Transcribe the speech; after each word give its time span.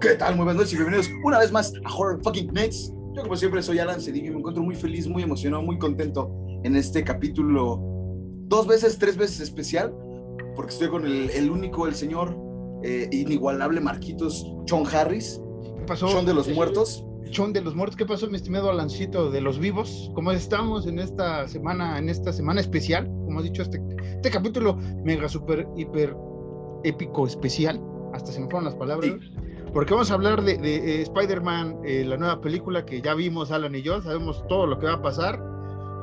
¿Qué 0.00 0.14
tal? 0.16 0.34
Muy 0.34 0.46
buenas 0.46 0.56
noches 0.56 0.72
y 0.72 0.76
bienvenidos 0.76 1.08
una 1.22 1.38
vez 1.38 1.52
más 1.52 1.72
a 1.84 1.94
Horror 1.94 2.20
Fucking 2.24 2.52
Nights. 2.52 2.92
Yo, 3.14 3.22
como 3.22 3.36
siempre, 3.36 3.62
soy 3.62 3.78
Alan 3.78 4.00
Cedillo 4.00 4.26
y 4.26 4.30
me 4.30 4.38
encuentro 4.38 4.64
muy 4.64 4.74
feliz, 4.74 5.06
muy 5.06 5.22
emocionado, 5.22 5.62
muy 5.62 5.78
contento 5.78 6.34
en 6.64 6.74
este 6.74 7.04
capítulo 7.04 7.80
dos 8.48 8.66
veces, 8.66 8.98
tres 8.98 9.16
veces 9.16 9.38
especial, 9.38 9.94
porque 10.56 10.72
estoy 10.72 10.88
con 10.88 11.06
el, 11.06 11.30
el 11.30 11.52
único, 11.52 11.86
el 11.86 11.94
señor 11.94 12.36
eh, 12.82 13.08
inigualable 13.12 13.80
Marquitos 13.80 14.44
John 14.68 14.82
Harris. 14.92 15.40
¿Qué 15.76 15.84
pasó? 15.86 16.08
Son 16.08 16.26
de 16.26 16.34
los 16.34 16.48
muertos. 16.48 17.04
Chon 17.30 17.52
de 17.52 17.60
los 17.60 17.76
muertos. 17.76 17.96
¿Qué 17.96 18.06
pasó, 18.06 18.26
mi 18.26 18.34
estimado 18.34 18.70
Alancito 18.70 19.30
de 19.30 19.40
los 19.40 19.60
vivos? 19.60 20.10
¿Cómo 20.16 20.32
estamos 20.32 20.88
en 20.88 20.98
esta 20.98 21.46
semana, 21.46 21.96
en 21.98 22.08
esta 22.08 22.32
semana 22.32 22.60
especial? 22.60 23.06
Como 23.06 23.38
has 23.38 23.44
dicho, 23.44 23.62
este, 23.62 23.80
este 24.16 24.30
capítulo 24.32 24.74
mega, 25.04 25.28
super, 25.28 25.68
hiper 25.76 26.16
épico, 26.82 27.24
especial. 27.24 27.80
Hasta 28.12 28.32
se 28.32 28.40
me 28.40 28.46
fueron 28.46 28.64
las 28.64 28.74
palabras. 28.74 29.10
Sí. 29.10 29.30
Porque 29.72 29.92
vamos 29.92 30.10
a 30.10 30.14
hablar 30.14 30.42
de, 30.42 30.56
de, 30.58 30.76
eh, 30.76 31.02
Spider-Man, 31.02 31.80
eh, 31.84 32.04
la 32.06 32.16
nueva 32.16 32.40
película 32.40 32.84
que 32.86 33.00
ya 33.02 33.14
vimos 33.14 33.50
Alan 33.50 33.74
y 33.74 33.82
yo. 33.82 34.00
Sabemos 34.00 34.44
todo 34.48 34.66
lo 34.66 34.78
que 34.78 34.86
va 34.86 34.94
a 34.94 35.02
pasar. 35.02 35.42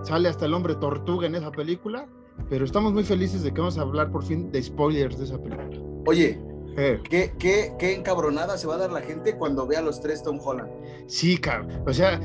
Sale 0.04 0.30
hasta 0.30 0.46
el 0.46 0.54
hombre 0.54 0.76
tortuga 0.76 1.26
en 1.28 1.36
esa 1.36 1.52
película. 1.52 2.08
Pero 2.50 2.66
estamos 2.66 2.94
muy 2.94 3.04
felices 3.04 3.44
de 3.44 3.54
que 3.54 3.60
vamos 3.62 3.78
a 3.78 3.82
hablar 3.82 4.12
por 4.12 4.24
fin 4.24 4.52
de 4.52 4.62
spoilers 4.62 5.18
de 5.18 5.26
esa 5.26 5.42
película. 5.42 5.80
Oye, 6.06 6.40
Eh, 6.78 7.00
¿qué, 7.10 7.34
qué, 7.40 7.74
qué 7.80 7.96
encabronada 7.96 8.58
se 8.58 8.68
va 8.68 8.76
a 8.76 8.78
dar 8.78 8.92
la 8.92 9.00
gente 9.02 9.38
cuando 9.38 9.66
vea 9.66 9.80
a 9.80 9.82
los 9.82 10.02
tres 10.02 10.22
Tom 10.22 10.40
Holland. 10.44 10.70
Sí, 11.08 11.38
cabrón. 11.38 11.82
O 11.88 11.94
sea, 11.94 12.20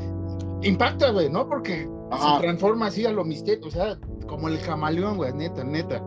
impacta, 0.62 1.10
güey, 1.12 1.30
¿no? 1.30 1.48
Porque 1.48 1.88
Ajá. 2.10 2.34
se 2.36 2.42
transforma 2.42 2.86
así 2.86 3.06
a 3.06 3.12
lo 3.12 3.24
misterio, 3.24 3.66
o 3.66 3.70
sea, 3.70 3.97
como 4.26 4.48
el 4.48 4.60
camaleón, 4.60 5.16
güey, 5.19 5.32
neta, 5.32 5.62
neta. 5.62 6.02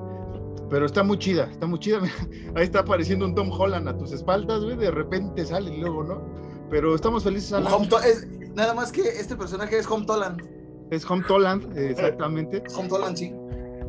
Pero 0.69 0.85
está 0.85 1.03
muy 1.03 1.17
chida, 1.19 1.45
está 1.51 1.67
muy 1.67 1.79
chida. 1.79 1.99
Ahí 2.55 2.63
está 2.63 2.79
apareciendo 2.79 3.25
un 3.25 3.35
Tom 3.35 3.51
Holland 3.51 3.87
a 3.87 3.97
tus 3.97 4.11
espaldas, 4.11 4.63
güey, 4.63 4.75
de 4.77 4.91
repente 4.91 5.45
sale 5.45 5.75
y 5.75 5.81
luego, 5.81 6.03
¿no? 6.03 6.21
Pero 6.69 6.95
estamos 6.95 7.23
felices. 7.23 7.51
Home 7.53 7.87
To- 7.87 7.99
es- 8.01 8.27
nada 8.55 8.73
más 8.73 8.91
que 8.91 9.01
este 9.01 9.35
personaje 9.35 9.77
es 9.77 9.89
Home 9.89 10.05
Toland. 10.05 10.41
Es 10.89 11.09
Home 11.09 11.23
Toland, 11.27 11.77
exactamente. 11.77 12.63
Home 12.75 12.89
Toland, 12.89 13.15
sí. 13.17 13.33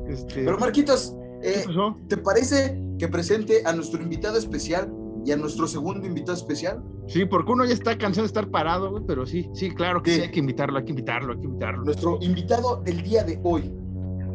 Este, 0.09 0.45
Pero 0.45 0.59
Marquitos, 0.59 1.15
¿qué 1.43 1.61
eh? 1.61 1.65
¿te 2.09 2.17
parece 2.19 2.79
que 2.99 3.09
presente 3.09 3.63
a 3.65 3.73
nuestro 3.73 4.03
invitado 4.03 4.37
especial 4.39 4.93
y 5.25 5.33
a 5.33 5.37
nuestro 5.37 5.67
segundo 5.67 6.07
invitado 6.07 6.37
especial? 6.37 6.83
Sí, 7.07 7.25
porque 7.25 7.53
uno 7.53 7.65
ya 7.65 7.73
está 7.73 7.97
cansado 7.97 8.23
de 8.25 8.29
estar 8.29 8.49
parado, 8.51 8.91
güey, 8.91 9.03
pero 9.07 9.25
sí, 9.27 9.49
sí, 9.55 9.71
claro 9.71 10.03
que 10.03 10.11
Sí. 10.11 10.17
sí, 10.17 10.23
hay 10.25 10.31
que 10.31 10.41
invitarlo, 10.41 10.79
hay 10.79 10.85
que 10.85 10.91
invitarlo, 10.91 11.33
hay 11.33 11.39
que 11.41 11.47
invitarlo. 11.47 11.85
Nuestro 11.85 12.19
invitado 12.21 12.83
del 12.85 13.03
día 13.03 13.25
de 13.25 13.41
hoy 13.43 13.73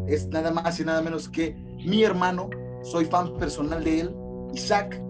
es 0.08 0.28
nada 0.30 0.50
más 0.52 0.80
y 0.80 0.86
nada 0.86 1.02
menos 1.04 1.30
que 1.30 1.56
mi 1.86 2.04
hermano. 2.04 2.50
Soy 2.84 3.06
fan 3.06 3.38
personal 3.38 3.84
de 3.84 4.00
él, 4.02 4.16
Isaac. 4.54 5.02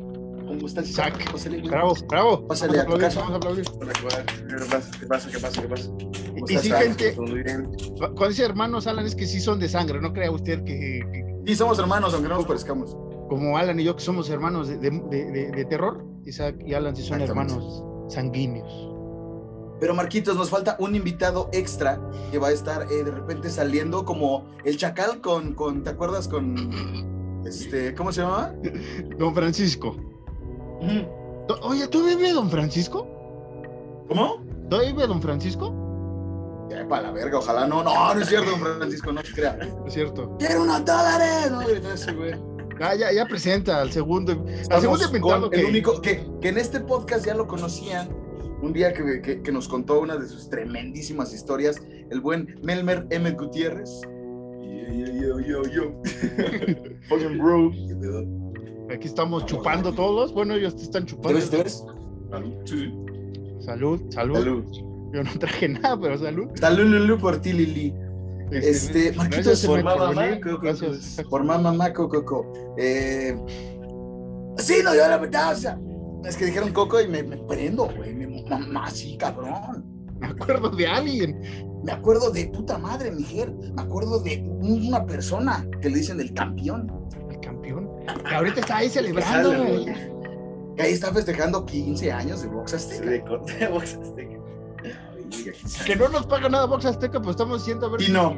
¿Cómo 0.48 0.66
estás, 0.66 0.90
Isaac? 0.90 1.32
Pásale. 1.32 1.62
Bravo, 1.62 1.94
bravo. 2.08 2.48
Pásale 2.48 2.80
a 2.80 2.84
tu 2.86 2.92
Vamos 2.94 3.04
casa. 3.04 3.20
Vamos 3.20 3.34
a 3.34 3.38
aplaudir. 3.38 3.66
¿qué 3.66 4.66
pasa? 4.66 4.92
¿Qué 5.00 5.06
pasa? 5.06 5.30
¿Qué 5.32 5.40
pasa? 5.40 5.62
¿Qué 5.62 5.68
pasa? 5.68 5.92
¿Qué 5.98 6.06
pasa? 6.08 6.54
Y 6.54 6.58
sí, 6.58 6.72
gente, 6.72 7.16
cuando 7.16 8.28
dice 8.30 8.46
hermanos, 8.46 8.88
Alan, 8.88 9.06
es 9.06 9.16
que 9.16 9.28
sí 9.28 9.40
son 9.40 9.60
de 9.60 9.70
sangre, 9.70 10.02
no 10.02 10.12
crea 10.14 10.32
usted 10.32 10.64
que- 10.64 11.02
que 11.14 11.26
Sí, 11.46 11.56
somos 11.56 11.78
hermanos, 11.80 12.14
aunque 12.14 12.30
no 12.30 12.36
nos 12.36 12.46
parezcamos. 12.46 12.96
como 13.30 13.58
Alan 13.58 13.80
y 13.80 13.84
yo, 13.84 13.96
que 13.96 14.02
somos 14.02 14.30
hermanos 14.32 14.68
de, 14.70 14.78
de- 14.80 14.90
de- 14.90 15.52
de- 15.52 15.66
terror, 15.66 16.04
Isaac 16.26 16.56
y 16.66 16.74
Alan 16.74 16.96
sí 16.96 17.04
son 17.04 17.22
hermanos 17.22 17.84
sanguíneos. 18.08 18.89
Pero 19.80 19.96
Marquitos, 19.96 20.36
nos 20.36 20.50
falta 20.50 20.76
un 20.80 20.96
invitado 20.96 21.50
extra 21.54 22.00
que 22.32 22.38
va 22.38 22.50
a 22.50 22.52
estar 22.52 22.92
eh, 22.92 23.04
de 23.04 23.12
repente 23.12 23.50
saliendo 23.50 24.04
como 24.04 24.46
el 24.66 24.78
chacal 24.78 25.22
con, 25.22 25.54
con 25.54 25.84
¿te 25.84 25.92
acuerdas? 25.92 26.28
Con, 26.28 27.44
este, 27.46 27.96
¿cómo 27.96 28.12
se 28.12 28.22
llama? 28.22 28.54
Don 29.18 29.34
Francisco. 29.34 29.96
Oye, 31.62 31.88
¿tú 31.88 32.06
vive 32.06 32.32
Don 32.34 32.50
Francisco? 32.50 33.08
¿Cómo? 34.08 34.44
¿Todavía 34.70 34.92
vive 34.92 35.08
Don 35.08 35.22
Francisco? 35.22 35.74
Ya, 36.70 36.88
para 36.88 37.04
la 37.04 37.12
verga, 37.12 37.40
ojalá 37.40 37.66
no, 37.66 37.84
no, 37.84 38.14
no 38.14 38.22
es 38.22 38.28
cierto, 38.28 38.52
don 38.52 38.60
Francisco, 38.60 39.12
no 39.12 39.24
te 39.24 39.32
crea. 39.32 39.58
Es 39.88 39.94
cierto. 39.94 40.36
¡Quiero 40.38 40.62
unos 40.62 40.86
dólares! 40.86 41.50
No, 41.50 41.60
grita 41.68 41.94
ese 41.94 42.12
güey. 42.12 42.34
Ah, 42.80 42.96
ya, 42.96 43.12
ya 43.12 43.26
presenta 43.26 43.82
al 43.82 43.92
segundo. 43.92 44.46
Al 44.70 44.82
segundo 44.82 45.06
invitado 45.06 45.50
que. 45.50 45.62
el 45.62 45.66
único 45.66 46.00
que, 46.02 46.26
que 46.40 46.50
en 46.50 46.58
este 46.58 46.80
podcast 46.80 47.26
ya 47.26 47.34
lo 47.34 47.48
conocían. 47.48 48.10
Un 48.62 48.74
día 48.74 48.94
que, 48.94 49.22
que- 49.22 49.42
que 49.42 49.52
nos 49.52 49.68
contó 49.68 50.02
una 50.02 50.18
de 50.18 50.28
sus 50.28 50.50
tremendísimas 50.50 51.34
historias, 51.34 51.82
el 52.10 52.20
buen 52.22 52.56
Melmer 52.64 53.06
M. 53.10 53.32
Gutiérrez. 53.32 54.02
Yo, 54.62 55.40
yo, 55.40 55.40
yo, 55.40 55.64
yo. 55.64 56.02
Fucking 57.08 57.38
bro. 57.38 57.72
Aquí 58.94 59.08
estamos 59.08 59.46
chupando 59.46 59.94
todos. 59.94 60.34
Bueno, 60.34 60.56
ellos 60.56 60.76
te 60.76 60.84
están 60.84 61.06
¿Te 61.06 61.12
chupando. 61.12 61.40
ves? 61.40 61.84
Sí. 62.66 62.94
Salud, 63.60 64.02
salud, 64.10 64.36
Salud. 64.36 64.64
Yo 65.14 65.24
no 65.24 65.32
traje 65.40 65.70
nada, 65.70 66.00
pero 66.00 66.18
salud. 66.18 66.48
Salud, 66.56 66.86
Lulu, 66.86 67.18
por 67.18 67.40
ti, 67.42 67.54
Lili. 67.54 67.94
Este, 68.52 69.12
Marquitos, 69.14 69.46
gracias, 69.46 69.66
por 69.68 69.84
mamá. 69.84 70.40
Coco, 70.42 70.60
Gracias. 70.62 71.22
Por 71.30 71.44
mamá, 71.44 71.72
mamá, 71.72 71.94
Coco. 71.94 72.52
Eh, 72.78 73.36
sí, 74.58 74.78
no, 74.84 74.94
yo 74.96 75.08
la 75.08 75.18
verdad, 75.18 75.54
o 75.54 75.56
sea, 75.56 75.80
es 76.26 76.38
que 76.38 76.46
dijeron 76.46 76.72
Coco 76.72 77.00
y 77.00 77.08
me, 77.08 77.24
me 77.24 77.38
prendo, 77.38 77.86
güey. 77.96 78.14
Me, 78.14 78.44
mamá, 78.50 78.90
sí, 78.90 79.18
cabrón. 79.18 79.86
Me 80.20 80.28
acuerdo 80.28 80.70
de 80.70 80.88
alguien. 80.88 81.40
Me 81.84 81.92
acuerdo 81.94 82.30
de 82.30 82.48
puta 82.48 82.78
madre, 82.78 83.12
Miguel. 83.12 83.56
Me 83.74 83.82
acuerdo 83.82 84.20
de 84.20 84.44
una 84.62 85.06
persona 85.06 85.66
que 85.82 85.90
le 85.90 85.98
dicen 85.98 86.20
el 86.20 86.34
campeón. 86.34 86.92
El 87.30 87.40
campeón. 87.40 87.90
Que 88.28 88.36
ahorita 88.36 88.60
está 88.60 88.78
ahí 88.78 88.90
celebrando, 88.90 89.50
güey. 89.50 89.86
Que 90.76 90.82
ahí 90.82 90.94
está 90.94 91.14
festejando 91.14 91.66
15 91.66 92.12
años 92.12 92.42
de 92.42 92.48
box 92.50 92.74
azteca. 92.74 93.10
De 93.10 93.24
corte 93.24 93.54
de 93.58 93.68
box 93.70 93.96
azteca. 93.96 94.40
Que 95.86 95.96
no 95.96 96.10
nos 96.10 96.26
paga 96.26 96.50
nada 96.50 96.66
Box 96.66 96.86
Azteca, 96.86 97.22
pues 97.22 97.36
estamos 97.36 97.60
diciendo 97.62 97.86
a 97.86 97.90
ver 97.92 98.02
Y 98.02 98.06
si, 98.06 98.12
no. 98.12 98.34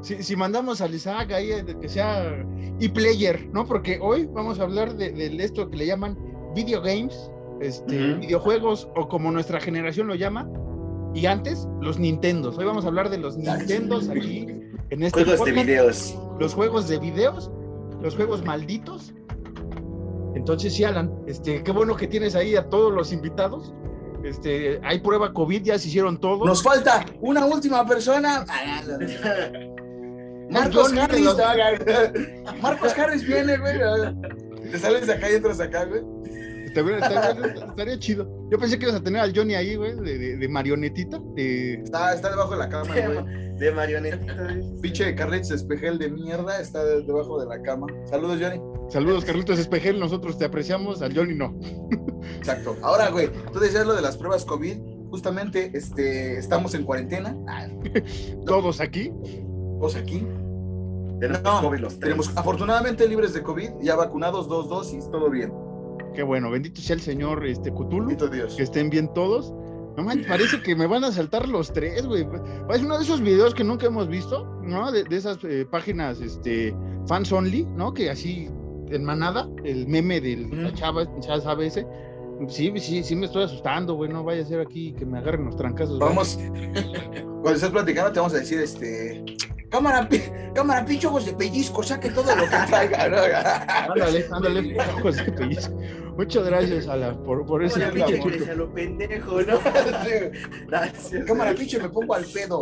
si, 0.00 0.22
si 0.22 0.34
mandamos 0.34 0.80
al 0.80 0.94
Isaac 0.94 1.30
ahí 1.32 1.52
eh, 1.52 1.76
que 1.78 1.88
sea 1.90 2.42
e-player, 2.80 3.48
¿no? 3.52 3.66
Porque 3.66 3.98
hoy 4.00 4.26
vamos 4.32 4.58
a 4.58 4.62
hablar 4.62 4.96
de, 4.96 5.12
de 5.12 5.44
esto 5.44 5.68
que 5.68 5.76
le 5.76 5.86
llaman 5.86 6.16
video 6.54 6.80
games, 6.80 7.30
este, 7.60 8.14
videojuegos, 8.14 8.88
o 8.96 9.08
como 9.08 9.30
nuestra 9.30 9.60
generación 9.60 10.06
lo 10.06 10.14
llama, 10.14 10.48
y 11.14 11.26
antes, 11.26 11.68
los 11.80 11.98
Nintendos. 11.98 12.56
Hoy 12.58 12.64
vamos 12.64 12.84
a 12.84 12.88
hablar 12.88 13.10
de 13.10 13.18
los 13.18 13.36
Nintendos 13.36 14.08
aquí 14.08 14.46
en 14.90 15.02
este 15.02 15.24
Juegos 15.24 15.44
de 15.44 15.52
videos. 15.52 16.18
los 16.38 16.54
juegos 16.54 16.88
de 16.88 16.98
videos, 16.98 17.50
los 18.00 18.16
juegos 18.16 18.44
malditos. 18.44 19.14
Entonces, 20.34 20.74
sí, 20.74 20.84
Alan, 20.84 21.12
este, 21.26 21.62
qué 21.62 21.72
bueno 21.72 21.96
que 21.96 22.06
tienes 22.06 22.34
ahí 22.34 22.56
a 22.56 22.68
todos 22.68 22.92
los 22.92 23.12
invitados. 23.12 23.74
Este, 24.24 24.80
hay 24.82 25.00
prueba 25.00 25.32
COVID, 25.32 25.62
ya 25.62 25.78
se 25.78 25.88
hicieron 25.88 26.18
todos. 26.18 26.46
Nos 26.46 26.62
falta 26.62 27.04
una 27.20 27.44
última 27.44 27.86
persona. 27.86 28.44
Marcos 30.50 30.92
Johnny, 30.92 31.26
Harris. 31.26 31.80
Marcos 32.60 32.98
Harris 32.98 33.26
viene, 33.26 33.56
güey. 33.58 33.78
Te 34.70 34.78
sales 34.78 35.06
de 35.06 35.14
acá 35.14 35.30
y 35.30 35.34
entras 35.34 35.60
acá, 35.60 35.84
güey. 35.86 36.02
Estaría, 36.74 36.98
estaría- 36.98 37.64
estaría 37.66 37.98
chido. 37.98 38.48
Yo 38.50 38.58
pensé 38.58 38.78
que 38.78 38.86
ibas 38.86 38.96
a 39.00 39.02
tener 39.02 39.20
al 39.20 39.32
Johnny 39.36 39.54
ahí, 39.54 39.76
güey, 39.76 39.94
de, 39.96 40.18
de- 40.18 40.36
de 40.36 40.48
marionetita. 40.48 41.18
de- 41.34 41.74
Está, 41.74 42.14
está 42.14 42.30
debajo 42.30 42.52
de 42.52 42.58
la 42.58 42.68
cama, 42.68 42.94
güey. 42.94 43.42
De 43.58 43.70
marionetita. 43.72 44.56
Pinche 44.80 45.14
Carlitos 45.14 45.50
Espejel 45.50 45.98
de 45.98 46.10
mierda 46.10 46.58
está 46.60 46.82
de- 46.84 47.02
debajo 47.02 47.40
de 47.40 47.46
la 47.46 47.60
cama. 47.62 47.86
Saludos, 48.06 48.38
Johnny. 48.40 48.60
Saludos, 48.88 49.24
Carlitos 49.24 49.58
Espejel, 49.58 49.98
nosotros 50.00 50.36
te 50.38 50.44
apreciamos, 50.44 51.00
al 51.02 51.16
Johnny 51.16 51.34
no. 51.34 51.54
Exacto. 52.38 52.76
Ahora, 52.82 53.10
güey, 53.10 53.30
tú 53.52 53.58
decías 53.60 53.86
lo 53.86 53.94
de 53.94 54.02
las 54.02 54.16
pruebas 54.16 54.44
COVID. 54.44 54.76
Justamente, 55.10 55.70
este, 55.74 56.38
estamos 56.38 56.74
en 56.74 56.84
cuarentena. 56.84 57.36
Todos 58.46 58.80
aquí. 58.80 59.12
Todos 59.78 59.94
aquí. 59.96 60.26
Tenemos 61.20 61.42
No, 61.42 61.60
COVID 61.62 61.78
los 61.78 61.92
tres. 61.92 62.00
Tenemos 62.00 62.36
afortunadamente 62.36 63.06
libres 63.06 63.32
de 63.34 63.42
COVID, 63.42 63.70
ya 63.82 63.94
vacunados, 63.94 64.48
dos 64.48 64.68
dosis, 64.68 65.08
todo 65.10 65.30
bien. 65.30 65.52
Qué 66.14 66.22
bueno, 66.22 66.50
bendito 66.50 66.80
sea 66.80 66.94
el 66.96 67.02
señor 67.02 67.46
este, 67.46 67.70
Cthulhu. 67.70 68.00
Bendito 68.06 68.28
Dios. 68.28 68.54
que 68.56 68.62
estén 68.62 68.90
bien 68.90 69.12
todos. 69.14 69.52
No 69.96 70.02
manches, 70.04 70.26
parece 70.26 70.62
que 70.62 70.74
me 70.74 70.86
van 70.86 71.04
a 71.04 71.12
saltar 71.12 71.46
los 71.48 71.70
tres, 71.72 72.06
güey. 72.06 72.26
Es 72.70 72.82
uno 72.82 72.96
de 72.96 73.04
esos 73.04 73.20
videos 73.20 73.54
que 73.54 73.62
nunca 73.62 73.86
hemos 73.86 74.08
visto, 74.08 74.46
¿no? 74.62 74.90
De, 74.90 75.04
de 75.04 75.16
esas 75.16 75.38
eh, 75.44 75.66
páginas, 75.70 76.20
este, 76.20 76.74
fans 77.06 77.30
only, 77.30 77.64
¿no? 77.76 77.92
Que 77.92 78.08
así, 78.10 78.48
en 78.88 79.04
manada, 79.04 79.48
el 79.64 79.86
meme 79.88 80.20
de 80.20 80.36
la 80.36 80.68
Ujú. 80.68 80.76
chava, 80.76 81.04
ya 81.20 81.38
sabe 81.40 81.66
ese. 81.66 81.86
Sí, 82.48 82.72
sí, 82.78 83.02
sí 83.02 83.14
me 83.14 83.26
estoy 83.26 83.44
asustando, 83.44 83.94
güey. 83.94 84.10
No 84.10 84.24
vaya 84.24 84.42
a 84.42 84.46
ser 84.46 84.60
aquí 84.60 84.94
que 84.94 85.04
me 85.04 85.18
agarren 85.18 85.44
los 85.44 85.56
trancazos. 85.56 85.98
Vamos, 85.98 86.38
cuando 87.42 87.50
estés 87.52 87.70
platicando 87.70 88.12
te 88.12 88.18
vamos 88.20 88.34
a 88.34 88.38
decir, 88.38 88.60
este, 88.60 89.22
cámara, 89.72 90.08
cámara, 90.54 90.84
pinche 90.84 91.06
ojos 91.08 91.26
de 91.26 91.32
pellizco, 91.32 91.82
saque 91.82 92.10
todo 92.10 92.36
lo 92.36 92.44
que 92.44 92.56
traiga. 92.68 93.08
¿no? 93.08 93.16
Ándale, 93.92 94.26
ándale, 94.30 94.76
ojos 94.98 95.16
de 95.16 95.32
pellizco. 95.32 95.74
Muchas 96.16 96.44
gracias, 96.44 96.86
Ala, 96.88 97.16
por, 97.24 97.46
por 97.46 97.64
ese 97.64 97.82
Hola, 97.82 97.92
pinche 98.06 98.50
a 98.50 98.54
lo 98.54 98.72
pendejo, 98.72 99.40
¿no? 99.42 99.58
Gracias. 100.68 101.24
cámara, 101.24 101.54
pinche, 101.54 101.78
me 101.80 101.88
pongo 101.88 102.14
al 102.14 102.24
pedo. 102.26 102.60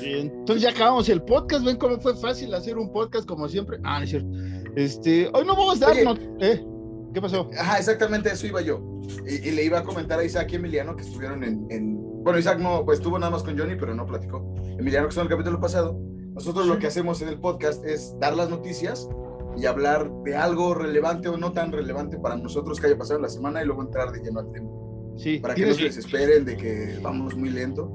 Sí, 0.00 0.12
entonces 0.14 0.62
ya 0.62 0.70
acabamos 0.70 1.08
el 1.08 1.22
podcast, 1.22 1.64
ven 1.64 1.76
cómo 1.76 1.98
fue 2.00 2.16
fácil 2.16 2.52
hacer 2.54 2.76
un 2.78 2.90
podcast 2.92 3.26
como 3.26 3.48
siempre. 3.48 3.78
Ah, 3.84 3.98
no 3.98 4.04
es 4.04 4.10
cierto. 4.10 4.28
Este, 4.74 5.28
hoy 5.32 5.44
no 5.46 5.54
vamos 5.54 5.80
a 5.82 5.86
darnos, 5.86 6.18
eh, 6.40 6.64
¿Qué 7.14 7.20
pasó? 7.22 7.48
Ajá, 7.58 7.78
exactamente 7.78 8.30
eso 8.30 8.46
iba 8.46 8.60
yo. 8.60 8.82
Y, 9.26 9.48
y 9.48 9.50
le 9.52 9.64
iba 9.64 9.78
a 9.78 9.84
comentar 9.84 10.18
a 10.18 10.24
Isaac 10.24 10.48
y 10.52 10.56
Emiliano 10.56 10.96
que 10.96 11.02
estuvieron 11.02 11.44
en, 11.44 11.66
en- 11.70 11.95
Bueno, 12.26 12.40
Isaac 12.40 12.58
no, 12.58 12.84
pues 12.84 12.98
estuvo 12.98 13.20
nada 13.20 13.30
más 13.30 13.44
con 13.44 13.56
Johnny, 13.56 13.76
pero 13.76 13.94
no 13.94 14.04
platicó. 14.04 14.52
Emiliano 14.80 15.06
que 15.06 15.10
estuvo 15.10 15.22
en 15.22 15.30
el 15.30 15.38
capítulo 15.38 15.60
pasado. 15.60 15.96
Nosotros 16.34 16.66
lo 16.66 16.76
que 16.80 16.88
hacemos 16.88 17.22
en 17.22 17.28
el 17.28 17.38
podcast 17.38 17.84
es 17.84 18.18
dar 18.18 18.34
las 18.34 18.50
noticias 18.50 19.08
y 19.56 19.64
hablar 19.64 20.10
de 20.24 20.34
algo 20.34 20.74
relevante 20.74 21.28
o 21.28 21.36
no 21.36 21.52
tan 21.52 21.70
relevante 21.70 22.18
para 22.18 22.36
nosotros 22.36 22.80
que 22.80 22.88
haya 22.88 22.98
pasado 22.98 23.18
en 23.18 23.22
la 23.22 23.28
semana 23.28 23.62
y 23.62 23.66
luego 23.66 23.82
entrar 23.82 24.10
de 24.10 24.18
lleno 24.24 24.40
al 24.40 24.50
tema. 24.50 24.68
Sí, 25.16 25.38
Para 25.38 25.54
que 25.54 25.66
no 25.66 25.74
se 25.74 25.84
desesperen 25.84 26.44
de 26.44 26.56
que 26.56 26.98
vamos 27.00 27.36
muy 27.36 27.50
lento. 27.50 27.92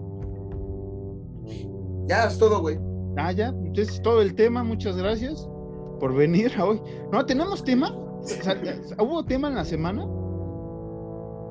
Ya 2.08 2.24
es 2.24 2.38
todo, 2.38 2.62
güey. 2.62 2.80
Ah, 3.18 3.34
ya, 3.34 3.50
entonces 3.50 4.02
todo 4.02 4.22
el 4.22 4.34
tema, 4.34 4.64
muchas 4.64 4.96
gracias 4.96 5.46
por 6.00 6.16
venir 6.16 6.54
hoy. 6.58 6.82
No, 7.12 7.26
¿tenemos 7.26 7.66
tema? 7.66 7.94
¿Hubo 8.98 9.26
tema 9.26 9.50
en 9.50 9.56
la 9.56 9.66
semana? 9.66 10.08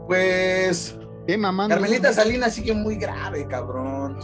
Pues 0.06 0.98
Tema, 1.26 1.52
mano. 1.52 1.68
Carmelita 1.70 2.12
Salinas 2.12 2.54
sigue 2.54 2.74
muy 2.74 2.96
grave, 2.96 3.46
cabrón. 3.46 4.18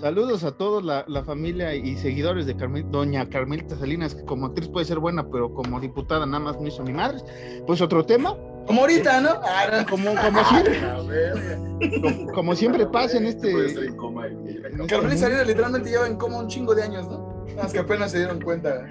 Saludos 0.00 0.44
a 0.44 0.52
todos 0.52 0.84
la, 0.84 1.04
la 1.08 1.24
familia 1.24 1.74
y 1.74 1.96
seguidores 1.96 2.44
de 2.46 2.56
Carmel- 2.56 2.90
Doña 2.90 3.28
Carmelita 3.30 3.76
Salinas, 3.78 4.14
que 4.14 4.24
como 4.24 4.46
actriz 4.46 4.68
puede 4.68 4.84
ser 4.84 4.98
buena, 4.98 5.26
pero 5.30 5.54
como 5.54 5.80
diputada 5.80 6.26
nada 6.26 6.40
más 6.40 6.60
no 6.60 6.66
hizo 6.66 6.82
ni 6.82 6.92
madres. 6.92 7.24
Pues 7.66 7.80
otro 7.80 8.04
tema, 8.04 8.36
Como 8.66 8.82
ahorita, 8.82 9.20
¿no? 9.22 9.30
Ah, 9.30 9.86
como, 9.88 10.14
como 10.14 10.44
siempre, 10.50 10.80
A 10.84 11.00
ver. 11.02 11.58
como, 12.02 12.32
como 12.32 12.54
siempre 12.54 12.86
pasa 12.86 13.16
en 13.16 13.26
este. 13.26 13.50
Y- 13.50 14.86
Carmelita 14.86 15.16
Salinas 15.20 15.46
literalmente 15.46 15.88
lleva 15.88 16.06
en 16.06 16.16
coma 16.16 16.38
un 16.38 16.48
chingo 16.48 16.74
de 16.74 16.82
años, 16.82 17.08
¿no? 17.08 17.46
Más 17.56 17.72
que 17.72 17.78
apenas 17.78 18.10
se 18.10 18.18
dieron 18.18 18.40
cuenta. 18.42 18.86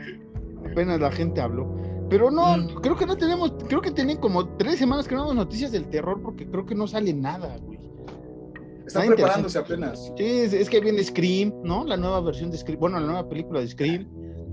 apenas 0.72 1.00
la 1.00 1.12
gente 1.12 1.42
habló. 1.42 1.68
Pero 2.14 2.30
no, 2.30 2.58
Mm. 2.58 2.76
creo 2.84 2.96
que 2.96 3.08
no 3.08 3.18
tenemos, 3.18 3.52
creo 3.68 3.82
que 3.82 3.90
tienen 3.90 4.18
como 4.18 4.48
tres 4.58 4.78
semanas 4.78 5.08
que 5.08 5.16
no 5.16 5.22
damos 5.22 5.36
noticias 5.36 5.72
del 5.72 5.86
terror 5.90 6.22
porque 6.22 6.46
creo 6.46 6.64
que 6.64 6.76
no 6.76 6.86
sale 6.86 7.12
nada, 7.12 7.58
güey. 7.66 7.80
Están 8.86 9.06
Está 9.06 9.16
preparándose 9.16 9.58
apenas. 9.58 10.12
Sí, 10.16 10.24
es, 10.24 10.54
es 10.54 10.70
que 10.70 10.80
viene 10.80 11.04
Scream, 11.04 11.52
¿no? 11.64 11.84
La 11.86 11.98
nueva 11.98 12.22
versión 12.22 12.52
de 12.52 12.58
Scream, 12.60 12.80
bueno, 12.80 13.00
la 13.00 13.08
nueva 13.08 13.28
película 13.28 13.62
de 13.62 13.68
Scream. 13.68 14.08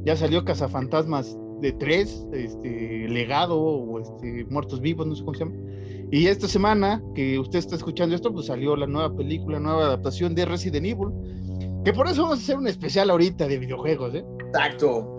Ya 0.07 0.17
salió 0.17 0.43
Cazafantasmas 0.43 1.37
de 1.61 1.73
tres, 1.73 2.27
este, 2.33 3.07
Legado 3.11 3.61
o 3.61 4.01
este, 4.01 4.47
Muertos 4.49 4.81
Vivos, 4.81 5.07
no 5.07 5.15
sé 5.15 5.23
cómo 5.23 5.35
se 5.35 5.45
llama. 5.45 5.57
Y 6.11 6.29
esta 6.29 6.49
semana 6.49 7.03
que 7.15 7.39
usted 7.39 7.59
está 7.59 7.77
escuchando 7.77 8.15
esto, 8.15 8.33
pues 8.33 8.47
salió 8.47 8.75
la 8.75 8.87
nueva 8.87 9.15
película, 9.15 9.61
nueva 9.61 9.85
adaptación 9.85 10.35
de 10.35 10.47
Resident 10.47 10.87
Evil. 10.87 11.09
Que 11.85 11.93
por 11.93 12.07
eso 12.09 12.23
vamos 12.23 12.39
a 12.39 12.43
hacer 12.43 12.57
un 12.57 12.69
especial 12.69 13.11
ahorita 13.11 13.47
de 13.47 13.59
videojuegos, 13.59 14.15
¿eh? 14.15 14.25
Exacto. 14.47 15.17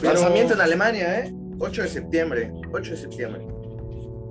Pero- 0.00 0.14
Lanzamiento 0.14 0.54
en 0.54 0.60
Alemania, 0.60 1.20
¿eh? 1.20 1.34
8 1.58 1.82
de 1.82 1.88
septiembre. 1.88 2.52
8 2.72 2.90
de 2.92 2.96
septiembre. 2.96 3.46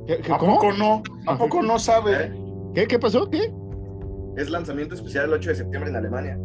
¿Qué, 0.07 0.18
qué- 0.18 0.33
¿A 0.33 0.38
cómo? 0.38 0.56
poco 0.56 0.71
no? 0.74 1.04
¿A 1.27 1.38
poco 1.38 1.62
no 1.62 1.77
sabe? 1.80 2.25
¿Eh? 2.25 2.31
¿Qué, 2.74 2.88
qué 2.88 3.00
pasó? 3.00 3.30
¿Qué? 3.30 3.54
Es 4.38 4.50
lanzamiento 4.50 4.95
especial 4.95 5.25
el 5.25 5.33
8 5.33 5.50
de 5.50 5.56
septiembre 5.56 5.89
en 5.92 5.95
Alemania. 5.98 6.39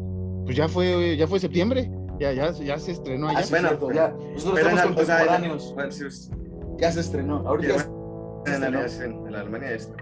Pues 0.44 0.56
ya 0.56 0.68
fue, 0.68 1.16
ya 1.16 1.26
fue 1.26 1.38
septiembre. 1.40 1.90
Ya, 2.20 2.32
ya, 2.32 2.52
ya 2.52 2.78
se 2.78 2.92
estrenó 2.92 3.28
Ah, 3.28 3.38
allá. 3.38 3.46
bueno, 3.50 3.92
ya. 3.92 4.08
Nosotros 4.10 4.54
Pero 4.54 4.68
en, 4.68 4.74
estamos 4.76 4.96
Al- 4.98 5.02
o 5.02 5.06
sea, 5.06 5.20
en- 5.22 5.26
contemporáneos. 5.26 5.74
bueno, 5.74 5.92
sí, 5.92 6.04
es- 6.06 6.30
Ya 6.78 6.92
se 6.92 7.00
estrenó. 7.00 7.36
Ahorita 7.46 7.68
ya 7.68 7.74
en, 7.74 7.80
se 7.80 8.66
en, 8.66 8.84
estrenó. 8.84 9.20
en- 9.22 9.26
en 9.28 9.34
Alemania 9.34 9.70
es. 9.72 9.92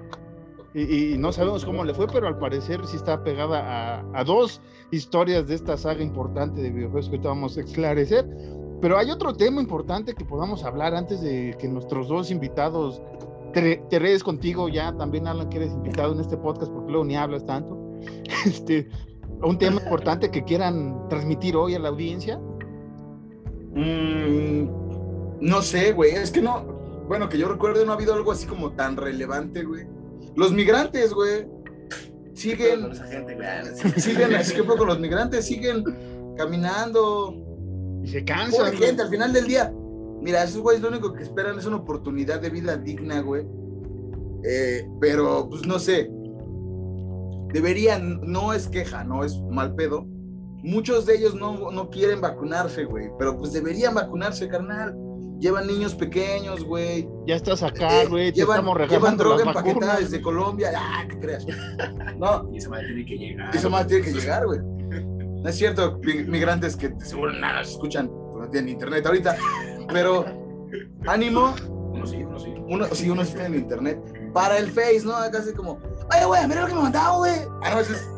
Y, 0.74 1.12
y 1.14 1.18
no 1.18 1.32
sabemos 1.32 1.64
cómo 1.66 1.84
le 1.84 1.92
fue, 1.94 2.06
pero 2.06 2.26
al 2.28 2.38
parecer 2.38 2.80
sí 2.86 2.96
está 2.96 3.22
pegada 3.22 3.60
a, 4.00 4.04
a 4.14 4.24
dos 4.24 4.60
historias 4.90 5.46
de 5.46 5.54
esta 5.54 5.76
saga 5.76 6.02
importante 6.02 6.62
de 6.62 6.70
videojuegos 6.70 7.06
que 7.10 7.16
ahorita 7.16 7.28
vamos 7.28 7.56
a 7.58 7.60
esclarecer. 7.60 8.26
Pero 8.82 8.98
hay 8.98 9.12
otro 9.12 9.32
tema 9.32 9.60
importante 9.60 10.12
que 10.12 10.24
podamos 10.24 10.64
hablar 10.64 10.92
antes 10.92 11.20
de 11.20 11.56
que 11.60 11.68
nuestros 11.68 12.08
dos 12.08 12.32
invitados, 12.32 13.00
te, 13.52 13.76
te 13.88 13.98
redes 14.00 14.24
contigo 14.24 14.68
ya, 14.68 14.92
también 14.96 15.28
Alan, 15.28 15.48
que 15.48 15.58
eres 15.58 15.72
invitado 15.72 16.12
en 16.12 16.18
este 16.18 16.36
podcast, 16.36 16.72
porque 16.72 16.90
luego 16.90 17.04
ni 17.06 17.16
hablas 17.16 17.46
tanto. 17.46 17.78
Este, 18.44 18.88
un 19.40 19.56
tema 19.56 19.80
importante 19.80 20.32
que 20.32 20.42
quieran 20.42 21.08
transmitir 21.08 21.54
hoy 21.54 21.76
a 21.76 21.78
la 21.78 21.90
audiencia. 21.90 22.40
Mm, 23.72 24.66
no 25.40 25.62
sé, 25.62 25.92
güey. 25.92 26.10
Es 26.10 26.32
que 26.32 26.42
no. 26.42 26.64
Bueno, 27.06 27.28
que 27.28 27.38
yo 27.38 27.48
recuerde, 27.48 27.86
no 27.86 27.92
ha 27.92 27.94
habido 27.94 28.14
algo 28.14 28.32
así 28.32 28.48
como 28.48 28.72
tan 28.72 28.96
relevante, 28.96 29.62
güey. 29.62 29.86
Los 30.34 30.52
migrantes, 30.52 31.14
güey. 31.14 31.46
Siguen. 32.34 32.90
esa 32.90 33.06
gente. 33.06 34.00
Siguen, 34.00 34.34
así 34.36 34.56
que 34.56 34.64
poco 34.64 34.84
los 34.84 34.98
migrantes 34.98 35.46
siguen 35.46 35.84
caminando. 36.36 37.51
Y 38.02 38.08
se 38.08 38.20
Pobre 38.20 38.24
cansan. 38.24 38.66
güey. 38.68 38.76
gente, 38.78 39.02
al 39.02 39.08
final 39.08 39.32
del 39.32 39.46
día. 39.46 39.72
Mira, 40.20 40.44
esos 40.44 40.60
güeyes 40.62 40.82
lo 40.82 40.88
único 40.88 41.12
que 41.12 41.22
esperan 41.22 41.58
es 41.58 41.66
una 41.66 41.76
oportunidad 41.76 42.40
de 42.40 42.50
vida 42.50 42.76
digna, 42.76 43.20
güey. 43.20 43.44
Eh, 44.44 44.86
pero, 45.00 45.48
pues 45.48 45.66
no 45.66 45.78
sé. 45.78 46.10
Deberían, 47.52 48.20
no 48.22 48.52
es 48.52 48.68
queja, 48.68 49.04
no 49.04 49.24
es 49.24 49.38
mal 49.50 49.74
pedo. 49.74 50.06
Muchos 50.64 51.06
de 51.06 51.16
ellos 51.16 51.34
no, 51.34 51.70
no 51.70 51.90
quieren 51.90 52.20
vacunarse, 52.20 52.84
güey. 52.84 53.10
Pero 53.18 53.36
pues 53.36 53.52
deberían 53.52 53.94
vacunarse, 53.94 54.48
carnal. 54.48 54.96
Llevan 55.40 55.66
niños 55.66 55.94
pequeños, 55.96 56.64
güey. 56.64 57.08
Ya 57.26 57.34
estás 57.34 57.62
acá, 57.64 58.02
Eh, 58.02 58.06
güey. 58.06 58.30
te 58.32 58.38
llevan, 58.40 58.58
estamos 58.60 58.88
llevan 58.88 59.16
droga 59.16 59.42
empaquetada 59.44 59.96
desde 59.98 60.10
güey. 60.18 60.22
Colombia. 60.22 60.70
Ah, 60.76 61.04
¿qué 61.08 61.18
creas? 61.18 61.44
No, 62.16 62.48
Y 62.52 62.58
esa 62.58 62.70
madre 62.70 62.86
tiene 62.86 63.04
que 63.04 63.16
llegar. 63.18 63.54
eso 63.56 63.68
más 63.68 63.86
tiene 63.88 64.04
que 64.04 64.12
llegar, 64.12 64.46
güey. 64.46 64.60
No 65.42 65.48
es 65.48 65.56
cierto, 65.56 65.98
mi- 66.02 66.22
migrantes 66.24 66.76
que 66.76 66.94
seguro 67.00 67.32
nada 67.32 67.64
se 67.64 67.72
escuchan, 67.72 68.06
no 68.08 68.48
tienen 68.50 68.70
internet 68.70 69.04
ahorita, 69.06 69.36
pero 69.92 70.24
ánimo, 71.06 71.54
Uno 71.92 72.06
sí, 72.06 72.16
uno 72.22 72.38
sí. 72.38 72.54
uno, 72.68 72.86
si 72.92 73.10
uno 73.10 73.24
sí 73.24 73.34
tiene 73.34 73.56
internet, 73.56 74.00
para 74.32 74.58
el 74.58 74.70
Face, 74.70 75.02
¿no? 75.04 75.14
Acá 75.16 75.38
así 75.38 75.52
como, 75.52 75.78
oye, 76.14 76.24
güey, 76.24 76.46
mira 76.48 76.62
lo 76.62 76.66
que 76.68 76.74
me 76.74 76.82
mandaba, 76.82 77.18
güey. 77.18 77.34
Ah, 77.62 77.70
no, 77.74 77.80
eso 77.80 77.92
es, 77.92 78.08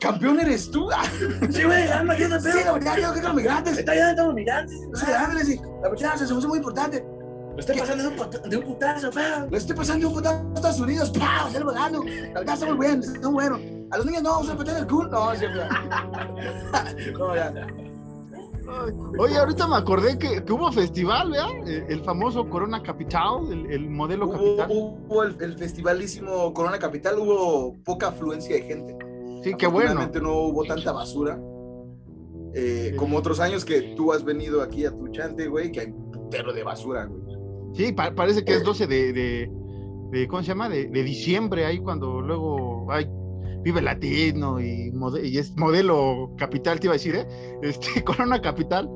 campeón 0.00 0.40
eres 0.40 0.70
tú. 0.70 0.88
Ah, 0.92 1.04
Sí, 1.50 1.62
güey, 1.64 1.88
anda, 1.90 2.16
¿qué 2.16 2.24
onda, 2.24 2.40
sí, 2.40 2.48
la 2.64 2.72
verdad, 2.72 2.94
creo 2.94 3.12
que 3.14 3.22
los 3.22 3.34
migrantes, 3.34 3.78
Está 3.78 3.92
ayudando 3.92 4.22
a 4.22 4.26
los 4.26 4.34
migrantes. 4.34 4.76
los 4.90 5.02
migrantes, 5.06 5.48
y 5.48 5.56
la 5.56 5.88
verdad, 5.88 6.14
se 6.16 6.32
me 6.32 6.38
hace 6.38 6.46
muy 6.48 6.58
importante. 6.58 7.04
Lo 7.52 7.58
estoy 7.60 7.78
pasando 7.78 8.04
de 8.04 8.08
un, 8.10 8.50
de 8.50 8.56
un 8.56 8.64
putazo, 8.64 9.10
feo. 9.10 9.48
Le 9.50 9.58
estoy 9.58 9.74
pasando 9.76 10.08
un 10.08 10.14
putazo 10.14 10.36
a 10.50 10.54
Estados 10.54 10.80
Unidos, 10.80 11.10
¡pau! 11.10 11.50
Se 11.50 11.58
lo. 11.58 11.72
La 11.72 11.88
verdad, 11.88 12.54
está 12.54 12.66
muy 12.72 12.86
bien, 12.86 13.00
está 13.00 13.30
muy 13.30 13.48
bueno. 13.48 13.77
A 13.90 13.96
los 13.96 14.06
niños 14.06 14.22
no, 14.22 14.30
vamos 14.30 14.50
a 14.50 14.54
meter 14.54 14.76
el 14.76 14.86
culo. 14.86 15.08
No, 15.08 15.34
siempre. 15.34 15.62
No, 17.18 17.34
ya. 17.34 17.52
Oye, 19.18 19.38
ahorita 19.38 19.66
me 19.66 19.76
acordé 19.76 20.18
que, 20.18 20.44
que 20.44 20.52
hubo 20.52 20.70
festival, 20.70 21.30
¿verdad? 21.30 21.48
El, 21.66 21.84
el 21.90 22.00
famoso 22.04 22.48
Corona 22.50 22.82
Capital, 22.82 23.50
el, 23.50 23.66
el 23.72 23.88
modelo 23.90 24.26
Hubo, 24.26 24.56
capital. 24.56 24.68
hubo 24.70 25.22
el, 25.22 25.36
el 25.40 25.56
festivalísimo 25.56 26.52
Corona 26.52 26.78
Capital, 26.78 27.18
hubo 27.18 27.76
poca 27.82 28.08
afluencia 28.08 28.56
de 28.56 28.62
gente. 28.62 28.96
sí, 29.42 29.54
qué 29.56 29.66
bueno. 29.66 29.92
Afortunadamente 29.92 30.20
no 30.20 30.32
hubo 30.48 30.64
tanta 30.64 30.92
basura. 30.92 31.40
eh, 32.54 32.88
Sí. 32.90 32.96
como 32.96 33.16
otros 33.16 33.40
años 33.40 33.64
que 33.64 33.94
tú 33.96 34.12
has 34.12 34.22
venido 34.22 34.60
aquí 34.62 34.84
a 34.84 34.90
tu 34.90 35.08
chante, 35.08 35.46
güey, 35.48 35.72
que 35.72 35.80
hay 35.80 35.86
un 35.86 36.10
putero 36.10 36.52
de 36.52 36.62
basura, 36.62 37.06
güey. 37.06 37.22
Sí, 37.74 37.92
pa- 37.92 38.14
parece 38.14 38.44
que 38.44 38.54
es 38.54 38.64
12 38.64 38.86
de, 38.86 39.12
de, 39.14 39.50
de- 40.10 40.28
¿cómo 40.28 40.42
se 40.42 40.48
llama? 40.48 40.68
De, 40.68 40.88
de 40.88 41.02
diciembre, 41.02 41.64
ahí 41.64 41.78
cuando 41.78 42.20
luego 42.20 42.90
hay 42.92 43.06
Vive 43.68 43.82
Latino 43.82 44.58
y, 44.60 44.90
mode- 44.92 45.22
y 45.28 45.36
es 45.36 45.54
modelo 45.58 46.30
capital, 46.38 46.80
te 46.80 46.86
iba 46.86 46.94
a 46.94 46.96
decir, 46.96 47.14
¿eh? 47.16 47.28
Este, 47.62 48.02
Corona 48.04 48.40
Capital. 48.40 48.88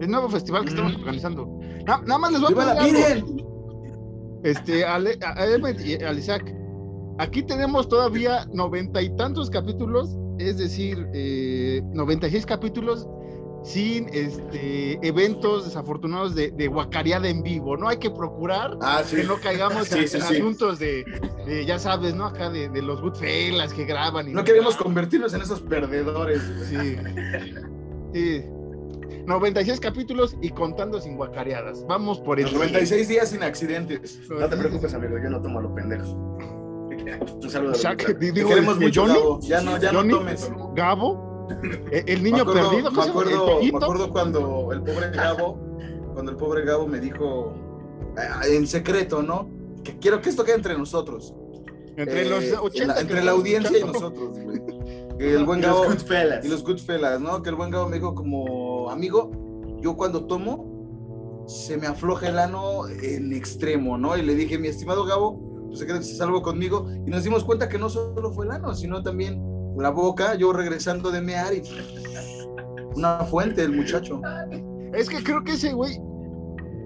El 0.00 0.10
nuevo 0.12 0.28
festival 0.28 0.62
que 0.62 0.70
estamos 0.70 0.92
Mm. 0.96 1.00
organizando. 1.00 1.58
Na- 1.86 2.00
nada 2.06 2.18
más 2.18 2.30
les 2.32 2.40
voy 2.40 2.52
a 2.52 2.54
¡Viva 2.54 2.74
la 2.74 2.80
pedir! 2.82 3.24
Este, 4.44 4.84
Ale- 4.84 5.18
a, 5.24 5.40
a 5.40 5.44
Elmet 5.44 5.80
y 5.84 5.94
al 6.04 6.18
Isaac, 6.20 6.54
aquí 7.18 7.42
tenemos 7.42 7.88
todavía 7.88 8.46
noventa 8.54 9.02
y 9.02 9.14
tantos 9.16 9.50
capítulos, 9.50 10.16
es 10.38 10.56
decir, 10.58 11.08
eh, 11.12 11.82
96 11.92 12.46
capítulos 12.46 13.08
sin 13.62 14.08
este, 14.12 14.98
eventos 15.06 15.66
desafortunados 15.66 16.34
de, 16.34 16.50
de 16.50 16.66
guacareada 16.68 17.28
en 17.28 17.42
vivo, 17.42 17.76
¿no? 17.76 17.88
Hay 17.88 17.98
que 17.98 18.10
procurar 18.10 18.76
Ah, 18.80 19.02
sí. 19.04 19.16
que 19.16 19.24
no 19.24 19.36
caigamos 19.38 19.88
Sí, 19.88 19.98
en, 19.98 20.08
sí, 20.08 20.16
asuntos 20.18 20.78
de, 20.78 21.04
de, 21.46 21.66
ya 21.66 21.78
sabes, 21.78 22.14
¿no? 22.14 22.26
Acá 22.26 22.50
de, 22.50 22.68
de 22.68 22.82
los 22.82 23.00
Goodfellas 23.00 23.72
que 23.74 23.84
graban. 23.84 24.28
Y 24.28 24.32
No 24.32 24.44
queremos 24.44 24.76
convertirnos 24.76 25.34
en 25.34 25.42
esos 25.42 25.60
perdedores. 25.60 26.40
Sí. 26.68 26.96
Sí. 28.14 28.44
96 29.26 29.78
capítulos 29.80 30.36
y 30.40 30.50
contando 30.50 31.00
sin 31.00 31.16
guacareadas. 31.16 31.84
Vamos 31.86 32.18
por 32.20 32.38
el... 32.38 32.44
Los 32.46 32.54
96 32.54 33.08
días 33.08 33.28
sin 33.30 33.42
accidentes. 33.42 34.20
No 34.28 34.48
te 34.48 34.56
preocupes, 34.56 34.94
amigo, 34.94 35.16
yo 35.22 35.30
no 35.30 35.40
tomo 35.40 35.58
a 35.58 35.62
lo 35.62 35.74
pendejo. 35.74 36.10
Un 37.42 37.50
saludo. 37.50 37.72
Te 37.72 38.32
queremos 38.32 38.78
mucho, 38.80 39.02
Johnny, 39.02 39.14
Gabo. 39.14 39.40
Ya 39.42 39.60
no, 39.60 39.76
ya 39.78 39.92
no 39.92 40.06
tomes. 40.06 40.50
Gabo, 40.74 41.29
el, 41.92 42.22
niño 42.22 42.36
me 42.36 42.40
acuerdo, 42.50 42.70
perdido, 42.70 42.90
me 42.90 43.02
acuerdo, 43.02 43.60
el 43.60 43.72
me 43.72 43.78
acuerdo 43.78 44.10
cuando 44.10 44.72
el 44.72 44.82
pobre 44.82 45.10
Gabo, 45.10 45.58
cuando 46.14 46.32
el 46.32 46.36
pobre 46.36 46.64
Gabo 46.64 46.86
me 46.86 47.00
dijo 47.00 47.54
en 48.48 48.66
secreto, 48.66 49.22
¿no? 49.22 49.48
Que 49.84 49.98
quiero 49.98 50.20
que 50.20 50.30
esto 50.30 50.44
quede 50.44 50.56
entre 50.56 50.76
nosotros. 50.76 51.34
Entre 51.96 52.22
Eh, 52.26 52.30
los 52.30 52.44
en 52.44 52.54
80 52.56 52.94
la- 52.94 53.00
entre 53.00 53.24
la 53.24 53.32
audiencia 53.32 53.72
y 53.78 53.80
escuchando. 53.82 54.10
nosotros, 54.10 54.38
güey. 54.44 54.60
El 55.20 55.44
buen 55.44 55.58
Y 55.58 55.62
los 55.62 55.70
Gabo 55.74 55.84
Goodfellas. 55.84 56.44
y 56.44 56.48
los 56.48 56.64
Goodfellas, 56.64 57.20
¿no? 57.20 57.42
Que 57.42 57.50
el 57.50 57.56
buen 57.56 57.70
Gabo 57.70 57.88
me 57.90 57.96
dijo 57.96 58.14
como 58.14 58.88
amigo, 58.90 59.30
yo 59.82 59.94
cuando 59.94 60.24
tomo 60.24 61.44
se 61.46 61.76
me 61.76 61.86
afloja 61.86 62.28
el 62.28 62.38
ano 62.38 62.88
en 62.88 63.32
extremo, 63.34 63.98
¿no? 63.98 64.16
Y 64.16 64.22
le 64.22 64.34
dije, 64.34 64.56
mi 64.58 64.68
estimado 64.68 65.04
Gabo, 65.04 65.66
pues 65.68 65.80
se 65.80 66.14
salvo 66.16 66.40
conmigo. 66.40 66.86
Y 67.06 67.10
nos 67.10 67.22
dimos 67.24 67.44
cuenta 67.44 67.68
que 67.68 67.78
no 67.78 67.90
solo 67.90 68.32
fue 68.32 68.46
el 68.46 68.52
ano, 68.52 68.74
sino 68.74 69.02
también 69.02 69.42
la 69.80 69.90
boca, 69.90 70.34
yo 70.34 70.52
regresando 70.52 71.10
de 71.10 71.20
mear 71.20 71.54
y 71.54 71.62
una 72.94 73.24
fuente, 73.24 73.62
el 73.62 73.72
muchacho. 73.72 74.20
Es 74.92 75.08
que 75.08 75.22
creo 75.22 75.42
que 75.44 75.52
ese 75.52 75.72
güey 75.72 76.00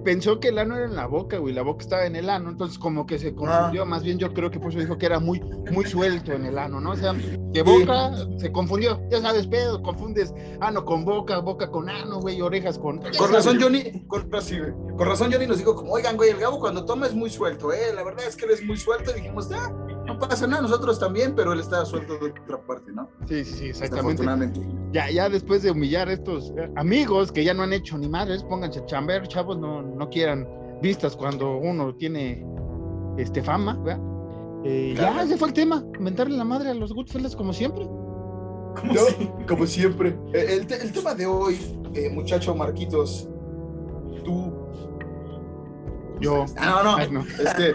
pensó 0.04 0.38
que 0.38 0.48
el 0.48 0.58
ano 0.58 0.76
era 0.76 0.84
en 0.84 0.94
la 0.94 1.06
boca, 1.06 1.38
güey, 1.38 1.54
la 1.54 1.62
boca 1.62 1.82
estaba 1.82 2.04
en 2.04 2.14
el 2.14 2.28
ano, 2.28 2.50
entonces 2.50 2.78
como 2.78 3.06
que 3.06 3.18
se 3.18 3.34
confundió, 3.34 3.84
más 3.86 4.04
bien 4.04 4.18
yo 4.18 4.32
creo 4.32 4.50
que 4.50 4.60
por 4.60 4.70
eso 4.70 4.78
dijo 4.78 4.98
que 4.98 5.06
era 5.06 5.18
muy, 5.18 5.40
muy 5.72 5.84
suelto 5.86 6.32
en 6.32 6.44
el 6.44 6.58
ano, 6.58 6.80
¿no? 6.80 6.90
O 6.90 6.96
sea, 6.96 7.14
que 7.52 7.62
boca 7.62 8.12
se 8.36 8.52
confundió, 8.52 9.00
ya 9.10 9.20
sabes, 9.20 9.46
pedo, 9.46 9.82
confundes 9.82 10.32
ano 10.60 10.84
con 10.84 11.04
boca, 11.04 11.38
boca 11.38 11.70
con 11.70 11.88
ano, 11.88 12.20
güey, 12.20 12.40
orejas 12.40 12.78
con... 12.78 13.00
Con 13.16 13.32
razón, 13.32 13.58
Johnny, 13.60 14.04
con, 14.06 14.28
sí, 14.42 14.58
güey. 14.58 14.72
Con 14.96 15.08
razón, 15.08 15.32
Johnny 15.32 15.46
nos 15.46 15.58
dijo 15.58 15.74
como, 15.74 15.92
oigan, 15.92 16.16
güey, 16.16 16.30
el 16.30 16.38
Gabo 16.38 16.60
cuando 16.60 16.84
toma 16.84 17.06
es 17.06 17.14
muy 17.14 17.30
suelto, 17.30 17.72
¿eh? 17.72 17.92
La 17.94 18.04
verdad 18.04 18.26
es 18.28 18.36
que 18.36 18.44
él 18.44 18.52
es 18.52 18.62
muy 18.62 18.76
suelto 18.76 19.10
y 19.10 19.14
dijimos, 19.14 19.50
ah, 19.52 19.72
no 20.06 20.18
pasa 20.18 20.46
nada, 20.46 20.62
nosotros 20.62 20.98
también, 20.98 21.34
pero 21.34 21.52
él 21.52 21.60
estaba 21.60 21.84
suelto 21.84 22.18
de 22.18 22.30
otra 22.30 22.60
parte, 22.66 22.92
¿no? 22.92 23.08
Sí, 23.26 23.44
sí, 23.44 23.54
sí, 23.54 23.66
exactamente. 23.68 24.22
Ya, 24.92 25.10
ya 25.10 25.28
después 25.28 25.62
de 25.62 25.70
humillar 25.70 26.08
a 26.08 26.12
estos 26.12 26.52
eh, 26.56 26.70
amigos 26.76 27.32
que 27.32 27.42
ya 27.44 27.54
no 27.54 27.62
han 27.62 27.72
hecho 27.72 27.96
ni 27.98 28.08
madres, 28.08 28.42
pónganse 28.44 28.80
a 28.80 28.86
chamber, 28.86 29.26
chavos, 29.28 29.58
no, 29.58 29.82
no 29.82 30.08
quieran 30.10 30.46
vistas 30.82 31.16
cuando 31.16 31.56
uno 31.56 31.94
tiene 31.94 32.44
este 33.18 33.42
fama, 33.42 33.74
¿verdad? 33.82 34.00
Eh, 34.64 34.94
Claro. 34.96 35.16
Ya, 35.16 35.22
ese 35.24 35.36
fue 35.36 35.48
el 35.48 35.54
tema, 35.54 35.84
mentarle 36.00 36.36
la 36.36 36.44
madre 36.44 36.70
a 36.70 36.74
los 36.74 36.92
Goodfellas 36.94 37.34
como 37.36 37.52
siempre. 37.52 37.84
¿Cómo 37.84 38.92
Yo, 38.92 39.00
si- 39.06 39.30
como 39.46 39.66
siempre. 39.66 40.18
Eh, 40.32 40.46
El, 40.58 40.66
te- 40.66 40.80
el 40.82 40.92
tema 40.92 41.14
de 41.14 41.26
hoy, 41.26 41.58
eh, 41.94 42.10
muchacho 42.10 42.54
Marquitos, 42.54 43.28
tú. 44.24 44.52
Yo, 46.20 46.44
Ah, 46.56 46.80
no, 46.82 46.92
no. 46.92 46.96
ay, 46.96 47.10
no. 47.10 47.20
Este, 47.20 47.74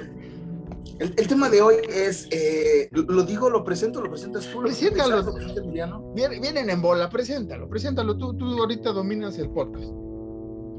el, 1.00 1.14
el 1.16 1.28
tema 1.28 1.50
de 1.50 1.62
hoy 1.62 1.76
es, 1.90 2.28
eh, 2.32 2.90
lo, 2.92 3.24
digo, 3.24 3.50
lo 3.50 3.64
presento, 3.64 4.02
lo 4.02 4.10
presentas 4.10 4.48
tú. 4.52 4.62
Lo 4.62 4.68
Preséntalo. 4.68 5.38
Emiliano. 5.58 6.12
Vienen, 6.14 6.42
vienen 6.42 6.70
en 6.70 6.82
bola, 6.82 7.10
preséntalo, 7.10 7.70
preséntalo, 7.70 8.18
tú, 8.18 8.36
tú 8.36 8.46
ahorita 8.60 8.92
dominas 8.92 9.38
el 9.38 9.50
podcast. 9.50 9.92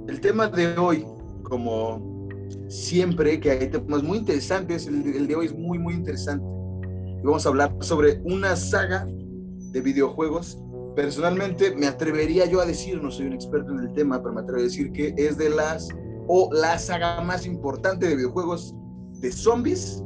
El 0.08 0.20
tema 0.20 0.48
de 0.48 0.76
hoy, 0.76 1.06
como 1.42 2.28
siempre, 2.68 3.40
que 3.40 3.50
hay 3.50 3.70
temas 3.70 4.02
muy 4.02 4.18
interesantes, 4.18 4.86
el, 4.86 5.06
el 5.06 5.26
de 5.26 5.36
hoy 5.36 5.46
es 5.46 5.54
muy, 5.54 5.78
muy 5.78 5.94
interesante. 5.94 6.44
Y 6.44 7.22
vamos 7.22 7.46
a 7.46 7.48
hablar 7.48 7.74
sobre 7.80 8.20
una 8.24 8.56
saga 8.56 9.06
de 9.06 9.80
videojuegos. 9.80 10.58
Personalmente, 10.96 11.74
me 11.74 11.86
atrevería 11.86 12.46
yo 12.46 12.60
a 12.60 12.66
decir, 12.66 13.02
no 13.02 13.10
soy 13.10 13.26
un 13.26 13.34
experto 13.34 13.72
en 13.72 13.78
el 13.80 13.92
tema, 13.92 14.20
pero 14.20 14.34
me 14.34 14.40
atrevo 14.40 14.60
a 14.60 14.64
decir 14.64 14.90
que 14.92 15.14
es 15.16 15.38
de 15.38 15.50
las, 15.50 15.88
o 16.26 16.50
la 16.52 16.78
saga 16.78 17.20
más 17.20 17.46
importante 17.46 18.08
de 18.08 18.16
videojuegos 18.16 18.74
de 19.20 19.30
zombies 19.32 20.02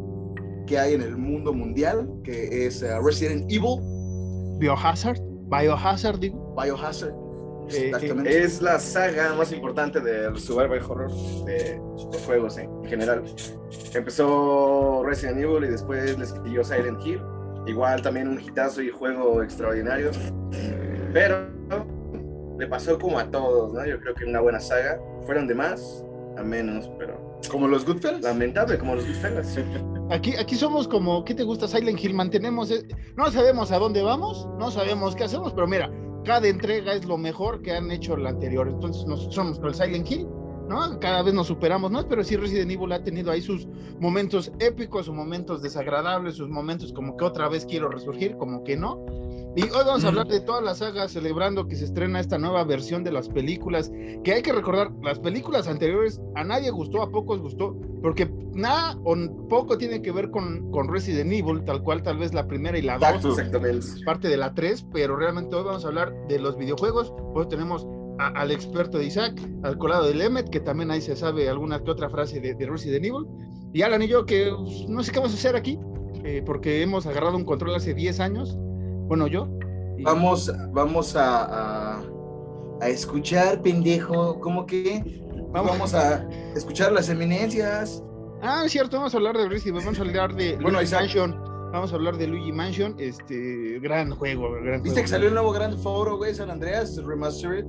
que 0.66 0.78
hay 0.78 0.94
en 0.94 1.02
el 1.02 1.16
mundo 1.16 1.52
mundial, 1.52 2.08
que 2.24 2.66
es 2.66 2.82
eh, 2.82 2.98
Resident 3.00 3.50
Evil, 3.50 3.80
Biohazard, 4.58 5.18
Biohazard, 5.48 6.18
digo. 6.18 6.54
Biohazard. 6.60 7.12
Eh, 7.70 7.86
Exactamente. 7.88 8.42
Es 8.42 8.60
la 8.60 8.78
saga 8.78 9.34
más 9.34 9.52
importante 9.52 10.00
del 10.00 10.38
survival 10.38 10.82
horror 10.86 11.10
de, 11.46 11.80
de 12.12 12.18
juegos 12.26 12.58
en 12.58 12.84
general. 12.84 13.22
Empezó 13.94 15.02
Resident 15.04 15.38
Evil 15.38 15.64
y 15.64 15.68
después 15.68 16.18
les 16.18 16.30
siguió 16.30 16.62
Silent 16.64 17.00
Hill. 17.04 17.20
Igual 17.66 18.02
también 18.02 18.28
un 18.28 18.40
hitazo 18.40 18.82
y 18.82 18.90
juego 18.90 19.42
extraordinario. 19.42 20.10
Pero 21.12 21.46
le 22.58 22.66
pasó 22.66 22.98
como 22.98 23.18
a 23.18 23.30
todos, 23.30 23.72
¿no? 23.72 23.86
Yo 23.86 23.98
creo 24.00 24.14
que 24.14 24.24
una 24.26 24.40
buena 24.40 24.60
saga. 24.60 25.00
Fueron 25.24 25.46
de 25.46 25.54
más 25.54 26.04
a 26.36 26.42
menos, 26.42 26.90
pero 26.98 27.38
como 27.50 27.68
los 27.68 27.84
Goodfellas. 27.84 28.22
lamentable 28.22 28.78
como 28.78 28.94
los 28.94 29.06
Goodfellas. 29.06 29.58
Aquí, 30.10 30.34
aquí 30.36 30.54
somos 30.54 30.88
como, 30.88 31.24
¿qué 31.24 31.34
te 31.34 31.44
gusta 31.44 31.66
Silent 31.68 32.02
Hill? 32.02 32.14
Mantenemos, 32.14 32.70
eh, 32.70 32.86
no 33.16 33.30
sabemos 33.30 33.70
a 33.72 33.78
dónde 33.78 34.02
vamos, 34.02 34.48
no 34.58 34.70
sabemos 34.70 35.14
qué 35.14 35.24
hacemos, 35.24 35.52
pero 35.52 35.66
mira, 35.66 35.90
cada 36.24 36.48
entrega 36.48 36.94
es 36.94 37.04
lo 37.04 37.16
mejor 37.16 37.62
que 37.62 37.72
han 37.72 37.90
hecho 37.90 38.16
la 38.16 38.30
anterior. 38.30 38.68
Entonces 38.68 39.06
nos, 39.06 39.32
somos 39.34 39.58
con 39.58 39.68
el 39.68 39.74
Silent 39.74 40.10
Hill, 40.10 40.26
¿no? 40.68 40.98
Cada 41.00 41.22
vez 41.22 41.34
nos 41.34 41.46
superamos 41.46 41.90
más, 41.90 42.04
pero 42.04 42.24
sí 42.24 42.36
Resident 42.36 42.70
Evil 42.70 42.92
ha 42.92 43.02
tenido 43.02 43.30
ahí 43.30 43.42
sus 43.42 43.66
momentos 44.00 44.52
épicos, 44.58 45.06
sus 45.06 45.14
momentos 45.14 45.62
desagradables, 45.62 46.36
sus 46.36 46.48
momentos 46.48 46.92
como 46.92 47.16
que 47.16 47.24
otra 47.24 47.48
vez 47.48 47.66
quiero 47.66 47.88
resurgir, 47.88 48.36
como 48.36 48.64
que 48.64 48.76
no. 48.76 49.04
Y 49.56 49.62
hoy 49.62 49.84
vamos 49.86 50.04
a 50.04 50.08
hablar 50.08 50.26
de 50.26 50.40
toda 50.40 50.60
la 50.60 50.74
saga 50.74 51.06
celebrando 51.06 51.68
que 51.68 51.76
se 51.76 51.84
estrena 51.84 52.18
esta 52.18 52.38
nueva 52.38 52.64
versión 52.64 53.04
de 53.04 53.12
las 53.12 53.28
películas, 53.28 53.92
que 54.24 54.32
hay 54.32 54.42
que 54.42 54.52
recordar, 54.52 54.90
las 55.02 55.20
películas 55.20 55.68
anteriores 55.68 56.20
a 56.34 56.42
nadie 56.42 56.70
gustó, 56.70 57.02
a 57.02 57.10
pocos 57.10 57.40
gustó, 57.40 57.76
porque 58.02 58.28
nada 58.52 58.98
o 59.04 59.14
poco 59.48 59.78
tiene 59.78 60.02
que 60.02 60.10
ver 60.10 60.30
con, 60.30 60.72
con 60.72 60.88
Resident 60.88 61.32
Evil, 61.32 61.62
tal 61.64 61.82
cual 61.82 62.02
tal 62.02 62.18
vez 62.18 62.34
la 62.34 62.48
primera 62.48 62.76
y 62.76 62.82
la 62.82 62.98
dos, 62.98 63.38
parte 64.04 64.28
de 64.28 64.36
la 64.36 64.52
3, 64.54 64.86
pero 64.92 65.16
realmente 65.16 65.54
hoy 65.54 65.62
vamos 65.62 65.84
a 65.84 65.88
hablar 65.88 66.12
de 66.26 66.40
los 66.40 66.56
videojuegos. 66.56 67.12
Hoy 67.34 67.46
tenemos 67.48 67.86
a- 68.18 68.28
al 68.40 68.50
experto 68.50 68.98
de 68.98 69.04
Isaac, 69.06 69.40
al 69.62 69.78
colado 69.78 70.06
de 70.06 70.14
Lemet, 70.14 70.48
que 70.50 70.60
también 70.60 70.90
ahí 70.90 71.00
se 71.00 71.16
sabe 71.16 71.48
alguna 71.48 71.82
que 71.82 71.90
otra 71.90 72.08
frase 72.08 72.40
de, 72.40 72.54
de 72.54 72.66
Resident 72.66 73.04
Evil. 73.04 73.26
Y 73.72 73.82
Alan 73.82 74.02
y 74.02 74.08
yo, 74.08 74.24
que 74.24 74.52
pues, 74.56 74.88
no 74.88 75.02
sé 75.02 75.10
qué 75.12 75.18
vamos 75.18 75.32
a 75.32 75.36
hacer 75.36 75.56
aquí, 75.56 75.78
eh, 76.24 76.42
porque 76.46 76.82
hemos 76.82 77.06
agarrado 77.06 77.36
un 77.36 77.44
control 77.44 77.74
hace 77.74 77.92
10 77.94 78.20
años. 78.20 78.56
Bueno, 79.08 79.26
yo. 79.26 79.48
y- 79.98 80.02
Vamos, 80.04 80.50
vamos 80.72 81.16
a, 81.16 81.96
a, 81.98 82.02
a 82.80 82.88
escuchar, 82.88 83.60
pendejo, 83.62 84.40
¿cómo 84.40 84.64
que? 84.66 85.22
Vamos. 85.52 85.72
Vamos 85.72 85.94
a 85.94 86.28
escuchar 86.54 86.92
las 86.92 87.08
eminencias. 87.08 88.02
Ah, 88.42 88.62
es 88.66 88.72
cierto, 88.72 88.96
vamos 88.98 89.14
a 89.14 89.16
hablar 89.16 89.36
de 89.38 89.48
Resident 89.48 89.76
Evil, 89.78 89.84
vamos 89.86 89.98
a 89.98 90.02
hablar 90.02 90.34
de 90.36 90.54
Bueno, 90.56 90.78
Luigi. 90.78 90.94
Mansion. 90.94 91.40
Vamos 91.72 91.92
a 91.92 91.96
hablar 91.96 92.16
de 92.16 92.28
Luigi 92.28 92.52
Mansion, 92.52 92.94
este 92.98 93.80
gran 93.80 94.10
juego, 94.12 94.52
gran 94.62 94.80
¿Viste 94.82 94.90
juego. 94.90 95.02
que 95.02 95.08
salió 95.08 95.26
el 95.28 95.34
nuevo 95.34 95.50
Grand 95.50 95.76
Foro, 95.78 96.16
güey, 96.18 96.32
San 96.32 96.48
Andreas 96.50 96.96
Remastered? 97.04 97.64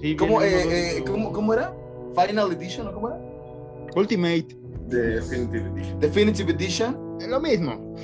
Sí, 0.00 0.16
¿Cómo, 0.16 0.40
eh, 0.42 0.98
eh, 0.98 1.04
¿cómo, 1.06 1.32
cómo 1.32 1.52
era? 1.54 1.74
¿Final 2.14 2.52
Edition 2.52 2.88
o 2.88 2.92
cómo 2.92 3.08
era? 3.08 3.18
Ultimate, 3.96 4.46
Definitive 4.86 5.68
Edition. 5.70 6.00
Definitive 6.00 6.52
Edition. 6.52 7.18
eh, 7.20 7.26
lo 7.28 7.40
mismo. 7.40 7.94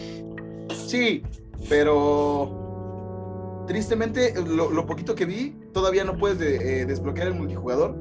Sí, 0.86 1.22
pero 1.68 3.64
tristemente, 3.66 4.34
lo, 4.44 4.70
lo 4.70 4.86
poquito 4.86 5.14
que 5.14 5.24
vi, 5.24 5.56
todavía 5.72 6.04
no 6.04 6.16
puedes 6.18 6.38
de- 6.38 6.80
eh, 6.82 6.86
desbloquear 6.86 7.28
el 7.28 7.34
multijugador. 7.34 7.94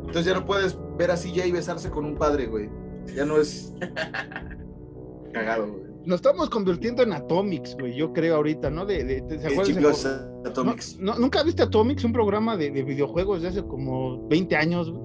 Entonces 0.00 0.24
ya 0.26 0.34
no 0.34 0.44
puedes 0.46 0.76
ver 0.96 1.10
a 1.10 1.16
CJ 1.16 1.52
besarse 1.52 1.90
con 1.90 2.04
un 2.04 2.16
padre, 2.16 2.46
güey. 2.46 2.68
Ya 3.14 3.24
no 3.24 3.38
es 3.38 3.72
cagado, 5.32 5.66
güey. 5.72 5.89
Nos 6.10 6.16
estamos 6.16 6.50
convirtiendo 6.50 7.04
en 7.04 7.12
Atomics, 7.12 7.76
güey, 7.78 7.96
yo 7.96 8.12
creo 8.12 8.34
ahorita, 8.34 8.68
¿no? 8.68 8.84
De, 8.84 9.04
de- 9.04 9.22
¿te 9.22 9.36
acuerdas 9.36 9.68
de- 9.68 9.74
chingos 9.74 10.04
¿No, 10.42 10.50
Atomics. 10.50 10.98
no- 10.98 11.14
¿Nunca 11.20 11.44
viste 11.44 11.62
Atomics, 11.62 12.02
un 12.02 12.12
programa 12.12 12.56
de, 12.56 12.72
de 12.72 12.82
videojuegos 12.82 13.42
de 13.42 13.48
hace 13.48 13.62
como 13.62 14.26
20 14.26 14.56
años, 14.56 14.90
güey? 14.90 15.04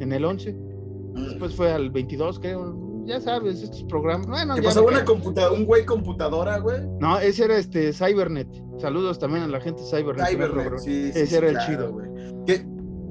En 0.00 0.12
el 0.12 0.26
11. 0.26 0.52
Mm. 0.52 1.24
Después 1.30 1.54
fue 1.56 1.72
al 1.72 1.90
22, 1.90 2.38
creo. 2.38 2.76
Ya 3.06 3.18
sabes, 3.18 3.62
estos 3.62 3.82
programas. 3.84 4.26
Bueno, 4.26 4.56
¿Qué 4.56 4.60
ya 4.60 4.68
pasaba 4.68 4.88
una 4.88 5.04
computa 5.06 5.50
un 5.50 5.64
güey 5.64 5.86
computadora, 5.86 6.58
güey? 6.58 6.82
No, 7.00 7.18
ese 7.18 7.44
era 7.46 7.56
este 7.56 7.94
Cybernet. 7.94 8.48
Saludos 8.78 9.18
también 9.18 9.44
a 9.44 9.48
la 9.48 9.60
gente 9.60 9.80
de 9.80 9.88
Cybernet. 9.88 10.26
Cybernet, 10.26 10.50
programa. 10.52 10.78
sí, 10.78 11.04
sí, 11.14 11.18
Ese 11.20 11.26
sí, 11.28 11.34
era 11.36 11.48
el 11.48 11.58
chido. 11.60 11.92
güey. 11.92 12.08
Que, 12.44 12.66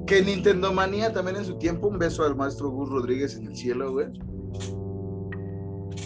que 0.06 0.22
Nintendo 0.22 0.72
Manía 0.72 1.12
también 1.12 1.38
en 1.38 1.44
su 1.44 1.58
tiempo, 1.58 1.88
un 1.88 1.98
beso 1.98 2.22
al 2.24 2.36
maestro 2.36 2.70
Gus 2.70 2.88
Rodríguez 2.88 3.36
en 3.36 3.48
el 3.48 3.56
cielo, 3.56 3.90
güey. 3.92 4.06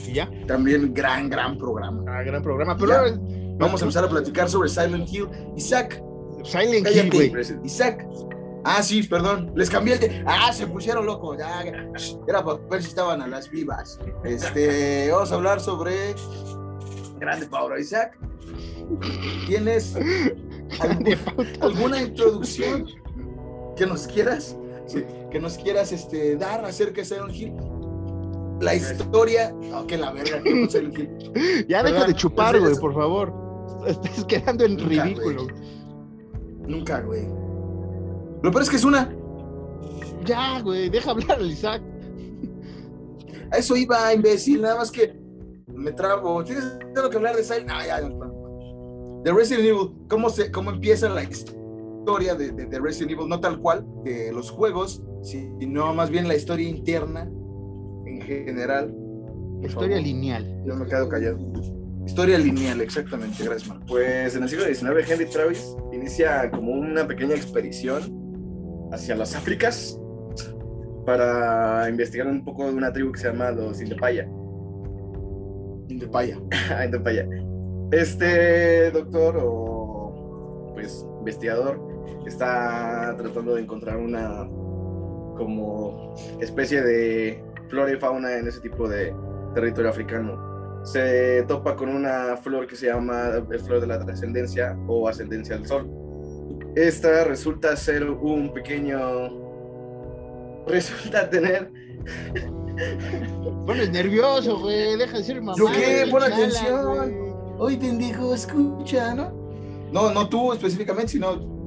Y 0.06 0.12
ya, 0.14 0.30
También 0.46 0.92
gran, 0.94 1.28
gran 1.28 1.56
programa. 1.58 2.02
ah, 2.08 2.22
gran 2.22 2.42
programa. 2.42 2.76
Pero 2.76 2.92
ahora, 2.94 3.18
Vamos 3.58 3.82
a 3.82 3.84
empezar 3.84 4.04
a 4.04 4.08
platicar 4.08 4.48
sobre 4.48 4.70
Silent 4.70 5.06
Hill. 5.12 5.28
Isaac, 5.54 6.02
Silent 6.44 6.88
Hill, 6.88 7.10
güey. 7.12 7.32
Isaac. 7.64 8.06
Ah, 8.64 8.82
sí, 8.82 9.02
perdón. 9.02 9.52
Les 9.54 9.68
cambié 9.68 9.94
el. 9.94 10.00
de- 10.00 10.24
Ah, 10.26 10.50
se 10.52 10.66
pusieron 10.66 11.04
locos. 11.04 11.36
Ya, 11.38 11.62
era 12.26 12.42
para 12.42 12.58
ver 12.70 12.82
si 12.82 12.88
estaban 12.88 13.20
a 13.20 13.26
las 13.26 13.50
vivas. 13.50 13.98
Este, 14.24 15.10
vamos 15.12 15.30
a 15.30 15.34
hablar 15.34 15.60
sobre. 15.60 16.14
Grande 17.18 17.46
Pablo 17.48 17.78
Isaac. 17.78 18.18
¿Tienes 19.46 19.94
algún- 20.80 21.16
alguna 21.60 22.02
introducción 22.02 22.86
que 23.76 23.84
nos 23.86 24.06
quieras? 24.06 24.56
Sí, 24.86 25.04
que 25.30 25.38
nos 25.38 25.58
quieras 25.58 25.92
este, 25.92 26.36
dar 26.36 26.64
acerca 26.64 27.02
de 27.02 27.04
Silent 27.04 27.34
Hill. 27.34 27.52
La 28.60 28.74
historia. 28.74 29.54
Oh, 29.74 29.86
que 29.86 29.96
la 29.96 30.12
verga, 30.12 30.42
que 30.42 30.54
no 30.54 30.68
Silent 30.70 30.98
Hill. 30.98 31.66
Ya 31.68 31.82
deja 31.82 32.06
de 32.06 32.14
chupar, 32.14 32.58
güey, 32.60 32.74
por 32.76 32.94
favor. 32.94 33.32
Estás 33.86 34.24
quedando 34.26 34.64
en 34.64 34.76
Nunca, 34.76 35.04
ridículo. 35.04 35.44
güey. 35.44 35.54
Nunca, 36.66 37.00
güey. 37.00 37.26
Lo 38.42 38.50
peor 38.50 38.62
es 38.62 38.70
que 38.70 38.76
es 38.76 38.84
una. 38.84 39.14
Ya, 40.24 40.60
güey, 40.60 40.90
deja 40.90 41.10
hablar 41.12 41.38
al 41.38 41.50
Isaac. 41.50 41.82
A 43.52 43.56
eso 43.56 43.74
iba, 43.76 44.12
imbécil, 44.14 44.60
nada 44.62 44.76
más 44.76 44.90
que 44.90 45.18
me 45.66 45.92
trabo. 45.92 46.44
Tienes 46.44 46.64
algo 46.96 47.10
que 47.10 47.16
hablar 47.16 47.36
de 47.36 47.42
Silent 47.44 47.68
no, 47.68 47.84
ya, 47.84 48.00
no. 48.02 49.22
De 49.24 49.32
Resident 49.32 49.64
Evil, 49.66 49.90
¿cómo, 50.08 50.30
se, 50.30 50.50
cómo 50.50 50.70
empieza 50.70 51.08
la 51.08 51.22
historia 51.22 52.34
de, 52.34 52.52
de- 52.52 52.66
de 52.66 52.78
Resident 52.78 53.12
Evil? 53.12 53.28
No 53.28 53.40
tal 53.40 53.58
cual, 53.60 53.86
que 54.04 54.30
los 54.32 54.50
juegos 54.50 55.02
sino 55.22 55.92
más 55.94 56.08
bien 56.10 56.26
la 56.28 56.34
historia 56.36 56.66
interna 56.68 57.30
general. 58.44 58.94
Historia 59.62 59.96
favor. 59.96 60.06
lineal. 60.06 60.62
Yo 60.66 60.74
me 60.76 60.86
quedo 60.86 61.08
callado. 61.08 61.38
Historia 62.06 62.38
lineal, 62.38 62.80
exactamente, 62.80 63.44
gracias, 63.44 63.68
Marco. 63.68 63.86
Pues 63.86 64.34
en 64.34 64.42
el 64.42 64.48
siglo 64.48 64.64
XIX, 64.64 65.10
Henry 65.10 65.26
Travis 65.26 65.76
inicia 65.92 66.50
como 66.50 66.72
una 66.72 67.06
pequeña 67.06 67.34
expedición 67.34 68.88
hacia 68.92 69.14
las 69.14 69.36
Áfricas 69.36 70.00
para 71.04 71.88
investigar 71.88 72.26
un 72.26 72.44
poco 72.44 72.66
de 72.66 72.74
una 72.74 72.92
tribu 72.92 73.12
que 73.12 73.20
se 73.20 73.28
llama 73.28 73.50
los 73.50 73.80
Indepaya. 73.80 74.28
Indepaya. 75.88 76.38
Indepaya. 76.84 77.28
Este 77.92 78.90
doctor 78.90 79.38
o 79.42 80.72
pues 80.74 81.04
investigador 81.18 81.80
está 82.26 83.14
tratando 83.16 83.54
de 83.54 83.62
encontrar 83.62 83.96
una 83.96 84.46
como 85.36 86.14
especie 86.40 86.82
de 86.82 87.42
flora 87.70 87.92
y 87.92 87.96
fauna 87.96 88.36
en 88.36 88.46
ese 88.48 88.60
tipo 88.60 88.88
de 88.88 89.14
territorio 89.54 89.90
africano. 89.90 90.82
Se 90.84 91.44
topa 91.44 91.76
con 91.76 91.88
una 91.88 92.36
flor 92.36 92.66
que 92.66 92.76
se 92.76 92.86
llama 92.86 93.30
el 93.50 93.60
flor 93.60 93.80
de 93.80 93.86
la 93.86 94.04
trascendencia 94.04 94.76
o 94.86 95.08
ascendencia 95.08 95.56
del 95.56 95.66
sol. 95.66 95.88
Esta 96.74 97.24
resulta 97.24 97.76
ser 97.76 98.04
un 98.08 98.52
pequeño... 98.52 98.98
Resulta 100.66 101.28
tener... 101.30 101.70
Pones 103.66 103.90
nervioso, 103.90 104.58
güey. 104.58 104.96
Deja 104.96 105.12
de 105.12 105.18
decir 105.18 105.42
mamá. 105.42 105.54
¿Yo 105.58 105.66
qué? 105.66 106.06
Pon 106.10 106.22
atención. 106.22 107.14
Oye, 107.58 107.76
pendejo, 107.76 108.34
escucha, 108.34 109.14
¿no? 109.14 109.32
No, 109.92 110.12
no 110.12 110.28
tú 110.28 110.52
específicamente, 110.52 111.12
sino. 111.12 111.59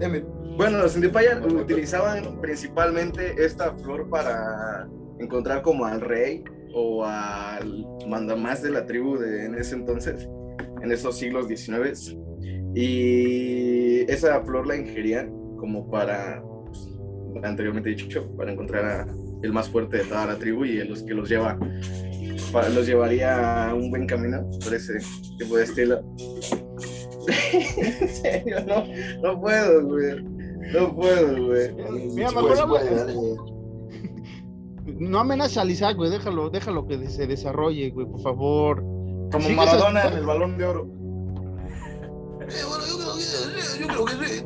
Deme. 0.00 0.24
Bueno, 0.56 0.78
los 0.78 0.96
Indepaya 0.96 1.40
utilizaban 1.40 2.40
principalmente 2.40 3.34
esta 3.38 3.74
flor 3.74 4.08
para 4.08 4.88
encontrar 5.18 5.62
como 5.62 5.84
al 5.84 6.00
rey 6.00 6.42
o 6.74 7.04
al 7.04 7.86
mandamás 8.08 8.62
de 8.62 8.70
la 8.70 8.86
tribu 8.86 9.18
de, 9.18 9.44
en 9.44 9.54
ese 9.56 9.74
entonces, 9.74 10.28
en 10.82 10.90
esos 10.90 11.18
siglos 11.18 11.48
XIX. 11.48 12.16
Y 12.74 14.10
esa 14.10 14.40
flor 14.42 14.66
la 14.66 14.76
ingerían 14.76 15.30
como 15.58 15.90
para, 15.90 16.42
pues, 16.66 16.88
anteriormente 17.42 17.90
dicho, 17.90 18.26
para 18.36 18.52
encontrar 18.52 18.84
a 18.84 19.06
el 19.42 19.52
más 19.52 19.68
fuerte 19.68 19.98
de 19.98 20.04
toda 20.04 20.26
la 20.26 20.36
tribu 20.36 20.64
y 20.64 20.82
los 20.84 21.02
que 21.02 21.14
los 21.14 21.28
lleva, 21.28 21.58
los 22.74 22.86
llevaría 22.86 23.68
a 23.68 23.74
un 23.74 23.90
buen 23.90 24.06
camino 24.06 24.48
por 24.64 24.74
ese 24.74 24.94
tipo 25.38 25.56
de 25.56 25.64
estilo. 25.64 26.02
en 27.52 28.08
serio, 28.08 28.56
no, 28.66 28.84
no 29.22 29.40
puedo, 29.40 29.86
güey. 29.86 30.22
No 30.72 30.94
puedo, 30.94 31.46
güey. 31.46 31.72
Mira, 32.14 32.28
Sí, 32.28 32.34
mejor 32.36 32.68
pues, 32.68 32.96
dale. 32.96 33.14
No 34.98 35.18
amenaza 35.20 35.62
al 35.62 35.70
Isaac, 35.70 35.96
güey. 35.96 36.10
Déjalo, 36.10 36.50
déjalo 36.50 36.86
que 36.86 37.08
se 37.08 37.26
desarrolle, 37.26 37.90
güey, 37.90 38.06
por 38.06 38.20
favor. 38.20 38.82
Como 39.32 39.48
Maradona 39.50 40.04
en 40.08 40.14
el 40.14 40.26
balón 40.26 40.58
de 40.58 40.64
oro. 40.66 40.86
Eh, 42.40 42.62
bueno, 42.68 42.84
yo 42.86 42.96
creo 42.98 43.14
que- 43.14 43.80
yo 43.80 43.86
creo 43.86 44.04
que 44.20 44.26
sí. 44.26 44.44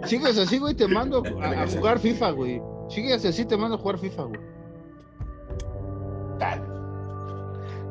¿no? 0.00 0.06
Sigues 0.06 0.38
así, 0.38 0.58
güey, 0.58 0.74
te 0.74 0.88
mando 0.88 1.22
a, 1.42 1.62
a 1.62 1.66
jugar 1.68 1.98
FIFA, 1.98 2.30
güey. 2.30 2.62
Sigues 2.88 3.24
así, 3.24 3.44
te 3.44 3.56
mando 3.56 3.76
a 3.76 3.78
jugar 3.78 3.98
FIFA, 3.98 4.22
güey. 4.24 4.40
Dale. 6.38 6.62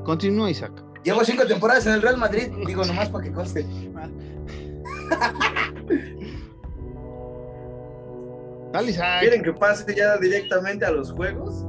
Continúa, 0.03 0.49
Isaac. 0.49 0.71
Llevo 1.05 1.23
cinco 1.23 1.45
temporadas 1.45 1.85
en 1.85 1.93
el 1.93 2.01
Real 2.01 2.17
Madrid, 2.17 2.47
digo 2.65 2.83
nomás 2.83 3.09
para 3.09 3.23
que 3.23 3.31
conste. 3.31 3.63
Dale, 8.73 8.89
Isaac. 8.89 9.19
¿Quieren 9.21 9.43
que 9.43 9.53
pase 9.53 9.95
ya 9.95 10.17
directamente 10.17 10.83
a 10.83 10.89
los 10.89 11.11
juegos? 11.11 11.63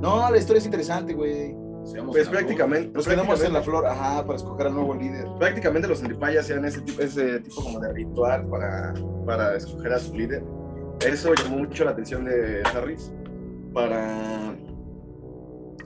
No, 0.00 0.28
la 0.30 0.38
historia 0.38 0.58
es 0.58 0.64
interesante, 0.64 1.12
güey. 1.12 1.54
Pues 2.06 2.28
prácticamente. 2.28 2.92
Nos 2.94 3.06
quedamos 3.06 3.44
en 3.44 3.52
la 3.52 3.62
flor, 3.62 3.86
ajá, 3.86 4.24
para 4.24 4.36
escoger 4.38 4.68
al 4.68 4.74
nuevo 4.74 4.94
líder. 4.94 5.26
Prácticamente 5.38 5.86
los 5.86 6.00
Indipayas 6.02 6.44
hacían 6.44 6.64
ese 6.64 6.80
tipo, 6.80 7.02
ese 7.02 7.40
tipo 7.40 7.62
como 7.62 7.78
de 7.78 7.92
ritual 7.92 8.46
para, 8.48 8.94
para 9.26 9.54
escoger 9.54 9.92
a 9.92 9.98
su 9.98 10.16
líder. 10.16 10.42
Eso 11.06 11.34
llamó 11.34 11.58
mucho 11.58 11.84
la 11.84 11.90
atención 11.90 12.24
de 12.24 12.62
Harris 12.72 13.12
para 13.74 14.56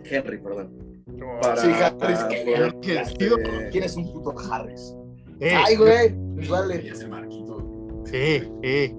Henry, 0.05 0.39
perdón. 0.39 0.86
Para, 1.17 1.57
Sí, 1.57 1.69
Harris, 1.69 1.95
para 2.01 2.29
que- 2.29 2.37
poder, 2.45 2.75
que- 2.81 3.01
este, 3.01 3.31
¿Quién 3.71 3.85
es 3.85 3.97
un 3.97 4.13
puto 4.13 4.35
Harris? 4.51 4.93
Eh, 5.39 5.55
Ay, 5.55 5.77
güey, 5.77 6.09
flor. 6.45 6.49
vale. 6.67 6.83
Y 6.85 6.89
ese 6.89 7.07
marquito. 7.07 8.03
Eh, 8.13 8.51
eh. 8.63 8.93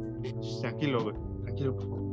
Tranquilo, 0.62 1.04
güey. 1.04 1.16
Tranquilo, 1.44 1.76
por 1.76 1.84
favor. 1.90 2.08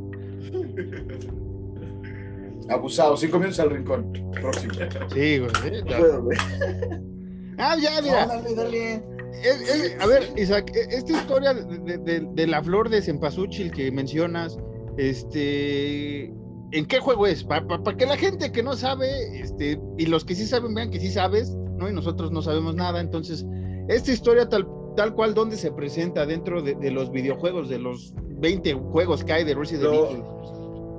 Abusado, 2.71 3.17
cinco 3.17 3.39
minutos 3.39 3.61
al 3.61 3.71
rincón. 3.71 4.13
Próximo. 4.33 4.73
Sí, 5.13 5.39
güey. 5.39 5.51
eh, 5.65 5.83
no 5.85 5.91
ya. 5.91 5.99
puedo, 5.99 6.23
güey. 6.25 6.39
Ah, 7.59 7.77
ya, 7.81 8.01
No, 8.01 8.03
mira. 8.03 8.27
dale, 8.27 8.55
dale. 8.57 8.95
Eh, 8.95 9.03
eh, 9.45 9.97
a 10.01 10.07
ver, 10.07 10.25
Isaac, 10.37 10.73
eh, 10.75 10.87
esta 10.91 11.13
historia 11.13 11.55
de, 11.55 11.79
de- 11.79 11.99
de- 11.99 12.29
de 12.33 12.47
la 12.49 12.63
flor 12.65 12.89
de 12.89 13.01
cempasúchil 13.01 13.71
que 13.71 13.93
mencionas, 13.93 14.59
este, 14.97 16.33
¿en 16.75 16.87
qué 16.87 16.99
juego 16.99 17.27
es? 17.27 17.45
Para 17.45 17.67
que 17.97 18.05
la 18.05 18.17
gente 18.17 18.51
que 18.51 18.63
no 18.63 18.75
sabe, 18.75 19.41
este, 19.41 19.81
y 19.97 20.07
los 20.07 20.25
que 20.25 20.35
sí 20.35 20.45
saben 20.45 20.75
vean 20.75 20.91
que 20.91 21.01
sí 21.01 21.11
sabes, 21.11 21.55
¿no? 21.77 21.89
Y 21.89 21.93
nosotros 21.93 22.33
no 22.33 22.43
sabemos 22.43 22.75
nada, 22.75 23.01
entonces, 23.01 23.47
esta 23.89 24.11
historia 24.11 24.49
tal, 24.49 24.67
tal 24.97 25.15
cual, 25.15 25.35
¿dónde 25.35 25.57
se 25.57 25.71
presenta 25.71 26.27
dentro 26.27 26.63
de, 26.63 26.75
de 26.75 26.91
los 26.91 27.11
videojuegos, 27.11 27.69
de 27.69 27.79
los 27.79 28.13
20 28.17 28.75
juegos 28.75 29.25
que 29.25 29.33
hay 29.33 29.45
de 29.45 29.55
Resident 29.55 29.95
Evil? 29.95 30.25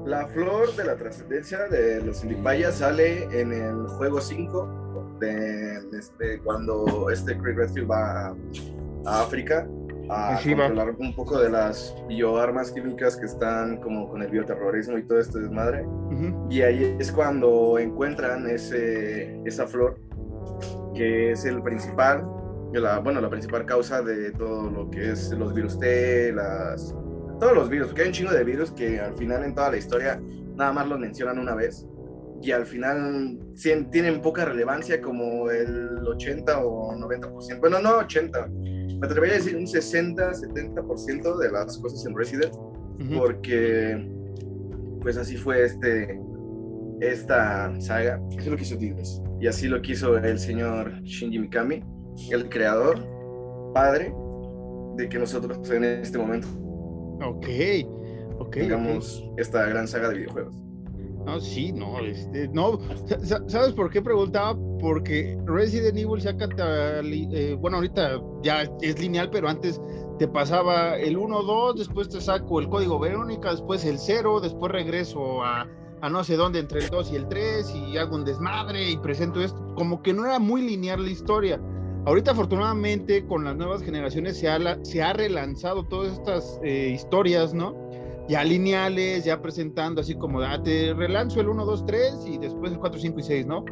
La 0.05 0.27
flor 0.27 0.73
de 0.75 0.85
la 0.85 0.95
trascendencia 0.95 1.67
de 1.67 2.01
los 2.01 2.23
Indipayas 2.23 2.75
sale 2.75 3.23
en 3.39 3.51
el 3.51 3.87
juego 3.87 4.21
5, 4.21 5.17
de, 5.19 5.77
este, 5.97 6.39
cuando 6.39 7.09
este 7.09 7.37
Craig 7.37 7.55
Redfield 7.55 7.89
va 7.89 8.27
a, 8.27 8.35
a 9.05 9.21
África 9.21 9.67
a 10.09 10.39
controlar 10.41 10.95
un 10.97 11.13
poco 11.13 11.39
de 11.39 11.49
las 11.49 11.95
bioarmas 12.07 12.71
químicas 12.71 13.15
que 13.15 13.25
están 13.25 13.77
como 13.77 14.09
con 14.09 14.21
el 14.21 14.29
bioterrorismo 14.29 14.97
y 14.97 15.03
todo 15.03 15.19
este 15.19 15.39
desmadre. 15.39 15.85
Ujú. 15.85 16.47
Y 16.49 16.61
ahí 16.61 16.95
es 16.99 17.11
cuando 17.11 17.79
encuentran 17.79 18.49
ese, 18.49 19.39
esa 19.45 19.67
flor, 19.67 19.99
que 20.93 21.31
es 21.31 21.45
el 21.45 21.61
principal, 21.61 22.25
la, 22.73 22.99
bueno, 22.99 23.21
la 23.21 23.29
principal 23.29 23.65
causa 23.65 24.01
de 24.01 24.31
todo 24.31 24.69
lo 24.69 24.89
que 24.89 25.11
es 25.11 25.31
los 25.31 25.53
virus 25.53 25.79
T, 25.79 26.33
las, 26.33 26.95
todos 27.39 27.53
los 27.53 27.69
virus, 27.69 27.87
porque 27.87 28.03
hay 28.03 28.07
un 28.07 28.13
chingo 28.13 28.31
de 28.31 28.43
virus 28.43 28.71
que 28.71 28.99
al 28.99 29.15
final 29.15 29.43
en 29.43 29.55
toda 29.55 29.71
la 29.71 29.77
historia 29.77 30.21
nada 30.55 30.73
más 30.73 30.87
los 30.87 30.99
mencionan 30.99 31.39
una 31.39 31.55
vez. 31.55 31.85
Y 32.41 32.51
al 32.51 32.65
final 32.65 33.39
tienen 33.91 34.21
poca 34.21 34.45
relevancia, 34.45 35.01
como 35.01 35.49
el 35.49 35.97
80 36.05 36.59
o 36.59 36.93
90%. 36.93 37.59
Bueno, 37.59 37.79
no 37.79 37.97
80, 37.97 38.49
me 38.99 39.05
atrevería 39.07 39.35
a 39.35 39.37
decir 39.39 39.55
un 39.55 39.67
60, 39.67 40.31
70% 40.31 41.37
de 41.37 41.51
las 41.51 41.77
cosas 41.77 42.05
en 42.05 42.15
Resident 42.15 42.53
porque 43.15 44.09
pues 45.01 45.17
así 45.17 45.35
fue 45.37 45.63
este 45.65 46.19
esta 47.01 47.73
saga 47.81 48.21
Eso 48.31 48.39
es 48.39 48.47
lo 48.47 48.55
hizo 48.57 48.77
Tigres. 48.77 49.21
y 49.41 49.47
así 49.47 49.67
lo 49.67 49.81
quiso 49.81 50.17
el 50.17 50.39
señor 50.39 50.93
Shinji 51.03 51.39
Mikami, 51.39 51.83
el 52.31 52.47
creador, 52.49 53.05
padre 53.73 54.13
de 54.95 55.09
que 55.09 55.19
nosotros 55.19 55.69
en 55.71 55.83
este 55.83 56.17
momento 56.17 56.47
Ok, 57.21 57.47
ok. 58.39 58.51
tengamos 58.55 59.29
esta 59.37 59.65
gran 59.67 59.87
saga 59.87 60.09
de 60.09 60.15
videojuegos. 60.19 60.55
No, 61.25 61.39
sí, 61.39 61.71
no, 61.71 61.99
este, 61.99 62.47
no, 62.49 62.79
sa- 63.07 63.19
sa- 63.25 63.43
¿sabes 63.47 63.73
por 63.73 63.89
qué 63.89 64.01
preguntaba? 64.01 64.55
Porque 64.79 65.37
Resident 65.45 65.97
Evil 65.97 66.21
saca, 66.21 66.47
tali- 66.49 67.27
eh, 67.33 67.57
bueno, 67.59 67.77
ahorita 67.77 68.21
ya 68.43 68.63
es 68.81 68.99
lineal, 68.99 69.29
pero 69.31 69.49
antes 69.49 69.81
te 70.19 70.27
pasaba 70.27 70.97
el 70.97 71.17
1, 71.17 71.41
2, 71.43 71.77
después 71.79 72.09
te 72.09 72.21
saco 72.21 72.59
el 72.59 72.69
código 72.69 72.99
Verónica, 72.99 73.51
después 73.51 73.83
el 73.85 73.97
0, 73.97 74.39
después 74.39 74.71
regreso 74.71 75.43
a, 75.43 75.67
a 76.01 76.09
no 76.09 76.23
sé 76.23 76.35
dónde 76.35 76.59
entre 76.59 76.81
el 76.83 76.89
2 76.89 77.11
y 77.11 77.15
el 77.15 77.27
3 77.27 77.73
y 77.73 77.97
hago 77.97 78.15
un 78.15 78.23
desmadre 78.25 78.89
y 78.91 78.97
presento 78.97 79.41
esto, 79.41 79.59
como 79.75 80.01
que 80.03 80.13
no 80.13 80.25
era 80.25 80.37
muy 80.39 80.61
lineal 80.61 81.03
la 81.03 81.09
historia. 81.09 81.59
Ahorita 82.05 82.31
afortunadamente 82.31 83.25
con 83.25 83.43
las 83.45 83.55
nuevas 83.55 83.81
generaciones 83.81 84.37
se 84.37 84.47
ha, 84.47 84.59
la- 84.59 84.77
se 84.85 85.01
ha 85.01 85.11
relanzado 85.13 85.85
todas 85.85 86.13
estas 86.13 86.59
eh, 86.63 86.91
historias, 86.93 87.53
¿no? 87.55 87.75
Ya 88.27 88.43
lineales, 88.43 89.25
ya 89.25 89.41
presentando 89.41 90.01
así 90.01 90.15
como, 90.15 90.41
ah, 90.41 90.61
te 90.61 90.93
relanzo 90.93 91.41
el 91.41 91.49
1, 91.49 91.65
2, 91.65 91.85
3 91.85 92.13
y 92.27 92.37
después 92.37 92.71
el 92.71 92.79
4, 92.79 92.99
5 92.99 93.19
y 93.19 93.23
6, 93.23 93.45
¿no? 93.45 93.65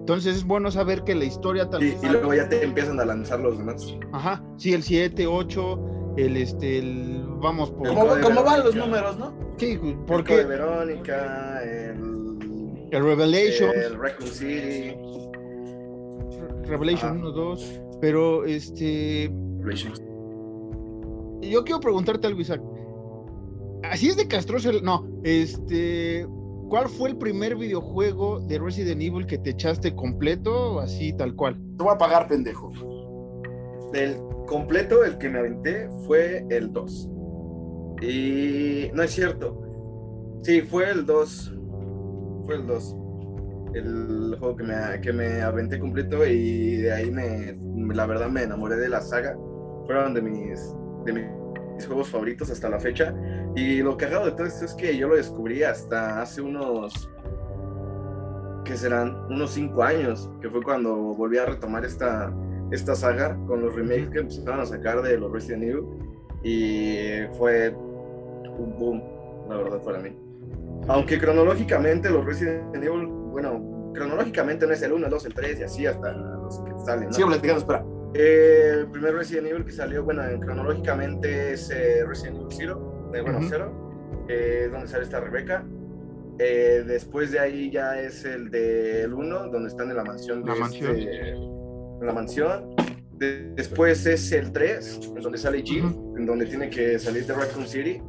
Entonces 0.00 0.36
es 0.36 0.44
bueno 0.44 0.70
saber 0.70 1.02
que 1.02 1.16
la 1.16 1.24
historia 1.24 1.68
tal 1.68 1.82
Y, 1.82 1.96
y 2.00 2.08
luego 2.08 2.32
ya 2.32 2.48
te 2.48 2.62
empiezan 2.62 3.00
a 3.00 3.04
lanzar 3.04 3.40
los 3.40 3.58
demás. 3.58 3.92
Ajá, 4.12 4.44
sí, 4.56 4.72
el 4.72 4.82
7, 4.82 5.26
8, 5.26 6.14
el 6.16 6.36
este, 6.36 6.78
el, 6.78 7.24
vamos 7.40 7.70
por... 7.72 7.88
El 7.88 7.94
¿Cómo, 7.94 8.14
cómo 8.22 8.44
van 8.44 8.64
los 8.64 8.74
números, 8.76 9.18
no? 9.18 9.34
Sí, 9.56 9.72
El 9.82 9.96
porque 10.06 10.34
Code 10.34 10.44
Verónica, 10.44 11.62
el, 11.64 12.88
el 12.92 13.04
Revelation, 13.04 13.70
el 13.74 13.98
Raccoon 13.98 14.30
City, 14.30 14.94
Revelation 16.66 17.10
Ajá. 17.10 17.18
1, 17.18 17.30
2, 17.32 17.80
pero 18.00 18.44
este, 18.44 19.30
yo 21.40 21.64
quiero 21.64 21.80
preguntarte 21.80 22.26
algo, 22.26 22.40
Isaac. 22.40 22.60
Así 23.90 24.08
es 24.08 24.16
de 24.16 24.26
castroso. 24.28 24.70
el- 24.70 24.82
no, 24.82 25.06
este. 25.24 26.26
¿Cuál 26.68 26.88
fue 26.88 27.10
el 27.10 27.16
primer 27.16 27.54
videojuego 27.54 28.40
de 28.40 28.58
Resident 28.58 29.00
Evil 29.00 29.24
que 29.26 29.38
te 29.38 29.50
echaste 29.50 29.94
completo, 29.94 30.80
así 30.80 31.12
tal 31.12 31.36
cual? 31.36 31.54
Te 31.78 31.84
voy 31.84 31.94
a 31.94 31.98
pagar, 31.98 32.26
pendejo. 32.26 32.72
Del 33.92 34.16
completo, 34.48 35.04
el 35.04 35.16
que 35.18 35.28
me 35.28 35.38
aventé 35.38 35.88
fue 36.06 36.44
el 36.50 36.72
2. 36.72 37.08
Y 38.02 38.90
no 38.94 39.02
es 39.04 39.12
cierto. 39.12 39.62
Sí, 40.42 40.60
fue 40.62 40.90
el 40.90 41.06
2. 41.06 41.54
Fue 42.46 42.56
el 42.56 42.66
2. 42.66 42.96
El 43.74 44.36
juego 44.40 44.56
que 44.56 44.64
me, 44.64 44.74
que 45.02 45.12
me 45.12 45.42
aventé 45.42 45.78
completo 45.78 46.26
y 46.26 46.78
de 46.78 46.92
ahí 46.92 47.10
me, 47.10 47.56
la 47.94 48.06
verdad 48.06 48.28
me 48.28 48.42
enamoré 48.42 48.76
de 48.76 48.88
la 48.88 49.00
saga. 49.00 49.36
Fueron 49.86 50.14
de 50.14 50.22
mis, 50.22 50.74
de 51.04 51.12
mis 51.12 51.86
juegos 51.86 52.08
favoritos 52.08 52.50
hasta 52.50 52.68
la 52.68 52.80
fecha. 52.80 53.14
Y 53.56 53.82
lo 53.82 53.96
cagado 53.96 54.26
de 54.26 54.32
todo 54.32 54.46
esto 54.46 54.66
es 54.66 54.74
que 54.74 54.94
yo 54.98 55.08
lo 55.08 55.16
descubrí 55.16 55.62
hasta 55.62 56.20
hace 56.20 56.42
unos, 56.42 57.10
que 58.66 58.76
serán 58.76 59.16
unos 59.30 59.52
5 59.52 59.82
años, 59.82 60.30
que 60.42 60.50
fue 60.50 60.62
cuando 60.62 60.94
volví 60.94 61.38
a 61.38 61.46
retomar 61.46 61.82
esta, 61.86 62.30
esta 62.70 62.94
saga 62.94 63.34
con 63.46 63.62
los 63.62 63.74
remakes 63.74 64.10
que 64.10 64.18
empezaron 64.18 64.60
a 64.60 64.66
sacar 64.66 65.00
de 65.00 65.16
los 65.16 65.32
Resident 65.32 65.62
Evil. 65.62 65.84
Y 66.42 66.98
fue 67.38 67.70
un 67.70 68.76
boom, 68.78 69.02
la 69.48 69.56
verdad, 69.56 69.82
para 69.82 70.00
mí. 70.00 70.14
Aunque 70.88 71.18
cronológicamente 71.18 72.10
los 72.10 72.26
Resident 72.26 72.74
Evil, 72.74 73.06
bueno, 73.06 73.90
cronológicamente 73.94 74.66
no 74.66 74.74
es 74.74 74.82
el 74.82 74.92
1, 74.92 75.06
el 75.06 75.10
2, 75.10 75.26
el 75.26 75.34
3 75.34 75.60
y 75.60 75.62
así 75.62 75.86
hasta 75.86 76.12
los 76.12 76.58
que 76.60 76.72
salen. 76.84 77.06
¿no? 77.06 77.12
Sí, 77.14 77.24
platicando, 77.24 77.60
espera. 77.60 77.86
Eh, 78.12 78.80
el 78.80 78.90
primer 78.90 79.14
Resident 79.14 79.46
Evil 79.46 79.64
que 79.64 79.72
salió, 79.72 80.04
bueno, 80.04 80.22
cronológicamente 80.40 81.54
es 81.54 81.70
eh, 81.70 82.04
Resident 82.06 82.36
Evil 82.36 82.48
0 82.50 82.95
de 83.16 83.22
bueno, 83.22 83.38
uh 83.38 83.42
-huh. 83.42 83.48
cero, 83.48 84.26
es 84.28 84.70
donde 84.70 84.86
sale 84.86 85.04
esta 85.04 85.20
Rebeca. 85.20 85.64
Eh, 86.38 86.84
después 86.86 87.32
de 87.32 87.38
ahí 87.38 87.70
ya 87.70 87.98
es 87.98 88.24
el 88.24 88.50
del 88.50 89.10
de 89.10 89.14
1, 89.14 89.48
donde 89.48 89.68
están 89.68 89.90
en 89.90 89.96
la 89.96 90.04
mansión. 90.04 90.44
De 90.44 90.50
la 90.50 90.56
mansión. 90.56 90.96
En 90.96 92.06
la 92.06 92.12
mansión. 92.12 92.74
De, 93.12 93.50
después 93.54 94.04
es 94.06 94.30
el 94.32 94.52
3, 94.52 95.12
en 95.16 95.22
donde 95.22 95.38
sale 95.38 95.62
Jill, 95.62 95.86
uh 95.86 95.88
-huh. 95.88 96.18
en 96.18 96.26
donde 96.26 96.46
tiene 96.46 96.68
que 96.68 96.98
salir 96.98 97.26
de 97.26 97.32
Raccoon 97.32 97.66
City. 97.66 98.02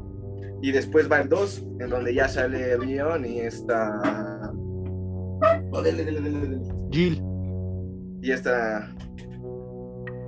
Y 0.61 0.71
después 0.71 1.09
va 1.09 1.21
el 1.21 1.29
2, 1.29 1.65
en 1.79 1.89
donde 1.89 2.13
ya 2.13 2.27
sale 2.27 2.77
Leon 2.77 3.25
y 3.25 3.39
esta. 3.39 4.51
Oh, 5.71 5.81
dele, 5.81 6.03
dele, 6.03 6.19
dele, 6.19 6.59
Jill. 6.91 7.21
Y 8.21 8.31
esta. 8.31 8.93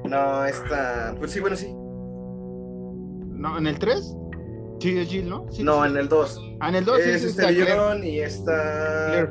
No, 0.06 0.46
esta. 0.46 1.16
Pues 1.20 1.32
sí, 1.32 1.40
bueno, 1.42 1.56
sí. 1.56 1.68
No, 3.40 3.58
¿En 3.58 3.68
el 3.68 3.78
3? 3.80 4.16
Sí, 4.80 4.98
es 4.98 5.10
Jill, 5.10 5.28
¿no? 5.30 5.46
Sí, 5.52 5.64
No, 5.64 5.84
sí. 5.84 5.90
en 5.92 5.98
el 5.98 6.08
2. 6.10 6.42
Ah, 6.62 6.70
en 6.70 6.76
el 6.76 6.86
2 6.86 6.96
sí, 6.98 7.10
es 7.10 7.22
sí, 7.22 7.28
este 7.28 7.42
está 7.42 7.54
Claire. 7.54 8.10
Y 8.10 8.20
esta. 8.20 9.08
Claire. 9.12 9.30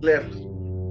Claire. 0.00 0.30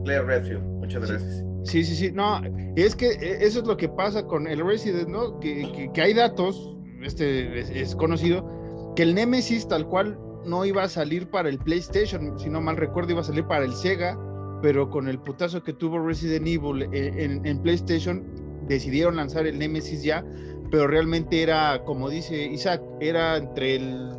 Claire 0.05 0.23
Redfield. 0.25 0.63
Muchas 0.63 1.07
gracias. 1.09 1.43
Sí, 1.63 1.83
sí, 1.83 1.95
sí. 1.95 2.11
No, 2.11 2.41
es 2.75 2.95
que 2.95 3.07
eh, 3.09 3.37
eso 3.41 3.59
es 3.61 3.67
lo 3.67 3.75
que 3.77 3.89
pasa 3.89 4.25
con 4.25 4.47
el 4.47 4.65
Resident, 4.65 5.09
¿no? 5.09 5.39
Que, 5.39 5.69
que- 5.75 5.91
que 5.93 6.01
hay 6.01 6.13
datos, 6.13 6.75
este 7.03 7.59
es, 7.59 7.69
es 7.69 7.95
conocido, 7.95 8.93
que 8.95 9.03
el 9.03 9.13
Nemesis 9.15 9.67
tal 9.67 9.87
cual 9.87 10.17
no 10.45 10.63
iba 10.65 10.83
a 10.83 10.89
salir 10.89 11.29
para 11.29 11.49
el 11.49 11.59
PlayStation, 11.59 12.39
si 12.39 12.49
no 12.49 12.61
mal 12.61 12.77
recuerdo, 12.77 13.11
iba 13.11 13.21
a 13.21 13.25
salir 13.25 13.45
para 13.45 13.65
el 13.65 13.73
Sega, 13.73 14.17
pero 14.61 14.89
con 14.89 15.07
el 15.07 15.19
putazo 15.19 15.61
que 15.63 15.73
tuvo 15.73 15.99
Resident 15.99 16.47
Evil 16.47 16.83
en, 16.93 17.19
en- 17.19 17.45
en 17.45 17.61
PlayStation, 17.61 18.23
decidieron 18.67 19.17
lanzar 19.17 19.45
el 19.45 19.57
Nemesis 19.59 20.03
ya, 20.03 20.23
pero 20.71 20.87
realmente 20.87 21.41
era, 21.41 21.83
como 21.85 22.09
dice 22.09 22.45
Isaac, 22.45 22.81
era 22.99 23.37
entre 23.37 23.75
el... 23.75 24.09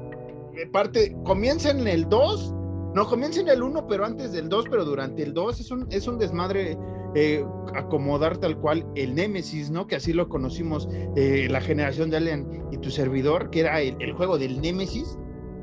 eh, 0.57 0.67
Parte, 0.73 1.17
comienza 1.25 1.71
en 1.71 1.87
el 1.87 2.09
2, 2.09 2.55
no, 2.95 3.07
comienza 3.07 3.41
en 3.41 3.49
el 3.49 3.63
1, 3.63 3.87
pero 3.87 4.05
antes 4.05 4.33
del 4.33 4.49
2, 4.49 4.65
pero 4.71 4.85
durante 4.85 5.23
el 5.23 5.33
2 5.33 5.61
es 5.61 5.71
un, 5.71 5.87
es 5.91 6.07
un 6.09 6.19
desmadre 6.19 6.77
eh, 7.15 7.45
acomodar 7.75 8.39
tal 8.39 8.57
cual 8.59 8.85
el 8.95 9.15
Némesis, 9.15 9.71
¿no? 9.71 9.87
Que 9.87 9.97
así 9.97 10.13
lo 10.13 10.29
conocimos 10.29 10.89
eh, 11.17 11.49
la 11.51 11.61
generación 11.61 12.11
de 12.11 12.17
Alien 12.19 12.47
y 12.73 12.79
tu 12.79 12.91
servidor, 12.91 13.51
que 13.51 13.61
era 13.61 13.81
el, 13.81 13.97
el 14.01 14.13
juego 14.13 14.39
del 14.39 14.61
Némesis. 14.61 15.17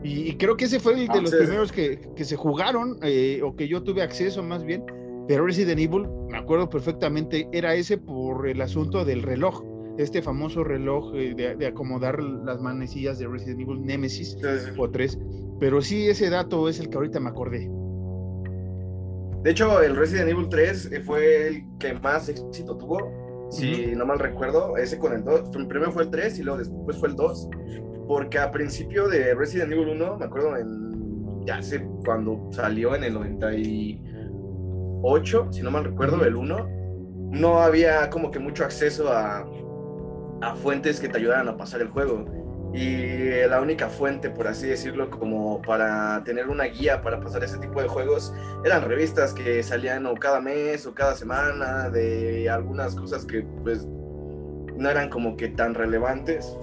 Y, 0.03 0.29
y 0.29 0.37
creo 0.37 0.55
que 0.55 0.65
ese 0.65 0.79
fue 0.79 0.93
el 0.93 0.99
de 0.99 1.05
los 1.07 1.17
Entonces- 1.17 1.39
primeros 1.39 1.71
que, 1.71 2.01
que 2.15 2.23
se 2.23 2.35
jugaron, 2.35 2.97
eh, 3.01 3.41
o 3.43 3.55
que 3.55 3.67
yo 3.67 3.83
tuve 3.83 4.01
acceso 4.01 4.41
más 4.43 4.63
bien. 4.63 4.83
Pero 5.27 5.45
Resident 5.45 5.79
Evil, 5.79 6.07
me 6.29 6.37
acuerdo 6.37 6.69
perfectamente, 6.69 7.49
era 7.51 7.73
ese 7.75 7.97
por 7.97 8.47
el 8.47 8.61
asunto 8.61 9.03
del 9.03 9.23
reloj, 9.23 9.61
este 9.97 10.21
famoso 10.21 10.63
reloj 10.63 11.13
eh, 11.15 11.33
de, 11.35 11.55
de 11.55 11.67
acomodar 11.67 12.21
las 12.21 12.61
manecillas 12.61 13.17
de 13.19 13.27
Resident 13.27 13.59
Evil 13.61 13.83
Nemesis 13.83 14.35
Entonces, 14.35 14.73
o 14.77 14.89
3. 14.89 15.19
Pero 15.59 15.81
sí, 15.81 16.07
ese 16.07 16.29
dato 16.29 16.69
es 16.69 16.79
el 16.79 16.89
que 16.89 16.97
ahorita 16.97 17.19
me 17.19 17.29
acordé. 17.29 17.69
de 19.43 19.51
hecho, 19.51 19.81
el 19.81 19.95
Resident 19.95 20.29
Evil 20.29 20.47
3 20.49 20.91
eh, 20.91 21.01
fue 21.01 21.47
el 21.47 21.63
que 21.79 21.95
más 21.95 22.29
éxito 22.29 22.77
tuvo. 22.77 23.25
Si 23.49 23.95
no 23.95 24.05
mal 24.05 24.19
recuerdo, 24.19 24.77
ese 24.77 24.99
con 24.99 25.13
el 25.13 25.23
2. 25.23 25.49
Primero 25.67 25.91
fue 25.91 26.03
el 26.03 26.11
3 26.11 26.37
y 26.39 26.43
luego 26.43 26.59
después 26.59 26.97
fue 26.97 27.09
el 27.09 27.15
2. 27.15 27.49
Porque 28.07 28.37
a 28.37 28.51
principio 28.51 29.07
de 29.07 29.33
Resident 29.33 29.71
Evil 29.71 29.87
1, 29.89 30.17
me 30.17 30.25
acuerdo 30.25 30.55
en. 30.57 30.85
Ya 31.45 31.59
sé, 31.61 31.87
cuando 32.05 32.49
salió 32.51 32.93
en 32.93 33.05
el 33.05 33.13
98, 33.13 35.47
si 35.53 35.61
no 35.61 35.71
mal 35.71 35.85
recuerdo, 35.85 36.25
el 36.25 36.35
1, 36.35 36.67
no 37.31 37.59
había 37.59 38.09
como 38.09 38.31
que 38.31 38.39
mucho 38.39 38.65
acceso 38.65 39.09
a, 39.09 39.45
a 40.41 40.55
fuentes 40.55 40.99
que 40.99 41.09
te 41.09 41.17
ayudaran 41.17 41.47
a 41.47 41.57
pasar 41.57 41.81
el 41.81 41.89
juego. 41.89 42.25
Y 42.73 43.47
la 43.47 43.61
única 43.61 43.89
fuente, 43.89 44.29
por 44.29 44.47
así 44.47 44.67
decirlo, 44.67 45.09
como 45.09 45.61
para 45.61 46.23
tener 46.23 46.47
una 46.47 46.65
guía 46.65 47.01
para 47.01 47.19
pasar 47.19 47.43
ese 47.43 47.57
tipo 47.57 47.81
de 47.81 47.87
juegos, 47.87 48.33
eran 48.63 48.83
revistas 48.83 49.33
que 49.33 49.63
salían 49.63 50.05
o 50.05 50.13
cada 50.15 50.41
mes 50.41 50.85
o 50.85 50.93
cada 50.93 51.15
semana 51.15 51.89
de 51.89 52.49
algunas 52.49 52.93
cosas 52.93 53.25
que 53.25 53.41
pues 53.63 53.87
no 54.75 54.89
eran 54.89 55.09
como 55.09 55.37
que 55.37 55.47
tan 55.47 55.73
relevantes 55.73 56.55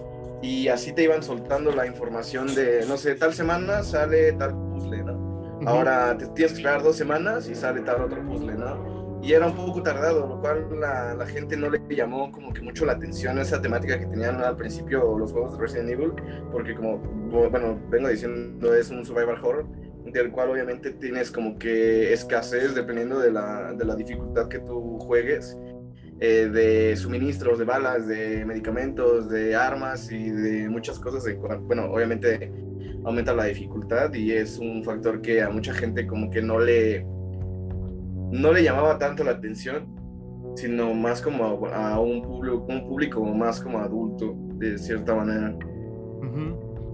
y 0.42 0.68
así 0.68 0.92
te 0.92 1.04
iban 1.04 1.22
soltando 1.22 1.72
la 1.72 1.86
información 1.86 2.54
de, 2.54 2.84
no 2.86 2.96
sé, 2.96 3.14
tal 3.14 3.32
semana 3.32 3.82
sale 3.82 4.32
tal 4.34 4.52
puzzle, 4.52 5.02
¿no? 5.02 5.58
Ahora 5.66 6.16
te 6.18 6.26
tienes 6.26 6.52
que 6.52 6.58
esperar 6.58 6.82
dos 6.82 6.96
semanas 6.96 7.48
y 7.48 7.54
sale 7.54 7.80
tal 7.80 8.02
otro 8.02 8.22
puzzle, 8.24 8.54
¿no? 8.54 8.93
Y 9.24 9.32
era 9.32 9.46
un 9.46 9.54
poco 9.54 9.82
tardado, 9.82 10.26
lo 10.26 10.38
cual 10.38 10.66
la, 10.78 11.14
la 11.14 11.26
gente 11.26 11.56
no 11.56 11.70
le 11.70 11.80
llamó 11.88 12.30
como 12.30 12.52
que 12.52 12.60
mucho 12.60 12.84
la 12.84 12.92
atención 12.92 13.38
a 13.38 13.42
esa 13.42 13.62
temática 13.62 13.98
que 13.98 14.04
tenían 14.04 14.42
al 14.42 14.54
principio 14.54 15.16
los 15.18 15.32
juegos 15.32 15.56
de 15.56 15.62
Resident 15.62 15.90
Evil, 15.90 16.12
porque 16.52 16.74
como, 16.74 16.98
bueno, 16.98 17.80
vengo 17.88 18.08
diciendo, 18.10 18.74
es 18.74 18.90
un 18.90 19.02
survival 19.02 19.42
horror, 19.42 19.66
del 20.12 20.30
cual 20.30 20.50
obviamente 20.50 20.90
tienes 20.90 21.30
como 21.30 21.58
que 21.58 22.12
escasez 22.12 22.74
dependiendo 22.74 23.18
de 23.18 23.32
la, 23.32 23.72
de 23.72 23.84
la 23.86 23.96
dificultad 23.96 24.48
que 24.48 24.58
tú 24.58 24.98
juegues, 24.98 25.56
eh, 26.20 26.50
de 26.52 26.94
suministros, 26.94 27.58
de 27.58 27.64
balas, 27.64 28.06
de 28.06 28.44
medicamentos, 28.44 29.30
de 29.30 29.56
armas 29.56 30.12
y 30.12 30.30
de 30.30 30.68
muchas 30.68 30.98
cosas. 30.98 31.24
De, 31.24 31.34
bueno, 31.34 31.86
obviamente 31.86 32.52
aumenta 33.04 33.32
la 33.32 33.44
dificultad 33.44 34.12
y 34.12 34.32
es 34.32 34.58
un 34.58 34.84
factor 34.84 35.22
que 35.22 35.40
a 35.40 35.48
mucha 35.48 35.72
gente 35.72 36.06
como 36.06 36.30
que 36.30 36.42
no 36.42 36.60
le 36.60 37.06
no 38.34 38.52
le 38.52 38.62
llamaba 38.64 38.98
tanto 38.98 39.22
la 39.24 39.32
atención, 39.32 39.86
sino 40.56 40.92
más 40.94 41.22
como 41.22 41.66
a, 41.68 41.94
a 41.94 42.00
un 42.00 42.22
público, 42.22 42.66
un 42.68 42.86
público 42.86 43.24
más 43.24 43.60
como 43.60 43.78
adulto, 43.78 44.34
de 44.58 44.76
cierta 44.78 45.14
manera. 45.14 45.56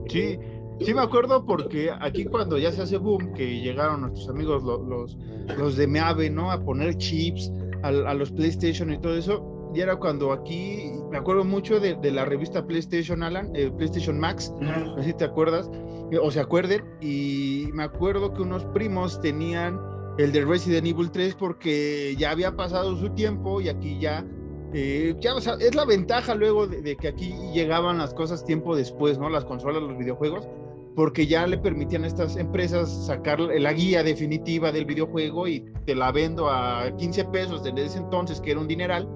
Sí, 0.09 0.38
sí 0.81 0.94
me 0.94 1.00
acuerdo 1.03 1.44
porque 1.46 1.90
aquí 2.00 2.24
cuando 2.24 2.59
ya 2.59 2.72
se 2.72 2.83
hace 2.83 2.96
boom, 2.98 3.33
que 3.35 3.61
llegaron 3.61 4.03
nuestros 4.03 4.29
amigos 4.29 4.62
lo- 4.62 4.83
los, 4.83 5.16
los 5.59 5.76
de 5.76 5.87
Meave, 5.87 6.31
¿no? 6.31 6.50
A 6.50 6.61
poner 6.62 6.96
chips 6.96 7.53
al- 7.83 8.07
a, 8.07 8.14
los 8.14 8.31
PlayStation 8.33 8.92
y 8.92 8.98
todo 8.98 9.14
eso, 9.16 9.70
y 9.74 9.81
era 9.81 9.96
cuando 9.96 10.33
aquí, 10.33 10.90
me 11.11 11.18
acuerdo 11.18 11.44
mucho 11.44 11.79
de, 11.81 11.94
de 11.94 12.11
la 12.11 12.24
revista 12.24 12.66
PlayStation, 12.66 13.22
Alan, 13.22 13.50
eh, 13.55 13.70
PlayStation 13.76 14.18
Max, 14.18 14.53
no 14.61 14.96
sé 14.98 15.05
si 15.05 15.14
te 15.14 15.24
acuerdas, 15.24 15.70
eh, 16.11 16.18
o 16.20 16.31
se 16.31 16.40
acuerden, 16.40 16.83
y 17.00 17.68
me 17.72 17.85
acuerdo 17.85 18.33
que 18.35 18.42
unos 18.42 18.64
primos 18.66 19.20
tenían 19.20 19.79
el 20.22 20.33
de 20.33 20.44
Resident 20.44 20.87
Evil 20.87 21.11
3 21.11 21.35
porque 21.35 22.14
ya 22.18 22.30
había 22.30 22.56
pasado 22.56 22.96
su 22.96 23.11
tiempo 23.11 23.61
y 23.61 23.68
aquí 23.68 23.98
ya, 23.98 24.24
eh, 24.72 25.14
es 25.61 25.74
la 25.74 25.85
ventaja 25.85 26.35
luego 26.35 26.66
de, 26.66 26.96
que 26.96 27.09
aquí 27.09 27.35
llegaban 27.52 27.98
las 27.98 28.14
cosas 28.14 28.44
tiempo 28.44 28.76
después, 28.76 29.18
¿no? 29.18 29.30
Las 29.30 29.44
consolas, 29.44 29.83
los 29.83 29.96
videojuegos, 29.96 30.48
porque 30.94 31.26
ya 31.26 31.46
le 31.46 31.59
permitían 31.59 32.04
a 32.04 32.06
estas 32.06 32.37
empresas 32.37 33.06
sacar 33.06 33.40
la 33.40 33.72
guía 33.72 34.02
definitiva 34.02 34.72
del 34.72 34.85
videojuego 34.85 35.48
y 35.48 35.64
te 35.87 35.94
la 35.94 36.12
vendo 36.12 36.50
a 36.50 36.94
15 36.96 37.24
pesos 37.26 37.64
desde 37.64 37.87
ese 37.87 37.98
entonces, 37.98 38.40
que 38.40 38.52
era 38.52 38.61
un 38.61 38.68
dineral. 38.68 39.09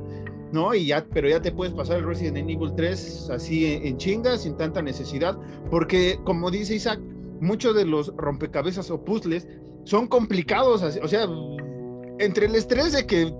¿no? 0.52 0.72
Y 0.72 0.86
ya, 0.86 1.04
pero 1.12 1.28
ya 1.28 1.42
te 1.42 1.50
puedes 1.50 1.74
pasar 1.74 1.98
el 1.98 2.06
Resident 2.06 2.48
Evil 2.48 2.72
3 2.76 3.30
así 3.30 3.72
en, 3.72 3.86
en 3.86 3.96
chinga, 3.96 4.38
sin 4.38 4.56
tanta 4.56 4.80
necesidad, 4.82 5.36
porque 5.68 6.20
como 6.22 6.48
dice 6.48 6.76
Isaac, 6.76 7.00
muchos 7.40 7.74
de 7.74 7.84
los 7.84 8.14
rompecabezas 8.16 8.88
o 8.92 9.04
puzzles 9.04 9.48
son 9.84 10.06
complicados, 10.06 10.82
o 10.82 11.08
sea, 11.08 11.26
entre 12.18 12.46
el 12.46 12.54
estrés 12.54 12.92
de 12.92 13.06
que 13.06 13.32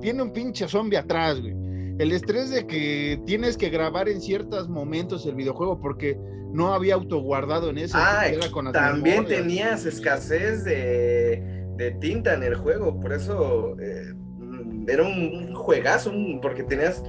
viene 0.00 0.22
un 0.22 0.32
pinche 0.32 0.68
zombie 0.68 0.96
atrás, 0.98 1.40
güey, 1.40 1.54
el 1.98 2.12
estrés 2.12 2.50
de 2.50 2.66
que 2.66 3.20
tienes 3.26 3.56
que 3.56 3.70
grabar 3.70 4.08
en 4.08 4.20
ciertos 4.20 4.68
momentos 4.68 5.24
el 5.26 5.34
videojuego 5.34 5.80
porque 5.80 6.18
no 6.52 6.74
había 6.74 6.94
autoguardado 6.94 7.70
en 7.70 7.78
eso. 7.78 7.96
Ah, 7.98 8.24
con 8.52 8.70
también 8.72 9.16
memorias. 9.24 9.40
tenías 9.42 9.86
escasez 9.86 10.64
de, 10.64 11.42
de 11.76 11.90
tinta 11.92 12.34
en 12.34 12.42
el 12.42 12.54
juego, 12.54 13.00
por 13.00 13.12
eso 13.12 13.76
eh, 13.80 14.12
mm, 14.38 14.88
era 14.90 15.02
un 15.02 15.54
juegazo, 15.54 16.10
un- 16.10 16.40
porque 16.42 16.62
tenías 16.62 17.02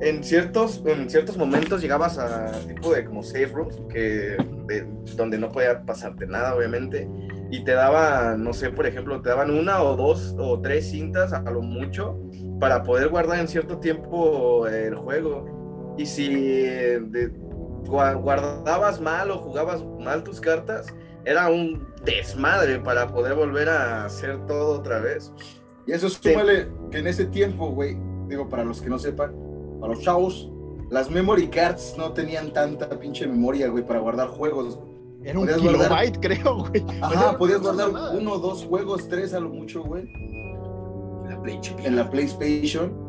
en 0.00 0.22
ciertos, 0.24 0.82
en 0.86 1.10
ciertos 1.10 1.36
momentos 1.36 1.80
llegabas 1.82 2.18
a 2.18 2.52
tipo 2.68 2.92
de 2.94 3.04
como 3.04 3.22
safe 3.22 3.46
rooms, 3.46 3.80
que, 3.92 4.36
de- 4.66 4.86
donde 5.16 5.38
no 5.38 5.50
podía 5.50 5.82
pasarte 5.84 6.26
nada, 6.26 6.54
obviamente, 6.54 7.08
y 7.50 7.64
te 7.64 7.72
daban, 7.72 8.44
no 8.44 8.52
sé, 8.52 8.70
por 8.70 8.86
ejemplo, 8.86 9.20
te 9.22 9.30
daban 9.30 9.50
una 9.50 9.82
o 9.82 9.96
dos 9.96 10.34
o 10.38 10.60
tres 10.60 10.90
cintas 10.90 11.32
a 11.32 11.40
lo 11.50 11.62
mucho 11.62 12.18
para 12.60 12.82
poder 12.82 13.08
guardar 13.08 13.38
en 13.40 13.48
cierto 13.48 13.78
tiempo 13.78 14.66
el 14.66 14.94
juego. 14.94 15.94
Y 15.96 16.06
si 16.06 16.66
guardabas 17.86 19.00
mal 19.00 19.30
o 19.30 19.38
jugabas 19.38 19.82
mal 19.98 20.22
tus 20.22 20.40
cartas, 20.40 20.86
era 21.24 21.48
un 21.48 21.86
desmadre 22.04 22.78
para 22.80 23.08
poder 23.08 23.34
volver 23.34 23.68
a 23.68 24.04
hacer 24.04 24.44
todo 24.46 24.78
otra 24.78 25.00
vez. 25.00 25.32
Y 25.86 25.92
eso 25.92 26.08
súmale 26.08 26.68
que 26.90 26.98
en 26.98 27.06
ese 27.06 27.24
tiempo, 27.24 27.70
güey, 27.70 27.96
digo, 28.28 28.48
para 28.48 28.64
los 28.64 28.80
que 28.82 28.90
no 28.90 28.98
sepan, 28.98 29.34
para 29.80 29.94
los 29.94 30.02
chavos, 30.02 30.50
las 30.90 31.10
memory 31.10 31.48
cards 31.48 31.94
no 31.96 32.12
tenían 32.12 32.52
tanta 32.52 32.88
pinche 32.98 33.26
memoria, 33.26 33.68
güey, 33.68 33.84
para 33.84 34.00
guardar 34.00 34.28
juegos. 34.28 34.78
Era 35.24 35.38
un 35.38 35.46
podías 35.46 35.62
guardar- 35.62 35.88
kilobyte, 35.88 36.20
creo, 36.20 36.64
güey. 36.68 36.84
Ajá, 37.02 37.36
podías 37.38 37.60
guardar 37.60 37.92
mamada. 37.92 38.16
uno 38.18 38.32
o 38.34 38.38
dos 38.38 38.64
juegos, 38.64 39.08
tres 39.08 39.34
a 39.34 39.40
lo 39.40 39.48
mucho, 39.50 39.82
güey, 39.82 40.04
La 41.28 41.40
Play 41.42 41.60
chiquita. 41.60 41.88
en 41.88 41.96
la 41.96 42.08
PlayStation. 42.10 43.06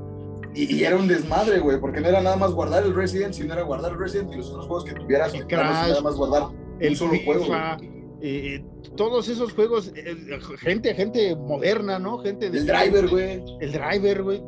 Y, 0.55 0.75
y 0.77 0.83
era 0.83 0.95
un 0.95 1.07
desmadre, 1.07 1.59
güey, 1.59 1.79
porque 1.79 2.01
no 2.01 2.07
era 2.07 2.21
nada 2.21 2.35
más 2.35 2.51
guardar 2.51 2.83
el 2.83 2.95
Resident, 2.95 3.33
sino 3.35 3.53
era 3.53 3.61
guardar 3.61 3.91
el 3.91 3.99
Resident 3.99 4.33
y 4.33 4.37
los 4.37 4.49
otros 4.49 4.65
juegos 4.65 4.85
que 4.85 4.93
tuvieras. 4.93 5.33
El 5.33 5.47
nada 5.47 5.63
más- 5.63 5.73
Crash, 5.77 5.89
nada 5.89 6.01
más 6.01 6.15
guardar 6.15 6.43
el 6.79 6.89
un 6.89 6.95
solo 6.95 7.11
juego. 7.23 7.43
FIFA, 7.45 7.77
eh, 8.21 8.65
todos 8.97 9.29
esos 9.29 9.53
juegos, 9.53 9.91
eh, 9.95 10.15
gente, 10.57 10.95
gente 10.95 11.35
moderna, 11.35 11.99
¿no? 11.99 12.17
Gente 12.17 12.49
de 12.49 12.57
El 12.57 12.65
driver, 12.65 13.07
güey. 13.07 13.43
El 13.61 13.71
driver, 13.71 14.23
güey. 14.23 14.41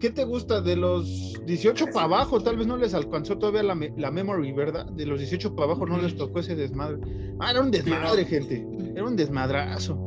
¿Qué 0.00 0.10
te 0.10 0.24
gusta? 0.24 0.60
De 0.60 0.76
los 0.76 1.34
18 1.46 1.86
para 1.86 2.04
abajo, 2.04 2.40
tal 2.42 2.56
vez 2.58 2.66
no 2.66 2.76
les 2.76 2.92
alcanzó 2.92 3.38
todavía 3.38 3.62
la, 3.62 3.74
me- 3.74 3.92
la 3.96 4.10
memory, 4.10 4.52
¿verdad? 4.52 4.86
De 4.86 5.06
los 5.06 5.18
18 5.20 5.54
para 5.56 5.66
abajo 5.72 5.86
no 5.86 5.96
les 5.98 6.16
tocó 6.16 6.40
ese 6.40 6.54
desmadre. 6.54 6.98
Ah, 7.40 7.50
era 7.50 7.60
un 7.62 7.70
desmadre, 7.70 8.24
gente. 8.26 8.66
Era 8.94 9.04
un 9.04 9.16
desmadrazo. 9.16 9.98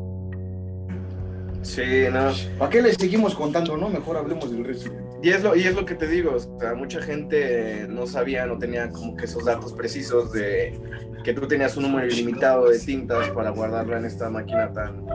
Sí, 1.62 1.82
no. 2.12 2.32
¿Para 2.58 2.70
qué 2.72 2.82
le 2.82 2.94
seguimos 2.94 3.36
contando, 3.36 3.76
no? 3.76 3.90
Mejor 3.90 4.18
hablemos 4.18 4.50
del 4.52 4.64
Resident. 4.64 5.00
Y 5.22 5.30
es 5.32 5.44
lo, 5.44 5.56
y 5.56 5.64
es 5.64 5.76
lo 5.76 5.86
que 5.86 5.96
te 5.96 6.08
digo, 6.08 6.36
o 6.36 6.60
sea, 6.60 6.74
mucha 6.76 7.02
gente 7.02 7.86
no 7.90 8.08
sabía, 8.08 8.46
no 8.46 8.58
tenía 8.58 8.90
como 8.90 9.18
que 9.18 9.26
esos 9.26 9.44
datos 9.44 9.74
precisos 9.74 10.32
de 10.32 10.80
que 11.26 11.34
tú 11.34 11.46
tenías 11.46 11.76
un 11.76 11.84
número 11.84 12.08
ilimitado 12.08 12.70
de 12.70 12.80
tintas 12.80 13.28
para 13.32 13.50
guardarla 13.50 13.98
en 13.98 14.06
esta 14.06 14.30
máquina 14.30 14.72
tan, 14.72 15.06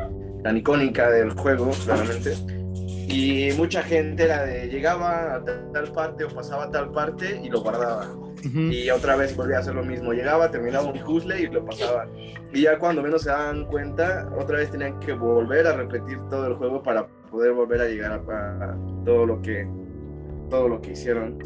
tan 0.42 0.56
icónica 0.58 1.10
del 1.10 1.30
juego, 1.30 1.70
claramente. 1.86 2.34
Y 3.14 3.52
mucha 3.56 3.82
gente 3.82 4.24
era 4.24 4.44
de 4.44 4.68
llegaba 4.68 5.36
a 5.36 5.44
tal 5.44 5.92
parte 5.92 6.24
o 6.24 6.28
pasaba 6.28 6.64
a 6.64 6.70
tal 6.70 6.90
parte 6.90 7.40
y 7.42 7.48
lo 7.48 7.62
guardaba. 7.62 8.10
Ujú. 8.12 8.58
Y 8.58 8.90
otra 8.90 9.16
vez 9.16 9.36
volvía 9.36 9.58
a 9.58 9.60
hacer 9.60 9.74
lo 9.74 9.84
mismo. 9.84 10.12
Llegaba, 10.12 10.50
terminaba 10.50 10.90
un 10.90 10.98
puzzle 11.04 11.40
y 11.40 11.46
lo 11.46 11.64
pasaba. 11.64 12.06
Y 12.52 12.62
ya 12.62 12.78
cuando 12.78 13.02
menos 13.02 13.22
se 13.22 13.30
daban 13.30 13.66
cuenta, 13.66 14.28
otra 14.38 14.58
vez 14.58 14.70
tenían 14.70 14.98
que 15.00 15.12
volver 15.12 15.66
a 15.66 15.76
repetir 15.76 16.18
todo 16.28 16.46
el 16.48 16.54
juego 16.54 16.82
para 16.82 17.06
poder 17.30 17.52
volver 17.52 17.80
a 17.80 17.88
llegar 17.88 18.12
a, 18.12 18.64
a 18.64 18.76
todo 19.04 19.26
lo 19.26 19.40
que 19.40 19.66
todo 20.50 20.68
lo 20.68 20.80
que 20.80 20.92
hicieron. 20.92 21.38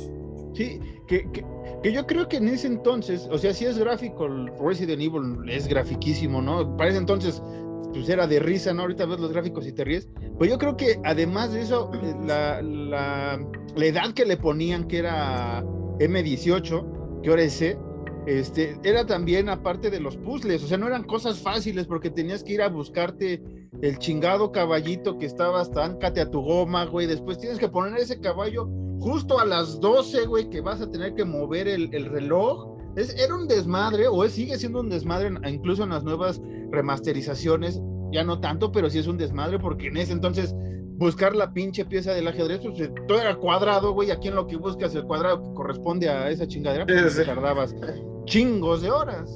Sí, 0.55 0.81
que, 1.07 1.31
que, 1.31 1.45
que 1.83 1.93
yo 1.93 2.07
creo 2.07 2.29
que 2.29 2.39
en 2.39 2.49
ese 2.49 2.67
entonces, 2.67 3.29
o 3.31 3.39
sea, 3.39 3.53
si 3.53 3.65
es 3.65 3.79
gráfico, 3.79 4.29
Resident 4.61 5.01
Evil 5.01 5.49
es 5.49 5.69
grafiquísimo, 5.69 6.43
¿no? 6.43 6.77
Para 6.77 6.91
ese 6.91 6.99
entonces, 6.99 7.43
pues 7.92 8.09
era 8.09 8.27
de 8.27 8.38
risa, 8.38 8.72
¿no? 8.72 8.83
Ahorita 8.83 9.07
ves 9.07 9.20
los 9.20 9.33
gráficos 9.33 9.66
y 9.66 9.72
te 9.72 9.85
ríes. 9.85 10.09
Pues 10.38 10.51
yo 10.51 10.59
creo 10.59 10.77
que 10.77 11.01
además 11.05 11.53
de 11.53 11.62
eso, 11.62 11.90
la, 12.27 12.62
la, 12.62 13.40
la 13.77 13.85
edad 13.85 14.12
que 14.14 14.24
le 14.24 14.37
ponían, 14.37 14.87
que 14.87 14.98
era 14.98 15.62
M18, 15.98 17.22
que 17.22 17.31
ahora 17.31 17.42
es 17.42 17.55
C, 17.55 17.79
este, 18.27 18.79
era 18.83 19.07
también 19.07 19.48
aparte 19.48 19.90
de 19.90 20.01
los 20.01 20.18
puzzles, 20.18 20.62
o 20.62 20.66
sea, 20.66 20.77
no 20.77 20.87
eran 20.87 21.05
cosas 21.05 21.40
fáciles 21.40 21.87
porque 21.87 22.11
tenías 22.11 22.44
que 22.44 22.53
ir 22.53 22.62
a 22.62 22.68
buscarte 22.68 23.42
el 23.81 23.98
chingado 23.98 24.53
caballito 24.53 25.16
que 25.16 25.24
estaba 25.24 25.62
hasta 25.62 25.85
áncate 25.85 26.20
a 26.20 26.31
tu 26.31 26.42
goma, 26.42 26.85
güey, 26.85 27.07
después 27.07 27.38
tienes 27.38 27.59
que 27.59 27.68
poner 27.68 27.98
ese 27.98 28.20
caballo 28.20 28.68
justo 29.01 29.38
a 29.40 29.46
las 29.46 29.81
12, 29.81 30.27
güey, 30.27 30.51
que 30.51 30.61
vas 30.61 30.83
a 30.83 30.90
tener 30.90 31.14
que 31.14 31.24
mover 31.24 31.68
el, 31.68 31.88
el 31.94 32.05
reloj. 32.07 32.78
Es, 32.99 33.15
era 33.17 33.35
un 33.35 33.47
desmadre, 33.49 34.09
o 34.09 34.25
es, 34.25 34.33
sigue 34.33 34.57
siendo 34.59 34.81
un 34.81 34.89
desmadre, 34.91 35.31
incluso 35.51 35.85
en 35.85 35.91
las 35.91 36.05
nuevas 36.05 36.41
remasterizaciones, 36.71 37.81
ya 38.13 38.25
no 38.25 38.41
tanto, 38.41 38.73
pero 38.73 38.91
sí 38.91 38.99
es 38.99 39.07
un 39.07 39.17
desmadre, 39.19 39.59
porque 39.59 39.87
en 39.89 39.97
ese 39.99 40.13
entonces 40.13 40.55
buscar 40.97 41.37
la 41.37 41.53
pinche 41.53 41.85
pieza 41.85 42.13
del 42.13 42.27
ajedrez, 42.27 42.61
pues 42.61 42.81
eh, 42.81 42.91
todo 43.07 43.21
era 43.21 43.37
cuadrado, 43.37 43.93
güey, 43.93 44.11
aquí 44.11 44.29
en 44.29 44.35
lo 44.35 44.47
que 44.47 44.57
buscas 44.57 44.95
el 44.97 45.05
cuadrado 45.05 45.43
que 45.43 45.55
corresponde 45.55 46.09
a 46.09 46.29
esa 46.31 46.47
chingadera, 46.47 46.87
pues 46.87 47.13
Sí, 47.13 47.21
sí. 47.21 47.27
tardabas 47.27 47.75
chingos 48.25 48.83
de 48.83 48.91
horas. 48.91 49.31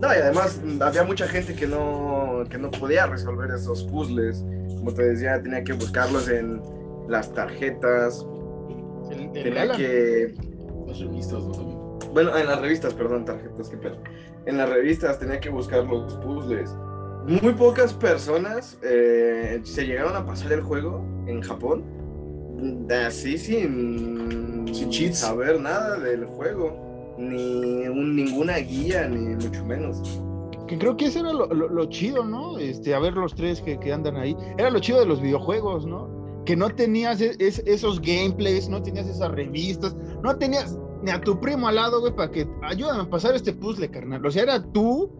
No, 0.00 0.08
y 0.08 0.16
además 0.18 0.60
mm, 0.64 0.82
había 0.82 1.04
mucha 1.04 1.26
gente 1.28 1.54
que 1.54 1.66
no, 1.66 2.44
que 2.50 2.58
no 2.58 2.70
podía 2.70 3.06
resolver 3.06 3.50
esos 3.50 3.84
puzzles. 3.84 4.44
Como 4.78 4.92
te 4.92 5.02
decía, 5.10 5.40
tenía 5.42 5.62
que 5.62 5.72
buscarlos 5.74 6.28
en 6.28 6.60
las 7.08 7.32
tarjetas, 7.32 8.26
El- 9.10 9.20
el 9.20 9.32
tenía 9.32 9.62
Alan. 9.62 9.76
que 9.76 10.34
Las 10.86 10.98
revistas, 11.00 11.42
¿no? 11.44 11.52
También. 11.52 11.78
Bueno, 12.12 12.36
en 12.36 12.46
las 12.46 12.60
revistas, 12.60 12.94
perdón, 12.94 13.24
tarjetas, 13.24 13.68
qué 13.68 13.76
pedo. 13.76 13.96
En 14.46 14.58
las 14.58 14.68
revistas 14.68 15.18
tenía 15.18 15.40
que 15.40 15.48
buscar 15.50 15.84
los 15.84 16.14
puzzles. 16.16 16.74
Muy 17.26 17.52
pocas 17.54 17.92
personas 17.94 18.76
eh, 18.82 19.60
se 19.64 19.86
llegaron 19.86 20.16
a 20.16 20.26
pasar 20.26 20.52
el 20.52 20.60
juego 20.62 21.04
en 21.26 21.40
Japón 21.40 21.84
así 23.06 23.38
sin, 23.38 24.66
Sin 24.72 24.90
cheats. 24.90 25.18
saber 25.18 25.60
nada 25.60 25.98
del 25.98 26.24
juego, 26.26 27.14
ni 27.18 27.86
un- 27.88 28.14
ninguna 28.16 28.58
guía, 28.58 29.08
ni 29.08 29.34
mucho 29.36 29.64
menos. 29.64 30.20
Que 30.66 30.78
creo 30.78 30.96
que 30.96 31.06
eso 31.06 31.20
era 31.20 31.32
lo, 31.32 31.46
lo- 31.46 31.68
lo 31.68 31.84
chido, 31.86 32.24
¿no? 32.24 32.58
Este, 32.58 32.94
a 32.94 32.98
ver 32.98 33.14
los 33.14 33.34
tres 33.34 33.60
que, 33.60 33.78
que 33.78 33.92
andan 33.92 34.16
ahí. 34.16 34.36
Era 34.58 34.70
lo 34.70 34.78
chido 34.80 35.00
de 35.00 35.06
los 35.06 35.20
videojuegos, 35.20 35.86
¿no? 35.86 36.11
Que 36.44 36.56
no 36.56 36.68
tenías 36.70 37.20
e- 37.20 37.36
es- 37.38 37.62
esos 37.66 38.00
gameplays, 38.00 38.68
no 38.68 38.82
tenías 38.82 39.06
esas 39.06 39.30
revistas, 39.32 39.94
no 40.22 40.36
tenías 40.36 40.76
ni 41.02 41.10
a 41.10 41.20
tu 41.20 41.40
primo 41.40 41.68
al 41.68 41.76
lado, 41.76 42.00
güey, 42.00 42.14
para 42.14 42.30
que 42.30 42.46
ayúdame 42.62 43.02
a 43.02 43.10
pasar 43.10 43.34
este 43.34 43.52
puzzle, 43.52 43.90
carnal. 43.90 44.24
O 44.24 44.30
sea, 44.30 44.42
era 44.44 44.62
tú 44.72 45.10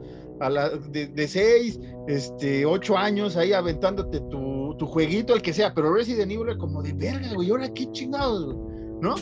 a 0.40 0.48
la, 0.50 0.68
de, 0.70 1.06
de 1.08 1.28
seis, 1.28 1.78
este, 2.08 2.66
ocho 2.66 2.96
años 2.96 3.36
ahí 3.36 3.52
aventándote 3.52 4.20
tu, 4.30 4.74
tu 4.78 4.86
jueguito, 4.86 5.34
el 5.34 5.42
que 5.42 5.52
sea, 5.52 5.72
pero 5.74 5.92
Resident 5.94 6.30
Evil 6.32 6.48
era 6.48 6.58
como 6.58 6.82
de 6.82 6.92
verga, 6.92 7.32
güey, 7.34 7.50
ahora 7.50 7.72
qué 7.72 7.90
chingados, 7.92 8.54
güey", 8.54 8.56
¿no? 9.00 9.14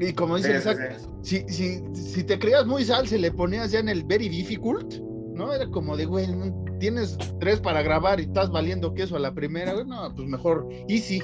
Y 0.00 0.12
como 0.14 0.36
dice 0.36 0.60
Sí, 0.60 0.68
el 0.68 0.76
sí, 1.22 1.44
si, 1.48 1.52
si, 1.52 1.94
si 1.94 2.24
te 2.24 2.38
creías 2.38 2.66
muy 2.66 2.84
sal, 2.84 3.06
se 3.06 3.18
le 3.18 3.30
ponías 3.32 3.70
ya 3.72 3.80
en 3.80 3.88
el 3.88 4.04
very 4.04 4.28
difficult, 4.28 4.94
¿no? 5.34 5.52
Era 5.52 5.66
como 5.70 5.96
de, 5.96 6.06
güey, 6.06 6.26
tienes 6.78 7.18
tres 7.38 7.60
para 7.60 7.82
grabar 7.82 8.18
y 8.18 8.24
estás 8.24 8.50
valiendo 8.50 8.94
queso 8.94 9.16
a 9.16 9.20
la 9.20 9.34
primera, 9.34 9.74
güey, 9.74 9.86
no, 9.86 10.12
pues 10.14 10.26
mejor 10.28 10.66
easy. 10.88 11.22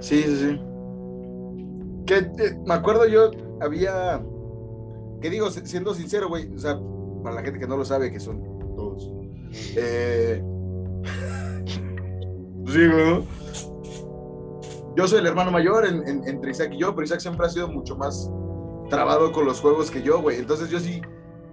Sí. 0.00 0.22
Sí, 0.22 0.36
sí. 0.36 0.60
Que 2.06 2.16
eh, 2.16 2.58
me 2.66 2.74
acuerdo 2.74 3.06
yo, 3.06 3.30
había. 3.60 4.22
Que 5.20 5.30
digo, 5.30 5.50
si- 5.50 5.66
siendo 5.66 5.94
sincero, 5.94 6.28
güey, 6.28 6.52
o 6.54 6.58
sea, 6.58 6.78
para 7.22 7.36
la 7.36 7.42
gente 7.42 7.58
que 7.58 7.66
no 7.66 7.76
lo 7.76 7.84
sabe, 7.84 8.10
que 8.10 8.20
son 8.20 8.42
todos. 8.76 9.10
Eh, 9.76 10.42
sí, 12.66 12.86
güey. 12.88 13.24
Yo 14.96 15.06
soy 15.06 15.20
el 15.20 15.26
hermano 15.26 15.50
mayor 15.50 15.86
en- 15.86 16.06
en- 16.08 16.26
entre 16.26 16.50
Isaac 16.50 16.70
y 16.72 16.78
yo, 16.78 16.94
pero 16.94 17.04
Isaac 17.04 17.20
siempre 17.20 17.46
ha 17.46 17.50
sido 17.50 17.68
mucho 17.68 17.96
más 17.96 18.30
trabado 18.90 19.32
con 19.32 19.44
los 19.44 19.60
juegos 19.60 19.90
que 19.90 20.02
yo, 20.02 20.20
güey. 20.20 20.38
Entonces 20.38 20.70
yo 20.70 20.80
sí 20.80 21.00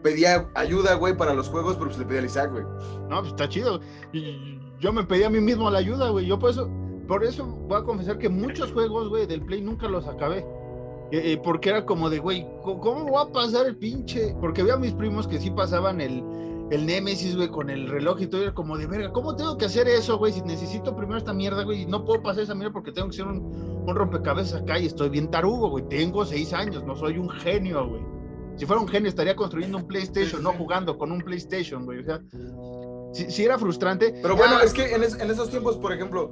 pedía 0.02 0.48
ayuda, 0.56 0.96
güey, 0.96 1.16
para 1.16 1.34
los 1.34 1.50
juegos, 1.50 1.76
pero 1.76 1.88
pues 1.88 1.98
le 2.00 2.06
pedía 2.06 2.20
al 2.20 2.26
Isaac, 2.26 2.52
güey. 2.52 2.64
No, 3.10 3.20
pues 3.20 3.28
está 3.30 3.48
chido. 3.50 3.80
Y 4.14 4.60
yo 4.80 4.92
me 4.94 5.04
pedí 5.04 5.24
a 5.24 5.30
mí 5.30 5.40
mismo 5.42 5.70
la 5.70 5.80
ayuda, 5.80 6.10
güey. 6.10 6.26
Yo 6.26 6.40
por 6.40 6.50
eso, 6.52 6.70
por 7.08 7.24
eso 7.24 7.46
voy 7.46 7.78
a 7.80 7.84
confesar 7.84 8.18
que 8.18 8.30
muchos 8.30 8.72
juegos, 8.72 9.10
güey, 9.10 9.26
del 9.28 9.42
Play 9.42 9.62
nunca 9.62 9.88
los 9.88 10.08
acabé. 10.08 10.46
Eh, 11.12 11.34
eh, 11.34 11.42
porque 11.44 11.70
era 11.70 11.86
como 11.86 12.10
de, 12.10 12.18
güey, 12.20 12.48
¿cómo- 12.64 12.80
¿cómo 12.82 13.06
voy 13.06 13.22
a 13.24 13.32
pasar 13.32 13.68
el 13.68 13.78
pinche? 13.78 14.36
Porque 14.42 14.62
había 14.62 14.76
mis 14.78 14.94
primos 14.94 15.28
que 15.28 15.40
sí 15.40 15.52
pasaban 15.52 16.02
el, 16.02 16.24
el 16.72 16.86
Nemesis, 16.86 17.36
güey, 17.36 17.48
con 17.50 17.70
el 17.70 17.88
reloj 17.88 18.22
y 18.22 18.28
todo. 18.28 18.42
Era 18.42 18.54
como 18.56 18.76
de, 18.78 18.88
verga, 18.88 19.12
¿cómo 19.14 19.36
tengo 19.36 19.56
que 19.58 19.66
hacer 19.66 19.88
eso, 19.88 20.18
güey? 20.18 20.34
Si 20.34 20.42
necesito 20.42 20.96
primero 20.96 21.18
esta 21.20 21.32
mierda, 21.32 21.64
güey, 21.64 21.84
y 21.84 21.86
no 21.86 22.04
puedo 22.06 22.24
pasar 22.24 22.44
esa 22.44 22.56
mierda 22.56 22.74
porque 22.74 22.92
tengo 22.92 23.08
que 23.10 23.16
hacer 23.22 23.28
un, 23.28 23.84
un 23.88 23.96
rompecabezas 23.96 24.62
acá 24.64 24.80
y 24.80 24.88
estoy 24.88 25.10
bien 25.10 25.30
tarugo, 25.30 25.70
güey. 25.70 25.88
Tengo 25.88 26.26
seis 26.26 26.54
años, 26.54 26.84
no 26.84 26.96
soy 26.96 27.20
un 27.20 27.30
genio, 27.30 27.88
güey. 27.88 28.02
Si 28.58 28.66
fuera 28.66 28.82
un 28.82 28.88
genio 28.88 29.10
estaría 29.10 29.36
construyendo 29.36 29.78
un 29.78 29.86
PlayStation, 29.86 30.42
no 30.42 30.54
jugando 30.54 30.98
con 30.98 31.12
un 31.12 31.20
PlayStation, 31.22 31.86
güey. 31.86 32.00
O 32.00 32.04
sea, 32.04 32.20
sí, 33.14 33.26
sí 33.30 33.44
era 33.44 33.60
frustrante. 33.60 34.16
Pero 34.24 34.36
bueno, 34.36 34.56
Ah, 34.60 34.64
es 34.64 34.74
que 34.74 34.96
en, 34.96 35.04
es- 35.04 35.20
en 35.20 35.30
esos 35.30 35.50
tiempos, 35.52 35.78
por 35.78 35.94
ejemplo, 35.94 36.32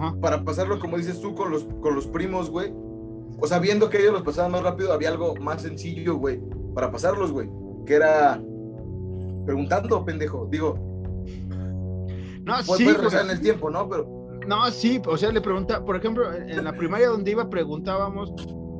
Ajá. 0.00 0.16
para 0.20 0.44
pasarlo, 0.44 0.78
como 0.80 0.96
dices 0.96 1.20
tú, 1.20 1.34
con 1.34 1.50
los, 1.50 1.64
con 1.82 1.94
los 1.94 2.06
primos, 2.06 2.48
güey. 2.50 2.72
O 3.38 3.46
sea, 3.46 3.58
viendo 3.58 3.88
que 3.90 3.98
ellos 4.00 4.12
los 4.12 4.22
pasaban 4.22 4.52
más 4.52 4.62
rápido, 4.62 4.92
había 4.92 5.08
algo 5.10 5.34
más 5.36 5.62
sencillo, 5.62 6.16
güey, 6.16 6.40
para 6.74 6.90
pasarlos, 6.90 7.32
güey. 7.32 7.48
Que 7.86 7.94
era 7.94 8.40
preguntando, 9.46 10.04
pendejo. 10.04 10.46
Digo, 10.50 10.74
No, 12.44 12.54
puedes 12.66 12.78
sí, 12.78 12.84
regresar 12.86 13.02
porque- 13.02 13.18
en 13.20 13.30
el 13.30 13.40
tiempo, 13.40 13.70
¿no? 13.70 13.88
Pero 13.88 14.20
No, 14.46 14.70
sí, 14.70 15.00
o 15.06 15.16
sea, 15.16 15.30
le 15.32 15.40
pregunta, 15.40 15.84
por 15.84 15.96
ejemplo, 15.96 16.32
en 16.32 16.64
la 16.64 16.72
primaria 16.72 17.08
donde 17.08 17.30
iba 17.30 17.48
preguntábamos 17.50 18.32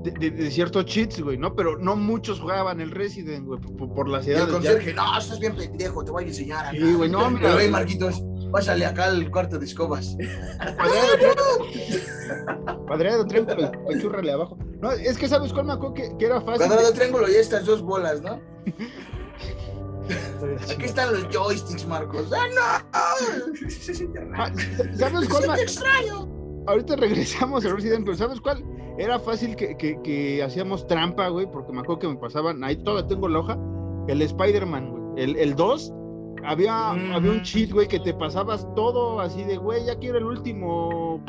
de, 0.03 0.11
de- 0.13 0.31
de 0.31 0.51
ciertos 0.51 0.87
cheats, 0.87 1.21
güey, 1.21 1.37
¿no? 1.37 1.55
Pero 1.55 1.77
no 1.79 1.95
muchos 1.97 2.41
jugaban 2.41 2.81
el 2.81 2.91
Resident, 2.91 3.47
güey, 3.47 3.61
por, 3.61 3.93
por 3.95 4.09
las 4.09 4.27
y 4.27 4.31
el 4.31 4.37
edades. 4.37 4.49
ya. 4.49 4.55
conserje, 4.55 4.95
no, 4.95 5.19
estás 5.19 5.39
bien 5.39 5.55
pendejo, 5.55 6.03
te 6.05 6.11
voy 6.11 6.25
a 6.25 6.27
enseñar. 6.29 6.67
acá". 6.67 6.77
Sí, 6.77 6.95
güey, 6.95 7.11
no, 7.11 7.31
mira. 7.31 7.43
Pero, 7.49 7.59
hey, 7.61 7.69
Marquitos, 7.71 8.23
pásale 8.51 8.85
acá 8.87 9.07
al 9.07 9.31
cuarto 9.31 9.59
de 9.59 9.67
escobas. 9.67 10.17
Cuadrado, 10.77 11.17
triángulo. 11.19 12.85
Cuadrado, 12.87 13.27
triángulo, 13.27 13.63
y 13.63 13.95
pechúrrale 13.95 14.33
abajo. 14.33 14.59
No, 14.81 14.93
es 14.93 15.19
que 15.19 15.29
sabes 15.29 15.53
cuál 15.53 15.67
me 15.67 15.73
acuerdo 15.75 15.95
que, 15.95 16.17
que 16.19 16.27
era 16.27 16.41
fácil. 16.41 16.67
Cuadrado, 16.67 16.93
triángulo 16.93 17.29
y 17.29 17.35
estas 17.35 17.65
dos 17.67 17.83
bolas, 17.83 18.23
¿no? 18.23 18.41
Aquí 20.71 20.85
están 20.87 21.13
los 21.13 21.25
joysticks, 21.35 21.87
Marcos. 21.87 22.33
¡Ah, 22.33 22.47
no! 22.55 22.89
Ah, 22.93 24.51
¿Sabes 24.97 25.29
cuál? 25.29 25.49
Me- 25.49 25.63
extraño. 25.63 26.29
Ahorita 26.67 26.97
regresamos 26.97 27.65
a 27.65 27.73
Resident, 27.73 28.05
pero 28.05 28.17
¿sabes 28.17 28.41
cuál? 28.41 28.65
Era 28.99 29.19
fácil 29.19 29.55
que, 29.57 29.77
que, 29.77 30.01
que 30.03 30.43
hacíamos 30.43 30.87
trampa, 30.87 31.29
güey, 31.29 31.47
porque 31.51 31.73
me 31.73 31.81
acuerdo 31.81 32.01
que 32.01 32.09
me 32.09 32.17
pasaban, 32.17 32.63
ahí 32.65 32.77
todavía 32.83 33.07
tengo 33.09 33.29
la 33.29 33.39
hoja, 33.39 33.59
el 34.09 34.21
Spider-Man, 34.21 34.91
güey. 34.91 35.25
El, 35.25 35.37
el 35.37 35.55
2, 35.55 35.93
había, 36.45 36.93
Mm. 36.93 37.13
había 37.13 37.31
un 37.33 37.43
cheat, 37.43 37.71
güey, 37.73 37.89
que 37.89 38.01
te 38.01 38.13
pasabas 38.15 38.67
todo 38.75 39.21
así 39.21 39.43
de, 39.45 39.57
güey, 39.57 39.85
ya 39.87 39.97
quiero 39.99 40.19
el 40.19 40.25
último. 40.25 41.23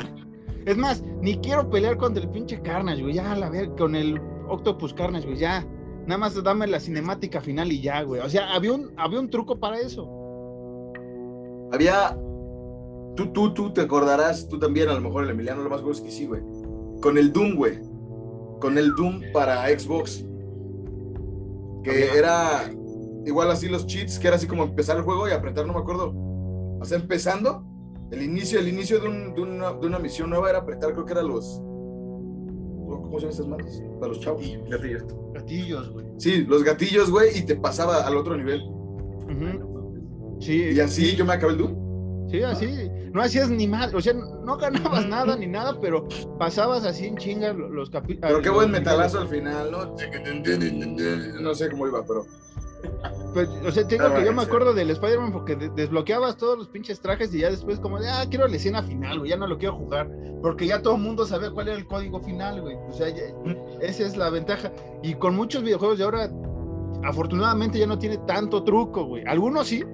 Es 0.66 0.76
más, 0.76 1.02
ni 1.20 1.36
quiero 1.38 1.68
pelear 1.68 1.96
contra 1.96 2.22
el 2.22 2.30
pinche 2.30 2.60
Carnage, 2.62 3.02
güey, 3.02 3.14
ya, 3.14 3.34
la 3.36 3.50
ver, 3.50 3.70
con 3.76 3.94
el 3.96 4.20
Octopus 4.48 4.94
Carnage, 4.94 5.26
güey, 5.26 5.38
ya. 5.38 5.66
Nada 6.06 6.18
más 6.18 6.42
dame 6.42 6.66
la 6.66 6.80
cinemática 6.80 7.40
final 7.40 7.70
y 7.72 7.80
ya, 7.80 8.02
güey. 8.02 8.20
O 8.20 8.28
sea, 8.28 8.52
había 8.54 8.72
un, 8.72 8.90
había 8.96 9.20
un 9.20 9.30
truco 9.30 9.56
para 9.58 9.78
eso. 9.78 10.08
Había. 11.72 12.16
Tú, 13.16 13.26
tú, 13.32 13.52
tú 13.54 13.72
te 13.72 13.82
acordarás, 13.82 14.48
tú 14.48 14.58
también, 14.58 14.88
a 14.88 14.94
lo 14.94 15.00
mejor 15.00 15.24
el 15.24 15.30
Emiliano, 15.30 15.62
lo 15.62 15.68
más 15.70 15.78
seguro 15.80 15.94
es 15.96 16.00
que 16.00 16.10
sí, 16.10 16.26
güey. 16.26 16.42
Con 17.00 17.18
el 17.18 17.32
Doom, 17.32 17.56
güey. 17.56 17.78
Con 18.60 18.78
el 18.78 18.94
Doom 18.94 19.20
para 19.32 19.66
Xbox. 19.68 20.24
Que 21.84 21.90
Había- 21.90 22.14
era 22.14 22.70
igual 23.26 23.50
así 23.50 23.68
los 23.68 23.86
cheats, 23.86 24.18
que 24.18 24.26
era 24.28 24.36
así 24.36 24.46
como 24.46 24.64
empezar 24.64 24.96
el 24.96 25.02
juego 25.02 25.28
y 25.28 25.32
apretar, 25.32 25.66
no 25.66 25.72
me 25.74 25.80
acuerdo. 25.80 26.12
O 26.14 26.84
sea, 26.84 26.98
empezando, 26.98 27.64
el 28.10 28.22
inicio, 28.22 28.58
el 28.58 28.68
inicio 28.68 29.00
de, 29.00 29.08
un- 29.08 29.34
de 29.34 29.40
una, 29.42 29.72
de 29.72 29.86
una 29.86 29.98
misión 29.98 30.30
nueva 30.30 30.50
era 30.50 30.58
apretar, 30.60 30.92
creo 30.92 31.04
que 31.04 31.12
eran 31.12 31.28
los. 31.28 31.60
¿Cómo 32.86 33.18
se 33.20 33.26
llaman 33.26 33.30
estas 33.30 33.46
manos? 33.46 33.82
Para 34.00 34.08
los 34.12 34.20
chavos. 34.20 34.42
Gatillos. 34.68 35.04
Gatillos, 35.34 35.90
güey. 35.92 36.06
Sí, 36.18 36.44
los 36.44 36.62
gatillos, 36.62 37.10
güey, 37.10 37.38
y 37.38 37.42
te 37.42 37.56
pasaba 37.56 38.06
al 38.06 38.16
otro 38.16 38.36
nivel. 38.36 38.62
Ujú. 38.62 40.36
Sí. 40.40 40.70
Y 40.74 40.80
así 40.80 41.14
yo 41.16 41.24
me 41.24 41.32
acabé 41.34 41.52
el 41.52 41.58
Doom. 41.58 42.28
Sí, 42.30 42.42
así. 42.42 42.88
No 43.12 43.20
hacías 43.22 43.50
ni 43.50 43.66
mal, 43.68 43.94
o 43.94 44.00
sea, 44.00 44.14
no 44.14 44.56
ganabas 44.56 45.06
nada 45.06 45.36
ni 45.36 45.46
nada, 45.46 45.78
pero 45.80 46.06
pasabas 46.38 46.84
así 46.86 47.06
en 47.06 47.16
chinga 47.18 47.52
lo- 47.52 47.68
los 47.68 47.90
capítulos. 47.90 48.30
Pero 48.30 48.42
qué 48.42 48.48
buen 48.50 48.70
metalazo 48.70 49.20
al 49.20 49.28
final, 49.28 49.70
¿no? 49.70 49.94
No 51.40 51.54
sé 51.54 51.70
cómo 51.70 51.86
iba, 51.86 52.02
pero. 52.06 52.24
Pues, 53.32 53.48
o 53.66 53.70
sea, 53.70 53.86
te 53.88 53.94
digo 53.94 54.06
Ah, 54.08 54.18
que 54.18 54.24
yo 54.26 54.32
me 54.32 54.42
acuerdo 54.42 54.74
del 54.74 54.90
Spider-Man 54.90 55.32
porque 55.32 55.56
de- 55.56 55.70
desbloqueabas 55.70 56.36
todos 56.36 56.58
los 56.58 56.68
pinches 56.68 57.00
trajes 57.00 57.34
y 57.34 57.38
ya 57.38 57.50
después 57.50 57.78
como 57.80 57.98
de, 57.98 58.08
ah, 58.10 58.24
quiero 58.28 58.46
la 58.46 58.56
escena 58.56 58.82
final, 58.82 59.18
güey, 59.20 59.30
ya 59.30 59.36
no 59.38 59.46
lo 59.46 59.56
quiero 59.58 59.74
jugar. 59.76 60.10
Porque 60.42 60.66
ya 60.66 60.82
todo 60.82 60.96
el 60.96 61.00
mundo 61.02 61.24
sabía 61.24 61.50
cuál 61.50 61.68
era 61.68 61.76
el 61.78 61.86
código 61.86 62.20
final, 62.20 62.60
güey. 62.60 62.76
O 62.88 62.92
sea, 62.92 63.08
ya- 63.08 63.22
esa 63.80 64.04
es 64.04 64.16
la 64.16 64.28
ventaja. 64.28 64.70
Y 65.02 65.14
con 65.14 65.34
muchos 65.34 65.62
videojuegos 65.62 65.98
de 65.98 66.04
ahora, 66.04 66.30
afortunadamente 67.04 67.78
ya 67.78 67.86
no 67.86 67.98
tiene 67.98 68.18
tanto 68.18 68.62
truco, 68.64 69.04
güey. 69.06 69.24
Algunos 69.26 69.66
sí, 69.68 69.84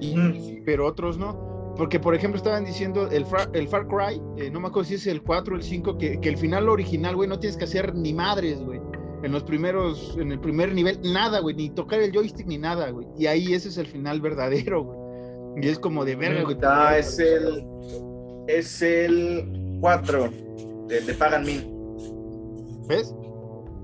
pero 0.65 0.87
otros 0.87 1.19
no. 1.19 1.47
Porque, 1.77 2.01
por 2.01 2.15
ejemplo, 2.15 2.39
estaban 2.39 2.65
diciendo 2.65 3.09
el, 3.11 3.25
Far- 3.25 3.51
el 3.53 3.69
Far 3.69 3.87
Cry, 3.87 4.21
eh, 4.37 4.51
no 4.51 4.59
me 4.59 4.67
acuerdo 4.67 4.89
si 4.89 4.95
es 4.95 5.07
el 5.07 5.23
4 5.23 5.55
o 5.55 5.57
el 5.57 5.63
5, 5.63 5.97
que, 5.97 6.19
que 6.21 6.29
el 6.29 6.37
final 6.37 6.69
original, 6.69 7.15
güey, 7.15 7.29
no 7.29 7.39
tienes 7.39 7.57
que 7.57 7.65
hacer 7.65 7.95
ni 7.95 8.13
madres, 8.13 8.61
güey. 8.61 8.81
En 9.23 9.33
los 9.33 9.43
primeros, 9.43 10.17
en 10.19 10.31
el 10.33 10.39
primer 10.39 10.73
nivel, 10.73 11.01
nada, 11.03 11.41
güey, 11.41 11.55
ni 11.57 11.71
tocar 11.71 12.01
el 12.01 12.13
joystick 12.13 12.47
ni 12.47 12.59
nada, 12.59 12.91
güey. 12.91 13.07
Y 13.19 13.27
ahí 13.27 13.53
ese 13.53 13.69
es 13.69 13.77
el 13.79 13.87
final 13.87 14.21
verdadero, 14.21 14.85
güey. 14.85 14.99
Y 15.61 15.69
es 15.69 15.79
como 15.79 16.05
de 16.05 16.15
verga, 16.15 16.43
güey. 16.45 16.57
Ah, 16.63 16.97
es 16.99 17.19
el. 17.19 17.65
Es 18.47 18.81
el 18.83 19.79
4. 19.81 20.31
De, 20.89 21.01
de 21.01 21.15
Pagan 21.15 21.45
Min. 21.45 21.65
¿Ves? 22.89 23.15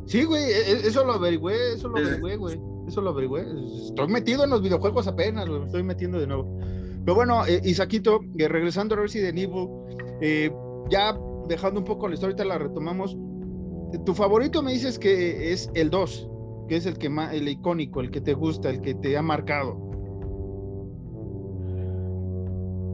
Sí, 0.06 0.24
güey, 0.24 0.42
e- 0.44 0.70
e- 0.72 0.86
eso 0.86 1.04
lo 1.04 1.14
averigüé, 1.14 1.74
eso 1.74 1.88
lo 1.88 1.98
averigüé, 1.98 2.36
güey. 2.36 2.60
Eso 2.86 3.00
lo 3.00 3.10
averigüé. 3.10 3.44
Estoy 3.88 4.08
metido 4.08 4.44
en 4.44 4.50
los 4.50 4.62
videojuegos 4.62 5.06
apenas, 5.08 5.48
güey, 5.48 5.60
me 5.60 5.66
estoy 5.66 5.82
metiendo 5.82 6.18
de 6.20 6.26
nuevo. 6.26 6.58
Pero 7.04 7.14
bueno, 7.14 7.44
eh, 7.46 7.60
Isaquito, 7.64 8.20
eh, 8.38 8.48
regresando 8.48 8.94
a 8.94 8.98
Resident 8.98 9.38
Evil, 9.38 9.68
eh, 10.20 10.50
ya 10.90 11.18
dejando 11.48 11.80
un 11.80 11.84
poco 11.86 12.08
la 12.08 12.14
historia, 12.14 12.34
ahorita 12.36 12.44
la 12.44 12.58
retomamos. 12.58 13.16
Tu 14.04 14.14
favorito 14.14 14.62
me 14.62 14.72
dices 14.72 14.98
que 14.98 15.52
es 15.52 15.70
el 15.74 15.90
2, 15.90 16.28
que 16.68 16.76
es 16.76 16.86
el 16.86 16.98
que 16.98 17.08
más, 17.08 17.32
el 17.34 17.48
icónico, 17.48 18.00
el 18.00 18.10
que 18.10 18.20
te 18.20 18.34
gusta, 18.34 18.70
el 18.70 18.80
que 18.80 18.94
te 18.94 19.16
ha 19.16 19.22
marcado. 19.22 19.78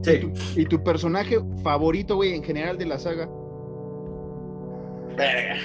Sí. 0.03 0.31
Y 0.55 0.65
tu 0.65 0.83
personaje 0.83 1.39
favorito, 1.63 2.15
güey, 2.15 2.33
en 2.33 2.43
general 2.43 2.77
de 2.77 2.85
la 2.85 2.97
saga. 2.97 3.29
Verga. 5.15 5.55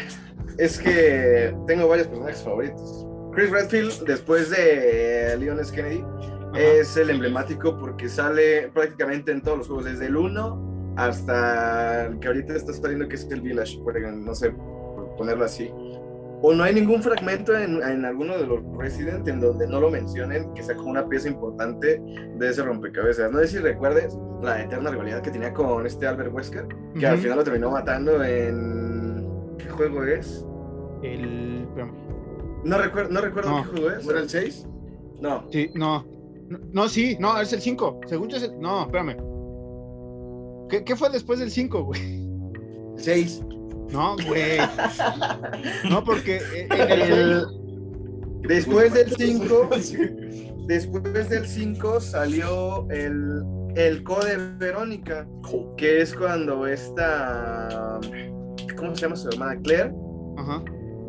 Es 0.58 0.78
que 0.78 1.54
tengo 1.66 1.88
varios 1.88 2.08
personajes 2.08 2.42
favoritos. 2.42 3.06
Chris 3.32 3.50
Redfield, 3.50 4.06
después 4.06 4.50
de 4.50 5.36
Leon 5.38 5.60
S. 5.60 5.74
Kennedy, 5.74 6.02
Ajá. 6.02 6.60
es 6.60 6.96
el 6.96 7.10
emblemático 7.10 7.78
porque 7.78 8.08
sale 8.08 8.68
prácticamente 8.68 9.32
en 9.32 9.42
todos 9.42 9.58
los 9.58 9.66
juegos, 9.66 9.84
desde 9.84 10.06
el 10.06 10.16
1 10.16 10.94
hasta 10.96 12.06
el 12.06 12.18
que 12.18 12.28
ahorita 12.28 12.56
está 12.56 12.72
saliendo, 12.72 13.06
que 13.08 13.16
es 13.16 13.28
el 13.30 13.42
Village, 13.42 13.78
por 13.84 13.96
ejemplo, 13.98 14.24
no 14.24 14.34
sé, 14.34 14.54
ponerlo 15.16 15.44
así. 15.44 15.70
O 16.42 16.52
no 16.52 16.64
hay 16.64 16.74
ningún 16.74 17.02
fragmento 17.02 17.56
en, 17.56 17.82
en 17.82 18.04
alguno 18.04 18.36
de 18.36 18.46
los 18.46 18.60
Resident 18.76 19.26
en 19.26 19.40
donde 19.40 19.66
no 19.66 19.80
lo 19.80 19.90
mencionen, 19.90 20.52
que 20.54 20.62
sea 20.62 20.76
como 20.76 20.90
una 20.90 21.08
pieza 21.08 21.28
importante 21.28 22.00
de 22.36 22.48
ese 22.48 22.62
rompecabezas. 22.62 23.32
No 23.32 23.38
sé 23.38 23.48
si 23.48 23.58
recuerdes 23.58 24.16
la 24.42 24.62
eterna 24.62 24.90
rivalidad 24.90 25.22
que 25.22 25.30
tenía 25.30 25.52
con 25.54 25.86
este 25.86 26.06
Albert 26.06 26.32
Wesker, 26.34 26.68
que 26.98 27.06
al 27.06 27.18
final 27.18 27.38
lo 27.38 27.44
terminó 27.44 27.70
matando 27.70 28.22
en... 28.22 29.26
¿Qué 29.58 29.68
juego 29.70 30.04
es? 30.04 30.44
El. 31.02 31.66
No 32.64 32.78
recuerdo, 32.78 33.10
no 33.10 33.20
recuerdo 33.22 33.50
No. 33.50 33.62
qué 33.62 33.68
juego 33.70 33.90
es. 33.90 34.04
¿No 34.04 34.10
era 34.10 34.20
el 34.20 34.28
6? 34.28 34.66
No. 35.20 35.44
Sí, 35.50 35.70
no. 35.74 36.04
No, 36.48 36.58
no, 36.72 36.88
sí, 36.88 37.16
no, 37.18 37.40
es 37.40 37.52
el 37.52 37.60
5. 37.60 38.00
Según 38.06 38.28
yo 38.28 38.36
es 38.36 38.42
el. 38.44 38.60
No, 38.60 38.82
espérame. 38.82 39.16
¿Qué, 40.68 40.84
qué 40.84 40.94
fue 40.96 41.08
después 41.10 41.38
del 41.38 41.50
5, 41.50 41.84
güey? 41.84 42.00
6. 42.96 43.42
No, 43.92 44.16
güey. 44.26 44.58
No, 45.88 46.02
porque 46.04 46.36
eh, 46.54 46.68
en 46.70 46.90
el 46.90 47.02
El- 47.02 47.46
Después 48.48 48.92
del 48.94 49.10
5, 49.10 49.70
después 50.68 51.28
del 51.30 51.46
5 51.46 52.00
salió 52.00 52.88
el, 52.90 53.42
el 53.74 54.04
Code 54.04 54.36
Verónica, 54.58 55.26
que 55.76 56.00
es 56.00 56.14
cuando 56.14 56.64
esta, 56.66 57.98
¿cómo 58.76 58.94
se 58.94 59.02
llama 59.02 59.16
su 59.16 59.28
hermana? 59.30 59.60
Claire 59.62 59.92
Ajá. 60.36 60.62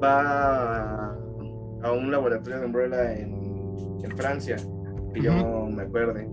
va 0.04 1.14
a 1.84 1.92
un 1.92 2.10
laboratorio 2.12 2.60
de 2.60 2.66
Umbrella 2.66 3.14
en, 3.14 3.34
en 4.04 4.18
Francia, 4.18 4.56
que 5.14 5.22
yo 5.22 5.68
me 5.68 5.84
acuerde. 5.84 6.28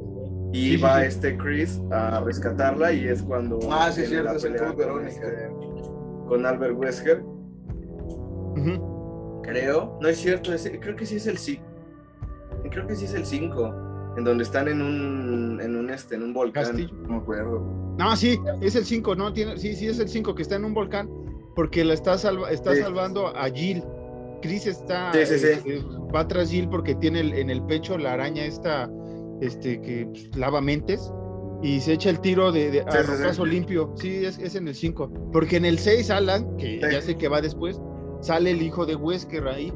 Y 0.54 0.70
Sí, 0.70 0.76
va 0.78 1.00
sí. 1.00 1.06
este 1.08 1.36
Chris 1.36 1.82
a 1.90 2.20
rescatarla 2.20 2.92
y 2.92 3.08
es 3.08 3.22
cuando 3.22 3.58
Ah, 3.70 3.90
sí, 3.92 4.06
cierto, 4.06 4.32
es 4.36 4.44
el 4.44 4.56
Code 4.56 4.76
Verónica. 4.76 5.10
este- 5.10 5.50
con 6.28 6.46
Albert 6.46 6.76
Wesker. 6.78 7.22
Creo, 9.42 9.98
no 10.00 10.08
es 10.08 10.16
cierto, 10.18 10.52
es- 10.54 10.70
creo 10.80 10.96
que 10.96 11.04
sí 11.06 11.16
es 11.16 11.26
el 11.26 11.36
5. 11.38 11.62
Creo 12.70 12.86
que 12.86 12.96
sí 12.96 13.04
es 13.04 13.14
el 13.14 13.26
5, 13.26 13.74
en 14.16 14.24
donde 14.24 14.44
están 14.44 14.68
en 14.68 14.80
un, 14.80 15.60
en 15.60 15.76
un, 15.76 15.90
este, 15.90 16.14
en 16.14 16.22
un 16.22 16.32
volcán. 16.32 16.64
Castillo. 16.64 16.94
No 17.02 17.08
me 17.08 17.16
acuerdo. 17.18 17.60
No, 17.98 18.16
sí, 18.16 18.38
es 18.62 18.74
el 18.74 18.84
5, 18.84 19.14
no 19.14 19.32
tiene, 19.32 19.58
sí, 19.58 19.74
sí 19.74 19.86
es 19.86 19.98
el 19.98 20.08
5 20.08 20.34
que 20.34 20.42
está 20.42 20.56
en 20.56 20.64
un 20.64 20.72
volcán 20.74 21.08
porque 21.54 21.84
la 21.84 21.94
está, 21.94 22.16
salva- 22.16 22.50
está 22.50 22.74
Sí. 22.74 22.80
salvando 22.80 23.28
a 23.36 23.44
Jill. 23.50 23.84
Chris 24.42 24.66
está 24.66 25.12
Sí, 25.12 25.26
sí, 25.26 25.38
sí. 25.38 25.70
eh, 25.70 25.82
va 26.14 26.26
tras 26.26 26.50
Jill 26.50 26.68
porque 26.68 26.94
tiene 26.94 27.20
el- 27.20 27.34
en 27.34 27.50
el 27.50 27.62
pecho 27.64 27.96
la 27.98 28.14
araña 28.14 28.44
esta 28.44 28.90
este 29.40 29.80
que 29.80 30.06
pues, 30.06 30.36
lava 30.36 30.60
mentes 30.60 31.10
y 31.64 31.80
se 31.80 31.94
echa 31.94 32.10
el 32.10 32.20
tiro 32.20 32.52
de, 32.52 32.70
de 32.70 32.80
a 32.82 32.90
Sí, 32.90 32.98
sí, 32.98 33.04
sí. 33.04 33.22
rocazo 33.22 33.46
limpio. 33.46 33.94
Sí, 33.96 34.24
es, 34.24 34.38
es 34.38 34.54
en 34.54 34.68
el 34.68 34.74
5. 34.74 35.30
Porque 35.32 35.56
en 35.56 35.64
el 35.64 35.78
6 35.78 36.10
Alan, 36.10 36.56
que 36.58 36.78
Sí. 36.78 36.80
ya 36.92 37.00
sé 37.00 37.16
que 37.16 37.28
va 37.28 37.40
después, 37.40 37.80
sale 38.20 38.50
el 38.50 38.60
hijo 38.62 38.84
de 38.84 38.94
Wesker 38.96 39.48
ahí. 39.48 39.72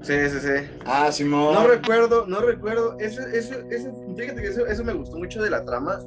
Sí, 0.00 0.12
sí, 0.28 0.38
sí. 0.38 0.66
Ah, 0.84 1.10
Simón. 1.10 1.54
No 1.54 1.66
recuerdo, 1.66 2.26
no 2.26 2.40
recuerdo. 2.40 2.98
Eso, 2.98 3.22
eso, 3.26 3.54
eso, 3.70 3.90
fíjate 4.16 4.42
que 4.42 4.48
eso, 4.48 4.66
eso 4.66 4.84
me 4.84 4.92
gustó 4.92 5.16
mucho 5.16 5.42
de 5.42 5.48
la 5.48 5.64
trama, 5.64 5.98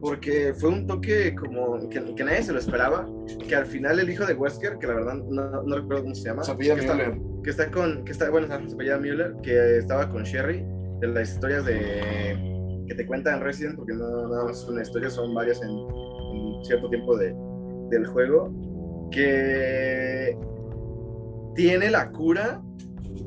porque 0.00 0.54
fue 0.58 0.70
un 0.70 0.86
toque 0.86 1.34
como 1.34 1.86
que, 1.90 2.14
que 2.14 2.24
nadie 2.24 2.42
se 2.42 2.52
lo 2.54 2.58
esperaba, 2.58 3.06
que 3.46 3.54
al 3.54 3.66
final 3.66 4.00
el 4.00 4.08
hijo 4.08 4.24
de 4.24 4.32
Wesker, 4.32 4.78
que 4.78 4.86
la 4.86 4.94
verdad 4.94 5.14
no, 5.16 5.62
no 5.62 5.76
recuerdo 5.76 6.04
cómo 6.04 6.14
se 6.14 6.24
llama, 6.28 6.42
apellida 6.48 6.74
que, 6.74 6.80
está, 6.82 6.94
Müller. 6.94 7.18
que 7.42 7.50
está 7.50 7.70
con, 7.70 8.04
que 8.06 8.12
está, 8.12 8.30
bueno, 8.30 8.46
se 8.46 8.74
apellida 8.74 8.98
Müller, 8.98 9.34
que 9.42 9.76
estaba 9.78 10.08
con 10.08 10.22
Sherry, 10.24 10.64
de 11.00 11.08
las 11.08 11.30
historias 11.34 11.66
de 11.66 12.53
que 12.86 12.94
te 12.94 13.06
cuentan 13.06 13.40
Resident, 13.40 13.76
porque 13.76 13.94
no 13.94 14.28
nada 14.28 14.44
más 14.44 14.62
es 14.62 14.68
una 14.68 14.82
historia, 14.82 15.10
son 15.10 15.34
varias 15.34 15.62
en, 15.62 15.70
en 15.70 16.64
cierto 16.64 16.88
tiempo 16.90 17.16
de, 17.16 17.34
del 17.90 18.06
juego, 18.06 18.52
que 19.10 20.36
tiene 21.54 21.90
la 21.90 22.10
cura 22.10 22.60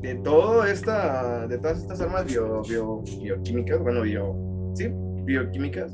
de 0.00 0.14
todo 0.16 0.64
esta, 0.64 1.46
de 1.46 1.58
todas 1.58 1.78
estas 1.78 2.00
armas 2.00 2.24
bio, 2.26 2.62
bio- 2.68 3.02
bioquímicas, 3.20 3.80
bueno, 3.82 4.02
bio, 4.02 4.36
sí, 4.74 4.88
bioquímicas, 5.24 5.92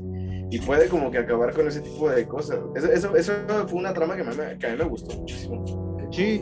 y 0.51 0.59
puede 0.59 0.87
como 0.89 1.09
que 1.09 1.17
acabar 1.19 1.53
con 1.53 1.67
ese 1.67 1.81
tipo 1.81 2.09
de 2.09 2.27
cosas. 2.27 2.59
Eso, 2.75 2.91
eso, 2.91 3.15
eso 3.15 3.33
fue 3.67 3.79
una 3.79 3.93
trama 3.93 4.15
que, 4.15 4.23
me- 4.23 4.57
que 4.59 4.67
a 4.67 4.71
mí 4.71 4.77
me 4.77 4.83
gustó 4.85 5.17
muchísimo. 5.17 5.65
Sí, 6.11 6.41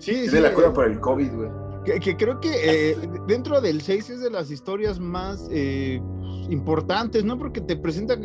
sí, 0.00 0.12
Tiene 0.12 0.28
sí, 0.28 0.40
la 0.40 0.48
eh, 0.48 0.54
cura 0.54 0.72
para 0.72 0.88
el 0.90 1.00
COVID, 1.00 1.32
güey. 1.34 1.50
Que, 1.84 2.00
que 2.00 2.16
creo 2.16 2.40
que 2.40 2.50
eh, 2.90 2.96
dentro 3.26 3.60
del 3.60 3.80
6 3.80 4.10
es 4.10 4.20
de 4.20 4.30
las 4.30 4.50
historias 4.50 4.98
más 4.98 5.48
eh, 5.50 6.00
importantes, 6.48 7.24
¿no? 7.24 7.38
Porque 7.38 7.60
te 7.60 7.76
presenta, 7.76 8.16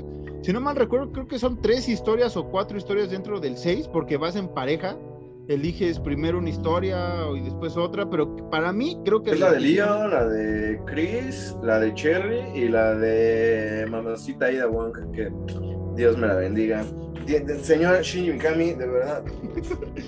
si 0.41 0.53
no 0.53 0.61
mal 0.61 0.75
recuerdo, 0.75 1.11
creo 1.11 1.27
que 1.27 1.39
son 1.39 1.61
tres 1.61 1.89
historias 1.89 2.37
o 2.37 2.49
cuatro 2.49 2.77
historias 2.77 3.11
dentro 3.11 3.39
del 3.39 3.57
6, 3.57 3.89
porque 3.91 4.17
vas 4.17 4.35
en 4.35 4.47
pareja, 4.47 4.97
eliges 5.49 5.99
primero 5.99 6.37
una 6.37 6.49
historia 6.49 7.25
y 7.35 7.41
después 7.41 7.75
otra, 7.75 8.09
pero 8.09 8.49
para 8.49 8.71
mí 8.71 8.99
creo 9.03 9.23
que... 9.23 9.31
Es 9.31 9.39
la 9.39 9.51
de 9.51 9.59
Leon, 9.59 10.11
la 10.11 10.25
de 10.27 10.79
Chris, 10.85 11.55
la 11.63 11.79
de 11.79 11.93
Cherry 11.95 12.39
y 12.55 12.69
la 12.69 12.95
de 12.95 13.85
mamacita 13.89 14.45
Aida 14.45 14.67
Wong, 14.67 14.93
que 15.11 15.31
Dios 15.95 16.17
me 16.17 16.27
la 16.27 16.35
bendiga. 16.35 16.85
Señor 17.61 18.01
Shinji 18.01 18.31
Mikami, 18.31 18.73
de 18.73 18.87
verdad, 18.87 19.23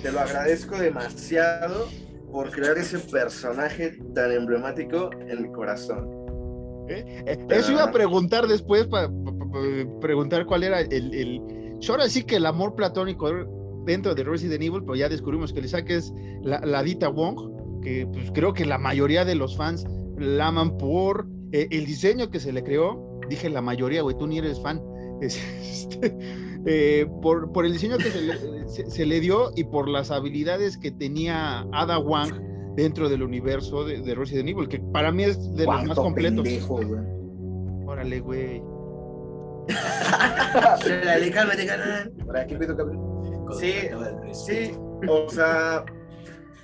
te 0.02 0.10
lo 0.12 0.20
agradezco 0.20 0.76
demasiado 0.76 1.88
por 2.32 2.50
crear 2.50 2.78
ese 2.78 2.98
personaje 2.98 3.98
tan 4.14 4.32
emblemático 4.32 5.10
en 5.28 5.42
mi 5.42 5.52
corazón. 5.52 6.08
Eh, 6.88 7.24
Eso 7.50 7.72
iba 7.72 7.84
a 7.84 7.92
preguntar 7.92 8.46
después, 8.46 8.86
para 8.86 9.10
preguntar 10.00 10.46
cuál 10.46 10.64
era 10.64 10.80
el, 10.80 11.14
el... 11.14 11.40
yo 11.80 11.92
Ahora 11.92 12.08
sí 12.08 12.24
que 12.24 12.36
el 12.36 12.46
amor 12.46 12.74
platónico 12.74 13.30
dentro 13.84 14.14
de 14.14 14.24
Resident 14.24 14.62
Evil, 14.62 14.80
pero 14.80 14.96
ya 14.96 15.08
descubrimos 15.08 15.52
que 15.52 15.60
el 15.60 15.66
Isaac 15.66 15.90
es 15.90 16.12
la, 16.42 16.60
la 16.60 16.82
Dita 16.82 17.08
Wong, 17.08 17.80
que 17.82 18.06
pues 18.06 18.30
creo 18.32 18.54
que 18.54 18.64
la 18.64 18.78
mayoría 18.78 19.24
de 19.24 19.34
los 19.34 19.56
fans 19.56 19.84
la 20.18 20.48
aman 20.48 20.76
por 20.78 21.26
eh, 21.52 21.68
el 21.70 21.84
diseño 21.84 22.30
que 22.30 22.40
se 22.40 22.52
le 22.52 22.62
creó. 22.62 23.20
Dije 23.28 23.48
la 23.50 23.60
mayoría, 23.60 24.02
güey, 24.02 24.16
tú 24.16 24.26
ni 24.26 24.38
eres 24.38 24.60
fan. 24.60 24.80
Es, 25.22 25.38
este, 25.62 26.16
eh, 26.66 27.06
por, 27.22 27.50
por 27.52 27.66
el 27.66 27.72
diseño 27.72 27.96
que 27.98 28.10
se 28.10 28.20
le, 28.22 28.68
se- 28.68 28.90
se 28.90 29.06
le 29.06 29.20
dio 29.20 29.50
y 29.56 29.64
por 29.64 29.88
las 29.88 30.10
habilidades 30.10 30.78
que 30.78 30.90
tenía 30.92 31.66
Ada 31.72 31.98
Wang 31.98 32.32
dentro 32.76 33.08
del 33.08 33.22
universo 33.22 33.84
de, 33.84 34.00
de 34.00 34.14
Resident 34.14 34.48
Evil, 34.48 34.68
que 34.68 34.78
para 34.92 35.10
mí 35.12 35.24
es 35.24 35.54
de 35.56 35.64
los 35.66 35.84
más 35.84 35.96
completos. 35.96 36.42
pendejo, 36.42 36.76
güey. 36.76 37.00
Órale, 37.86 38.20
güey. 38.20 38.62
Dale, 41.04 41.30
cálmate, 41.30 41.66
carnal. 41.66 42.12
Ahora, 42.26 42.46
¿qué 42.46 42.56
pedo, 42.56 42.76
cabrón? 42.76 42.98
Sí. 43.58 43.72
Sí, 44.32 44.72
o 45.08 45.28
sea, 45.28 45.84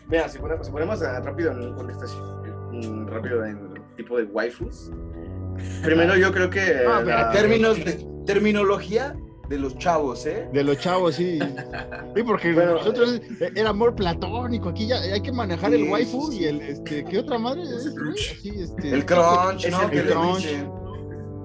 mira, 0.09 0.29
si 0.29 0.39
ponemos, 0.39 0.67
si 0.67 0.73
ponemos 0.73 1.03
a- 1.03 1.21
rápido 1.21 1.53
en 1.53 1.59
un 1.61 1.75
contexto 1.75 2.05
así, 2.05 2.17
mm, 2.89 3.07
rápido 3.09 3.45
en 3.45 3.75
tipo 3.97 4.17
de 4.19 4.25
waifus. 4.25 4.91
Primero 5.83 6.17
yo 6.17 6.33
creo 6.33 6.49
que 6.51 6.61
Ah, 6.89 7.03
la- 7.05 7.31
Términos 7.33 7.77
de 7.85 8.07
terminología 8.27 9.15
de 9.49 9.59
los 9.59 9.77
chavos, 9.79 10.27
¿eh? 10.27 10.49
De 10.53 10.63
los 10.63 10.79
chavos, 10.79 11.15
sí. 11.15 11.39
Sí, 12.15 12.23
porque 12.23 12.53
Bueno, 12.53 12.75
nosotros 12.75 13.21
eh, 13.41 13.51
era 13.55 13.71
amor 13.71 13.95
platónico. 13.95 14.69
Aquí 14.69 14.87
ya 14.87 14.97
hay 15.01 15.21
que 15.23 15.33
manejar 15.33 15.73
el 15.75 15.89
waifu 15.89 16.31
sí, 16.31 16.41
y 16.41 16.45
el, 16.45 16.61
este, 16.61 17.05
¿qué 17.05 17.19
otra 17.19 17.39
madre 17.39 17.63
es? 17.63 17.95
Sí, 18.43 18.51
este, 18.61 18.91
El 18.91 19.05
crunch, 19.07 19.69
¿no? 19.71 19.83
el 19.89 19.97
le 19.97 20.13
crunch. 20.13 20.47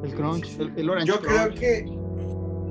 El 0.04 0.14
crunch, 0.16 0.60
el, 0.60 0.74
el 0.76 0.90
orange 0.90 1.08
yo 1.08 1.20
creo 1.22 1.44
crunch. 1.46 1.60
que 1.60 1.86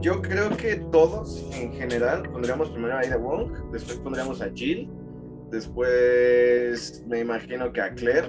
yo 0.01 0.21
creo 0.21 0.51
que 0.57 0.77
todos 0.91 1.47
en 1.53 1.73
general 1.73 2.25
pondríamos 2.31 2.69
primero 2.71 2.95
a 2.97 3.01
Aida 3.01 3.17
Wong, 3.17 3.53
después 3.73 3.99
pondríamos 3.99 4.43
a 4.43 4.51
Jill, 4.53 4.91
después 5.51 7.03
me 7.07 7.21
imagino 7.21 7.73
que 7.73 7.81
a 7.81 7.95
Claire. 7.95 8.29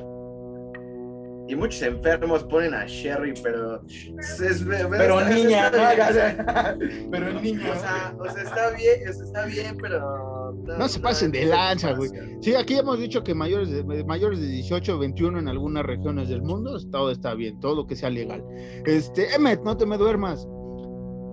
Y 1.48 1.56
muchos 1.56 1.82
enfermos 1.82 2.44
ponen 2.46 2.74
a 2.74 2.86
Sherry, 2.86 3.34
pero 3.44 3.82
es- 3.86 4.40
es- 4.40 4.64
Pero 4.64 5.20
está- 5.20 5.30
niña, 5.34 5.66
está 5.68 5.96
¿no? 6.08 6.14
sea, 6.14 6.78
Pero 7.12 7.42
niña. 7.42 7.72
O 7.72 7.80
sea, 7.80 8.16
o 8.18 8.30
sea, 8.30 8.44
está 8.44 8.70
bien, 8.72 9.10
o 9.10 9.14
sea, 9.14 9.24
está 9.26 9.46
bien, 9.46 9.78
pero. 9.82 10.54
No 10.78 10.88
se 10.88 11.00
pasen 11.02 11.32
de 11.32 11.46
lanza, 11.46 11.92
güey. 11.94 12.10
Sí, 12.42 12.56
aquí 12.56 12.76
hemos 12.78 12.98
dicho 12.98 13.24
que 13.24 13.34
mayores 13.36 13.70
de, 13.72 13.84
mayores 14.06 14.40
de 14.40 14.48
18 14.48 14.98
21 14.98 15.40
en 15.40 15.48
algunas 15.50 15.86
regiones 15.86 16.30
del 16.30 16.42
mundo, 16.42 16.80
todo 16.92 17.12
está 17.12 17.34
bien, 17.34 17.60
todo 17.60 17.76
lo 17.76 17.86
que 17.88 17.96
sea 17.98 18.10
legal. 18.10 18.42
Este, 18.86 19.34
Emmet, 19.36 19.62
no 19.64 19.76
te 19.76 19.86
me 19.86 19.98
duermas. 19.98 20.48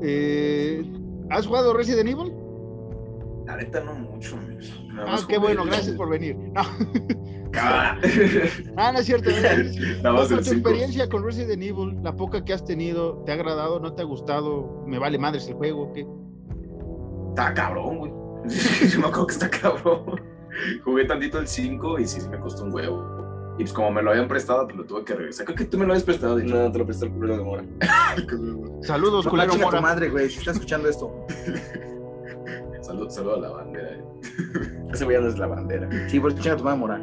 Eh, 0.02 0.82
¿Has 1.30 1.46
jugado 1.46 1.72
Resident 1.74 2.08
Evil? 2.08 2.32
La 3.46 3.56
neta 3.56 3.80
no 3.84 3.94
mucho. 3.94 4.36
amigos. 4.36 4.79
Ah, 5.06 5.18
qué 5.28 5.38
bueno, 5.38 5.64
gracias 5.64 5.96
por 5.96 6.08
venir. 6.08 6.36
No, 7.52 7.60
Ah. 7.62 7.98
ah, 8.76 8.92
no 8.92 9.00
es 9.00 9.06
cierto. 9.06 9.28
mira, 9.28 9.56
tu 10.28 10.34
experiencia 10.36 11.08
con 11.08 11.24
Resident 11.24 11.60
Evil, 11.60 11.98
la 12.00 12.14
poca 12.14 12.44
que 12.44 12.52
has 12.52 12.64
tenido, 12.64 13.24
¿te 13.26 13.32
ha 13.32 13.34
agradado? 13.34 13.80
¿No 13.80 13.92
te 13.92 14.02
ha 14.02 14.04
gustado? 14.04 14.84
¿Me 14.86 15.00
vale 15.00 15.18
madres 15.18 15.48
el 15.48 15.54
juego? 15.54 15.92
¿Qué? 15.92 16.06
Está 17.30 17.52
cabrón, 17.52 17.98
güey. 17.98 18.12
Yo 18.88 19.00
me 19.00 19.06
acuerdo 19.08 19.26
que 19.26 19.32
está 19.32 19.50
cabrón. 19.50 20.20
Jugué 20.84 21.04
tantito 21.06 21.40
el 21.40 21.48
5 21.48 21.98
y 21.98 22.06
sí, 22.06 22.20
sí 22.20 22.28
me 22.28 22.38
costó 22.38 22.62
un 22.64 22.72
huevo. 22.72 23.54
Y 23.58 23.62
pues 23.64 23.72
como 23.72 23.90
me 23.90 24.00
lo 24.02 24.10
habían 24.10 24.28
prestado, 24.28 24.66
pues 24.66 24.76
lo 24.76 24.84
tuve 24.86 25.04
que 25.04 25.14
regresar. 25.16 25.44
Creo 25.46 25.58
que 25.58 25.64
tú 25.64 25.76
me 25.76 25.86
lo 25.86 25.92
habías 25.92 26.04
prestado. 26.04 26.38
hecho. 26.38 26.54
No, 26.54 26.70
te 26.70 26.78
lo 26.78 26.86
prestó 26.86 27.06
el 27.06 27.10
culero 27.12 27.36
de 27.36 27.42
Mora. 27.44 27.64
Saludos, 28.82 29.24
No, 29.24 29.30
culero 29.32 29.52
tu 29.54 29.58
Mora. 29.58 29.80
madre, 29.80 30.08
güey, 30.08 30.30
si 30.30 30.38
está 30.38 30.52
escuchando 30.52 30.88
esto. 30.88 31.26
Salud, 32.80 33.10
salud 33.10 33.32
a 33.34 33.38
la 33.38 33.50
bandera. 33.50 33.90
eh. 33.90 34.04
Ese 34.92 35.04
güey 35.04 35.16
es 35.16 35.38
la 35.38 35.46
bandera. 35.46 35.88
Sí, 36.08 36.18
por 36.20 36.34
chinga 36.34 36.56
tu 36.56 36.64
madre, 36.64 36.78
Mora. 36.78 37.02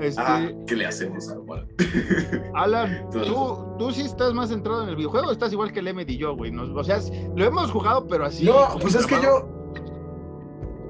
Este, 0.00 0.20
Ah, 0.24 0.48
¿qué 0.66 0.74
le 0.76 0.86
hacemos 0.86 1.30
a? 1.30 1.36
Alan, 2.54 3.08
Tú- 3.10 3.76
¿tú, 3.78 3.90
sí 3.92 4.02
estás 4.02 4.34
más 4.34 4.48
centrado 4.50 4.82
en 4.82 4.88
el 4.90 4.96
videojuego 4.96 5.28
o 5.28 5.32
estás 5.32 5.52
igual 5.52 5.72
que 5.72 5.80
el 5.80 5.88
Emmet 5.88 6.10
y 6.10 6.16
yo, 6.18 6.34
güey. 6.36 6.50
Nos- 6.50 6.70
o 6.70 6.82
sea, 6.84 6.98
lo 7.36 7.44
hemos 7.44 7.70
jugado, 7.70 8.06
pero 8.06 8.24
así. 8.24 8.44
No, 8.44 8.54
pues 8.80 8.94
es 8.94 9.06
que 9.06 9.16
yo. 9.22 9.48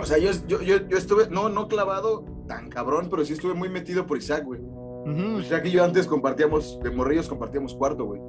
O 0.00 0.04
sea, 0.04 0.18
yo, 0.18 0.30
yo, 0.48 0.62
yo, 0.62 0.88
yo 0.88 0.96
estuve, 0.96 1.28
no, 1.30 1.48
no 1.48 1.68
clavado 1.68 2.24
tan 2.48 2.68
cabrón, 2.70 3.08
pero 3.10 3.24
sí 3.24 3.34
estuve 3.34 3.54
muy 3.54 3.68
metido 3.68 4.06
por 4.06 4.18
Isaac, 4.18 4.44
güey. 4.44 4.60
Ujú. 4.60 5.40
Isaac 5.40 5.64
y 5.66 5.70
yo 5.72 5.84
antes 5.84 6.06
compartíamos, 6.06 6.80
de 6.82 6.90
morrillos 6.90 7.28
compartíamos 7.28 7.74
cuarto, 7.74 8.04
güey. 8.06 8.20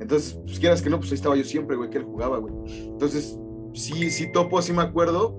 Entonces, 0.00 0.38
pues 0.44 0.58
quieras 0.58 0.82
que 0.82 0.90
no, 0.90 0.98
pues 0.98 1.10
ahí 1.10 1.14
estaba 1.16 1.36
yo 1.36 1.44
siempre, 1.44 1.76
güey, 1.76 1.88
que 1.88 1.98
él 1.98 2.04
jugaba, 2.04 2.38
güey. 2.38 2.52
Entonces, 2.88 3.38
sí, 3.72 4.10
sí 4.10 4.30
topo, 4.32 4.60
sí 4.60 4.72
me 4.72 4.82
acuerdo. 4.82 5.34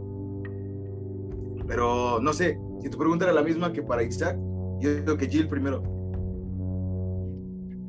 Pero 1.68 2.20
no 2.22 2.34
sé, 2.34 2.58
si 2.82 2.90
tu 2.90 2.98
pregunta 2.98 3.26
era 3.26 3.34
la 3.34 3.44
misma 3.44 3.72
que 3.74 3.84
para 3.84 4.04
Isaac, 4.04 4.38
yo 4.80 5.04
creo 5.04 5.18
que 5.18 5.28
Jill 5.28 5.48
primero. 5.48 5.84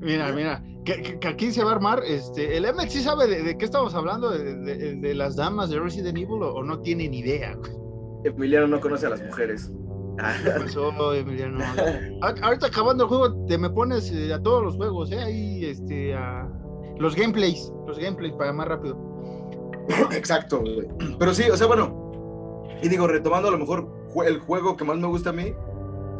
Mira, 0.00 0.32
mira, 0.32 0.62
que, 0.84 1.02
que- 1.02 1.18
que 1.18 1.28
aquí 1.28 1.52
se 1.52 1.62
va 1.64 1.72
a 1.72 1.74
armar. 1.74 2.02
Este, 2.06 2.56
el 2.56 2.64
Emmet 2.64 2.88
sí 2.88 3.00
sabe 3.02 3.26
de, 3.26 3.42
de 3.42 3.58
qué 3.58 3.64
estamos 3.64 3.94
hablando, 3.94 4.30
de, 4.30 4.54
de- 4.56 4.96
de 4.96 5.14
las 5.14 5.36
damas 5.36 5.70
de 5.70 5.80
Resident 5.80 6.16
Evil 6.16 6.42
o, 6.42 6.54
o 6.54 6.62
no 6.62 6.80
tiene 6.80 7.08
ni 7.08 7.18
idea. 7.18 7.54
güey. 7.56 7.72
Emiliano 8.24 8.66
no 8.68 8.80
conoce 8.80 9.06
a 9.06 9.10
las 9.10 9.22
mujeres. 9.22 9.72
¿Qué 10.44 10.50
pasó, 10.50 11.14
Emiliano? 11.14 11.58
A- 12.22 12.34
Ahorita 12.42 12.66
acabando 12.66 13.04
el 13.04 13.08
juego, 13.08 13.44
te 13.46 13.56
me 13.58 13.70
pones 13.70 14.10
eh, 14.12 14.32
a 14.32 14.42
todos 14.42 14.64
los 14.64 14.76
juegos, 14.76 15.12
¿eh? 15.12 15.18
Ahí, 15.18 15.64
este, 15.64 16.14
a 16.14 16.48
los 16.98 17.14
gameplays, 17.14 17.72
los 17.86 17.98
gameplays 17.98 18.34
para 18.34 18.52
más 18.52 18.66
rápido. 18.66 18.96
Exacto, 20.12 20.60
güey. 20.60 20.88
Pero 21.18 21.32
sí, 21.34 21.44
o 21.50 21.56
sea, 21.56 21.66
bueno, 21.68 22.07
y 22.82 22.88
digo, 22.88 23.06
retomando 23.06 23.48
a 23.48 23.50
lo 23.52 23.58
mejor 23.58 23.88
el 24.26 24.38
juego 24.40 24.76
que 24.76 24.84
más 24.84 24.96
me 24.98 25.06
gusta 25.06 25.30
a 25.30 25.32
mí, 25.32 25.52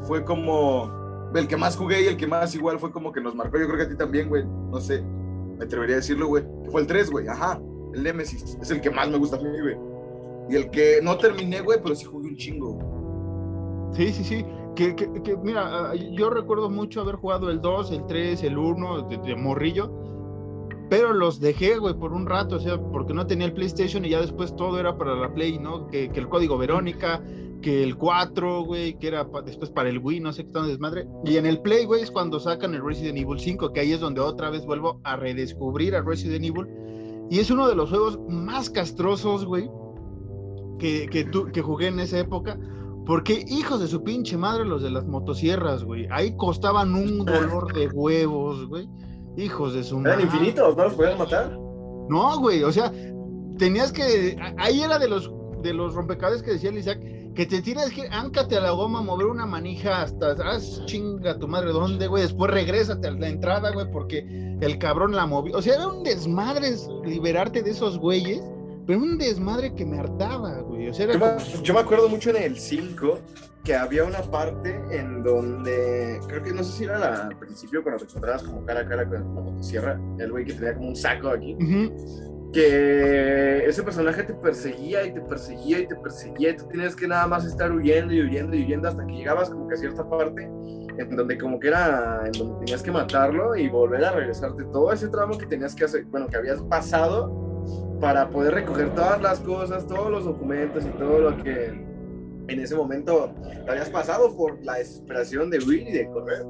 fue 0.03 0.25
como 0.25 0.91
el 1.35 1.47
que 1.49 1.57
más 1.57 1.77
jugué 1.77 2.03
y 2.03 2.07
el 2.07 2.17
que 2.17 2.27
más 2.27 2.55
igual 2.55 2.79
fue 2.79 2.91
como 2.91 3.13
que 3.13 3.21
nos 3.21 3.35
marcó, 3.35 3.59
yo 3.59 3.67
creo 3.67 3.77
que 3.79 3.85
a 3.85 3.89
ti 3.89 3.97
también, 3.97 4.29
güey, 4.29 4.45
no 4.45 4.81
sé, 4.81 5.03
me 5.03 5.65
atrevería 5.65 5.97
a 5.97 5.99
decirlo, 5.99 6.29
güey, 6.29 6.45
que 6.65 6.71
fue 6.71 6.81
el 6.81 6.87
3, 6.87 7.11
güey, 7.11 7.29
ajá, 7.29 7.61
el 7.95 8.03
Nemesis, 8.03 8.57
es 8.61 8.71
el 8.71 8.81
que 8.81 8.91
más 8.91 9.11
me 9.11 9.19
gusta 9.19 9.37
a 9.37 9.41
mí, 9.41 9.49
güey. 9.61 9.77
Y 10.51 10.57
el 10.57 10.71
que 10.71 11.01
no 11.03 11.19
terminé, 11.19 11.61
güey, 11.61 11.79
pero 11.83 11.95
sí 11.95 12.05
jugué 12.07 12.29
un 12.29 12.37
chingo. 12.37 12.79
Sí, 13.93 14.13
sí, 14.13 14.25
sí. 14.25 14.47
Que, 14.75 14.95
que- 14.95 15.11
que, 15.23 15.37
mira, 15.37 15.91
ah, 15.91 15.95
yo 15.95 16.31
recuerdo 16.31 16.71
mucho 16.71 17.01
haber 17.01 17.17
jugado 17.17 17.51
el 17.51 17.61
2, 17.61 17.91
el 17.93 18.07
3, 18.07 18.43
el 18.45 18.57
1 18.57 19.09
de, 19.09 19.19
de 19.19 19.37
morrillo, 19.37 19.91
pero 20.89 21.13
los 21.13 21.41
dejé, 21.41 21.77
güey, 21.79 21.95
por 21.95 22.13
un 22.13 22.27
rato, 22.27 22.57
o 22.57 22.61
sea, 22.61 22.81
porque 22.81 23.13
no 23.15 23.27
tenía 23.27 23.47
el 23.47 23.53
PlayStation 23.53 24.05
y 24.05 24.11
ya 24.11 24.21
después 24.21 24.55
todo 24.57 24.79
era 24.81 24.97
para 24.97 25.15
la 25.15 25.33
Play, 25.35 25.59
¿no? 25.59 25.87
Que, 25.89 26.09
que 26.11 26.21
el 26.21 26.29
código 26.29 26.57
Verónica, 26.59 27.23
que 27.63 27.83
el 27.83 27.97
4, 27.97 28.63
güey, 28.65 28.99
que 28.99 29.09
era 29.09 29.31
pa- 29.31 29.43
después 29.43 29.71
para 29.71 29.89
el 29.89 29.99
Wii, 29.99 30.21
no 30.21 30.33
sé 30.33 30.45
qué 30.47 30.53
tan 30.53 30.67
desmadre. 30.69 31.07
Y 31.25 31.37
en 31.37 31.45
el 31.47 31.61
Play, 31.61 31.85
güey, 31.85 32.03
es 32.03 32.11
cuando 32.11 32.39
sacan 32.41 32.75
el 32.75 32.85
Resident 32.85 33.19
Evil 33.19 33.39
5, 33.41 33.73
que 33.73 33.81
ahí 33.81 33.93
es 33.93 34.01
donde 34.01 34.21
otra 34.21 34.49
vez 34.51 34.65
vuelvo 34.65 35.01
a 35.05 35.17
redescubrir 35.17 35.95
a 35.97 36.03
Resident 36.03 36.45
Evil. 36.45 36.67
Y 37.31 37.41
es 37.41 37.51
uno 37.51 37.69
de 37.69 37.75
los 37.75 37.91
juegos 37.91 38.19
más 38.29 38.71
castrosos, 38.71 39.45
güey, 39.45 39.69
que, 40.79 41.09
que, 41.11 41.25
tu- 41.25 41.47
que 41.47 41.61
jugué 41.63 41.89
en 41.89 42.01
esa 42.01 42.19
época. 42.19 42.59
Porque 43.05 43.45
hijos 43.49 43.81
de 43.81 43.89
su 43.89 44.03
pinche 44.05 44.37
madre 44.37 44.65
los 44.65 44.83
de 44.83 44.91
las 44.91 45.07
motosierras, 45.07 45.83
güey. 45.83 46.07
Ahí 46.11 46.37
costaban 46.37 46.95
un 46.95 47.19
dolor 47.27 47.73
de 47.73 47.89
huevos, 47.89 48.67
güey. 48.69 48.89
Hijos 49.39 49.75
de 49.75 49.85
su 49.85 49.95
Eran 50.01 50.05
madre. 50.05 50.23
infinitos, 50.25 50.77
¿no 50.77 50.85
los 50.85 50.95
podías 50.95 51.19
matar? 51.19 51.51
No, 52.09 52.39
güey, 52.41 52.63
o 52.65 52.73
sea, 52.73 52.93
tenías 53.59 53.93
que. 53.93 54.37
Ahí 54.59 54.83
era 54.83 54.99
de 54.99 55.09
los 55.09 55.31
de 55.63 55.73
los 55.73 55.95
rompecabezas 55.95 56.43
que 56.43 56.53
decía 56.53 56.71
el 56.71 56.79
Isaac, 56.79 57.01
que 57.35 57.47
te 57.47 57.61
tienes 57.63 57.91
que 57.91 58.09
áncate 58.11 58.57
a 58.57 58.61
la 58.61 58.71
goma, 58.71 59.01
mover 59.03 59.27
una 59.27 59.47
manija 59.47 60.03
hasta. 60.03 60.33
Haz 60.33 60.85
chinga 60.87 61.39
tu 61.39 61.47
madre, 61.49 61.71
¿dónde, 61.73 62.07
güey? 62.09 62.23
Después 62.25 62.51
regrésate 62.51 63.09
a 63.09 63.13
la 63.13 63.29
entrada, 63.29 63.71
güey, 63.73 63.91
porque 63.93 64.27
el 64.61 64.79
cabrón 64.79 65.15
la 65.15 65.27
movió. 65.27 65.57
O 65.57 65.63
sea, 65.63 65.75
era 65.77 65.89
un 65.89 66.03
desmadre 66.03 66.75
liberarte 67.05 67.63
de 67.63 67.71
esos 67.71 67.99
güeyes, 67.99 68.43
pero 68.89 69.01
un 69.01 69.19
desmadre 69.19 69.75
que 69.75 69.85
me 69.85 69.99
hartaba, 70.01 70.61
güey. 70.63 70.89
O 70.89 70.95
sea, 70.95 71.07
Yo 71.07 71.19
como- 71.21 71.35
me, 71.37 71.63
yo 71.63 71.75
me 71.75 71.81
acuerdo 71.81 72.09
mucho 72.09 72.31
en 72.31 72.37
el 72.43 72.59
5 72.59 73.19
que 73.63 73.75
había 73.77 74.03
una 74.05 74.23
parte 74.23 74.81
en 74.91 75.23
donde, 75.23 76.19
creo 76.27 76.43
que 76.43 76.53
no 76.55 76.65
sé 76.65 76.73
si 76.79 76.85
era 76.85 76.99
la- 76.99 77.27
al 77.27 77.39
principio 77.39 77.83
cuando 77.83 77.99
te 78.03 78.11
encontrabas 78.11 78.43
como 78.43 78.65
cara 78.65 78.81
a 78.81 78.89
cara 78.89 79.05
con 79.07 79.13
la 79.15 79.21
motosierra, 79.43 80.01
el 80.19 80.31
güey 80.33 80.47
que 80.47 80.55
tenía 80.55 80.75
como 80.75 80.89
un 80.89 80.97
saco 80.97 81.29
aquí, 81.29 81.55
Ujú, 81.57 82.51
que 82.53 83.67
ese 83.67 83.83
personaje 83.83 84.23
te 84.23 84.33
perseguía 84.33 85.05
y 85.05 85.13
te 85.13 85.21
perseguía 85.21 85.81
y 85.81 85.87
te 85.87 85.95
perseguía 85.97 86.51
y 86.51 86.57
tú 86.57 86.67
tenías 86.69 86.97
que 86.97 87.07
nada 87.07 87.27
más 87.27 87.45
estar 87.45 87.71
huyendo 87.71 88.15
y 88.15 88.23
huyendo 88.23 88.57
y 88.57 88.65
huyendo 88.65 88.89
hasta 88.89 89.07
que 89.07 89.13
llegabas 89.13 89.51
como 89.51 89.69
que 89.69 89.75
a 89.75 89.77
cierta 89.77 90.09
parte 90.09 90.45
en 90.45 91.15
donde 91.15 91.37
como 91.37 91.61
que 91.61 91.69
era, 91.69 92.23
en 92.25 92.33
donde 92.33 92.59
tenías 92.65 92.83
que 92.83 92.91
matarlo 92.91 93.55
y 93.55 93.69
volver 93.69 94.03
a 94.05 94.13
regresarte 94.13 94.65
todo 94.73 94.91
ese 94.93 95.09
tramo 95.09 95.37
que 95.37 95.45
tenías 95.45 95.75
que 95.75 95.85
hacer, 95.85 96.05
bueno, 96.07 96.27
que 96.27 96.37
habías 96.39 96.61
pasado 96.63 97.48
para 98.01 98.31
poder 98.31 98.55
recoger 98.55 98.95
todas 98.95 99.21
las 99.21 99.41
cosas, 99.41 99.87
todos 99.87 100.11
los 100.11 100.25
documentos 100.25 100.85
y 100.85 100.99
todo 100.99 101.31
lo 101.31 101.43
que 101.43 101.67
en 102.49 102.61
ese 102.61 102.75
momento 102.75 103.33
te 103.65 103.71
habías 103.71 103.91
pasado 103.91 104.35
por 104.37 104.65
la 104.65 104.75
desesperación 104.75 105.51
de 105.51 105.59
huir 105.59 105.87
y 105.89 105.93
de 105.93 106.09
correr. 106.09 106.47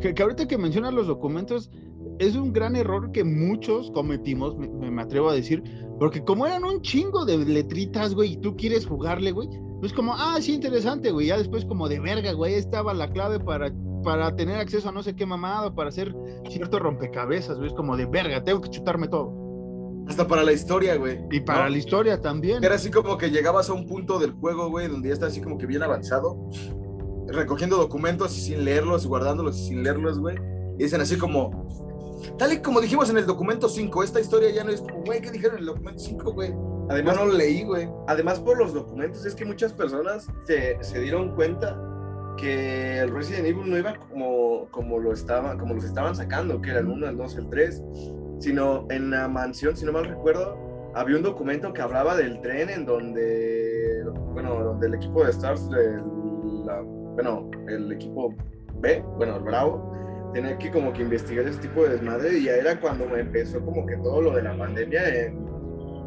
Que, 0.00 0.14
que 0.14 0.22
ahorita 0.22 0.46
que 0.46 0.56
mencionas 0.56 0.94
los 0.94 1.06
documentos, 1.06 1.70
es 2.18 2.36
un 2.36 2.52
gran 2.52 2.76
error 2.76 3.10
que 3.12 3.24
muchos 3.24 3.90
cometimos, 3.90 4.56
me, 4.56 5.02
atrevo 5.02 5.30
a 5.30 5.34
decir, 5.34 5.62
porque 5.98 6.22
como 6.22 6.46
eran 6.46 6.64
un 6.64 6.80
chingo 6.82 7.24
de 7.24 7.38
letritas, 7.38 8.14
güey, 8.14 8.32
y 8.32 8.36
tú 8.36 8.56
quieres 8.56 8.86
jugarle, 8.86 9.32
güey, 9.32 9.48
pues 9.80 9.92
como, 9.92 10.14
ah, 10.14 10.36
sí, 10.40 10.54
interesante, 10.54 11.10
güey, 11.10 11.28
ya 11.28 11.38
después 11.38 11.64
como 11.64 11.88
de 11.88 11.98
verga, 12.00 12.32
güey, 12.32 12.54
estaba 12.54 12.94
la 12.94 13.10
clave 13.10 13.40
para, 13.40 13.72
para 14.04 14.34
tener 14.36 14.56
acceso 14.56 14.88
a 14.88 14.92
no 14.92 15.02
sé 15.02 15.16
qué 15.16 15.26
mamado, 15.26 15.74
para 15.74 15.88
hacer 15.88 16.14
cierto 16.48 16.78
rompecabezas, 16.78 17.56
güey, 17.56 17.68
es 17.68 17.74
como 17.74 17.96
de 17.96 18.06
verga, 18.06 18.44
tengo 18.44 18.60
que 18.60 18.70
chutarme 18.70 19.08
todo. 19.08 19.49
Hasta 20.10 20.26
para 20.26 20.42
la 20.42 20.52
historia, 20.52 20.96
güey. 20.96 21.20
Y 21.30 21.38
para 21.38 21.64
¿no? 21.64 21.68
la 21.68 21.78
historia 21.78 22.20
también. 22.20 22.64
Era 22.64 22.74
así 22.74 22.90
como 22.90 23.16
que 23.16 23.30
llegabas 23.30 23.70
a 23.70 23.74
un 23.74 23.86
punto 23.86 24.18
del 24.18 24.32
juego, 24.32 24.68
güey, 24.68 24.88
donde 24.88 25.08
ya 25.08 25.14
está 25.14 25.26
así 25.26 25.40
como 25.40 25.56
que 25.56 25.66
bien 25.66 25.84
avanzado, 25.84 26.50
recogiendo 27.28 27.76
documentos 27.76 28.36
y 28.36 28.40
sin 28.40 28.64
leerlos, 28.64 29.06
guardándolos 29.06 29.56
y 29.60 29.68
sin 29.68 29.84
leerlos, 29.84 30.18
güey. 30.18 30.34
Y 30.80 30.82
dicen 30.82 31.00
así 31.00 31.16
como, 31.16 31.68
tal 32.38 32.52
y 32.52 32.58
como 32.60 32.80
dijimos 32.80 33.08
en 33.08 33.18
el 33.18 33.26
documento 33.26 33.68
5, 33.68 34.02
esta 34.02 34.18
historia 34.18 34.50
ya 34.50 34.64
no 34.64 34.72
es 34.72 34.80
como, 34.80 35.04
güey, 35.04 35.20
¿qué 35.20 35.30
dijeron 35.30 35.58
en 35.58 35.60
el 35.60 35.66
documento 35.66 36.00
5, 36.02 36.32
güey? 36.32 36.52
Además 36.88 37.16
no 37.16 37.26
lo 37.26 37.34
leí, 37.34 37.62
güey. 37.62 37.88
Además, 38.08 38.40
por 38.40 38.58
los 38.58 38.74
documentos, 38.74 39.24
es 39.24 39.36
que 39.36 39.44
muchas 39.44 39.72
personas 39.72 40.26
se, 40.44 40.76
se 40.82 41.00
dieron 41.00 41.36
cuenta 41.36 41.80
que 42.36 42.98
el 42.98 43.14
Resident 43.14 43.46
Evil 43.46 43.70
no 43.70 43.78
iba 43.78 43.94
como, 43.94 44.66
como, 44.72 44.98
lo 44.98 45.12
estaba, 45.12 45.56
como 45.56 45.74
los 45.74 45.84
estaban 45.84 46.16
sacando, 46.16 46.60
que 46.60 46.70
era 46.70 46.80
el 46.80 46.88
1, 46.88 47.10
el 47.10 47.16
2, 47.16 47.36
el 47.36 47.48
3, 47.48 47.82
sino 48.40 48.86
en 48.90 49.10
la 49.10 49.28
mansión, 49.28 49.76
si 49.76 49.84
no 49.86 49.92
mal 49.92 50.06
recuerdo, 50.06 50.56
había 50.94 51.16
un 51.16 51.22
documento 51.22 51.72
que 51.72 51.80
hablaba 51.82 52.16
del 52.16 52.40
tren 52.40 52.68
en 52.68 52.84
donde, 52.84 54.04
bueno, 54.32 54.64
donde 54.64 54.88
el 54.88 54.94
equipo 54.94 55.22
de 55.22 55.30
Stars, 55.30 55.68
el, 55.72 56.02
la- 56.66 56.82
bueno, 56.82 57.48
el 57.68 57.92
equipo 57.92 58.34
B, 58.80 59.04
bueno, 59.16 59.36
el 59.36 59.42
Bravo, 59.42 59.92
tenía 60.34 60.56
que 60.58 60.70
como 60.70 60.92
que 60.92 61.02
investigar 61.02 61.46
ese 61.46 61.60
tipo 61.60 61.82
de 61.84 61.90
desmadre 61.90 62.38
y 62.38 62.44
ya 62.44 62.56
era 62.56 62.80
cuando 62.80 63.06
me 63.06 63.20
empezó 63.20 63.60
como 63.64 63.86
que 63.86 63.96
todo 63.98 64.20
lo 64.22 64.32
de 64.34 64.42
la 64.42 64.56
pandemia 64.56 65.26
en, 65.26 65.44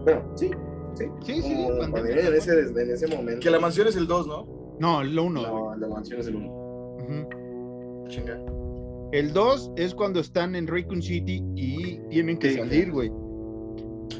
bueno, 0.03 0.21
sí, 0.35 0.51
sí, 0.95 1.05
Sí, 1.23 1.41
sí, 1.41 1.53
pandemia. 1.79 1.91
pandemia 1.91 2.27
en 2.27 2.33
ese, 2.35 2.59
en 2.59 2.91
ese 2.91 3.07
momento. 3.15 3.39
Que 3.41 3.49
la 3.51 3.59
mansión 3.59 3.87
es 3.87 3.95
el 3.95 4.07
2, 4.07 4.27
¿no? 4.27 4.47
No, 4.79 5.03
lo 5.03 5.23
uno. 5.25 5.41
No, 5.41 5.75
la 5.75 5.87
mansión 5.87 6.19
es 6.19 6.27
el 6.27 6.35
1. 6.35 6.47
Ujú. 6.47 8.07
Chinga. 8.09 8.39
El 9.13 9.31
2 9.31 9.73
es 9.77 9.93
cuando 9.93 10.19
están 10.19 10.55
en 10.55 10.65
Raccoon 10.65 10.99
City 10.99 11.43
y 11.55 11.99
tienen 12.09 12.39
que 12.39 12.49
Sí, 12.49 12.57
salir, 12.57 12.91
güey. 12.91 13.11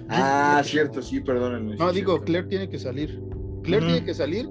Ah, 0.08 0.62
cierto, 0.64 1.02
sí, 1.02 1.20
perdónenme. 1.20 1.78
No, 1.78 1.90
sí, 1.90 1.96
digo, 1.96 2.12
cierto. 2.12 2.26
Claire 2.26 2.48
tiene 2.48 2.70
que 2.70 2.78
salir. 2.78 3.20
Claire 3.64 3.86
tiene 3.88 4.06
que 4.06 4.14
salir. 4.14 4.48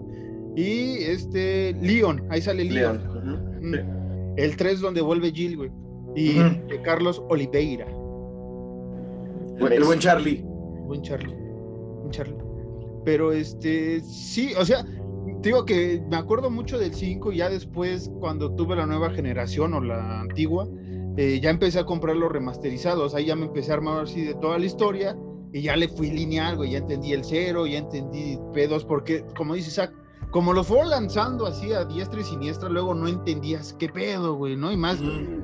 Y 0.57 0.95
este, 1.05 1.76
Leon, 1.80 2.26
ahí 2.28 2.43
sale 2.43 2.64
Leon. 2.64 4.34
El 4.36 4.57
3 4.57 4.80
donde 4.80 5.01
vuelve 5.01 5.30
Jill, 5.30 5.57
güey. 5.57 5.70
Y 6.16 6.34
Carlos 6.82 7.22
Oliveira. 7.28 7.86
El 7.86 9.84
buen 9.84 10.01
Charlie. 10.01 10.43
Buen 10.86 11.03
Charlie. 11.03 11.36
Buen 11.36 12.11
Charlie. 12.11 12.34
Pero 13.05 13.32
este, 13.32 14.01
sí, 14.01 14.55
o 14.59 14.64
sea, 14.64 14.84
digo 15.43 15.64
que 15.64 16.03
me 16.09 16.16
acuerdo 16.16 16.51
mucho 16.51 16.78
del 16.78 16.95
5 16.95 17.32
y 17.32 17.38
ya 17.38 17.51
después, 17.51 18.11
cuando 18.20 18.55
tuve 18.55 18.76
la 18.76 18.86
nueva 18.86 19.11
generación 19.11 19.74
o 19.74 19.80
la 19.80 20.20
antigua, 20.20 20.68
eh, 21.16 21.40
ya 21.43 21.51
empecé 21.51 21.80
a 21.80 21.84
comprar 21.84 22.16
los 22.16 22.30
remasterizados. 22.32 23.14
Ahí 23.14 23.26
ya 23.26 23.36
me 23.36 23.47
empecé 23.47 23.72
a 23.72 23.74
armar 23.74 24.05
así 24.05 24.24
de 24.24 24.34
toda 24.34 24.59
la 24.59 24.64
historia 24.64 25.16
y 25.53 25.62
ya 25.62 25.76
le 25.76 25.88
fui 25.88 26.11
lineal, 26.11 26.57
güey. 26.57 26.70
Ya 26.70 26.78
entendí 26.78 27.12
el 27.12 27.24
0, 27.24 27.66
ya 27.66 27.78
entendí 27.78 28.38
P2, 28.53 28.86
porque, 28.86 29.24
como 29.36 29.55
dice 29.55 29.70
Zach, 29.70 29.93
como 30.30 30.55
lo 30.55 30.64
fue 30.64 30.86
lanzando 30.86 31.47
así 31.47 31.72
a 31.72 31.84
diestra 31.84 32.20
y 32.20 32.24
siniestra, 32.24 32.70
luego 32.70 32.95
no 32.95 33.07
entendías 33.07 33.74
qué 33.74 33.88
pedo, 33.90 34.34
güey, 34.34 34.57
¿no? 34.57 34.72
Y 34.72 34.78
más, 34.78 34.99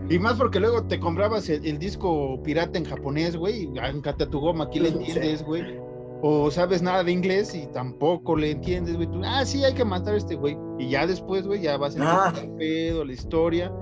y 0.09 0.19
más 0.19 0.39
porque 0.39 0.61
luego 0.61 0.85
te 0.85 0.99
comprabas 0.99 1.51
el, 1.51 1.67
el 1.67 1.79
disco 1.79 2.43
pirata 2.43 2.79
en 2.79 2.87
japonés, 2.87 3.37
güey, 3.37 3.69
y 3.75 3.79
áncate 3.79 4.25
a 4.25 4.31
tu 4.31 4.41
goma, 4.41 4.65
aquí 4.65 4.81
le 4.81 4.89
entiendes, 4.89 5.45
güey. 5.45 5.88
O 6.21 6.51
sabes 6.51 6.83
nada 6.83 7.05
de 7.05 7.13
inglés 7.13 7.55
y 7.55 7.67
tampoco 7.69 8.35
le 8.37 8.51
entiendes, 8.53 8.97
güey. 8.97 9.07
Tú, 9.09 9.21
ah, 9.25 9.45
sí, 9.47 9.63
hay 9.65 9.75
que 9.75 9.85
matar 9.85 10.15
a 10.15 10.17
este 10.19 10.35
güey. 10.35 10.57
Y 10.79 10.91
ya 10.91 11.07
después, 11.07 11.47
güey, 11.47 11.63
ya 11.63 11.77
vas 11.77 11.97
a 11.97 12.29
Ah. 12.29 12.35
el 12.43 12.51
pedo, 12.57 13.05
la 13.05 13.13
historia. 13.13 13.73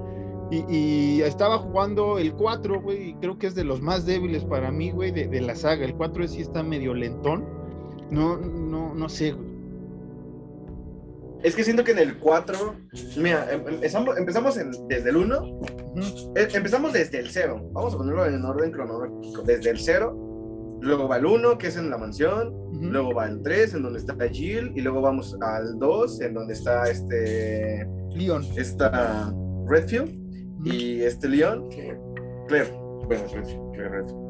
Y, 0.51 0.64
y 0.68 1.22
estaba 1.22 1.59
jugando 1.59 2.18
el 2.18 2.32
4, 2.34 2.80
güey, 2.80 3.11
y 3.11 3.14
creo 3.14 3.39
que 3.39 3.47
es 3.49 3.55
de 3.55 3.64
los 3.64 3.80
más 3.80 4.07
débiles 4.07 4.45
para 4.45 4.70
mí, 4.70 4.91
güey, 4.93 5.11
de, 5.12 5.26
de 5.28 5.41
la 5.41 5.57
saga. 5.57 5.84
El 5.84 5.95
4 5.95 6.28
sí 6.28 6.41
está 6.43 6.62
medio 6.62 6.95
lentón. 6.95 7.45
No, 8.11 8.37
no, 8.37 8.95
no 8.95 9.09
sé, 9.09 9.32
güey. 9.32 9.47
Es 11.43 11.55
que 11.55 11.64
siento 11.64 11.84
que 11.84 11.93
en 11.93 11.99
el 11.99 12.18
4, 12.18 12.74
mira, 13.18 13.47
em- 13.53 13.66
empezamos, 13.68 14.16
empezamos 14.18 14.57
en- 14.59 14.70
desde 14.89 15.11
el 15.11 15.16
1, 15.16 15.41
Ujú. 15.43 16.32
eh, 16.37 16.49
empezamos 16.55 16.93
desde 16.93 17.18
el 17.18 17.28
0, 17.30 17.70
vamos 17.72 17.95
a 17.95 17.99
ponerlo 17.99 18.26
en 18.26 18.45
orden 18.45 18.70
cronológico, 18.72 19.43
desde 19.43 19.70
el 19.70 19.78
0, 19.78 20.16
luego 20.81 21.09
va 21.09 21.16
el 21.16 21.27
1, 21.27 21.59
que 21.59 21.68
es 21.68 21.77
en 21.77 21.91
la 21.91 21.99
mansión, 21.99 22.55
luego 22.81 23.14
va 23.14 23.27
el 23.27 23.43
3, 23.43 23.74
en 23.74 23.83
donde 23.83 23.99
está 23.99 24.14
Jill, 24.29 24.72
y 24.74 24.81
luego 24.81 25.01
vamos 25.01 25.37
al 25.41 25.79
2, 25.79 26.20
en 26.20 26.35
donde 26.35 26.55
está 26.55 26.89
este, 26.91 27.87
Leon. 28.11 28.45
esta 28.57 29.35
Redfield, 29.66 30.27
y 30.64 31.03
este 31.03 31.29
Leon, 31.29 31.68
Claire, 31.68 32.70
bueno, 33.07 33.24
Redfield, 33.33 33.72
Claire 33.72 33.91
Redfield. 33.91 34.27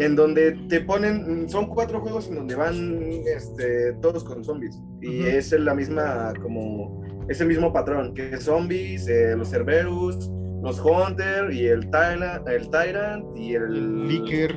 En 0.00 0.14
donde 0.14 0.52
te 0.68 0.80
ponen, 0.82 1.48
son 1.48 1.66
cuatro 1.66 2.00
juegos 2.00 2.28
en 2.28 2.36
donde 2.36 2.54
van 2.54 3.02
este, 3.26 3.94
todos 3.94 4.22
con 4.22 4.44
zombies. 4.44 4.80
Y 5.00 5.22
es 5.26 5.50
la 5.52 5.74
misma, 5.74 6.32
como, 6.40 7.02
es 7.28 7.40
el 7.40 7.48
mismo 7.48 7.72
patrón, 7.72 8.14
que 8.14 8.30
es 8.30 8.44
zombies, 8.44 9.08
eh, 9.08 9.34
los 9.36 9.50
Cerberus, 9.50 10.30
los 10.62 10.80
Hunter 10.80 11.52
y 11.52 11.66
el 11.66 11.90
Tyrant, 11.90 12.46
el 12.48 12.70
Tyrant 12.70 13.24
y 13.36 13.54
el... 13.54 13.62
El 13.64 14.08
Licker. 14.08 14.56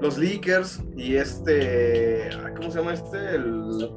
Los 0.00 0.18
Leakers 0.18 0.80
y 0.96 1.16
este, 1.16 2.30
ah, 2.32 2.52
¿cómo 2.56 2.70
se 2.70 2.78
llama 2.78 2.94
este? 2.94 3.34
El 3.34 3.90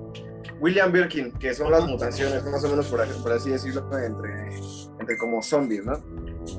William 0.59 0.91
Birkin, 0.91 1.31
que 1.33 1.53
son 1.53 1.71
las 1.71 1.85
mutaciones, 1.85 2.43
más 2.45 2.63
o 2.63 2.69
menos 2.69 2.87
por, 2.87 3.05
por 3.21 3.31
así 3.31 3.49
decirlo, 3.49 3.85
entre, 3.97 4.55
entre 4.99 5.17
como 5.17 5.41
zombies, 5.41 5.85
¿no? 5.85 5.93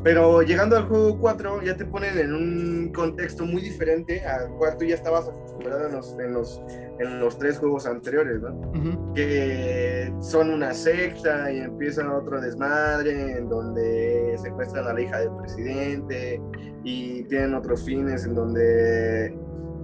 Pero 0.02 0.42
llegando 0.42 0.76
al 0.76 0.84
juego 0.84 1.18
4 1.18 1.62
ya 1.62 1.76
te 1.76 1.84
ponen 1.84 2.18
en 2.18 2.34
un 2.34 2.92
contexto 2.92 3.44
muy 3.44 3.62
diferente 3.62 4.24
al 4.24 4.48
cual 4.56 4.76
tú 4.76 4.84
ya 4.84 4.94
estabas 4.94 5.28
acostumbrado 5.28 5.86
en 5.88 5.92
los, 5.94 6.18
en 6.18 6.32
los, 6.32 6.62
en 6.98 7.20
los 7.20 7.38
tres 7.38 7.58
juegos 7.58 7.86
anteriores, 7.86 8.40
¿no? 8.40 8.50
Ujú. 8.50 9.14
que 9.14 10.12
son 10.20 10.50
una 10.50 10.74
secta 10.74 11.50
y 11.52 11.58
empiezan 11.58 12.08
otro 12.08 12.40
desmadre 12.40 13.38
en 13.38 13.48
donde 13.48 14.36
secuestran 14.42 14.86
a 14.86 14.92
la 14.92 15.00
hija 15.00 15.20
del 15.20 15.36
presidente 15.36 16.40
y 16.82 17.24
tienen 17.24 17.54
otros 17.54 17.84
fines 17.84 18.24
en 18.24 18.34
donde 18.34 19.36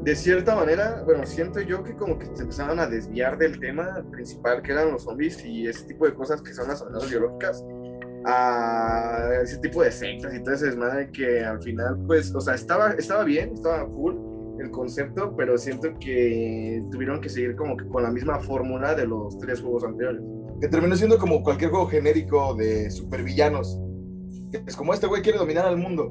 de 0.03 0.17
cierta 0.17 0.55
manera, 0.55 1.03
bueno, 1.05 1.27
siento 1.27 1.61
yo 1.61 1.83
que 1.83 1.95
como 1.95 2.19
que 2.19 2.27
se 2.35 2.43
empezaban 2.43 2.79
a 2.79 2.87
desviar 2.87 3.37
del 3.37 3.61
tema 3.61 4.03
principal 4.11 4.63
que 4.63 4.73
eran 4.73 4.93
los 4.93 5.03
zombies 5.03 5.45
y 5.45 5.67
ese 5.67 5.85
tipo 5.85 6.07
de 6.07 6.15
cosas 6.15 6.41
que 6.41 6.55
son 6.55 6.69
las 6.69 6.81
amenazas 6.81 7.11
biológicas 7.11 7.65
a 8.25 9.31
ese 9.43 9.59
tipo 9.59 9.83
de 9.83 9.91
sectas 9.91 10.35
y 10.35 10.43
todo 10.43 10.55
ese 10.55 10.67
desmadre 10.67 11.11
que 11.11 11.45
al 11.45 11.63
final, 11.63 11.99
pues, 12.07 12.35
o 12.35 12.41
sea, 12.41 12.55
estaba, 12.55 12.91
estaba 12.93 13.25
bien, 13.25 13.53
estaba 13.55 13.87
full 13.87 14.15
el 14.61 14.71
concepto, 14.71 15.35
pero 15.37 15.57
siento 15.57 15.89
que 15.99 16.83
tuvieron 16.91 17.21
que 17.21 17.29
seguir 17.29 17.57
como 17.57 17.77
que 17.77 17.87
con 17.87 18.03
la 18.03 18.11
misma 18.11 18.39
fórmula 18.41 18.95
de 18.95 19.07
los 19.07 19.39
tres 19.39 19.61
juegos 19.61 19.85
anteriores. 19.85 20.23
Que 20.61 20.69
terminó 20.69 20.95
siendo 20.97 21.19
como 21.19 21.43
cualquier 21.43 21.71
juego 21.71 21.87
genérico 21.87 22.55
de 22.55 22.91
supervillanos. 22.91 23.81
Es 24.67 24.77
como 24.77 24.93
este 24.93 25.07
güey 25.07 25.23
quiere 25.23 25.39
dominar 25.39 25.65
al 25.65 25.79
mundo. 25.79 26.11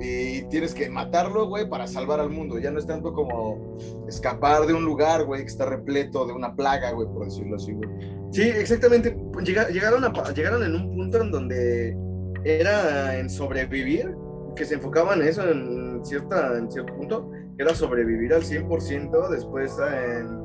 Y 0.00 0.42
tienes 0.48 0.74
que 0.74 0.90
matarlo, 0.90 1.48
güey, 1.48 1.68
para 1.68 1.86
salvar 1.86 2.20
al 2.20 2.28
mundo. 2.28 2.58
Ya 2.58 2.70
no 2.70 2.78
es 2.78 2.86
tanto 2.86 3.12
como 3.12 3.78
escapar 4.08 4.66
de 4.66 4.74
un 4.74 4.84
lugar, 4.84 5.24
güey, 5.24 5.42
que 5.42 5.46
está 5.46 5.64
repleto 5.64 6.26
de 6.26 6.32
una 6.32 6.54
plaga, 6.54 6.90
güey, 6.92 7.08
por 7.08 7.24
decirlo 7.24 7.56
así, 7.56 7.72
güey. 7.72 7.88
Sí, 8.34 8.42
exactamente. 8.42 9.16
Pues 9.32 9.46
llega- 9.46 9.68
llegaron, 9.68 10.02
a, 10.04 10.12
llegaron 10.32 10.64
en 10.64 10.74
un 10.74 10.92
punto 10.96 11.22
en 11.22 11.30
donde 11.30 11.96
era 12.44 13.16
en 13.16 13.30
sobrevivir, 13.30 14.12
que 14.56 14.64
se 14.64 14.74
enfocaban 14.74 15.22
en 15.22 15.28
eso 15.28 15.48
en, 15.48 16.04
cierta, 16.04 16.58
en 16.58 16.70
cierto 16.70 16.92
punto, 16.96 17.30
que 17.56 17.62
era 17.62 17.74
sobrevivir 17.74 18.34
al 18.34 18.42
100%, 18.42 19.28
después 19.30 19.76
en... 19.78 20.42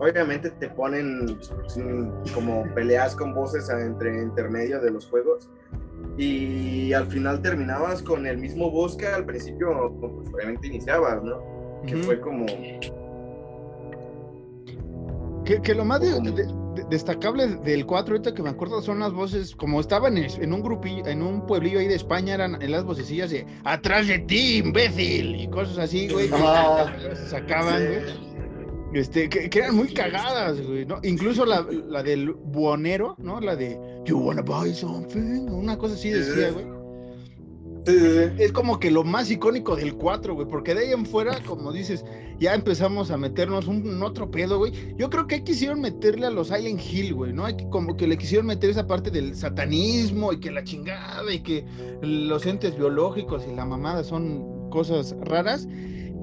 Obviamente 0.00 0.50
te 0.52 0.70
ponen 0.70 1.24
mm, 1.26 2.32
como 2.32 2.64
peleas 2.74 3.14
con 3.14 3.34
voces 3.34 3.68
a- 3.68 3.78
entre 3.84 4.22
intermedio 4.22 4.80
de 4.80 4.90
los 4.92 5.06
juegos 5.06 5.50
y 6.16 6.92
al 6.92 7.06
final 7.08 7.42
terminabas 7.42 8.02
con 8.02 8.24
el 8.26 8.38
mismo 8.38 8.70
boss 8.70 8.96
que 8.96 9.06
al 9.06 9.26
principio 9.26 9.92
pues, 10.00 10.28
obviamente 10.32 10.68
iniciabas, 10.68 11.22
¿no? 11.22 11.42
Que 11.84 11.96
fue 11.96 12.20
como... 12.20 12.46
Que, 15.48 15.62
que 15.62 15.74
lo 15.74 15.82
más 15.86 16.00
de- 16.02 16.20
de- 16.20 16.84
destacable 16.90 17.46
del 17.46 17.86
4, 17.86 18.16
ahorita 18.16 18.34
que 18.34 18.42
me 18.42 18.50
acuerdo, 18.50 18.82
son 18.82 18.98
las 18.98 19.12
voces, 19.14 19.56
como 19.56 19.80
estaban 19.80 20.18
en, 20.18 20.26
en 20.42 20.52
un 20.52 20.62
grupillo, 20.62 21.06
en 21.06 21.22
un 21.22 21.46
pueblillo 21.46 21.78
ahí 21.80 21.88
de 21.88 21.94
España, 21.94 22.34
eran 22.34 22.60
en 22.60 22.70
las 22.70 22.84
vocecillas 22.84 23.30
de 23.30 23.46
atrás 23.64 24.06
de 24.06 24.18
ti, 24.18 24.58
imbécil, 24.58 25.40
y 25.40 25.48
cosas 25.48 25.78
así, 25.78 26.06
güey, 26.10 26.28
que 26.28 26.34
Ah. 26.36 26.92
se 27.14 27.28
sacaban, 27.28 27.82
güey. 27.86 28.28
Este, 28.92 29.28
que, 29.30 29.48
que 29.50 29.58
eran 29.58 29.74
muy 29.74 29.88
cagadas, 29.94 30.60
güey, 30.66 30.84
¿no? 30.84 30.98
Incluso 31.02 31.44
la, 31.46 31.66
la 31.88 32.02
del 32.02 32.30
buonero, 32.32 33.14
¿no? 33.18 33.40
La 33.40 33.56
de 33.56 33.78
You 34.04 34.18
wanna 34.18 34.42
buy 34.42 34.74
something, 34.74 35.48
una 35.50 35.76
cosa 35.78 35.94
así 35.94 36.12
Sí, 36.12 36.22
sí, 36.22 36.30
decía, 36.30 36.50
güey. 36.52 36.66
Es 37.88 38.52
como 38.52 38.78
que 38.78 38.90
lo 38.90 39.04
más 39.04 39.30
icónico 39.30 39.76
del 39.76 39.94
4, 39.94 40.34
güey, 40.34 40.46
porque 40.46 40.74
de 40.74 40.86
ahí 40.86 40.92
en 40.92 41.06
fuera, 41.06 41.38
como 41.44 41.72
dices, 41.72 42.04
ya 42.38 42.54
empezamos 42.54 43.10
a 43.10 43.16
meternos 43.16 43.66
un, 43.66 44.02
otro 44.02 44.30
pedo, 44.30 44.58
güey. 44.58 44.72
Yo 44.96 45.08
creo 45.10 45.26
que 45.26 45.42
quisieron 45.42 45.80
meterle 45.80 46.26
a 46.26 46.30
los 46.30 46.48
Silent 46.48 46.80
Hill, 46.80 47.14
güey, 47.14 47.32
¿no? 47.32 47.44
Como 47.70 47.96
que 47.96 48.06
le 48.06 48.18
quisieron 48.18 48.46
meter 48.46 48.70
esa 48.70 48.86
parte 48.86 49.10
del 49.10 49.34
satanismo 49.34 50.32
y 50.32 50.40
que 50.40 50.50
la 50.50 50.62
chingada 50.64 51.32
y 51.32 51.40
que 51.40 51.64
los 52.02 52.44
entes 52.46 52.76
biológicos 52.76 53.44
y 53.50 53.54
la 53.54 53.64
mamada 53.64 54.04
son 54.04 54.70
cosas 54.70 55.14
raras. 55.22 55.66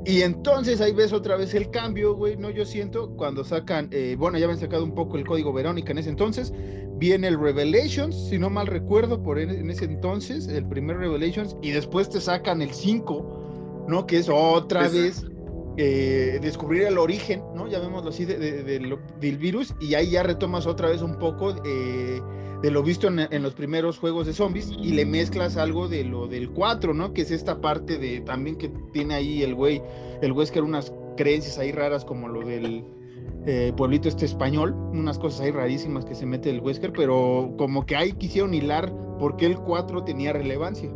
Y 0.05 0.21
entonces 0.21 0.81
ahí 0.81 0.93
ves 0.93 1.11
otra 1.13 1.35
vez 1.35 1.53
el 1.55 1.71
cambio, 1.71 2.15
güey, 2.15 2.37
¿no? 2.37 2.49
Yo 2.51 2.65
siento 2.65 3.09
cuando 3.15 3.43
sacan, 3.43 3.89
eh, 3.91 4.15
bueno, 4.19 4.37
ya 4.37 4.45
habían 4.45 4.59
sacado 4.59 4.83
un 4.83 4.93
poco 4.93 5.17
el 5.17 5.25
código 5.25 5.51
Verónica 5.51 5.91
en 5.91 5.97
ese 5.97 6.09
entonces, 6.09 6.53
viene 6.97 7.27
el 7.27 7.39
Revelations, 7.39 8.29
si 8.29 8.37
no 8.37 8.49
mal 8.51 8.67
recuerdo, 8.67 9.21
por 9.23 9.39
en, 9.39 9.49
en 9.49 9.69
ese 9.71 9.85
entonces, 9.85 10.47
el 10.47 10.65
primer 10.67 10.97
Revelations, 10.97 11.57
y 11.61 11.71
después 11.71 12.09
te 12.09 12.21
sacan 12.21 12.61
el 12.61 12.71
5, 12.71 13.85
¿no? 13.87 14.05
Que 14.05 14.17
es 14.19 14.29
otra 14.31 14.85
Es- 14.85 14.93
vez 14.93 15.25
eh, 15.77 16.39
descubrir 16.41 16.83
el 16.83 16.97
origen, 16.97 17.43
¿no? 17.53 17.67
Llamémoslo 17.67 18.09
así, 18.11 18.23
de- 18.25 18.37
de- 18.37 18.63
de 18.63 18.97
del 19.19 19.37
virus, 19.37 19.73
y 19.81 19.95
ahí 19.95 20.11
ya 20.11 20.23
retomas 20.23 20.67
otra 20.67 20.87
vez 20.89 21.01
un 21.01 21.17
poco 21.19 21.53
eh, 21.65 22.21
de 22.61 22.71
lo 22.71 22.83
visto 22.83 23.07
en, 23.07 23.43
los 23.43 23.53
primeros 23.53 23.99
juegos 23.99 24.27
de 24.27 24.33
zombies, 24.33 24.69
y 24.69 24.93
le 24.93 25.05
mezclas 25.05 25.57
algo 25.57 25.87
de 25.87 26.03
lo 26.03 26.27
del 26.27 26.49
4, 26.49 26.93
¿no? 26.93 27.13
Que 27.13 27.21
es 27.21 27.31
esta 27.31 27.61
parte 27.61 27.97
de 27.97 28.21
también 28.21 28.57
que 28.57 28.69
tiene 28.91 29.15
ahí 29.15 29.43
el 29.43 29.55
güey, 29.55 29.81
el 30.21 30.33
eran 30.33 30.65
unas 30.65 30.93
creencias 31.17 31.57
ahí 31.57 31.71
raras 31.71 32.05
como 32.05 32.27
lo 32.27 32.41
del 32.41 32.83
eh, 33.45 33.73
pueblito 33.77 34.09
este 34.09 34.25
español, 34.25 34.73
unas 34.73 35.19
cosas 35.19 35.41
ahí 35.41 35.51
rarísimas 35.51 36.05
que 36.05 36.15
se 36.15 36.25
mete 36.25 36.49
el 36.49 36.61
Wesker, 36.61 36.91
pero 36.93 37.53
como 37.57 37.85
que 37.85 37.95
ahí 37.95 38.13
quisieron 38.13 38.53
hilar 38.53 38.91
por 39.19 39.37
qué 39.37 39.45
el 39.45 39.57
4 39.57 40.03
tenía 40.03 40.33
relevancia. 40.33 40.89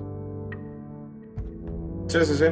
Sí, 2.07 2.17
sí, 2.25 2.33
sí. 2.33 2.45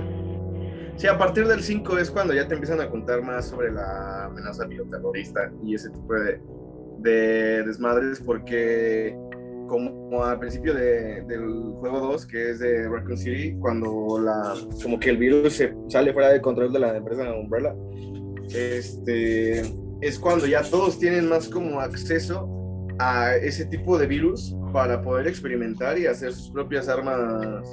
Sí, 0.98 1.08
a 1.08 1.18
partir 1.18 1.48
del 1.48 1.62
5 1.62 1.98
es 1.98 2.10
cuando 2.10 2.34
ya 2.34 2.48
te 2.48 2.54
empiezan 2.54 2.82
a 2.82 2.90
contar 2.90 3.22
más 3.22 3.48
sobre 3.48 3.72
la 3.72 4.26
amenaza 4.26 4.66
bioterrorista 4.66 5.52
y 5.64 5.76
ese 5.76 5.90
tipo 5.90 6.14
de, 6.14 6.42
de 7.00 7.64
desmadres, 7.64 8.20
porque 8.20 9.16
como 9.68 10.24
al 10.24 10.40
principio 10.40 10.74
de- 10.74 11.24
del 11.28 11.74
juego 11.80 12.00
2, 12.00 12.26
que 12.26 12.52
es 12.52 12.60
de 12.60 12.88
Raccoon 12.88 13.18
City, 13.18 13.56
cuando 13.60 14.20
la, 14.24 14.54
como 14.82 14.98
que 15.00 15.10
el 15.10 15.18
virus 15.18 15.54
se 15.54 15.74
sale 15.90 16.14
fuera 16.14 16.30
de 16.30 16.42
control 16.42 16.72
de 16.72 16.80
la 16.80 16.96
empresa 16.96 17.34
Umbrella, 17.34 17.76
este, 18.56 19.60
es 20.02 20.18
cuando 20.20 20.46
ya 20.48 20.62
todos 20.64 20.98
tienen 21.00 21.28
más 21.28 21.50
como 21.50 21.82
acceso 21.82 22.50
a 23.00 23.36
ese 23.36 23.66
tipo 23.66 23.98
de 23.98 24.08
virus 24.08 24.56
para 24.72 25.02
poder 25.02 25.28
experimentar 25.28 25.98
y 26.00 26.08
hacer 26.08 26.32
sus 26.34 26.50
propias 26.52 26.88
armas 26.88 27.68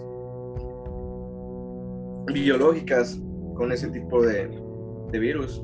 biológicas 2.33 3.19
con 3.55 3.71
ese 3.73 3.89
tipo 3.91 4.23
de, 4.23 4.49
de 5.13 5.19
virus. 5.19 5.63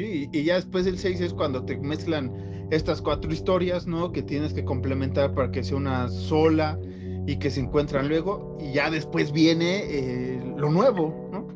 Sí, 0.00 0.28
y 0.32 0.44
ya 0.44 0.54
después 0.54 0.86
del 0.86 0.98
6 0.98 1.20
es 1.20 1.34
cuando 1.34 1.62
te 1.64 1.76
mezclan 1.76 2.32
estas 2.70 3.02
cuatro 3.02 3.30
historias, 3.30 3.86
¿no? 3.86 4.12
Que 4.12 4.22
tienes 4.22 4.54
que 4.54 4.64
complementar 4.64 5.34
para 5.34 5.50
que 5.50 5.62
sea 5.62 5.76
una 5.76 6.08
sola 6.08 6.78
y 7.26 7.36
que 7.38 7.50
se 7.50 7.60
encuentran 7.60 8.08
luego, 8.08 8.56
y 8.58 8.72
ya 8.72 8.90
después 8.90 9.30
viene 9.30 9.82
eh, 9.90 10.54
lo 10.56 10.70
nuevo, 10.70 11.28
¿no? 11.30 11.46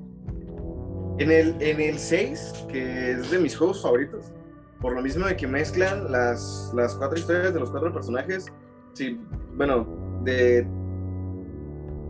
En 1.18 1.30
el, 1.30 1.56
en 1.60 1.80
el 1.80 1.98
6, 1.98 2.66
que 2.68 3.12
es 3.12 3.30
de 3.30 3.38
mis 3.38 3.56
juegos 3.56 3.80
favoritos, 3.82 4.26
por 4.80 4.92
lo 4.94 5.00
mismo 5.00 5.26
de 5.26 5.36
que 5.36 5.46
mezclan 5.46 6.12
las, 6.12 6.70
las 6.76 6.94
cuatro 6.96 7.18
historias 7.18 7.54
de 7.54 7.60
los 7.60 7.70
cuatro 7.70 7.94
personajes, 7.94 8.46
sí, 8.92 9.18
bueno, 9.56 9.86
de... 10.22 10.66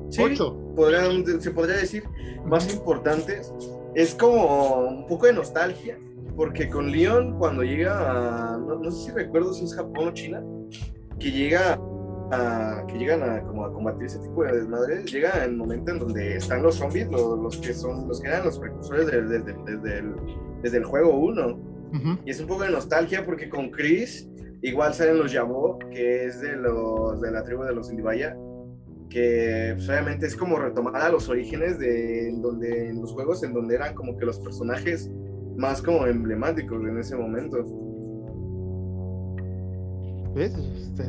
Sí, 0.08 0.20
Ocho. 0.22 0.58
podrían- 0.74 1.40
se 1.40 1.50
podría 1.52 1.76
decir 1.76 2.02
más 2.44 2.72
importantes, 2.74 3.52
es 3.94 4.14
como 4.16 4.78
un 4.88 5.06
poco 5.06 5.26
de 5.26 5.34
nostalgia, 5.34 5.96
porque 6.36 6.68
con 6.68 6.90
Leon 6.90 7.38
cuando 7.38 7.62
llega 7.62 8.54
a, 8.54 8.58
no, 8.58 8.76
no 8.78 8.90
sé 8.90 9.06
si 9.06 9.12
recuerdo 9.12 9.52
si 9.52 9.64
es 9.64 9.74
Japón 9.74 10.08
o 10.08 10.12
China, 10.12 10.42
que 11.18 11.30
llega 11.30 11.78
a, 12.32 12.84
que 12.88 12.98
llegan 12.98 13.22
a, 13.22 13.42
como 13.42 13.64
a 13.64 13.72
combatir 13.72 14.06
ese 14.06 14.18
tipo 14.18 14.42
de 14.44 14.52
desmadres, 14.56 15.04
llega 15.12 15.44
el 15.44 15.56
momento 15.56 15.92
en 15.92 15.98
donde 16.00 16.36
están 16.36 16.62
los 16.62 16.76
zombies, 16.76 17.08
los, 17.10 17.38
los 17.38 17.56
que 17.58 17.72
son, 17.74 18.08
los 18.08 18.20
que 18.20 18.28
eran 18.28 18.44
los 18.44 18.58
precursores 18.58 19.06
de- 19.06 19.22
de- 19.22 19.38
de- 19.40 19.54
desde, 19.66 19.98
el, 19.98 20.14
desde 20.62 20.78
el 20.78 20.84
juego 20.84 21.16
1, 21.18 21.46
Ujú. 21.48 22.18
y 22.24 22.30
es 22.30 22.40
un 22.40 22.46
poco 22.48 22.64
de 22.64 22.70
nostalgia 22.70 23.24
porque 23.24 23.48
con 23.48 23.70
Chris 23.70 24.28
igual 24.62 24.94
salen 24.94 25.18
los 25.18 25.30
Yabo, 25.32 25.78
que 25.92 26.24
es 26.26 26.40
de 26.40 26.56
los 26.56 27.20
de 27.20 27.30
la 27.30 27.44
tribu 27.44 27.62
de 27.62 27.74
los 27.74 27.90
Indibaya, 27.90 28.34
que 29.10 29.72
pues, 29.76 29.88
obviamente 29.88 30.26
es 30.26 30.34
como 30.34 30.58
retomar 30.58 30.96
a 31.02 31.10
los 31.10 31.28
orígenes 31.28 31.78
de 31.78 32.30
en 32.30 32.42
donde 32.42 32.88
en 32.88 33.00
los 33.00 33.12
juegos 33.12 33.42
en 33.44 33.52
donde 33.52 33.74
eran 33.76 33.94
como 33.94 34.16
que 34.16 34.24
los 34.24 34.40
personajes 34.40 35.10
más 35.56 35.80
como 35.82 36.06
emblemáticos 36.06 36.82
en 36.82 36.98
ese 36.98 37.16
momento. 37.16 37.58
¿Ves? 40.34 40.52
Este, 40.54 41.04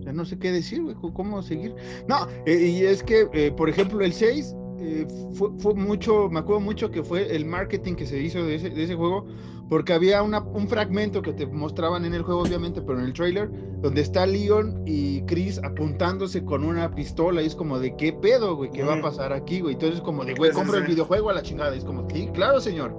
ya 0.00 0.12
no 0.12 0.24
sé 0.24 0.38
qué 0.38 0.52
decir, 0.52 0.82
güey, 0.82 0.94
cómo 1.14 1.42
seguir. 1.42 1.74
No, 2.08 2.26
eh, 2.46 2.54
y 2.56 2.84
es 2.84 3.02
que, 3.02 3.26
eh, 3.32 3.52
por 3.56 3.68
ejemplo, 3.70 4.00
el 4.04 4.12
6 4.12 4.54
eh, 4.82 5.06
fue, 5.32 5.50
fue 5.58 5.74
mucho, 5.74 6.28
me 6.30 6.40
acuerdo 6.40 6.60
mucho 6.60 6.90
que 6.90 7.02
fue 7.02 7.34
el 7.34 7.44
marketing 7.44 7.94
que 7.94 8.06
se 8.06 8.20
hizo 8.20 8.44
de 8.44 8.54
ese, 8.56 8.70
de 8.70 8.82
ese 8.84 8.94
juego, 8.94 9.26
porque 9.68 9.92
había 9.92 10.22
una- 10.22 10.40
un 10.42 10.68
fragmento 10.68 11.22
que 11.22 11.32
te 11.32 11.46
mostraban 11.46 12.04
en 12.04 12.12
el 12.14 12.22
juego, 12.22 12.40
obviamente, 12.42 12.82
pero 12.82 12.98
en 12.98 13.04
el 13.06 13.12
trailer, 13.12 13.50
donde 13.80 14.00
está 14.00 14.26
Leon 14.26 14.82
y 14.86 15.22
Chris 15.22 15.60
apuntándose 15.62 16.44
con 16.44 16.64
una 16.64 16.90
pistola, 16.94 17.40
y 17.42 17.46
es 17.46 17.54
como 17.54 17.78
de 17.78 17.94
qué 17.96 18.12
pedo, 18.12 18.56
güey, 18.56 18.70
qué 18.70 18.82
va 18.82 18.94
a 18.94 19.02
pasar 19.02 19.32
aquí, 19.32 19.60
güey. 19.60 19.74
Entonces, 19.74 20.00
como 20.00 20.24
de, 20.24 20.34
güey, 20.34 20.50
compra 20.52 20.78
el 20.78 20.84
videojuego 20.94 21.30
a 21.30 21.34
la 21.34 21.42
chingada. 21.42 21.74
Y 21.74 21.78
es 21.78 21.84
como, 21.84 22.08
sí, 22.10 22.28
claro, 22.34 22.60
señor. 22.60 22.94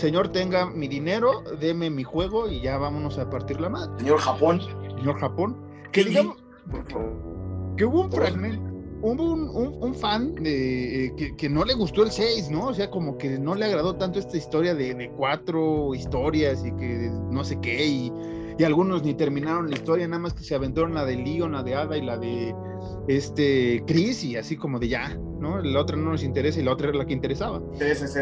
Señor, 0.00 0.28
tenga 0.32 0.66
mi 0.66 0.88
dinero, 0.88 1.42
deme 1.60 1.90
mi 1.90 2.02
juego 2.04 2.48
y 2.48 2.60
ya 2.62 2.78
vámonos 2.78 3.18
a 3.18 3.28
partir 3.28 3.60
la 3.60 3.68
madre. 3.68 3.92
Señor 3.98 4.18
Japón. 4.18 4.60
Señor 4.96 5.18
Japón. 5.20 5.56
Que 5.92 6.04
digamos 6.04 6.36
que 7.76 7.84
hubo 7.84 8.02
un 8.02 8.12
fragmento, 8.12 8.62
hubo 9.02 9.22
un, 9.32 9.48
un- 9.50 9.82
un 9.82 9.94
fan 9.94 10.34
de, 10.36 11.06
eh, 11.06 11.14
que, 11.16 11.36
que 11.36 11.48
no 11.48 11.64
le 11.64 11.74
gustó 11.74 12.02
el 12.02 12.10
6, 12.10 12.50
¿no? 12.50 12.68
O 12.68 12.74
sea, 12.74 12.90
como 12.90 13.16
que 13.18 13.38
no 13.38 13.54
le 13.54 13.64
agradó 13.66 13.96
tanto 13.96 14.18
esta 14.18 14.36
historia 14.36 14.74
de, 14.74 14.94
de 14.94 15.10
cuatro 15.10 15.94
historias 15.94 16.64
y 16.64 16.72
que 16.72 17.10
no 17.30 17.42
sé 17.44 17.58
qué, 17.60 17.86
y, 17.86 18.12
y 18.58 18.64
algunos 18.64 19.02
ni 19.02 19.14
terminaron 19.14 19.68
la 19.70 19.76
historia, 19.76 20.06
nada 20.08 20.20
más 20.22 20.34
que 20.34 20.42
se 20.44 20.54
aventaron 20.54 20.94
la 20.94 21.04
de 21.04 21.16
Leon, 21.16 21.52
la 21.52 21.62
de 21.62 21.74
Ada 21.74 21.96
y 21.96 22.02
la 22.02 22.16
de 22.18 22.54
este 23.08 23.82
Chris, 23.86 24.22
y 24.24 24.36
así 24.36 24.56
como 24.56 24.78
de 24.78 24.88
ya, 24.88 25.16
¿no? 25.40 25.60
La 25.62 25.80
otra 25.80 25.96
no 25.96 26.10
nos 26.10 26.22
interesa 26.22 26.60
y 26.60 26.62
la 26.64 26.72
otra 26.72 26.88
era 26.88 26.98
la 26.98 27.06
que 27.06 27.12
interesaba. 27.14 27.60
Sí, 27.78 27.86
sí, 27.94 28.06
sí. 28.06 28.20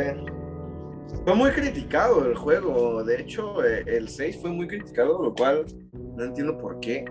Fue 1.24 1.34
muy 1.34 1.50
criticado 1.50 2.26
el 2.26 2.34
juego. 2.34 3.02
De 3.04 3.20
hecho, 3.20 3.64
eh, 3.64 3.84
el 3.86 4.08
6 4.08 4.38
fue 4.40 4.50
muy 4.50 4.66
criticado, 4.66 5.22
lo 5.22 5.34
cual 5.34 5.64
no 6.16 6.24
entiendo 6.24 6.56
por 6.58 6.80
qué. 6.80 7.04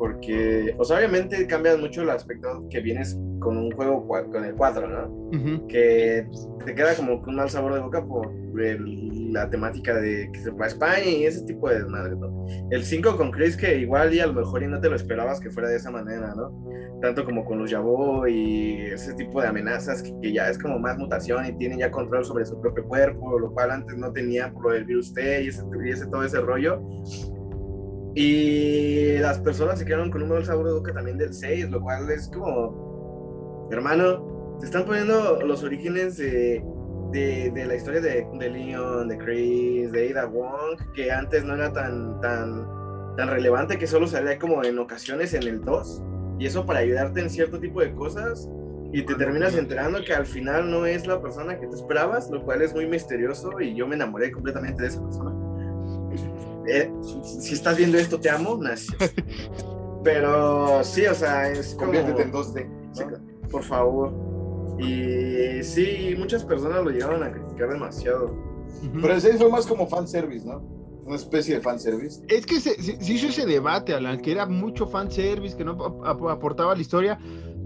Porque, 0.00 0.74
o 0.78 0.84
sea, 0.84 0.96
obviamente 0.96 1.46
cambian 1.46 1.78
mucho 1.78 2.00
el 2.00 2.08
aspecto 2.08 2.66
que 2.70 2.80
vienes 2.80 3.20
con 3.38 3.58
un 3.58 3.70
juego 3.72 4.08
con 4.08 4.42
el 4.46 4.54
4, 4.54 4.88
¿no? 4.88 5.08
Ujú. 5.28 5.66
Que 5.68 6.26
te 6.64 6.74
queda 6.74 6.94
como 6.94 7.16
un 7.16 7.34
mal 7.36 7.50
sabor 7.50 7.74
de 7.74 7.80
boca 7.80 8.02
por 8.02 8.32
el- 8.58 9.30
la 9.34 9.50
temática 9.50 9.94
de 10.00 10.30
que 10.32 10.40
se 10.40 10.50
va 10.52 10.64
a 10.64 10.68
España 10.68 11.04
y 11.04 11.24
ese 11.26 11.44
tipo 11.44 11.68
de 11.68 11.80
desmadre, 11.80 12.16
¿no? 12.16 12.46
El 12.70 12.82
5 12.82 13.14
con 13.18 13.30
Chris, 13.30 13.58
que 13.58 13.76
igual 13.78 14.14
y 14.14 14.20
a 14.20 14.26
lo 14.26 14.32
mejor 14.32 14.62
y 14.62 14.68
no 14.68 14.80
te 14.80 14.88
lo 14.88 14.96
esperabas 14.96 15.38
que 15.38 15.50
fuera 15.50 15.68
de 15.68 15.76
esa 15.76 15.90
manera, 15.90 16.34
¿no? 16.34 16.50
Tanto 17.02 17.22
como 17.26 17.44
con 17.44 17.58
los 17.58 17.70
Yabo 17.70 18.26
y 18.26 18.78
ese 18.86 19.12
tipo 19.14 19.42
de 19.42 19.48
amenazas 19.48 20.02
que, 20.02 20.14
que 20.22 20.32
ya 20.32 20.48
es 20.48 20.58
como 20.58 20.78
más 20.78 20.96
mutación 20.96 21.44
y 21.44 21.52
tienen 21.58 21.78
ya 21.78 21.90
control 21.90 22.24
sobre 22.24 22.46
su 22.46 22.58
propio 22.58 22.84
cuerpo, 22.84 23.38
lo 23.38 23.52
cual 23.52 23.70
antes 23.70 23.98
no 23.98 24.10
tenía 24.12 24.50
por 24.50 24.64
lo 24.64 24.70
del 24.72 24.84
virus 24.86 25.12
T 25.12 25.42
y 25.44 25.48
ese, 25.48 25.62
y 25.84 25.90
ese- 25.90 26.06
todo 26.06 26.24
ese 26.24 26.40
rollo. 26.40 26.82
Y 28.14 29.18
las 29.18 29.38
personas 29.38 29.78
se 29.78 29.84
quedaron 29.84 30.10
con 30.10 30.22
un 30.22 30.30
mal 30.30 30.44
sabor 30.44 30.66
de 30.66 30.72
boca 30.72 30.92
también 30.92 31.16
del 31.16 31.32
6, 31.32 31.70
lo 31.70 31.80
cual 31.80 32.10
es 32.10 32.28
como, 32.28 33.68
hermano, 33.70 34.56
te 34.58 34.66
están 34.66 34.84
poniendo 34.84 35.40
los 35.42 35.62
orígenes 35.62 36.16
de, 36.16 36.62
de, 37.12 37.50
de 37.54 37.66
la 37.66 37.76
historia 37.76 38.00
de, 38.00 38.26
de 38.38 38.50
Leon, 38.50 39.08
de 39.08 39.18
Chris, 39.18 39.92
de 39.92 40.10
Ada 40.10 40.26
Wong, 40.26 40.76
que 40.94 41.12
antes 41.12 41.44
no 41.44 41.54
era 41.54 41.72
tan, 41.72 42.20
tan, 42.20 42.66
tan 43.16 43.28
relevante, 43.28 43.78
que 43.78 43.86
solo 43.86 44.06
salía 44.06 44.38
como 44.38 44.64
en 44.64 44.78
ocasiones 44.78 45.32
en 45.34 45.44
el 45.44 45.60
2, 45.60 46.02
y 46.40 46.46
eso 46.46 46.66
para 46.66 46.80
ayudarte 46.80 47.20
en 47.20 47.30
cierto 47.30 47.60
tipo 47.60 47.80
de 47.80 47.94
cosas, 47.94 48.48
y 48.92 49.02
te 49.02 49.14
terminas 49.14 49.54
enterando 49.54 50.02
que 50.04 50.12
al 50.12 50.26
final 50.26 50.68
no 50.68 50.84
es 50.84 51.06
la 51.06 51.22
persona 51.22 51.58
que 51.60 51.66
te 51.68 51.76
esperabas, 51.76 52.28
lo 52.28 52.42
cual 52.44 52.60
es 52.62 52.74
muy 52.74 52.86
misterioso, 52.86 53.60
y 53.60 53.76
yo 53.76 53.86
me 53.86 53.94
enamoré 53.94 54.32
completamente 54.32 54.82
de 54.82 54.88
esa 54.88 55.00
persona. 55.00 55.32
Eh, 56.68 56.90
si- 57.22 57.54
estás 57.54 57.76
viendo 57.76 57.98
esto, 57.98 58.18
te 58.20 58.30
amo, 58.30 58.56
Nacio. 58.56 58.94
Pero 60.04 60.82
sí, 60.84 61.06
o 61.06 61.14
sea, 61.14 61.50
es 61.50 61.74
como... 61.74 61.92
Conviértete 61.92 62.22
en 62.22 62.32
2D. 62.32 62.68
Sí, 62.92 63.02
¿no? 63.10 63.48
por 63.48 63.62
favor. 63.64 64.12
Y 64.78 65.62
sí, 65.62 66.14
muchas 66.18 66.44
personas 66.44 66.82
lo 66.84 66.90
llegaron 66.90 67.22
a 67.22 67.30
criticar 67.30 67.70
demasiado. 67.70 68.34
Pero 69.00 69.20
6 69.20 69.36
fue 69.38 69.50
más 69.50 69.66
como 69.66 69.86
fanservice, 69.86 70.46
¿no? 70.46 70.62
Una 71.04 71.16
especie 71.16 71.56
de 71.56 71.60
fanservice. 71.60 72.22
Es 72.28 72.46
que 72.46 72.60
se, 72.60 72.80
se- 72.80 73.02
se 73.02 73.12
hizo 73.12 73.26
ese 73.28 73.44
debate, 73.44 73.92
Alan, 73.92 74.18
que 74.20 74.32
era 74.32 74.46
mucho 74.46 74.86
fanservice, 74.86 75.56
que 75.56 75.64
no 75.64 75.72
ap- 75.72 76.06
ap- 76.06 76.28
aportaba 76.28 76.72
a 76.72 76.74
la 76.76 76.80
historia, 76.80 77.18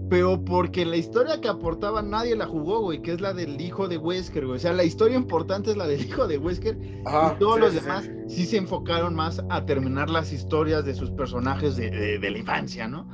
pero 0.09 0.43
porque 0.45 0.85
la 0.85 0.97
historia 0.97 1.41
que 1.41 1.47
aportaba 1.47 2.01
nadie 2.01 2.35
la 2.35 2.45
jugó, 2.45 2.81
güey, 2.81 3.01
que 3.01 3.11
es 3.13 3.21
la 3.21 3.33
del 3.33 3.59
hijo 3.59 3.87
de 3.87 3.97
Wesker, 3.97 4.45
güey. 4.45 4.57
O 4.57 4.59
sea, 4.59 4.73
la 4.73 4.83
historia 4.83 5.17
importante 5.17 5.71
es 5.71 5.77
la 5.77 5.87
del 5.87 6.01
hijo 6.05 6.27
de 6.27 6.37
Wesker 6.37 6.77
y 6.77 7.39
todos 7.39 7.55
sí, 7.55 7.61
los 7.61 7.73
sí, 7.73 7.79
demás 7.79 8.09
sí. 8.27 8.45
se 8.45 8.57
enfocaron 8.57 9.15
más 9.15 9.41
a 9.49 9.65
terminar 9.65 10.09
las 10.09 10.31
historias 10.31 10.85
de 10.85 10.93
sus 10.93 11.09
personajes 11.11 11.75
de, 11.75 11.89
de- 11.89 12.19
de 12.19 12.31
la 12.31 12.37
infancia, 12.37 12.87
¿no? 12.87 13.07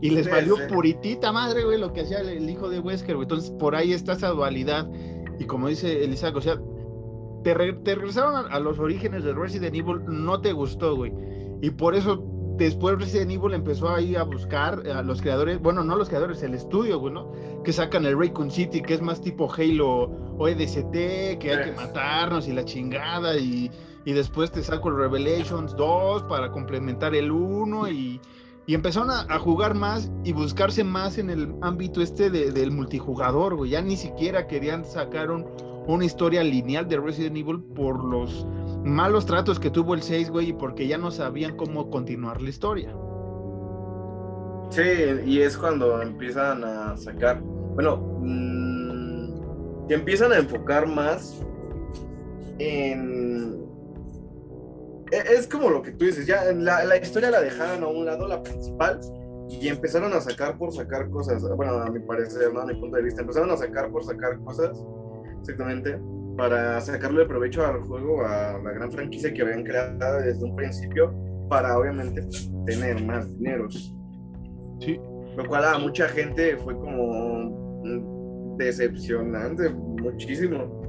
Y 0.00 0.10
les 0.10 0.24
Sí, 0.24 0.32
valió 0.32 0.56
puritita 0.68 1.30
madre, 1.30 1.64
güey, 1.64 1.78
lo 1.78 1.92
que 1.92 2.00
hacía 2.00 2.20
el, 2.20 2.28
el 2.30 2.50
hijo 2.50 2.68
de 2.68 2.80
Wesker, 2.80 3.14
güey. 3.14 3.24
Entonces, 3.24 3.50
por 3.52 3.76
ahí 3.76 3.92
está 3.92 4.14
esa 4.14 4.30
dualidad. 4.30 4.90
Y 5.38 5.44
como 5.44 5.68
dice 5.68 6.02
Elisa, 6.04 6.32
o 6.34 6.40
sea, 6.40 6.60
te, 7.44 7.54
re- 7.54 7.72
te 7.74 7.94
regresaron 7.94 8.34
a, 8.34 8.40
a 8.48 8.58
los 8.58 8.80
orígenes 8.80 9.22
de 9.24 9.32
Resident 9.32 9.74
Evil, 9.76 10.00
no 10.08 10.40
te 10.40 10.52
gustó, 10.52 10.96
güey. 10.96 11.12
Y 11.60 11.70
por 11.70 11.94
eso 11.94 12.24
después 12.56 12.98
Resident 12.98 13.30
Evil 13.30 13.54
empezó 13.54 13.90
ahí 13.90 14.14
a 14.16 14.22
buscar 14.24 14.86
a 14.88 15.02
los 15.02 15.20
creadores, 15.22 15.60
bueno, 15.60 15.82
no 15.84 15.96
los 15.96 16.08
creadores, 16.08 16.42
el 16.42 16.54
estudio, 16.54 16.98
güey, 16.98 17.12
¿no? 17.14 17.32
Que 17.64 17.72
sacan 17.72 18.04
el 18.06 18.18
Raycon 18.18 18.50
City, 18.50 18.80
que 18.82 18.94
es 18.94 19.02
más 19.02 19.20
tipo 19.20 19.50
Halo 19.52 20.10
o 20.38 20.48
EDCT, 20.48 20.92
que 21.38 21.50
hay 21.56 21.64
que 21.64 21.72
matarnos 21.76 22.48
y 22.48 22.52
la 22.52 22.64
chingada, 22.64 23.36
y, 23.38 23.70
y 24.04 24.12
después 24.12 24.50
te 24.50 24.62
saco 24.62 24.88
el 24.88 24.96
Revelations 24.96 25.76
2 25.76 26.24
para 26.24 26.50
complementar 26.50 27.14
el 27.14 27.30
1 27.30 27.88
y, 27.90 28.20
y 28.66 28.74
empezaron 28.74 29.10
a, 29.10 29.22
a 29.28 29.38
jugar 29.38 29.74
más 29.74 30.10
y 30.24 30.32
buscarse 30.32 30.84
más 30.84 31.18
en 31.18 31.30
el 31.30 31.54
ámbito 31.62 32.00
este 32.00 32.30
de- 32.30 32.50
del 32.52 32.70
multijugador, 32.70 33.56
güey. 33.56 33.70
Ya 33.70 33.82
ni 33.82 33.96
siquiera 33.96 34.46
querían 34.46 34.84
sacar 34.84 35.30
un- 35.30 35.46
una 35.86 36.04
historia 36.04 36.44
lineal 36.44 36.88
de 36.88 36.96
Resident 36.98 37.36
Evil 37.36 37.60
por 37.60 38.04
los 38.04 38.46
malos 38.84 39.26
tratos 39.26 39.58
que 39.60 39.70
tuvo 39.70 39.94
el 39.94 40.02
6, 40.02 40.30
güey, 40.30 40.52
porque 40.52 40.86
ya 40.86 40.98
no 40.98 41.10
sabían 41.10 41.56
cómo 41.56 41.90
continuar 41.90 42.40
la 42.42 42.48
historia. 42.50 42.94
Sí, 44.70 44.82
y 45.26 45.40
es 45.40 45.56
cuando 45.58 46.00
empiezan 46.00 46.64
a 46.64 46.96
sacar, 46.96 47.40
bueno, 47.42 47.96
mm, 48.20 49.90
empiezan 49.90 50.32
a 50.32 50.38
enfocar 50.38 50.86
más 50.86 51.44
en... 52.58 53.64
e- 55.10 55.34
Es 55.36 55.46
como 55.46 55.68
lo 55.70 55.82
que 55.82 55.92
tú 55.92 56.06
dices, 56.06 56.26
ya 56.26 56.44
la, 56.52 56.84
la 56.84 56.96
historia 56.96 57.30
la 57.30 57.40
dejaron 57.42 57.82
a 57.84 57.88
un 57.88 58.06
lado, 58.06 58.26
la 58.26 58.42
principal, 58.42 58.98
y 59.50 59.68
empezaron 59.68 60.12
a 60.14 60.20
sacar 60.20 60.56
por 60.56 60.72
sacar 60.72 61.10
cosas, 61.10 61.42
bueno, 61.56 61.72
a 61.74 61.90
mi 61.90 62.00
parecer, 62.00 62.52
¿no? 62.54 62.60
a 62.60 62.66
mi 62.66 62.74
punto 62.74 62.96
de 62.96 63.02
vista, 63.02 63.20
empezaron 63.20 63.50
a 63.50 63.56
sacar 63.58 63.90
por 63.90 64.02
sacar 64.04 64.38
cosas, 64.42 64.82
exactamente, 65.40 66.00
para 66.36 66.80
sacarle 66.80 67.26
provecho 67.26 67.64
al 67.64 67.80
juego, 67.82 68.24
a 68.24 68.58
la 68.62 68.72
gran 68.72 68.90
franquicia 68.90 69.32
que 69.32 69.42
habían 69.42 69.64
creado 69.64 70.20
desde 70.20 70.44
un 70.44 70.56
principio, 70.56 71.14
para 71.48 71.78
obviamente 71.78 72.22
pues, 72.22 72.50
tener 72.66 73.02
más 73.04 73.28
dineros 73.28 73.94
Sí. 74.80 74.98
lo 75.36 75.46
cual 75.46 75.64
a 75.64 75.78
mucha 75.78 76.08
gente 76.08 76.56
fue 76.56 76.74
como 76.74 78.56
decepcionante 78.58 79.70
muchísimo. 79.70 80.80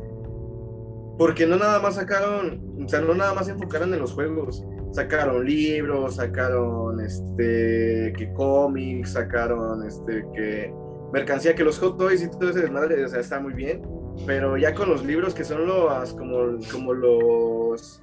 Porque 1.18 1.46
no 1.46 1.58
nada 1.58 1.80
más 1.80 1.96
sacaron 1.96 2.62
o 2.84 2.88
sea 2.88 3.02
no 3.02 3.14
nada 3.14 3.34
más 3.34 3.46
se 3.46 3.52
enfocaron 3.52 3.94
en 3.94 4.00
los 4.00 4.14
juegos. 4.14 4.66
Sacaron 4.94 5.46
libros 5.46 6.16
sacaron 6.16 7.00
este 7.02 8.14
que 8.18 8.34
cómics 8.34 9.14
sacaron 9.14 9.86
este 9.86 10.26
que 10.34 10.74
mercancía 11.12 11.54
que 11.54 11.64
los 11.64 11.78
hot 11.78 11.98
toys 11.98 12.24
y 12.24 12.30
todo 12.32 12.50
ese 12.50 12.62
desmadre 12.62 13.04
o 13.06 13.08
sea 13.08 13.20
está 13.20 13.40
muy 13.40 13.54
bien 13.54 13.82
pero 14.26 14.58
ya 14.58 14.74
con 14.74 14.90
los 14.90 15.04
libros 15.06 15.34
que 15.34 15.44
son 15.44 15.66
los 15.68 16.14
como 16.14 16.58
como 16.72 16.94
los 16.94 18.02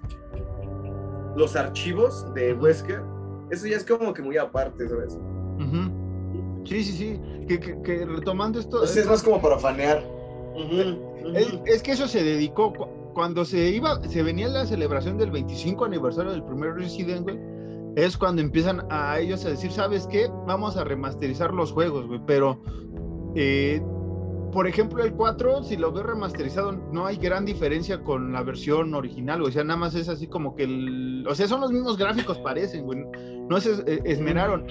los 1.36 1.56
archivos 1.56 2.32
de 2.34 2.52
Wesker 2.54 3.02
eso 3.50 3.66
ya 3.66 3.76
es 3.76 3.84
como 3.84 4.12
que 4.14 4.22
muy 4.22 4.36
aparte 4.36 4.88
sabes. 4.88 5.18
Sí, 6.64 6.84
sí, 6.84 6.92
sí. 6.92 7.20
Que, 7.48 7.58
que- 7.58 7.82
que 7.82 8.06
retomando 8.06 8.61
esto. 8.61 8.76
Entonces 8.76 8.98
es 8.98 9.06
más 9.08 9.22
como 9.24 9.40
para 9.42 9.58
fanear. 9.58 10.04
Es, 11.34 11.48
es 11.66 11.82
que 11.82 11.92
eso 11.92 12.06
se 12.06 12.22
dedicó 12.22 12.72
cu- 12.72 12.86
cuando 13.14 13.44
se 13.44 13.70
iba, 13.70 14.00
se 14.04 14.22
venía 14.22 14.46
la 14.48 14.66
celebración 14.66 15.18
del 15.18 15.30
25 15.32 15.84
aniversario 15.84 16.30
del 16.30 16.44
primer 16.44 16.74
Resident, 16.74 17.22
güey. 17.22 17.38
Es 17.96 18.16
cuando 18.16 18.40
empiezan 18.40 18.82
a 18.90 19.18
ellos 19.18 19.44
a 19.44 19.48
decir, 19.50 19.72
¿sabes 19.72 20.06
qué? 20.06 20.28
Vamos 20.46 20.76
a 20.76 20.84
remasterizar 20.84 21.52
los 21.52 21.72
juegos, 21.72 22.06
güey. 22.06 22.20
Pero, 22.26 22.62
eh, 23.34 23.82
por 24.53 24.66
ejemplo, 24.66 25.03
el 25.05 25.12
4, 25.12 25.64
si 25.64 25.76
lo 25.76 25.92
ves 25.92 26.05
remasterizado, 26.05 26.72
no 26.72 27.07
hay 27.07 27.16
gran 27.16 27.44
diferencia 27.44 28.03
con 28.03 28.32
la 28.32 28.42
versión 28.42 28.94
original, 28.94 29.40
güey. 29.40 29.51
O 29.51 29.53
sea, 29.53 29.64
nada 29.64 29.78
más 29.78 29.94
es 29.94 30.09
así 30.09 30.26
como 30.26 30.55
que 30.57 30.64
el. 30.64 31.26
O 31.28 31.34
sea, 31.34 31.46
son 31.46 31.61
los 31.61 31.72
mismos 31.72 31.96
gráficos, 31.96 32.38
parecen, 32.38 32.84
güey. 32.84 33.05
No 33.48 33.61
se 33.61 33.72
eh, 33.86 34.01
esmeraron. 34.05 34.66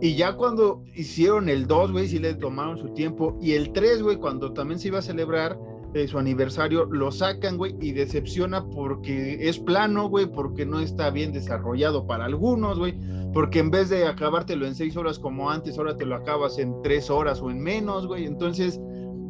Y 0.00 0.14
ya 0.14 0.36
cuando 0.36 0.82
hicieron 0.94 1.48
el 1.48 1.66
2, 1.66 1.92
güey, 1.92 2.08
sí 2.08 2.18
le 2.18 2.34
tomaron 2.34 2.78
su 2.78 2.88
tiempo. 2.90 3.38
Y 3.40 3.52
el 3.52 3.72
3, 3.72 4.02
güey, 4.02 4.16
cuando 4.16 4.52
también 4.52 4.78
se 4.78 4.88
iba 4.88 4.98
a 4.98 5.02
celebrar 5.02 5.58
eh, 5.94 6.06
su 6.06 6.18
aniversario, 6.18 6.84
lo 6.84 7.10
sacan, 7.10 7.56
güey, 7.56 7.74
y 7.80 7.92
decepciona 7.92 8.62
porque 8.68 9.48
es 9.48 9.58
plano, 9.58 10.10
güey, 10.10 10.26
porque 10.26 10.66
no 10.66 10.80
está 10.80 11.10
bien 11.10 11.32
desarrollado 11.32 12.06
para 12.06 12.26
algunos, 12.26 12.78
güey. 12.78 12.94
Porque 13.32 13.60
en 13.60 13.70
vez 13.70 13.88
de 13.88 14.06
acabártelo 14.06 14.66
en 14.66 14.74
6 14.74 14.96
horas 14.98 15.18
como 15.18 15.50
antes, 15.50 15.78
ahora 15.78 15.96
te 15.96 16.04
lo 16.04 16.16
acabas 16.16 16.58
en 16.58 16.74
3 16.82 17.10
horas 17.10 17.40
o 17.40 17.50
en 17.50 17.60
menos, 17.60 18.06
güey. 18.06 18.26
Entonces, 18.26 18.78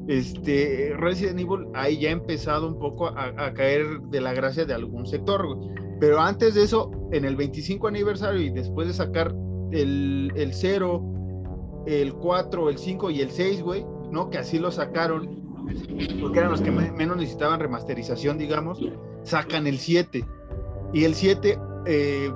este, 0.09 0.95
Resident 0.97 1.41
Evil 1.41 1.67
ahí 1.75 1.99
ya 1.99 2.11
ha 2.11 2.13
empezado 2.13 2.69
un 2.69 2.79
poco 2.79 3.07
a, 3.09 3.53
caer 3.55 4.01
de 4.11 4.21
la 4.21 4.33
gracia 4.33 4.65
de 4.65 4.75
algún 4.75 5.07
sector. 5.07 5.45
Pero 6.01 6.21
antes 6.21 6.55
de 6.55 6.63
eso, 6.63 6.91
en 7.13 7.25
el 7.25 7.37
25 7.37 7.89
aniversario 7.89 8.41
y 8.41 8.51
después 8.51 8.87
de 8.89 8.95
sacar 8.95 9.35
el, 9.73 10.31
el 10.37 10.53
0, 10.53 11.03
el 11.87 12.15
4, 12.15 12.69
el 12.71 12.79
5 12.79 13.11
y 13.11 13.21
el 13.21 13.31
6, 13.31 13.63
güey, 13.63 13.85
¿no? 14.11 14.29
Que 14.31 14.39
así 14.39 14.59
lo 14.59 14.71
sacaron, 14.71 15.43
porque 16.21 16.39
eran 16.39 16.51
los 16.51 16.61
que 16.61 16.71
me- 16.71 16.93
menos 16.93 17.17
necesitaban 17.17 17.61
remasterización, 17.61 18.39
digamos, 18.39 18.79
sacan 19.23 19.67
el 19.67 19.79
7. 19.79 20.25
Y 20.93 21.05
el 21.05 21.15
7 21.15 21.59
eh, 21.87 22.31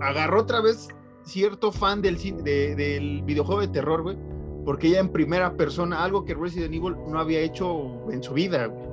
agarró 0.00 0.40
otra 0.40 0.60
vez 0.60 0.88
cierto 1.22 1.72
fan 1.72 2.02
del, 2.02 2.16
del 2.44 3.22
videojuego 3.24 3.60
de 3.60 3.68
terror, 3.68 4.02
güey, 4.02 4.16
porque 4.64 4.90
ya 4.90 5.00
en 5.00 5.08
primera 5.10 5.54
persona, 5.56 6.02
algo 6.04 6.24
que 6.24 6.34
Resident 6.34 6.74
Evil 6.74 6.94
no 7.08 7.18
había 7.18 7.40
hecho 7.40 8.10
en 8.10 8.22
su 8.22 8.34
vida, 8.34 8.66
güey. 8.66 8.86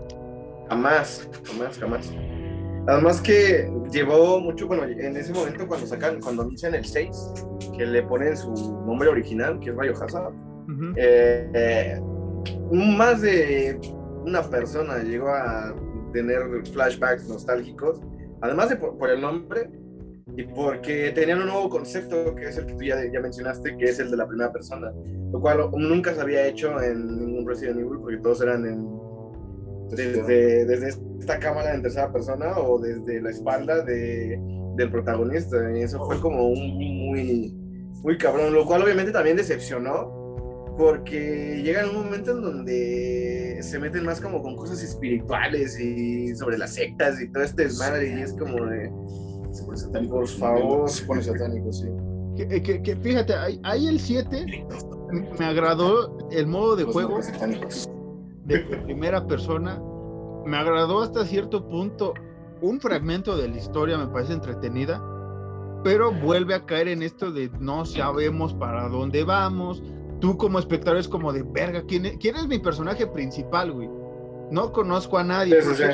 Jamás, 0.69 1.29
jamás, 1.43 1.77
jamás. 1.77 2.13
Además 2.87 3.19
que 3.21 3.69
llevó 3.91 4.39
mucho, 4.39 4.67
bueno, 4.67 4.83
en 4.83 5.17
ese 5.17 5.33
momento 5.33 5.67
cuando 5.67 5.87
sacan, 5.87 6.19
cuando 6.21 6.43
anuncian 6.43 6.75
el 6.75 6.85
6, 6.85 7.33
que 7.77 7.85
le 7.85 8.03
ponen 8.03 8.37
su 8.37 8.51
nombre 8.85 9.09
original, 9.09 9.59
que 9.59 9.71
es 9.71 9.75
Biohazard, 9.77 10.33
Ujú. 10.33 10.93
eh, 10.95 11.49
eh, 11.53 11.99
un- 12.69 12.95
más 12.97 13.21
de 13.21 13.79
una 14.23 14.41
persona 14.43 14.99
llegó 14.99 15.29
a 15.29 15.73
tener 16.13 16.41
flashbacks 16.73 17.27
nostálgicos, 17.27 17.99
además 18.41 18.69
de 18.69 18.75
por, 18.77 18.97
por 18.97 19.09
el 19.09 19.19
nombre 19.21 19.69
y 20.35 20.43
porque 20.43 21.11
tenían 21.13 21.41
un 21.41 21.47
nuevo 21.47 21.69
concepto 21.69 22.33
que 22.35 22.49
es 22.49 22.57
el 22.57 22.65
que 22.65 22.73
tú 22.73 22.83
ya, 22.83 22.97
ya 23.11 23.19
mencionaste, 23.19 23.77
que 23.77 23.85
es 23.85 23.99
el 23.99 24.09
de 24.09 24.17
la 24.17 24.27
primera 24.27 24.51
persona, 24.51 24.91
lo 25.31 25.39
cual 25.39 25.69
nunca 25.73 26.13
se 26.13 26.21
había 26.21 26.47
hecho 26.47 26.81
en 26.81 27.19
ningún 27.19 27.47
Resident 27.47 27.79
Evil 27.79 27.99
porque 28.01 28.17
todos 28.17 28.41
eran 28.41 28.65
en, 28.65 28.87
desde, 29.89 30.65
desde 30.65 30.89
esta 31.19 31.39
cámara 31.39 31.75
en 31.75 31.83
tercera 31.83 32.11
persona 32.11 32.57
o 32.57 32.79
desde 32.79 33.21
la 33.21 33.29
espalda 33.29 33.83
de, 33.83 34.39
del 34.75 34.89
protagonista. 34.89 35.57
Y 35.77 35.83
eso 35.83 36.03
fue 36.05 36.19
como 36.19 36.47
un 36.47 36.75
muy, 36.75 37.55
muy 38.03 38.17
cabrón, 38.17 38.53
lo 38.53 38.65
cual 38.65 38.81
obviamente 38.81 39.11
también 39.11 39.37
decepcionó 39.37 40.25
porque 40.77 41.61
llega 41.63 41.83
en 41.83 41.89
un 41.89 42.03
momento 42.03 42.31
en 42.31 42.41
donde 42.41 43.59
se 43.61 43.79
meten 43.79 44.03
más 44.03 44.19
como 44.19 44.41
con 44.41 44.55
cosas 44.57 44.83
espirituales 44.83 45.79
y 45.79 46.35
sobre 46.35 46.57
las 46.57 46.73
sectas 46.73 47.21
y 47.21 47.31
todo 47.31 47.43
este 47.43 47.63
desmadre 47.63 48.09
y 48.09 48.21
es 48.21 48.33
como 48.33 48.65
de, 48.65 48.91
Se 49.55 49.63
pone 49.63 49.77
satánico. 49.77 50.15
por 50.15 50.27
favor, 50.27 50.89
Se 50.89 51.05
pone 51.05 51.21
satánico, 51.23 51.71
sí. 51.71 51.87
Que, 52.35 52.61
que- 52.61 52.81
que 52.83 52.95
fíjate, 52.97 53.33
ahí, 53.63 53.87
el 53.87 53.99
7 53.99 54.65
me 55.39 55.45
agradó 55.45 56.17
el 56.31 56.47
modo 56.47 56.75
de 56.75 56.83
Los 56.83 56.93
juego 56.93 57.19
de 58.45 58.59
primera 58.59 59.25
persona. 59.25 59.81
Me 60.45 60.57
agradó 60.57 61.01
hasta 61.01 61.25
cierto 61.25 61.67
punto. 61.67 62.13
Un 62.61 62.79
fragmento 62.79 63.37
de 63.37 63.47
la 63.49 63.57
historia 63.57 63.97
me 63.97 64.07
parece 64.07 64.33
entretenida, 64.33 65.01
pero 65.83 66.11
vuelve 66.11 66.53
a 66.55 66.65
caer 66.65 66.87
en 66.89 67.01
esto 67.03 67.31
de 67.31 67.49
no 67.59 67.85
sabemos 67.85 68.53
para 68.53 68.87
dónde 68.89 69.23
vamos. 69.23 69.81
Tú 70.19 70.37
como 70.37 70.59
espectador 70.59 70.99
es 70.99 71.07
como 71.07 71.31
de 71.33 71.43
verga, 71.43 71.83
¿quién 71.87 72.05
es, 72.05 72.17
quién 72.17 72.35
es 72.35 72.47
mi 72.47 72.59
personaje 72.59 73.05
principal, 73.07 73.71
güey? 73.71 73.89
No 74.51 74.71
conozco 74.71 75.17
a 75.17 75.23
nadie. 75.23 75.61
Sí, 75.61 75.69
sí, 75.75 75.83
sí. 75.83 75.89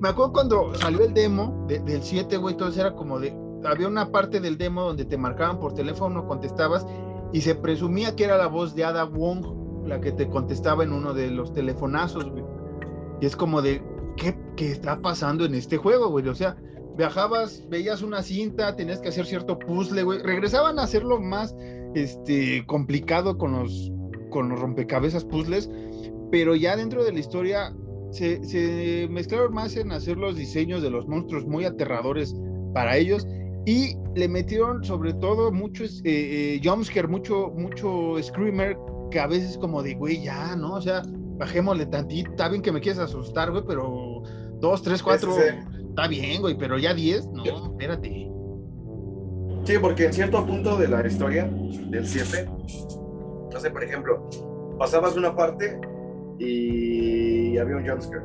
Me 0.00 0.08
acuerdo 0.08 0.32
cuando 0.32 0.74
salió 0.74 1.04
el 1.04 1.14
demo 1.14 1.64
de- 1.68 1.78
del 1.80 2.02
7, 2.02 2.36
güey, 2.36 2.54
entonces 2.54 2.78
era 2.80 2.94
como 2.94 3.18
de, 3.20 3.34
había 3.64 3.88
una 3.88 4.10
parte 4.10 4.40
del 4.40 4.58
demo 4.58 4.82
donde 4.82 5.04
te 5.04 5.16
marcaban 5.16 5.58
por 5.60 5.74
teléfono, 5.74 6.26
contestabas 6.26 6.86
y 7.32 7.40
se 7.40 7.54
presumía 7.54 8.14
que 8.14 8.24
era 8.24 8.36
la 8.36 8.46
voz 8.48 8.74
de 8.74 8.84
Ada 8.84 9.04
Wong 9.04 9.86
la 9.86 10.00
que 10.00 10.12
te 10.12 10.28
contestaba 10.28 10.82
en 10.84 10.92
uno 10.92 11.12
de 11.14 11.30
los 11.30 11.52
telefonazos, 11.52 12.30
güey. 12.30 12.44
Y 13.20 13.26
es 13.26 13.36
como 13.36 13.60
de, 13.62 13.82
¿qué, 14.16 14.36
qué 14.56 14.70
está 14.72 15.00
pasando 15.00 15.44
en 15.44 15.54
este 15.54 15.76
juego, 15.76 16.08
güey? 16.08 16.26
O 16.28 16.34
sea, 16.34 16.56
viajabas, 16.96 17.62
veías 17.68 18.00
una 18.02 18.22
cinta, 18.22 18.76
tenías 18.76 19.00
que 19.00 19.08
hacer 19.10 19.26
cierto 19.26 19.58
puzzle, 19.58 20.02
güey. 20.02 20.20
Regresaban 20.22 20.78
a 20.78 20.84
hacerlo 20.84 21.20
más 21.20 21.54
este, 21.94 22.64
complicado 22.66 23.36
con 23.36 23.52
los, 23.52 23.92
con 24.30 24.48
los 24.48 24.58
rompecabezas 24.58 25.24
puzzles, 25.26 25.70
pero 26.30 26.54
ya 26.56 26.76
dentro 26.76 27.04
de 27.04 27.12
la 27.12 27.20
historia 27.20 27.74
se, 28.14 28.42
se 28.44 29.08
mezclaron 29.10 29.52
más 29.52 29.76
en 29.76 29.92
hacer 29.92 30.16
los 30.16 30.36
diseños 30.36 30.82
de 30.82 30.90
los 30.90 31.06
monstruos 31.06 31.44
muy 31.46 31.64
aterradores 31.64 32.34
para 32.72 32.96
ellos 32.96 33.26
y 33.66 33.96
le 34.14 34.28
metieron 34.28 34.84
sobre 34.84 35.14
todo 35.14 35.50
muchos 35.50 36.00
eh, 36.04 36.54
eh, 36.54 36.60
jumpscare, 36.62 37.08
mucho, 37.08 37.52
mucho 37.56 38.16
screamer 38.22 38.76
que 39.10 39.20
a 39.20 39.26
veces 39.26 39.58
como 39.58 39.82
de, 39.82 39.94
güey, 39.94 40.22
ya, 40.22 40.54
¿no? 40.56 40.74
O 40.74 40.80
sea, 40.80 41.02
bajémosle 41.38 41.86
tantito, 41.86 42.30
está 42.30 42.48
bien 42.48 42.62
que 42.62 42.72
me 42.72 42.80
quieres 42.80 43.00
asustar, 43.00 43.50
güey, 43.50 43.64
pero 43.66 44.22
dos, 44.60 44.82
tres, 44.82 45.02
cuatro, 45.02 45.32
Sí, 45.34 45.40
sí, 45.40 45.84
está 45.88 46.08
bien, 46.08 46.40
güey, 46.40 46.56
pero 46.56 46.78
ya 46.78 46.94
diez, 46.94 47.26
no, 47.28 47.44
espérate. 47.44 48.30
Sí, 49.64 49.78
porque 49.80 50.06
en 50.06 50.12
cierto 50.12 50.44
punto 50.44 50.76
de 50.76 50.88
la 50.88 51.06
historia 51.06 51.44
del 51.88 52.06
7, 52.06 52.50
no 53.50 53.60
sé, 53.60 53.70
por 53.70 53.82
ejemplo, 53.82 54.28
pasabas 54.78 55.16
una 55.16 55.34
parte 55.34 55.80
y 56.38 57.56
había 57.58 57.76
un 57.76 57.86
jumpscare. 57.86 58.24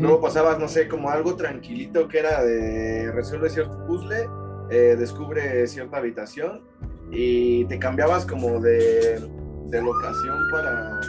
Luego 0.00 0.20
pasabas, 0.20 0.58
no 0.58 0.68
sé, 0.68 0.88
como 0.88 1.10
algo 1.10 1.36
tranquilito 1.36 2.08
que 2.08 2.20
era 2.20 2.42
de 2.42 3.10
resuelve 3.12 3.50
cierto 3.50 3.84
puzzle, 3.86 4.28
eh, 4.70 4.96
descubre 4.98 5.66
cierta 5.66 5.98
habitación 5.98 6.62
y 7.10 7.64
te 7.66 7.78
cambiabas 7.78 8.24
como 8.24 8.58
de, 8.60 9.20
de 9.66 9.82
locación 9.82 10.38
para, 10.50 11.00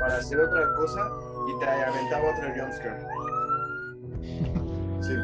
para 0.00 0.16
hacer 0.16 0.40
otra 0.40 0.74
cosa 0.76 1.10
y 1.48 1.58
te 1.60 1.66
aventaba 1.66 2.24
otro 2.36 2.48
jumpscare. 2.56 3.00
Sí. 5.00 5.14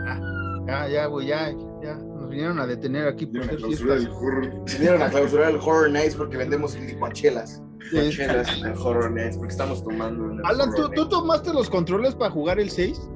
Ya, 0.67 0.89
ya, 0.89 1.07
güey, 1.07 1.27
ya, 1.27 1.51
ya, 1.83 1.95
nos 1.97 2.29
vinieron 2.31 2.59
a 2.61 2.67
detener 2.67 3.07
aquí 3.09 3.27
por 3.27 3.41
Vinieron 3.41 3.49
a 3.49 3.59
ser 3.59 3.67
clausurar 3.67 3.99
fiestas. 3.99 4.17
el 4.19 4.27
horror. 4.27 4.65
Vinieron 4.79 5.03
a 5.03 5.11
clausurar 5.11 5.51
el 5.51 5.57
Horror 5.57 5.91
Nights 5.91 6.15
porque 6.15 6.37
vendemos 6.37 6.79
licuachelas. 6.79 7.63
Chelas 8.11 9.37
porque 9.37 9.53
estamos 9.53 9.83
tomando 9.85 10.45
Alan, 10.45 10.71
¿tú, 10.95 11.09
tomaste 11.09 11.53
los 11.53 11.71
controles 11.71 12.15
para 12.15 12.31
jugar 12.31 12.59
el 12.61 12.71
6? 12.71 13.11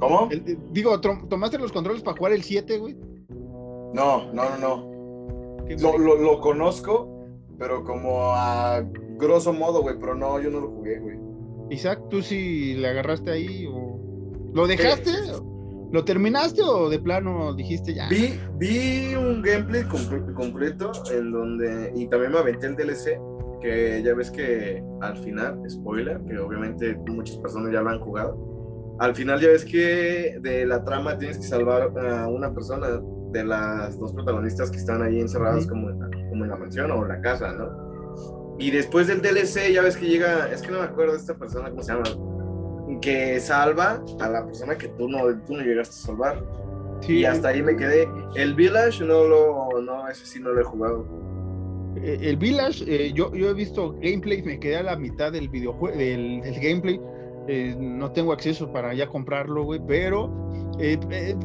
¿Cómo? 0.00 0.28
El- 0.30 0.42
eh, 0.46 0.58
digo, 0.72 1.00
¿tomaste 1.00 1.58
los 1.58 1.72
controles 1.72 2.02
para 2.02 2.16
jugar 2.16 2.32
el 2.32 2.42
7, 2.42 2.78
güey? 2.78 2.96
No, 3.94 4.32
no, 4.32 4.42
no, 4.50 4.58
no. 4.58 4.76
Lo, 5.68 5.92
marica. 5.92 5.98
lo, 5.98 6.16
lo 6.16 6.40
conozco, 6.40 7.26
pero 7.58 7.84
como 7.84 8.32
a 8.34 8.82
grosso 9.18 9.52
modo, 9.52 9.82
güey. 9.82 9.96
Pero 9.98 10.14
no, 10.14 10.40
yo 10.40 10.50
no 10.50 10.60
lo 10.60 10.68
jugué, 10.68 10.98
güey. 10.98 11.16
Isaac, 11.70 12.00
¿tú 12.10 12.20
sí 12.20 12.74
le 12.74 12.88
agarraste 12.88 13.30
ahí 13.30 13.66
o 13.66 13.98
lo 14.52 14.66
dejaste? 14.66 15.10
Sí. 15.10 15.32
¿Lo 15.92 16.04
terminaste 16.04 16.60
o 16.60 16.88
de 16.90 16.98
plano 16.98 17.54
dijiste 17.54 17.94
ya? 17.94 18.08
Vi, 18.08 18.38
vi 18.58 19.14
un 19.14 19.40
gameplay 19.42 19.82
comple- 19.84 20.34
completo 20.34 20.90
en 21.12 21.30
donde, 21.30 21.92
y 21.94 22.08
también 22.08 22.32
me 22.32 22.38
aventé 22.38 22.66
el 22.66 22.74
DLC, 22.74 23.16
ya 24.04 24.14
ves 24.14 24.30
que 24.30 24.82
al 25.00 25.16
final, 25.18 25.60
spoiler, 25.68 26.20
que 26.22 26.38
obviamente 26.38 26.94
muchas 27.06 27.36
personas 27.38 27.72
ya 27.72 27.80
lo 27.80 27.90
han 27.90 28.00
jugado, 28.00 28.96
al 29.00 29.14
final 29.14 29.40
ya 29.40 29.48
ves 29.48 29.64
que 29.64 30.38
de 30.40 30.66
la 30.66 30.84
trama 30.84 31.18
tienes 31.18 31.38
que 31.38 31.44
salvar 31.44 31.90
a 31.98 32.28
una 32.28 32.52
persona 32.54 33.00
de 33.32 33.44
las 33.44 33.98
dos 33.98 34.12
protagonistas 34.12 34.70
que 34.70 34.76
están 34.76 35.02
ahí 35.02 35.20
encerradas 35.20 35.64
Ujú. 35.64 35.70
como, 35.70 35.90
en 35.90 35.98
la, 36.00 36.08
como 36.28 36.44
en 36.44 36.50
la 36.50 36.56
mansión 36.56 36.90
o 36.90 37.04
la 37.04 37.20
casa, 37.20 37.52
¿no? 37.52 37.84
Y 38.58 38.70
después 38.70 39.08
del 39.08 39.20
DLC 39.20 39.72
ya 39.72 39.82
ves 39.82 39.96
que 39.96 40.06
llega, 40.06 40.48
es 40.52 40.62
que 40.62 40.70
no 40.70 40.78
me 40.78 40.84
acuerdo 40.84 41.12
de 41.12 41.18
esta 41.18 41.34
persona, 41.34 41.70
¿cómo 41.70 41.82
se 41.82 41.92
llama? 41.92 42.04
Que 43.00 43.40
salva 43.40 44.00
a 44.20 44.28
la 44.28 44.46
persona 44.46 44.78
que 44.78 44.88
tú 44.88 45.08
no, 45.08 45.20
tú 45.44 45.54
no 45.54 45.62
llegaste 45.62 45.94
a 45.94 46.06
salvar. 46.06 46.44
Sí, 47.00 47.18
Y 47.18 47.24
hasta 47.24 47.48
ahí 47.48 47.62
me 47.62 47.76
quedé. 47.76 48.08
El 48.36 48.54
Village 48.54 49.04
no 49.04 49.24
lo, 49.24 49.82
no, 49.82 50.08
ese 50.08 50.24
sí 50.24 50.40
no 50.40 50.52
lo 50.52 50.60
he 50.60 50.64
jugado. 50.64 51.04
Eh, 51.96 52.18
el 52.22 52.36
Village, 52.36 52.84
eh, 52.86 53.12
yo, 53.12 53.34
yo 53.34 53.50
he 53.50 53.54
visto 53.54 53.92
gameplay, 54.00 54.42
me 54.42 54.58
quedé 54.58 54.76
a 54.78 54.82
la 54.82 54.96
mitad 54.96 55.32
del 55.32 55.48
videojuego, 55.48 55.96
del, 55.96 56.40
del 56.40 56.54
gameplay. 56.60 57.00
eh, 57.48 57.76
no 57.78 58.10
tengo 58.12 58.32
acceso 58.32 58.72
para 58.72 58.94
ya 58.94 59.06
comprarlo, 59.08 59.64
güey, 59.64 59.80
pero 59.86 60.32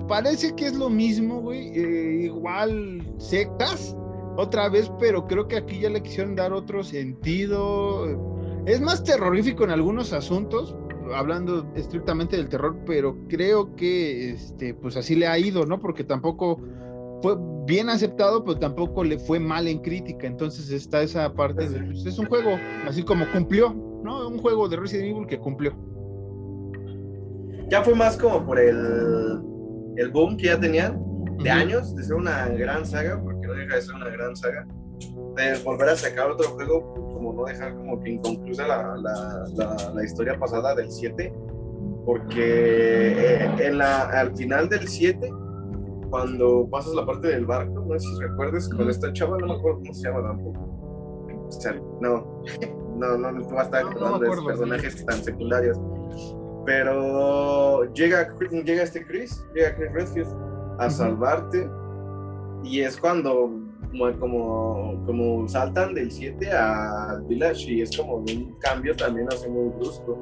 parece 0.07 0.55
que 0.55 0.67
es 0.67 0.75
lo 0.75 0.89
mismo, 0.89 1.41
güey. 1.41 2.25
igual 2.25 3.05
sectas, 3.17 3.95
otra 4.37 4.69
vez, 4.69 4.91
pero 4.99 5.27
creo 5.27 5.47
que 5.47 5.57
aquí 5.57 5.79
ya 5.81 5.89
le 5.89 6.01
quisieron 6.01 6.35
dar 6.35 6.53
otro 6.53 6.83
sentido. 6.83 8.07
Es 8.65 8.79
más 8.81 9.03
terrorífico 9.03 9.63
en 9.65 9.71
algunos 9.71 10.13
asuntos, 10.13 10.75
hablando 11.13 11.69
estrictamente 11.75 12.37
del 12.37 12.49
terror, 12.49 12.77
pero 12.85 13.17
creo 13.27 13.75
que 13.75 14.31
este, 14.31 14.73
pues 14.73 14.95
así 14.95 15.15
le 15.15 15.27
ha 15.27 15.37
ido, 15.37 15.65
¿no? 15.65 15.79
Porque 15.79 16.03
tampoco 16.03 16.61
fue 17.21 17.35
bien 17.65 17.89
aceptado, 17.89 18.43
pero 18.43 18.57
tampoco 18.57 19.03
le 19.03 19.19
fue 19.19 19.39
mal 19.39 19.67
en 19.67 19.79
crítica. 19.79 20.27
Entonces 20.27 20.71
está 20.71 21.01
esa 21.01 21.33
parte 21.33 21.69
de, 21.69 21.79
pues, 21.81 22.05
es 22.05 22.17
un 22.17 22.25
juego, 22.25 22.51
así 22.87 23.03
como 23.03 23.29
cumplió, 23.31 23.73
¿no? 24.03 24.27
Un 24.27 24.39
juego 24.39 24.67
de 24.67 24.77
Resident 24.77 25.15
Evil 25.15 25.27
que 25.27 25.39
cumplió. 25.39 25.73
Ya 27.69 27.83
fue 27.83 27.93
más 27.93 28.17
como 28.17 28.45
por 28.45 28.59
el, 28.59 29.41
el 29.97 30.11
boom 30.11 30.37
que 30.37 30.47
ya 30.47 30.59
tenían 30.59 30.99
de 31.43 31.49
años, 31.49 31.95
de 31.95 32.03
ser 32.03 32.15
una 32.15 32.47
gran 32.49 32.85
saga, 32.85 33.21
porque 33.21 33.47
no 33.47 33.53
deja 33.53 33.75
de 33.75 33.81
ser 33.81 33.95
una 33.95 34.09
gran 34.09 34.35
saga, 34.35 34.67
de 35.37 35.63
volver 35.63 35.89
a 35.89 35.95
sacar 35.95 36.31
otro 36.31 36.49
juego, 36.49 36.93
como 37.13 37.33
no 37.33 37.45
dejar 37.45 37.75
como 37.75 38.01
que 38.01 38.11
inconclusa 38.11 38.67
la, 38.67 38.97
la, 38.97 39.45
la, 39.55 39.91
la 39.93 40.03
historia 40.03 40.37
pasada 40.37 40.73
del 40.75 40.91
7, 40.91 41.31
porque 42.05 43.43
eh, 43.43 43.51
en 43.59 43.77
la, 43.77 44.09
al 44.09 44.35
final 44.35 44.67
del 44.67 44.87
7, 44.87 45.31
cuando 46.09 46.67
pasas 46.69 46.93
la 46.95 47.05
parte 47.05 47.27
del 47.27 47.45
barco, 47.45 47.83
no 47.87 47.99
sé 47.99 48.07
si 48.07 48.21
recuerdes, 48.21 48.69
con 48.69 48.89
esta 48.89 49.11
chava, 49.13 49.37
no 49.37 49.47
me 49.47 49.53
acuerdo 49.53 49.79
cómo 49.79 49.93
se 49.93 50.07
llama 50.09 50.23
tampoco. 50.27 50.59
O 51.47 51.51
sea, 51.51 51.73
no, 52.01 52.43
no, 52.95 53.17
no, 53.17 53.31
no 53.31 53.49
va 53.55 53.61
a 53.61 53.63
estar 53.65 53.83
No, 53.85 53.91
no 53.91 54.15
acuerdo. 54.15 54.45
personajes 54.45 55.05
tan 55.05 55.23
secundarios. 55.23 55.79
Pero 56.65 57.91
llega, 57.93 58.33
llega 58.63 58.83
este 58.83 59.05
Chris, 59.05 59.43
llega 59.55 59.75
Chris 59.75 59.91
Redfield 59.93 60.27
a 60.79 60.89
salvarte 60.89 61.67
y 62.63 62.81
es 62.81 62.97
cuando 62.97 63.51
como, 64.19 65.03
como, 65.07 65.47
saltan 65.47 65.95
del 65.95 66.11
7 66.11 66.51
al 66.51 67.23
Village 67.23 67.71
y 67.71 67.81
es 67.81 67.97
como 67.97 68.17
un 68.17 68.55
cambio 68.59 68.95
también 68.95 69.27
así 69.31 69.49
muy 69.49 69.69
brusco. 69.69 70.15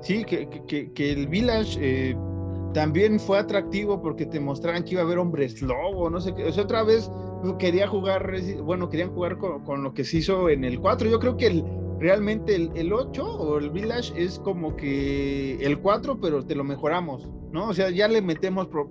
Sí, 0.00 0.24
que, 0.24 0.48
que- 0.48 0.64
que- 0.64 0.92
que 0.92 1.12
el 1.12 1.28
Village 1.28 1.78
eh, 1.80 2.16
también 2.72 3.18
fue 3.18 3.38
atractivo 3.38 4.00
porque 4.00 4.26
te 4.26 4.40
mostraban 4.40 4.84
que 4.84 4.92
iba 4.92 5.02
a 5.02 5.04
haber 5.04 5.18
hombres 5.18 5.60
lobo, 5.62 6.08
no 6.10 6.20
sé 6.20 6.34
qué. 6.34 6.44
O 6.44 6.52
sea, 6.52 6.64
otra 6.64 6.82
vez 6.82 7.10
quería 7.58 7.88
jugar, 7.88 8.32
bueno, 8.62 8.88
querían 8.88 9.10
jugar 9.12 9.38
con, 9.38 9.64
con 9.64 9.82
lo 9.82 9.92
que 9.94 10.04
se 10.04 10.18
hizo 10.18 10.48
en 10.48 10.64
el 10.64 10.78
4. 10.80 11.08
Yo 11.08 11.18
creo 11.18 11.36
que 11.36 11.46
el, 11.48 11.64
realmente 11.98 12.54
el, 12.54 12.70
el 12.74 12.92
8 12.92 13.24
o 13.24 13.58
el 13.58 13.70
Village 13.70 14.12
es 14.16 14.38
como 14.38 14.76
que 14.76 15.56
el 15.64 15.78
4, 15.80 16.20
pero 16.20 16.44
te 16.44 16.54
lo 16.54 16.64
mejoramos, 16.64 17.28
¿no? 17.52 17.68
O 17.68 17.74
sea, 17.74 17.90
ya 17.90 18.08
le 18.08 18.22
metemos 18.22 18.68
pro- 18.68 18.90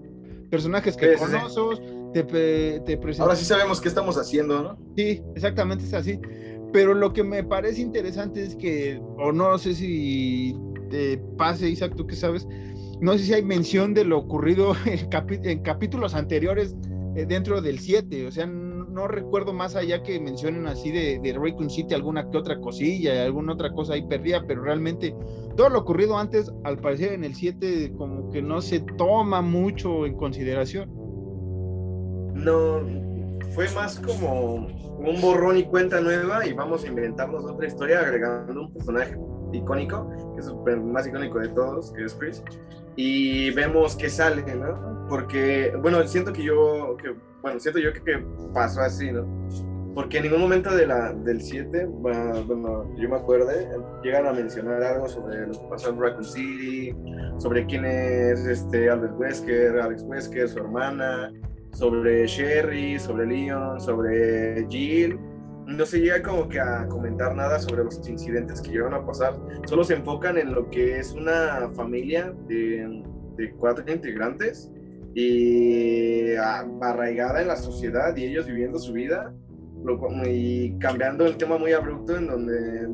personajes 0.50 0.98
que 0.98 1.06
Sí, 1.06 1.12
sí, 1.18 1.26
sí. 1.26 1.32
conoces, 1.32 1.82
te, 2.14 2.24
te 2.24 2.98
presentamos. 2.98 3.20
Ahora 3.20 3.36
sí 3.36 3.46
sabemos 3.46 3.80
qué 3.80 3.88
estamos 3.88 4.18
haciendo, 4.18 4.64
¿no? 4.64 4.78
Sí, 4.96 5.22
exactamente 5.36 5.86
es 5.86 5.94
así. 5.94 6.20
Pero 6.72 6.94
lo 6.94 7.14
que 7.14 7.24
me 7.24 7.44
parece 7.44 7.82
interesante 7.82 8.44
es 8.44 8.56
que, 8.56 9.00
o 9.18 9.32
no 9.32 9.58
sé 9.58 9.74
si 9.74 10.56
te 10.90 11.18
pase, 11.38 11.70
Isaac, 11.70 11.94
tú 11.96 12.06
que 12.06 12.16
sabes, 12.16 12.48
no 13.02 13.14
sé 13.14 13.20
si 13.20 13.34
hay 13.34 13.44
mención 13.44 13.94
de 13.94 14.04
lo 14.04 14.18
ocurrido 14.20 14.74
en, 14.86 15.60
capítulos 15.60 16.14
anteriores 16.14 16.76
eh, 17.16 17.26
dentro 17.26 17.62
del 17.62 17.80
7. 17.80 18.28
O 18.28 18.32
sea, 18.32 18.46
no 18.46 19.08
recuerdo 19.08 19.54
más 19.54 19.76
allá 19.76 20.04
que 20.04 20.20
mencionen 20.20 20.68
así 20.68 20.92
de, 20.92 21.20
de 21.20 21.70
City 21.70 21.94
alguna 21.94 22.30
que 22.30 22.38
otra 22.38 22.60
cosilla, 22.60 23.24
alguna 23.24 23.54
otra 23.54 23.72
cosa 23.72 23.94
ahí 23.94 24.06
perdida, 24.06 24.44
pero 24.46 24.64
realmente 24.64 25.16
todo 25.56 25.70
lo 25.70 25.80
ocurrido 25.80 26.18
antes, 26.18 26.52
al 26.64 26.80
parecer 26.80 27.14
en 27.14 27.24
el 27.24 27.36
7, 27.36 27.94
como 27.98 28.30
que 28.32 28.42
no 28.42 28.62
se 28.62 28.82
toma 28.98 29.42
mucho 29.42 30.06
en 30.06 30.16
consideración. 30.16 30.90
No, 32.34 32.82
fue 33.54 33.70
más 33.76 34.00
como 34.00 34.68
un 35.00 35.22
borrón 35.22 35.58
y 35.58 35.64
cuenta 35.64 36.02
nueva 36.02 36.46
y 36.46 36.54
vamos 36.54 36.84
a 36.84 36.88
inventarnos 36.88 37.46
otra 37.46 37.68
historia 37.68 38.00
agregando 38.00 38.62
un 38.62 38.74
personaje 38.74 39.16
icónico, 39.52 40.10
que 40.36 40.42
es 40.42 40.48
el 40.68 40.82
más 40.82 41.08
icónico 41.08 41.40
de 41.40 41.50
todos, 41.50 41.92
que 41.94 42.06
es 42.06 42.14
Chris, 42.16 42.44
y 42.96 43.52
vemos 43.52 43.96
qué 43.96 44.10
sale, 44.10 44.44
¿no? 44.56 45.06
Porque, 45.10 45.74
bueno, 45.82 46.06
siento 46.08 46.32
que 46.34 46.44
yo, 46.44 46.98
que, 47.02 47.14
bueno, 47.42 47.60
siento 47.60 47.80
yo 47.80 47.94
que, 47.94 48.02
que 48.02 48.24
pasó 48.54 48.82
así, 48.82 49.12
¿no? 49.12 49.26
Porque 49.96 50.18
en 50.18 50.24
ningún 50.26 50.42
momento 50.42 50.74
de 50.76 50.86
la, 50.86 51.12
del 51.14 51.42
7, 51.42 51.86
va- 52.06 52.42
bueno, 52.46 52.94
yo 52.96 53.10
me 53.10 53.16
acuerdo, 53.16 53.50
llegan 54.04 54.28
a 54.28 54.34
mencionar 54.34 54.84
algo 54.84 55.08
sobre 55.10 55.48
lo 55.48 55.54
que 55.54 55.68
pasó 55.70 55.90
en 55.90 56.00
Raccoon 56.00 56.24
City, 56.24 56.96
sobre 57.38 57.66
quién 57.66 57.86
es 57.86 58.46
este 58.46 58.90
Albert 58.90 59.20
Wesker, 59.20 59.80
Alex 59.80 60.04
Wesker, 60.04 60.48
su 60.48 60.60
hermana, 60.60 61.34
sobre 61.72 62.28
Sherry, 62.28 63.00
sobre 63.00 63.26
Leon, 63.26 63.80
sobre 63.82 64.66
Jill. 64.70 65.20
No 65.70 65.86
se 65.86 66.00
llega 66.00 66.22
como 66.24 66.50
que 66.50 66.60
a 66.60 66.88
comentar 66.88 67.36
nada 67.36 67.60
sobre 67.60 67.84
los 67.84 68.08
incidentes 68.10 68.60
que 68.60 68.72
llegaron 68.72 68.96
a 68.96 69.06
pasar. 69.06 69.36
Solo 69.68 69.84
se 69.84 69.94
enfocan 69.94 70.38
en 70.38 70.54
lo 70.54 70.70
que 70.70 71.00
es 71.00 71.14
una 71.14 71.70
familia 71.76 72.34
de, 72.48 73.04
cuatro 73.58 73.86
integrantes 73.88 74.72
y 75.14 76.34
ah, 76.36 76.66
arraigada 76.82 77.42
en 77.42 77.48
la 77.48 77.56
sociedad 77.56 78.16
y 78.18 78.26
ellos 78.26 78.48
viviendo 78.48 78.78
su 78.80 78.94
vida 78.94 79.34
lo 79.84 79.98
y 80.26 80.78
cambiando 80.80 81.26
el 81.26 81.38
tema 81.38 81.58
muy 81.58 81.72
abrupto 81.72 82.18
en 82.18 82.28
donde 82.28 82.90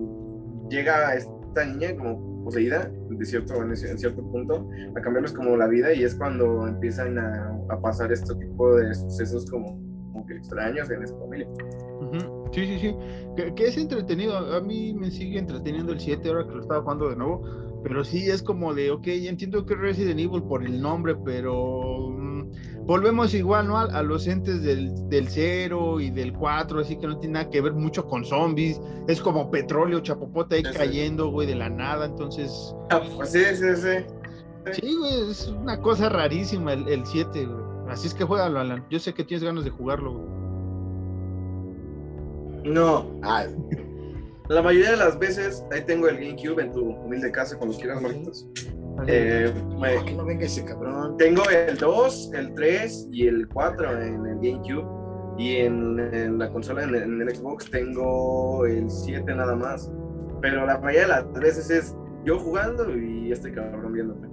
llega 0.69 1.15
esta 1.15 1.65
niña 1.65 1.95
como 1.95 2.43
poseída 2.43 2.91
de 3.09 3.25
cierto, 3.25 3.55
en, 3.61 3.75
cierto 3.75 4.21
punto 4.31 4.69
a 4.95 5.01
cambiarles 5.01 5.33
como 5.33 5.57
la 5.57 5.67
vida 5.67 5.93
y 5.93 6.03
es 6.03 6.15
cuando 6.15 6.67
empiezan 6.67 7.17
a, 7.17 7.51
pasar 7.81 8.11
este 8.11 8.35
tipo 8.35 8.75
de 8.75 8.93
sucesos 8.93 9.49
como, 9.49 9.83
extraños 10.29 10.89
en 10.89 11.03
esa 11.03 11.15
familia. 11.17 11.47
Sí, 12.51 12.65
sí, 12.65 12.79
sí. 12.79 12.95
Que, 13.35 13.53
que 13.53 13.65
es 13.65 13.77
entretenido. 13.77 14.37
A 14.55 14.61
mí 14.61 14.93
me 14.93 15.11
sigue 15.11 15.39
entreteniendo 15.39 15.91
el 15.93 15.99
7 15.99 16.27
ahora 16.29 16.45
que 16.47 16.53
lo 16.55 16.61
estaba 16.61 16.81
jugando 16.81 17.09
de 17.09 17.15
nuevo. 17.15 17.41
Pero 17.83 18.03
sí 18.03 18.29
es 18.29 18.41
como 18.41 18.73
de, 18.73 18.89
ok, 18.91 19.05
entiendo 19.07 19.63
que 19.65 19.73
es 19.75 19.79
Resident 19.79 20.19
Evil 20.19 20.41
por 20.41 20.63
el 20.65 20.81
nombre, 20.81 21.15
pero 21.23 22.09
mm, 22.09 22.85
volvemos 22.87 23.35
igual, 23.35 23.67
¿no? 23.67 23.77
A, 23.77 23.83
a 23.83 24.01
los 24.01 24.25
entes 24.25 24.63
del, 24.63 24.91
del 25.07 25.27
0 25.27 25.99
y 25.99 26.09
del 26.09 26.33
4, 26.33 26.79
así 26.79 26.95
que 26.97 27.05
no 27.05 27.19
tiene 27.19 27.33
nada 27.33 27.49
que 27.51 27.61
ver 27.61 27.73
mucho 27.73 28.05
con 28.07 28.25
zombies. 28.25 28.81
Es 29.07 29.21
como 29.21 29.51
petróleo, 29.51 29.99
chapopote 29.99 30.55
ahí 30.55 30.63
Sí, 30.63 30.71
sí. 30.71 30.77
cayendo, 30.77 31.29
güey, 31.29 31.47
de 31.47 31.53
la 31.55 31.69
nada. 31.69 32.05
Entonces, 32.07 32.73
Ah, 32.89 33.01
pues 33.15 33.31
sí, 33.33 33.43
sí, 33.53 33.75
sí. 33.75 34.71
sí, 34.81 34.95
güey, 34.95 35.29
es 35.29 35.47
una 35.49 35.79
cosa 35.79 36.09
rarísima 36.09 36.73
el, 36.73 36.87
el 36.87 37.05
7, 37.05 37.45
güey. 37.45 37.65
Así 37.87 38.07
es 38.07 38.15
que 38.15 38.23
juégalo, 38.23 38.59
Alan. 38.61 38.83
Yo 38.89 38.97
sé 38.97 39.13
que 39.13 39.23
tienes 39.23 39.43
ganas 39.43 39.63
de 39.63 39.69
jugarlo, 39.69 40.13
güey. 40.13 40.44
No, 42.65 43.19
ah, 43.23 43.45
la 44.49 44.61
mayoría 44.61 44.91
de 44.91 44.97
las 44.97 45.17
veces 45.19 45.63
ahí 45.71 45.81
tengo 45.85 46.07
el 46.07 46.17
GameCube 46.17 46.61
en 46.63 46.71
tu 46.71 46.81
humilde 46.89 47.31
casa 47.31 47.57
cuando 47.57 47.77
quieras, 47.77 48.01
Marquitos. 48.01 48.47
Eh, 49.07 49.51
me- 49.79 49.95
No, 49.95 50.05
que 50.05 50.13
no 50.13 50.25
venga 50.25 50.45
ese 50.45 50.63
cabrón. 50.65 51.17
Tengo 51.17 51.43
el 51.49 51.77
2, 51.77 52.31
el 52.33 52.53
3 52.55 53.07
y 53.11 53.27
el 53.27 53.47
4 53.49 54.01
en 54.01 54.25
el 54.25 54.35
GameCube. 54.35 54.85
Y 55.37 55.57
en, 55.57 55.99
en 56.13 56.37
la 56.37 56.49
consola, 56.49 56.83
en, 56.83 56.95
en 56.95 57.21
el 57.21 57.35
Xbox, 57.35 57.69
tengo 57.69 58.65
el 58.65 58.89
7 58.89 59.35
nada 59.35 59.53
más. 59.55 59.91
Pero 60.41 60.65
la 60.65 60.77
mayoría 60.79 61.01
de 61.01 61.07
las 61.07 61.33
veces 61.33 61.69
es 61.69 61.95
yo 62.23 62.39
jugando 62.39 62.95
y 62.97 63.31
este 63.31 63.51
cabrón 63.51 63.91
viéndome. 63.93 64.27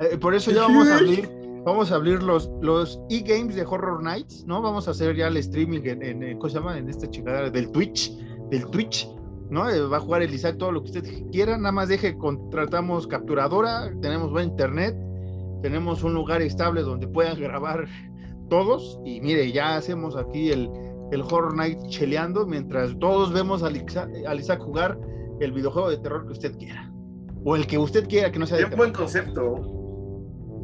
Eh, 0.00 0.16
por 0.20 0.34
eso 0.34 0.50
ya 0.52 0.62
vamos 0.62 0.88
a 0.88 0.96
abrir, 0.98 1.28
vamos 1.64 1.92
a 1.92 1.96
abrir 1.96 2.22
los, 2.22 2.50
los 2.60 3.00
e-games 3.10 3.54
de 3.54 3.64
Horror 3.64 4.02
Nights, 4.02 4.44
¿no? 4.46 4.62
Vamos 4.62 4.88
a 4.88 4.92
hacer 4.92 5.16
ya 5.16 5.28
el 5.28 5.36
streaming 5.36 5.80
en, 5.84 6.38
¿cómo 6.38 6.48
se 6.48 6.58
llama? 6.58 6.78
En 6.78 6.88
esta 6.88 7.08
chingada 7.08 7.50
del 7.50 7.70
Twitch, 7.70 8.12
del 8.50 8.66
Twitch, 8.66 9.08
¿no? 9.50 9.68
Eh, 9.68 9.80
va 9.86 9.98
a 9.98 10.00
jugar 10.00 10.22
el 10.22 10.32
Isaac 10.32 10.56
todo 10.58 10.72
lo 10.72 10.82
que 10.82 10.90
usted 10.90 11.30
quiera, 11.30 11.56
nada 11.56 11.72
más 11.72 11.88
deje, 11.88 12.16
contratamos 12.16 13.06
capturadora, 13.06 13.92
tenemos 14.00 14.30
buen 14.30 14.50
internet, 14.50 14.96
tenemos 15.62 16.02
un 16.02 16.14
lugar 16.14 16.42
estable 16.42 16.82
donde 16.82 17.08
puedan 17.08 17.40
grabar 17.40 17.86
todos 18.48 18.98
y 19.04 19.20
mire, 19.20 19.50
ya 19.52 19.76
hacemos 19.76 20.16
aquí 20.16 20.50
el, 20.50 20.70
el 21.12 21.22
Horror 21.22 21.56
Night 21.56 21.78
cheleando 21.88 22.46
mientras 22.46 22.98
todos 22.98 23.32
vemos 23.32 23.62
al 23.62 23.76
Isaac, 23.76 24.10
al 24.26 24.40
Isaac 24.40 24.60
jugar 24.60 24.98
el 25.40 25.52
videojuego 25.52 25.90
de 25.90 25.98
terror 25.98 26.26
que 26.26 26.32
usted 26.32 26.56
quiera. 26.58 26.92
O 27.44 27.54
el 27.56 27.66
que 27.66 27.78
usted 27.78 28.08
quiera 28.08 28.32
que 28.32 28.38
no 28.38 28.46
sea 28.46 28.58
de 28.58 28.64
terror. 28.64 28.78
buen 28.78 28.92
concepto. 28.92 29.77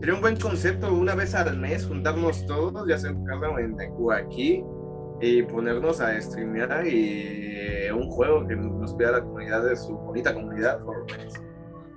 Sería 0.05 0.17
un 0.17 0.21
buen 0.21 0.37
concepto 0.39 0.93
una 0.93 1.15
vez 1.15 1.35
al 1.35 1.59
mes 1.59 1.87
juntarnos 1.87 2.45
todos, 2.45 2.87
ya 2.87 2.99
sea 2.99 3.09
en 3.09 3.25
casa 3.25 3.47
o 3.99 4.13
aquí, 4.13 4.63
y 5.23 5.43
ponernos 5.45 5.99
a 6.03 6.21
streamear 6.21 6.87
y 6.87 7.89
un 7.91 8.11
juego 8.11 8.47
que 8.47 8.55
nos 8.55 8.93
pida 8.97 9.13
la 9.13 9.23
comunidad 9.23 9.65
de 9.65 9.75
su 9.75 9.97
bonita 9.97 10.35
comunidad. 10.35 10.85
por- 10.85 11.07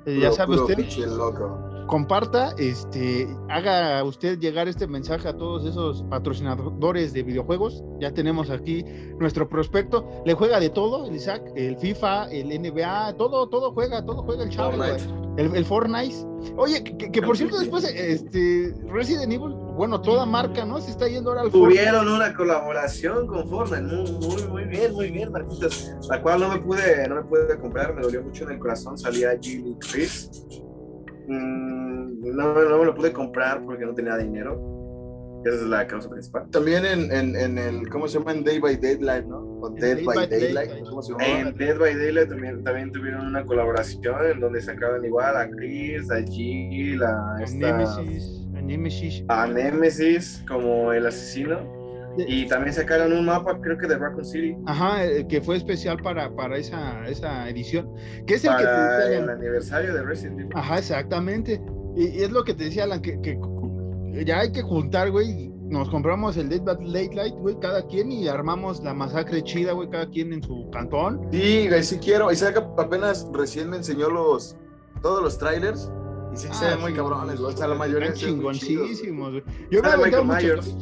Eh, 0.05 0.21
ya 0.21 0.31
sabe 0.31 0.55
usted, 0.55 0.77
loco. 1.17 1.66
Comparta, 1.87 2.53
este, 2.57 3.27
haga 3.49 4.03
usted 4.03 4.37
llegar 4.37 4.67
este 4.67 4.85
mensaje 4.87 5.27
a 5.27 5.35
todos 5.35 5.65
esos 5.65 6.03
patrocinadores 6.03 7.13
de 7.13 7.23
videojuegos. 7.23 7.83
Ya 7.99 8.11
tenemos 8.11 8.49
aquí 8.49 8.83
nuestro 9.19 9.49
prospecto. 9.49 10.07
Le 10.25 10.33
juega 10.33 10.59
de 10.59 10.69
todo, 10.69 11.07
el 11.07 11.15
Isaac, 11.15 11.41
el 11.55 11.77
FIFA, 11.77 12.29
el 12.31 12.49
NBA, 12.49 13.13
todo, 13.13 13.47
todo 13.47 13.71
juega, 13.71 14.05
todo 14.05 14.21
juega 14.23 14.43
el 14.43 14.49
chavo. 14.49 14.73
Fortnite. 14.73 15.03
el, 15.37 15.55
el 15.55 15.65
Fortnite. 15.65 16.15
Oye, 16.57 16.83
que, 16.83 17.21
por 17.21 17.35
cierto 17.35 17.57
después, 17.57 17.83
este, 17.83 18.73
Resident 18.89 19.31
Evil, 19.31 19.53
bueno, 19.75 20.01
toda 20.01 20.25
marca, 20.25 20.65
¿no? 20.65 20.79
Se 20.79 20.91
está 20.91 21.07
yendo 21.07 21.31
ahora 21.31 21.41
al 21.43 21.51
Fortnite. 21.51 21.81
Tuvieron 21.81 22.07
una 22.09 22.33
colaboración 22.35 23.27
con 23.27 23.47
Fortnite, 23.47 23.81
muy, 23.83 24.11
muy, 24.11 24.43
muy 24.43 24.63
bien, 24.65 24.93
muy 24.93 25.09
bien, 25.09 25.31
Marquitos. 25.31 25.91
La 26.09 26.21
cual 26.21 26.41
no 26.41 26.49
me 26.49 26.59
pude, 26.59 27.07
no 27.07 27.15
me 27.15 27.23
pude 27.23 27.57
comprar, 27.59 27.95
me 27.95 28.01
dolió 28.01 28.21
mucho 28.21 28.43
en 28.43 28.51
el 28.51 28.59
corazón. 28.59 28.97
Salía 28.97 29.37
Jill 29.41 29.67
y 29.67 29.75
Chris. 29.79 30.29
Mm, 31.27 32.35
no, 32.35 32.53
no 32.69 32.77
me 32.79 32.85
lo 32.85 32.95
pude 32.95 33.11
comprar 33.13 33.63
porque 33.65 33.85
no 33.85 33.93
tenía 33.93 34.17
dinero. 34.17 34.73
Esa 35.45 35.55
es 35.55 35.61
la 35.63 35.87
causa 35.87 36.09
principal. 36.09 36.49
También 36.51 36.83
en, 36.85 37.11
en, 37.11 37.35
en 37.35 37.57
el, 37.57 37.89
¿cómo 37.89 38.07
se 38.07 38.17
llama? 38.17 38.31
En 38.33 38.43
Day 38.43 38.59
by 38.59 38.75
Daylight, 38.75 39.25
¿no? 39.27 39.37
O 39.61 39.67
En 39.69 39.75
Dead 39.75 39.95
Day 39.97 40.05
by 40.05 40.15
by 40.15 40.27
Daylight, 40.27 40.69
Daylight. 40.69 40.89
¿cómo 40.89 41.01
se 41.01 41.11
llama? 41.13 41.25
En 41.25 41.55
Dead 41.55 41.77
by 41.77 41.95
Daylight 41.95 42.29
también, 42.29 42.63
también 42.63 42.91
tuvieron 42.91 43.27
una 43.27 43.45
colaboración 43.45 44.15
en 44.31 44.39
donde 44.39 44.61
sacaban 44.61 45.05
igual 45.05 45.37
a 45.37 45.49
Chris, 45.49 46.09
a 46.11 46.21
Jill, 46.23 47.01
a, 47.03 47.35
A 47.37 47.43
esta- 47.43 47.57
Nemesis, 47.57 48.47
a 48.55 48.61
Nemesis. 48.61 49.23
a 49.29 49.47
Nemesis 49.47 50.43
como 50.47 50.91
el 50.91 51.05
asesino. 51.05 51.76
Y 52.17 52.47
también 52.47 52.73
sacaron 52.73 53.13
un 53.13 53.25
mapa, 53.25 53.59
creo 53.61 53.77
que 53.77 53.87
de 53.87 53.97
Raccoon 53.97 54.25
City, 54.25 54.55
Ajá, 54.65 55.05
eh, 55.05 55.25
que 55.27 55.41
fue 55.41 55.57
especial 55.57 55.97
para, 56.01 56.33
para 56.35 56.57
esa, 56.57 57.07
esa 57.07 57.47
edición. 57.49 57.89
Que 58.25 58.35
es 58.35 58.43
el 58.45 58.51
que 58.51 58.57
te 58.57 58.63
para 58.63 59.13
el 59.13 59.29
aniversario 59.29 59.93
de 59.93 60.01
Resident 60.01 60.39
Evil. 60.39 60.51
Ajá, 60.55 60.79
exactamente. 60.79 61.61
Y, 61.95 62.07
y 62.07 62.23
es 62.23 62.31
lo 62.31 62.43
que 62.43 62.53
te 62.53 62.65
decía 62.65 62.85
Alan, 62.85 63.01
que, 63.01 63.19
que 63.21 63.37
ya 64.25 64.39
hay 64.39 64.51
que 64.51 64.61
juntar, 64.61 65.11
güey. 65.11 65.49
Nos 65.69 65.89
compramos 65.89 66.37
el 66.37 66.47
Dead 66.47 66.61
by 66.61 66.77
Late 66.85 67.13
Light, 67.13 67.35
güey, 67.35 67.59
cada 67.59 67.85
quien 67.87 68.09
y 68.09 68.27
armamos 68.29 68.81
la 68.83 68.93
masacre 68.93 69.43
chida, 69.43 69.73
güey, 69.73 69.89
cada 69.89 70.09
quien 70.09 70.31
en 70.31 70.41
su 70.41 70.69
cantón. 70.71 71.27
Sí, 71.31 71.67
güey, 71.67 71.83
sí 71.83 71.97
quiero. 71.97 72.31
Isaac 72.31 72.63
apenas 72.77 73.27
recién 73.33 73.69
me 73.69 73.77
enseñó 73.77 74.09
los, 74.09 74.55
todos 75.01 75.21
los 75.21 75.37
trailers. 75.37 75.91
Y 76.33 76.37
sí 76.37 76.47
que 76.47 76.53
se 76.53 76.65
Ah, 76.65 76.69
ven 76.69 76.81
muy 76.81 76.91
sí, 76.91 76.97
cabrones, 76.97 77.39
güey. 77.41 77.53
O 77.53 77.57
sea, 77.57 77.67
la 77.67 77.75
mayoría 77.75 78.09
Están 78.09 78.37
muy 78.41 78.57
chingoncísimos, 78.57 79.31
güey. 79.31 79.43
Yo 79.69 79.81
me 79.81 79.97
Michael 79.97 80.25
Myers. 80.25 80.75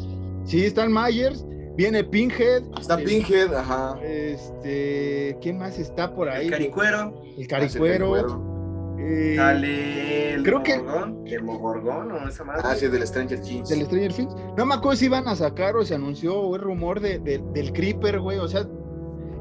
Sí, 0.46 0.64
están 0.66 0.93
Myers, 0.93 1.46
viene 1.76 2.04
Pinhead. 2.04 2.64
Está 2.80 3.00
eh, 3.00 3.04
Pinhead, 3.04 3.54
ajá. 3.54 4.00
Este, 4.04 5.38
¿quién 5.41 5.58
más 5.58 5.78
está 5.80 6.14
por 6.14 6.30
ahí? 6.30 6.43
El 6.46 6.50
güey? 6.52 6.60
caricuero, 6.60 7.22
El 7.38 7.48
caricuero. 7.48 8.96
eh, 9.00 9.34
sale 9.36 10.34
el 10.36 10.43
creo 10.43 10.64
que- 10.64 10.78
Mogorgón, 10.78 11.28
el 11.28 11.43
Mogorgón 11.43 12.12
o 12.12 12.28
esa 12.30 12.43
madre. 12.43 12.62
Ah, 12.64 12.76
sí, 12.76 12.88
del 12.88 13.06
Stranger 13.08 13.39
Things. 13.41 13.70
del 13.70 13.86
Stranger 13.86 14.14
Things. 14.14 14.36
No 14.58 14.66
me 14.66 14.76
acuerdo 14.76 14.98
si 14.98 15.06
iban 15.06 15.28
a 15.28 15.36
sacar 15.36 15.76
o 15.76 15.84
se 15.84 15.96
anunció 15.96 16.36
o 16.39 16.56
es 16.56 16.62
rumor 16.62 17.00
de, 17.00 17.20
de- 17.20 17.43
del 17.54 17.74
Creeper, 17.74 18.20
güey. 18.20 18.38
O 18.38 18.48
sea, 18.48 18.66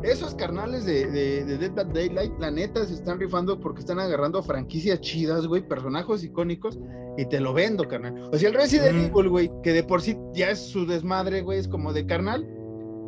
esos 0.04 0.34
carnales 0.34 0.84
de, 0.84 1.06
de, 1.06 1.44
de 1.44 1.58
Dead 1.58 1.72
by 1.72 1.92
Daylight, 1.92 2.32
la 2.38 2.50
neta, 2.50 2.84
se 2.84 2.94
están 2.94 3.18
rifando 3.18 3.58
porque 3.58 3.80
están 3.80 3.98
agarrando 3.98 4.42
franquicias 4.42 5.00
chidas, 5.00 5.46
güey, 5.46 5.66
personajes 5.66 6.22
icónicos, 6.22 6.78
y 7.16 7.26
te 7.26 7.40
lo 7.40 7.52
vendo, 7.52 7.86
carnal. 7.88 8.28
O 8.32 8.36
sea, 8.36 8.48
el 8.48 8.54
Resident 8.54 8.94
Mm. 8.94 9.04
Evil, 9.06 9.28
güey, 9.28 9.50
que 9.62 9.72
de 9.72 9.82
por 9.82 10.02
sí 10.02 10.16
ya 10.34 10.50
es 10.50 10.58
su 10.58 10.86
desmadre, 10.86 11.42
güey, 11.42 11.58
es 11.58 11.68
como 11.68 11.92
de 11.92 12.06
carnal, 12.06 12.46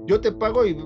yo 0.06 0.20
te 0.20 0.32
pago 0.32 0.64
y 0.64 0.76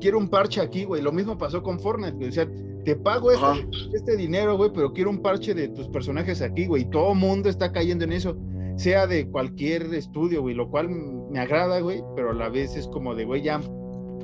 quiero 0.00 0.18
un 0.18 0.28
parche 0.28 0.60
aquí, 0.60 0.84
güey. 0.84 1.02
Lo 1.02 1.12
mismo 1.12 1.38
pasó 1.38 1.62
con 1.62 1.78
Fortnite, 1.80 2.16
güey. 2.16 2.28
O 2.28 2.32
sea, 2.32 2.48
te 2.84 2.96
pago 2.96 3.32
este, 3.32 3.68
este 3.94 4.16
dinero, 4.16 4.56
güey, 4.56 4.70
pero 4.72 4.92
quiero 4.92 5.10
un 5.10 5.22
parche 5.22 5.54
de 5.54 5.68
tus 5.68 5.88
personajes 5.88 6.42
aquí, 6.42 6.66
güey. 6.66 6.88
Todo 6.90 7.14
mundo 7.14 7.48
está 7.48 7.72
cayendo 7.72 8.04
en 8.04 8.12
eso, 8.12 8.36
sea 8.76 9.06
de 9.06 9.28
cualquier 9.30 9.82
estudio, 9.94 10.42
güey, 10.42 10.54
lo 10.54 10.70
cual 10.70 10.90
me 10.90 11.38
agrada, 11.38 11.80
güey, 11.80 12.02
pero 12.14 12.30
a 12.30 12.34
la 12.34 12.48
vez 12.48 12.76
es 12.76 12.86
como 12.88 13.14
de, 13.14 13.24
güey, 13.24 13.42
ya 13.42 13.60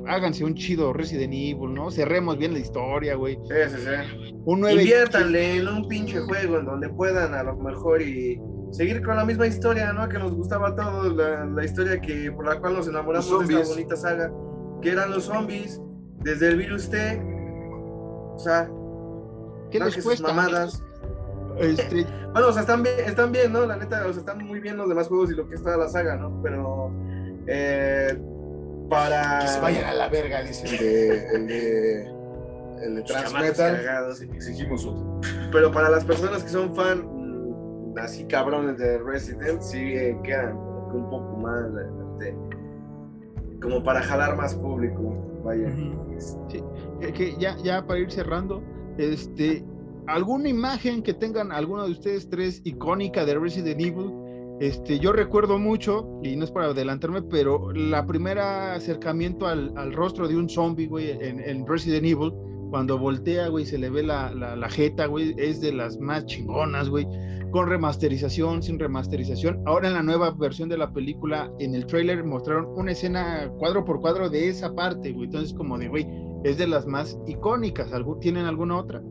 háganse 0.07 0.43
un 0.43 0.55
chido 0.55 0.93
Resident 0.93 1.33
Evil, 1.33 1.73
¿no? 1.73 1.91
Cerremos 1.91 2.37
bien 2.37 2.53
la 2.53 2.59
historia, 2.59 3.15
güey. 3.15 3.35
Sí, 3.47 3.55
sí, 3.69 3.77
sí. 3.77 4.35
Un 4.45 4.61
9 4.61 4.81
Inviértanle 4.81 5.57
en 5.57 5.67
un 5.67 5.87
pinche 5.87 6.19
juego 6.21 6.59
en 6.59 6.65
donde 6.65 6.89
puedan 6.89 7.33
a 7.33 7.43
lo 7.43 7.55
mejor 7.57 8.01
y 8.01 8.39
seguir 8.71 9.03
con 9.03 9.15
la 9.15 9.25
misma 9.25 9.47
historia, 9.47 9.93
¿no? 9.93 10.07
Que 10.09 10.19
nos 10.19 10.33
gustaba 10.33 10.69
a 10.69 10.75
todos, 10.75 11.15
la, 11.15 11.45
la 11.45 11.63
historia 11.63 11.99
que 12.01 12.31
por 12.31 12.45
la 12.45 12.59
cual 12.59 12.73
nos 12.73 12.87
enamoramos 12.87 13.29
Los 13.29 13.47
de 13.47 13.61
esta 13.61 13.73
bonita 13.73 13.95
saga, 13.95 14.31
que 14.81 14.91
eran 14.91 15.11
los 15.11 15.25
zombies, 15.25 15.81
desde 16.23 16.49
el 16.49 16.57
virus 16.57 16.89
T, 16.89 17.21
o 18.35 18.39
sea, 18.39 18.69
¿Qué 19.69 19.79
les 19.79 20.03
cuesta? 20.03 20.27
mamadas. 20.27 20.83
Este, 21.59 22.05
Bueno, 22.33 22.47
o 22.47 22.51
sea, 22.51 22.61
están 22.61 22.81
bien, 22.81 22.95
están 23.05 23.31
bien, 23.31 23.53
¿no? 23.53 23.63
La 23.67 23.77
neta, 23.77 24.07
o 24.07 24.11
sea, 24.11 24.21
están 24.21 24.43
muy 24.43 24.59
bien 24.59 24.75
los 24.75 24.89
demás 24.89 25.07
juegos 25.07 25.31
y 25.31 25.35
lo 25.35 25.47
que 25.47 25.53
es 25.53 25.61
toda 25.61 25.77
la 25.77 25.87
saga, 25.87 26.15
¿no? 26.15 26.41
Pero 26.41 26.91
eh, 27.45 28.17
para... 28.93 29.39
Que 29.39 29.47
se 29.47 29.59
vayan 29.59 29.85
a 29.85 29.93
la 29.93 30.09
verga, 30.09 30.43
dice 30.43 30.67
el 30.67 30.77
de, 30.77 31.35
el 31.35 31.47
de, 31.47 32.85
el 32.85 32.95
de 32.95 33.01
Transmetal. 33.03 33.81
Exigimos 34.35 34.85
otro. 34.85 35.19
Pero 35.51 35.71
para 35.71 35.89
las 35.89 36.05
personas 36.05 36.43
que 36.43 36.49
son 36.49 36.75
fan 36.75 37.05
mm, 37.05 37.97
así 37.97 38.25
cabrones 38.25 38.77
de 38.77 38.99
Resident, 38.99 39.61
sí 39.61 39.79
eh, 39.79 40.17
quedan 40.23 40.55
un 40.55 41.09
poco 41.09 41.37
más 41.37 41.65
este, 42.13 42.35
como 43.61 43.83
para 43.83 44.01
jalar 44.01 44.35
más 44.35 44.55
público. 44.55 45.41
Vaya. 45.43 45.69
Sí, 46.47 46.63
que, 47.01 47.11
que 47.11 47.35
ya, 47.37 47.57
ya 47.63 47.85
para 47.85 47.99
ir 47.99 48.11
cerrando, 48.11 48.63
este, 48.97 49.65
alguna 50.07 50.47
imagen 50.47 51.03
que 51.03 51.13
tengan 51.13 51.51
alguno 51.51 51.85
de 51.85 51.91
ustedes 51.91 52.29
tres 52.29 52.61
icónica 52.63 53.25
de 53.25 53.37
Resident 53.37 53.79
Evil. 53.81 54.22
Este, 54.63 54.97
yo 54.97 55.11
recuerdo 55.11 55.59
mucho, 55.59 56.07
y 56.23 56.37
no 56.37 56.45
es 56.45 56.51
para 56.51 56.67
adelantarme, 56.67 57.21
pero 57.21 57.73
la 57.73 58.05
primera 58.05 58.75
acercamiento 58.75 59.45
al, 59.45 59.73
al 59.75 59.91
rostro 59.91 60.25
de 60.25 60.37
un 60.37 60.47
zombie, 60.47 60.87
güey, 60.87 61.09
en, 61.11 61.41
en 61.41 61.67
Resident 61.67 62.05
Evil, 62.05 62.31
cuando 62.69 62.97
voltea, 62.97 63.49
güey, 63.49 63.65
se 63.65 63.77
le 63.77 63.89
ve 63.89 64.03
la, 64.03 64.33
la, 64.33 64.69
jeta, 64.69 65.07
güey, 65.07 65.35
es 65.37 65.59
de 65.59 65.73
las 65.73 65.99
más 65.99 66.25
chingonas, 66.27 66.87
güey, 66.87 67.05
con 67.51 67.67
remasterización, 67.67 68.63
sin 68.63 68.79
remasterización. 68.79 69.61
Ahora 69.65 69.89
en 69.89 69.95
la 69.95 70.01
nueva 70.01 70.31
versión 70.31 70.69
de 70.69 70.77
la 70.77 70.93
película, 70.93 71.51
en 71.59 71.75
el 71.75 71.85
trailer 71.85 72.23
mostraron 72.23 72.67
una 72.77 72.93
escena 72.93 73.51
cuadro 73.59 73.83
por 73.83 73.99
cuadro 73.99 74.29
de 74.29 74.47
esa 74.47 74.73
parte, 74.73 75.11
güey. 75.11 75.25
Entonces, 75.25 75.53
como 75.53 75.77
de, 75.77 75.89
güey, 75.89 76.07
es 76.45 76.57
de 76.57 76.67
las 76.67 76.87
más 76.87 77.19
icónicas. 77.27 77.91
¿Algú- 77.91 78.17
¿Tienen 78.21 78.45
alguna 78.45 78.77
otra? 78.77 79.03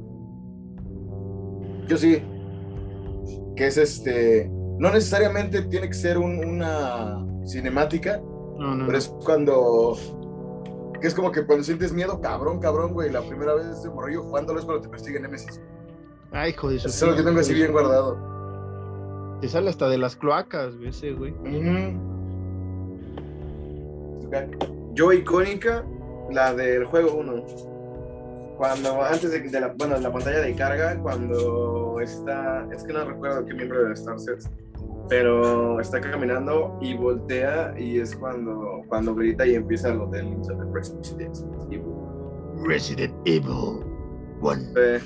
Yo 1.86 1.98
sí. 1.98 2.22
Que 3.54 3.66
es 3.66 3.76
este. 3.76 4.50
No 4.78 4.90
necesariamente 4.90 5.62
tiene 5.62 5.88
que 5.88 5.94
ser 5.94 6.18
un- 6.18 6.44
una 6.44 7.24
cinemática, 7.46 8.20
No, 8.58 8.74
no, 8.74 8.86
pero 8.86 8.98
es 8.98 9.08
cuando. 9.24 9.96
Que 11.00 11.08
es 11.08 11.14
como 11.14 11.32
que 11.32 11.44
cuando 11.44 11.64
sientes 11.64 11.92
miedo, 11.92 12.20
cabrón, 12.20 12.60
cabrón, 12.60 12.92
güey. 12.92 13.10
La 13.10 13.22
primera 13.22 13.54
vez 13.54 13.82
de 13.82 13.90
morrillo 13.90 14.22
jugándolo 14.22 14.58
es 14.60 14.64
cuando 14.64 14.82
te 14.82 14.88
persigue 14.88 15.18
Nemesis. 15.20 15.60
Ay, 16.30 16.50
hijo 16.50 16.70
de 16.70 16.78
su 16.78 16.88
Eso 16.88 17.06
es 17.06 17.10
lo 17.12 17.16
que 17.16 17.22
tengo 17.24 17.40
así 17.40 17.54
bien 17.54 17.72
guardado. 17.72 18.16
Te 19.40 19.48
sale 19.48 19.70
hasta 19.70 19.88
de 19.88 19.98
las 19.98 20.14
cloacas, 20.16 20.76
güey, 20.76 20.88
ese, 20.90 21.12
güey. 21.12 21.34
Yo 24.94 25.12
icónica, 25.12 25.84
la 26.30 26.54
del 26.54 26.84
juego 26.84 27.14
1. 27.16 27.44
Cuando, 28.56 29.02
antes 29.02 29.30
de, 29.30 29.40
de 29.40 29.60
la, 29.60 29.68
bueno, 29.68 29.98
la 29.98 30.12
pantalla 30.12 30.40
de 30.40 30.54
carga, 30.54 30.98
cuando 31.00 31.98
está, 32.00 32.66
es 32.72 32.84
que 32.84 32.92
no 32.92 33.04
recuerdo 33.04 33.44
qué 33.44 33.54
miembro 33.54 33.84
de 33.84 33.94
Star 33.94 34.18
Set, 34.20 34.48
pero 35.08 35.80
está 35.80 36.00
caminando 36.00 36.78
y 36.80 36.94
voltea 36.94 37.74
y 37.78 37.98
es 37.98 38.14
cuando, 38.14 38.82
cuando 38.88 39.14
grita 39.14 39.46
y 39.46 39.54
empieza 39.56 39.92
lo 39.92 40.06
del 40.06 40.36
Resident 40.72 41.54
Evil. 41.70 41.82
Resident 42.64 43.14
Evil 43.24 43.84
One. 44.40 44.62
Eh, 44.76 45.00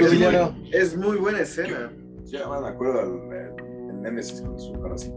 es, 0.00 0.20
bueno, 0.20 0.54
es 0.72 0.96
muy 0.96 1.16
buena 1.16 1.40
escena. 1.40 1.92
Ya 2.24 2.48
me 2.48 2.68
acuerdo 2.68 3.28
del 3.28 3.90
el 3.90 4.02
Nemesis 4.02 4.42
con 4.42 4.58
su 4.58 4.72
cara 4.80 4.94
así. 4.94 5.12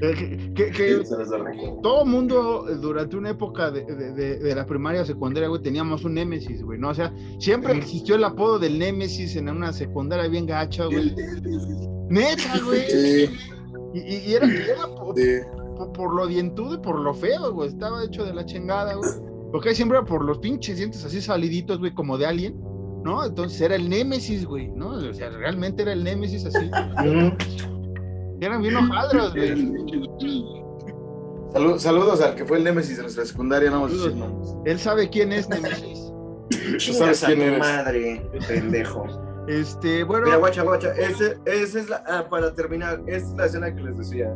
Que, 0.00 0.52
que- 0.54 0.70
que 0.70 1.04
todo 1.82 2.04
mundo 2.04 2.66
eh, 2.68 2.74
durante 2.76 3.16
una 3.16 3.30
época 3.30 3.70
de, 3.70 3.84
de- 3.84 4.12
de- 4.12 4.38
de 4.38 4.54
la 4.54 4.66
primaria 4.66 5.02
o 5.02 5.04
secundaria, 5.04 5.48
güey, 5.48 5.62
teníamos 5.62 6.04
un 6.04 6.14
Némesis, 6.14 6.62
güey, 6.62 6.78
¿no? 6.78 6.90
O 6.90 6.94
sea, 6.94 7.12
siempre 7.38 7.72
existió 7.76 8.14
el 8.16 8.24
apodo 8.24 8.58
del 8.58 8.78
Némesis 8.78 9.36
en 9.36 9.48
una 9.48 9.72
secundaria 9.72 10.28
bien 10.28 10.46
gacha, 10.46 10.84
güey. 10.86 11.14
Neta, 12.08 12.60
güey. 12.64 12.82
Sí, 12.90 13.30
Y, 13.94 13.98
y- 14.00 14.30
y 14.30 14.34
era, 14.34 14.46
y 14.46 14.56
era 14.56 14.86
po- 14.88 15.14
sí. 15.16 15.38
por, 15.76 15.92
por 15.92 16.14
lo 16.14 16.26
dientudo 16.26 16.74
y 16.74 16.78
por 16.78 16.98
lo 17.00 17.14
feo, 17.14 17.52
güey. 17.52 17.68
Estaba 17.68 18.04
hecho 18.04 18.24
de 18.24 18.34
la 18.34 18.44
chingada, 18.44 18.94
güey. 18.94 19.10
Porque 19.52 19.74
siempre 19.74 19.98
era 19.98 20.06
por 20.06 20.24
los 20.24 20.38
pinches 20.38 20.76
dientes 20.78 21.04
así 21.04 21.20
saliditos, 21.20 21.78
güey, 21.78 21.94
como 21.94 22.18
de 22.18 22.26
alien, 22.26 22.60
¿no? 23.04 23.24
Entonces 23.24 23.60
era 23.60 23.76
el 23.76 23.88
Némesis, 23.88 24.44
güey, 24.46 24.68
¿no? 24.68 24.88
O 24.90 25.14
sea, 25.14 25.30
realmente 25.30 25.82
era 25.82 25.92
el 25.92 26.02
Némesis 26.04 26.44
así. 26.46 26.68
Eran 28.40 28.62
bien 28.62 28.76
hojadros, 28.76 29.34
güey. 29.34 29.72
Salu- 31.52 31.78
saludos 31.78 32.20
al 32.20 32.34
que 32.34 32.44
fue 32.44 32.58
el 32.58 32.64
Nemesis 32.64 32.96
de 32.96 33.02
nuestra 33.04 33.24
secundaria, 33.24 33.70
no 33.70 33.82
vamos 33.82 33.92
a 33.92 33.94
decir 34.04 34.16
nombres. 34.16 34.54
Él 34.64 34.78
sabe 34.78 35.08
quién 35.08 35.32
es 35.32 35.48
Némesis. 35.48 36.10
sabes 36.50 36.84
Chingas 36.84 37.22
a 37.24 37.26
quién 37.28 37.42
eres. 37.42 37.58
madre, 37.60 38.30
pendejo. 38.48 39.06
Este, 39.46 40.02
bueno. 40.04 40.26
Mira, 40.26 40.38
guacha, 40.38 40.62
guacha, 40.62 40.92
ese- 40.94 41.36
esa 41.44 41.78
es 41.78 41.88
la, 41.88 42.02
ah, 42.08 42.26
para 42.28 42.54
terminar, 42.54 43.02
esa 43.06 43.26
es 43.26 43.32
la 43.34 43.46
escena 43.46 43.74
que 43.74 43.82
les 43.82 43.98
decía. 43.98 44.34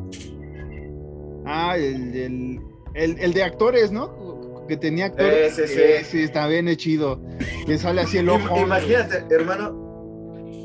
Ah, 1.46 1.76
el, 1.76 2.14
el, 2.14 2.60
el, 2.94 3.18
el 3.18 3.32
de 3.32 3.42
actores, 3.42 3.90
¿no? 3.90 4.64
Que 4.68 4.76
tenía 4.76 5.06
actores. 5.06 5.58
Ese, 5.58 6.02
sí. 6.02 6.04
sí, 6.10 6.22
está 6.24 6.46
bien 6.46 6.68
chido. 6.76 7.20
Que 7.66 7.78
sale 7.78 8.02
así 8.02 8.18
el 8.18 8.28
ojo. 8.28 8.58
Imagínate, 8.58 9.24
hermano, 9.34 9.87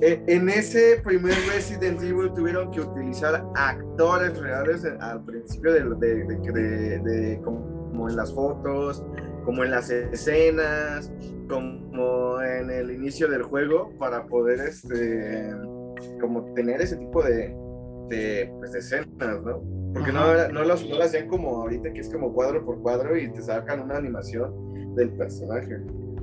en 0.05 0.49
ese 0.49 0.99
primer 1.03 1.33
Resident 1.53 2.01
Evil 2.01 2.31
tuvieron 2.33 2.71
que 2.71 2.81
utilizar 2.81 3.45
actores 3.55 4.37
reales 4.39 4.85
al 4.99 5.23
principio 5.23 5.71
de, 5.73 5.83
de- 5.95 6.25
de- 6.51 6.99
de- 6.99 7.41
como, 7.43 8.09
en 8.09 8.15
las 8.15 8.33
fotos, 8.33 9.05
como 9.45 9.63
en 9.63 9.71
las 9.71 9.89
escenas, 9.89 11.11
como 11.47 12.41
en 12.41 12.69
el 12.69 12.91
inicio 12.91 13.27
del 13.29 13.43
juego 13.43 13.91
para 13.99 14.25
poder 14.25 14.59
este 14.61 15.51
como 16.19 16.53
tener 16.53 16.81
ese 16.81 16.97
tipo 16.97 17.21
de, 17.23 17.55
de, 18.09 18.53
pues, 18.59 18.71
de 18.73 18.79
escenas, 18.79 19.41
¿no? 19.43 19.61
Porque 19.93 20.11
no, 20.11 20.19
Ajá. 20.21 20.47
no, 20.49 20.63
los, 20.63 20.87
no 20.89 21.01
hacían 21.01 21.27
como 21.27 21.61
ahorita 21.61 21.93
que 21.93 21.99
es 21.99 22.09
como 22.09 22.33
cuadro 22.33 22.65
por 22.65 22.81
cuadro 22.81 23.15
y 23.17 23.31
te 23.31 23.41
sacan 23.41 23.81
una 23.81 23.97
animación 23.97 24.95
del 24.95 25.11
personaje. 25.11 25.77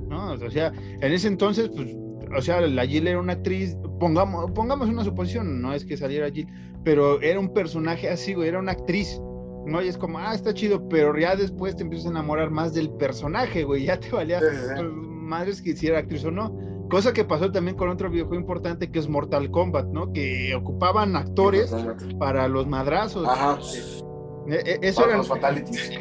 ¿no? 0.09 0.33
O 0.33 0.51
sea, 0.51 0.73
en 1.01 1.13
ese 1.13 1.29
entonces, 1.29 1.71
pues, 1.75 1.95
o 2.37 2.41
sea, 2.43 2.61
la 2.61 2.87
Jill 2.87 3.07
era 3.09 3.19
una 3.19 3.35
actriz, 3.35 3.77
pongamos, 3.99 4.51
pongamos 4.53 4.89
una 4.89 5.05
suposición, 5.05 5.61
no 5.63 5.73
es 5.75 5.85
que 5.85 5.97
saliera 5.97 6.31
Jill, 6.31 6.49
pero 6.85 7.21
era 7.23 7.39
un 7.41 7.53
personaje 7.53 8.09
así, 8.09 8.35
güey, 8.35 8.49
era 8.49 8.59
una 8.59 8.73
actriz, 8.73 9.21
¿no? 9.67 9.83
Y 9.83 9.89
es 9.89 9.99
como, 9.99 10.19
ah, 10.19 10.35
está 10.35 10.55
chido, 10.55 10.89
pero 10.89 11.17
ya 11.19 11.37
después 11.37 11.77
te 11.77 11.83
empiezas 11.83 12.07
a 12.07 12.11
enamorar 12.11 12.51
más 12.51 12.73
del 12.75 12.91
personaje, 12.91 13.65
güey, 13.65 13.85
ya 13.87 13.99
te 14.01 14.11
valía 14.11 14.41
Sí, 14.41 14.47
sí, 14.51 14.57
sí. 14.57 14.73
pues, 14.77 14.87
madres 14.93 15.63
que 15.63 15.77
si 15.77 15.87
era 15.87 15.99
actriz 15.99 16.25
o 16.25 16.31
no. 16.31 16.57
Cosa 16.91 17.13
que 17.13 17.25
pasó 17.25 17.53
también 17.53 17.77
con 17.77 17.89
otro 17.89 18.11
videojuego 18.11 18.41
importante 18.41 18.91
que 18.91 18.99
es 18.99 19.09
Mortal 19.09 19.49
Kombat, 19.53 19.87
¿no? 19.89 20.13
Que 20.13 20.53
ocupaban 20.57 21.15
actores 21.15 21.73
para 22.19 22.49
los 22.49 22.67
madrazos. 22.67 23.29
Ajá. 23.29 23.59
E- 24.49 24.55
e- 24.73 24.79
Eso 24.83 25.03
Para 25.03 25.09
era 25.13 25.19
los 25.19 25.29
fatalities. 25.29 25.93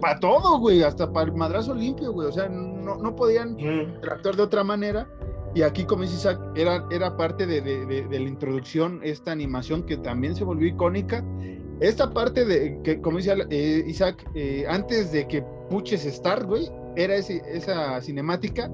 para 0.00 0.20
todo, 0.20 0.60
güey, 0.60 0.84
hasta 0.84 1.12
para 1.12 1.26
el 1.26 1.34
madrazo 1.36 1.74
limpio, 1.74 2.12
güey. 2.12 2.28
O 2.28 2.32
sea, 2.32 2.48
no, 2.48 2.96
no 2.96 3.16
podían 3.16 3.54
Ujú. 3.54 3.96
actuar 4.08 4.36
de 4.36 4.42
otra 4.42 4.62
manera. 4.62 5.08
Y 5.56 5.62
aquí, 5.62 5.84
como 5.84 6.02
dice 6.02 6.16
Isaac, 6.16 6.38
era, 6.54 6.84
era 6.90 7.16
parte 7.16 7.46
de, 7.46 7.62
de- 7.62 7.86
de- 7.86 8.06
de 8.06 8.20
la 8.20 8.28
introducción, 8.28 9.00
esta 9.02 9.32
animación 9.32 9.84
que 9.84 9.96
también 9.96 10.36
se 10.36 10.44
volvió 10.44 10.68
icónica. 10.68 11.24
Esta 11.80 12.10
parte 12.10 12.44
de, 12.44 12.78
que 12.84 13.00
como 13.00 13.16
dice 13.16 13.34
eh, 13.50 13.82
Isaac, 13.86 14.22
eh, 14.34 14.66
antes 14.68 15.12
de 15.12 15.26
que 15.26 15.42
puches 15.70 16.02
Start, 16.04 16.44
güey, 16.46 16.70
era 16.96 17.16
ese- 17.16 17.42
esa 17.50 17.98
cinemática. 18.02 18.70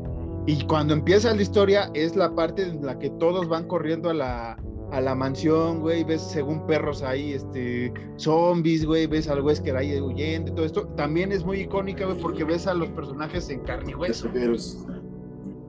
Y 0.46 0.64
cuando 0.66 0.92
empieza 0.94 1.32
la 1.32 1.40
historia, 1.42 1.88
es 1.94 2.16
la 2.16 2.34
parte 2.34 2.62
en 2.62 2.84
la 2.84 2.98
que 2.98 3.10
todos 3.10 3.48
van 3.48 3.68
corriendo 3.68 4.10
a 4.10 4.14
la, 4.14 4.56
a 4.90 5.00
la 5.00 5.14
mansión, 5.14 5.78
güey, 5.80 6.02
ves 6.02 6.20
según 6.20 6.66
perros 6.66 7.02
ahí, 7.04 7.32
este, 7.32 7.92
zombies, 8.16 8.84
güey, 8.84 9.06
ves 9.06 9.28
al 9.28 9.40
Wesker 9.42 9.76
ahí 9.76 10.00
huyendo 10.00 10.50
y 10.50 10.54
todo 10.56 10.66
esto. 10.66 10.88
También 10.96 11.30
es 11.30 11.44
muy 11.44 11.60
icónica, 11.60 12.06
güey, 12.06 12.18
porque 12.18 12.42
ves 12.42 12.66
a 12.66 12.74
los 12.74 12.88
personajes 12.90 13.48
en 13.50 13.60
carne 13.60 13.92
y 13.92 13.94
hueso. 13.94 14.28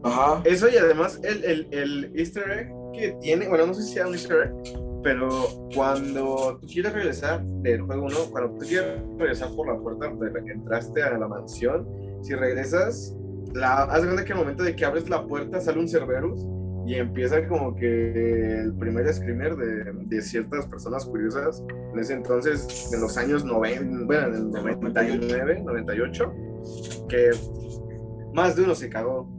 Ajá. 0.04 0.42
Eso 0.44 0.68
y 0.70 0.78
además 0.78 1.20
el, 1.24 1.44
el, 1.44 1.68
el 1.72 2.12
easter 2.16 2.50
egg 2.52 2.74
que 2.94 3.18
tiene, 3.22 3.48
bueno, 3.48 3.68
no 3.68 3.74
sé 3.74 3.84
si 3.84 3.94
sea 3.94 4.08
un 4.08 4.14
easter 4.14 4.48
egg, 4.48 4.54
pero 5.04 5.30
cuando 5.76 6.58
tú 6.62 6.68
quieres 6.68 6.94
regresar 6.94 7.44
del 7.44 7.82
juego 7.82 8.06
1, 8.06 8.16
cuando 8.32 8.58
tú 8.58 8.66
quieres 8.66 9.02
regresar 9.18 9.50
por 9.56 9.68
la 9.68 9.78
puerta 9.80 10.08
de 10.08 10.32
la 10.32 10.44
que 10.44 10.52
entraste 10.52 11.04
a 11.04 11.18
la 11.18 11.28
mansión, 11.28 11.88
si 12.22 12.34
regresas, 12.34 13.16
la, 13.54 13.84
haz 13.84 14.04
cuenta 14.04 14.24
que 14.24 14.34
al 14.34 14.40
momento 14.40 14.64
de 14.64 14.76
que 14.76 14.86
abres 14.86 15.10
la 15.10 15.26
puerta 15.26 15.60
sale 15.60 15.80
un 15.80 15.88
Cerberus 15.88 16.46
y 16.86 16.96
empieza 16.96 17.48
como 17.48 17.76
que 17.76 18.60
el 18.60 18.74
primer 18.74 19.12
screamer 19.14 19.56
de, 19.56 19.92
de 20.06 20.22
ciertas 20.22 20.66
personas 20.68 21.06
curiosas 21.06 21.64
en 21.94 22.00
ese 22.00 22.14
entonces, 22.14 22.92
en 22.94 23.02
los 23.02 23.18
años 23.18 23.46
90, 23.46 24.06
bueno, 24.06 24.28
en 24.28 24.34
el 24.34 24.52
99, 24.52 25.62
98, 25.64 26.34
que 27.08 27.32
más 28.34 28.56
de 28.56 28.64
uno 28.64 28.76
se 28.76 28.90
cagó. 28.90 29.30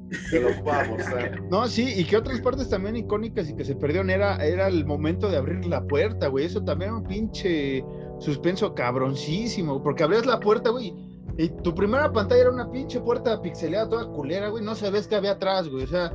No, 1.51 1.67
sí, 1.67 1.93
y 1.97 2.05
que 2.05 2.17
otras 2.17 2.41
partes 2.41 2.69
también 2.69 2.97
icónicas 2.97 3.49
y 3.49 3.57
que 3.57 3.65
se 3.65 3.75
perdieron 3.75 4.11
era, 4.11 4.37
era 4.45 4.69
el 4.69 4.85
momento 4.85 5.29
de 5.29 5.37
abrir 5.37 5.65
la 5.67 5.83
puerta, 5.85 6.29
güey. 6.29 6.47
Eso 6.47 6.63
también 6.63 6.91
era 6.91 6.99
un 6.99 7.05
pinche 7.05 7.85
suspenso 8.19 8.75
cabroncísimo, 8.75 9.83
porque 9.83 10.05
abrías 10.05 10.27
la 10.27 10.41
puerta, 10.41 10.71
güey. 10.71 10.95
Y 11.37 11.49
tu 11.49 11.75
primera 11.75 12.13
pantalla 12.13 12.43
era 12.43 12.51
una 12.51 12.71
pinche 12.71 13.01
puerta 13.01 13.41
pixeleada 13.43 13.89
toda 13.89 14.07
culera, 14.13 14.49
güey. 14.49 14.65
No 14.65 14.75
sabes 14.75 15.09
qué 15.09 15.17
había 15.17 15.33
atrás, 15.33 15.69
güey. 15.69 15.85
O 15.85 15.89
sea, 15.89 16.13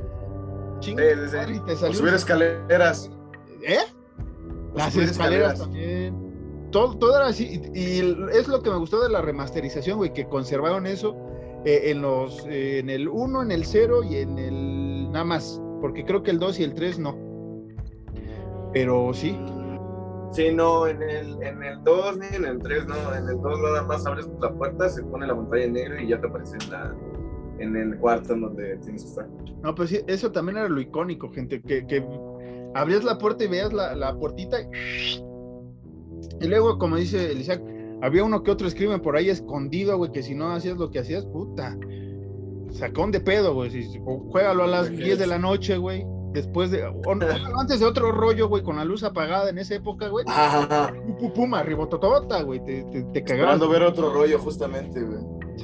chingo. 0.80 1.00
Sí, 1.00 1.04
O 1.84 1.94
subir 1.94 2.14
escaleras. 2.14 3.10
¿Eh? 3.62 3.78
Las 4.74 4.96
escaleras, 4.96 5.10
escaleras. 5.10 5.58
también. 5.58 6.70
Todo, 6.70 6.96
todo 6.96 7.16
era 7.16 7.26
así. 7.26 7.60
Y, 7.74 7.80
y 7.80 8.28
es 8.32 8.48
lo 8.48 8.62
que 8.62 8.70
me 8.70 8.76
gustó 8.76 9.02
de 9.02 9.10
la 9.10 9.20
remasterización, 9.20 9.98
güey, 9.98 10.12
que 10.14 10.26
conservaron 10.26 10.86
eso 10.86 11.14
eh, 11.64 11.90
en 11.90 12.02
los 12.02 12.46
eh, 12.46 12.78
en 12.78 12.90
el 12.90 13.08
1, 13.08 13.42
en 13.42 13.50
el 13.50 13.64
0 13.64 14.02
y 14.04 14.16
en 14.16 14.38
el 14.38 15.10
nada 15.12 15.24
más. 15.24 15.60
Porque 15.80 16.04
creo 16.04 16.22
que 16.22 16.30
el 16.30 16.38
2 16.38 16.60
y 16.60 16.64
el 16.64 16.74
3 16.74 16.98
no. 16.98 17.18
Pero 18.72 19.12
sí. 19.12 19.36
Sí, 20.32 20.52
no, 20.54 20.86
en 20.86 21.02
el, 21.02 21.42
en 21.42 21.62
el 21.62 21.82
2 21.82 22.18
ni 22.18 22.36
en 22.36 22.44
el 22.44 22.58
3, 22.60 22.86
no. 22.86 23.14
En 23.14 23.28
el 23.28 23.40
2 23.40 23.60
nada 23.60 23.82
más 23.82 24.06
abres 24.06 24.28
la 24.40 24.52
puerta, 24.52 24.88
se 24.88 25.02
pone 25.02 25.26
la 25.26 25.34
pantalla 25.34 25.64
en 25.64 25.72
negro 25.72 26.00
y 26.00 26.08
ya 26.08 26.20
te 26.20 26.28
aparece 26.28 26.56
en, 26.64 26.70
la, 26.70 26.94
en 27.58 27.76
el 27.76 27.98
cuarto 27.98 28.34
en 28.34 28.42
donde 28.42 28.76
tienes 28.78 29.02
que 29.02 29.08
estar. 29.08 29.28
No, 29.62 29.74
pues 29.74 29.90
sí, 29.90 30.00
eso 30.06 30.30
también 30.30 30.58
era 30.58 30.68
lo 30.68 30.80
icónico, 30.80 31.30
gente. 31.30 31.60
Que, 31.60 31.86
que 31.86 32.06
abrías 32.74 33.02
la 33.04 33.18
puerta 33.18 33.44
y 33.44 33.48
veías 33.48 33.72
la, 33.72 33.94
la 33.96 34.14
puertita. 34.14 34.60
Y... 34.60 35.24
y 36.40 36.48
luego, 36.48 36.78
como 36.78 36.96
dice 36.96 37.32
el 37.32 37.40
Isaac, 37.40 37.60
había 38.02 38.24
uno 38.24 38.42
que 38.42 38.50
otro 38.50 38.66
escriben 38.66 39.00
por 39.00 39.16
ahí 39.16 39.28
escondido, 39.28 39.96
güey, 39.96 40.12
que 40.12 40.22
si 40.22 40.34
no 40.34 40.50
hacías 40.52 40.76
lo 40.76 40.90
que 40.90 40.98
hacías, 41.00 41.26
puta. 41.26 41.76
Sacón 42.70 43.10
de 43.10 43.20
pedo, 43.20 43.54
güey. 43.54 43.70
Si, 43.70 44.00
juégalo 44.30 44.64
a 44.64 44.66
las 44.66 44.88
Ok. 44.88 44.94
10 44.94 45.18
de 45.18 45.26
la 45.26 45.38
noche, 45.38 45.76
güey. 45.76 46.06
Después 46.32 46.70
de. 46.70 46.84
o 46.84 47.02
antes 47.60 47.80
de 47.80 47.86
otro 47.86 48.12
rollo, 48.12 48.48
güey, 48.48 48.62
con 48.62 48.76
la 48.76 48.84
luz 48.84 49.02
apagada 49.02 49.50
en 49.50 49.58
esa 49.58 49.74
época, 49.74 50.08
güey. 50.08 50.24
Ajá. 50.28 50.92
Pum, 50.92 51.16
pum, 51.18 51.32
pum, 51.32 51.54
arribototota, 51.54 52.42
güey. 52.42 52.64
Te, 52.64 52.84
te, 52.84 53.02
te 53.02 53.24
cagabas. 53.24 53.54
Esperando 53.54 53.68
ver 53.68 53.82
otro 53.82 54.12
rollo, 54.12 54.38
justamente, 54.38 55.02
güey. 55.02 55.18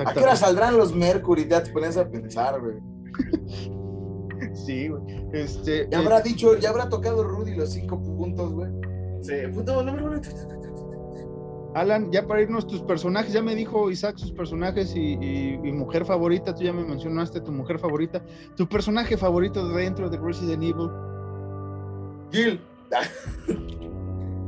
¿A 0.04 0.12
qué 0.12 0.20
hora 0.20 0.36
saldrán 0.36 0.76
los 0.76 0.94
Mercury? 0.94 1.46
Ya 1.48 1.62
te 1.62 1.70
pones 1.70 1.96
a 1.96 2.08
pensar, 2.08 2.60
güey. 2.60 2.76
Sí, 4.52 4.88
güey. 4.88 5.02
Este. 5.32 5.88
Ya 5.90 5.98
habrá 5.98 6.20
dicho, 6.20 6.56
ya 6.58 6.70
habrá 6.70 6.88
tocado 6.88 7.22
Rudy 7.22 7.54
los 7.54 7.70
cinco 7.70 8.02
puntos, 8.02 8.52
güey. 8.52 8.70
Sí, 9.22 9.34
punto 9.52 9.82
número 9.82 10.06
uno. 10.06 10.20
Alan, 11.76 12.10
ya 12.10 12.26
para 12.26 12.40
irnos 12.40 12.66
tus 12.66 12.80
personajes, 12.82 13.32
ya 13.34 13.42
me 13.42 13.54
dijo 13.54 13.90
Isaac 13.90 14.16
sus 14.16 14.32
personajes 14.32 14.96
y, 14.96 15.18
y- 15.20 15.60
y 15.62 15.72
mujer 15.72 16.06
favorita, 16.06 16.54
tú 16.54 16.62
ya 16.64 16.72
me 16.72 16.82
mencionaste 16.84 17.40
tu 17.42 17.52
mujer 17.52 17.78
favorita, 17.78 18.22
tu 18.56 18.66
personaje 18.66 19.16
favorito 19.18 19.68
dentro 19.68 20.08
de 20.08 20.16
Resident 20.18 20.62
Evil. 20.62 20.90
Gil. 22.32 22.60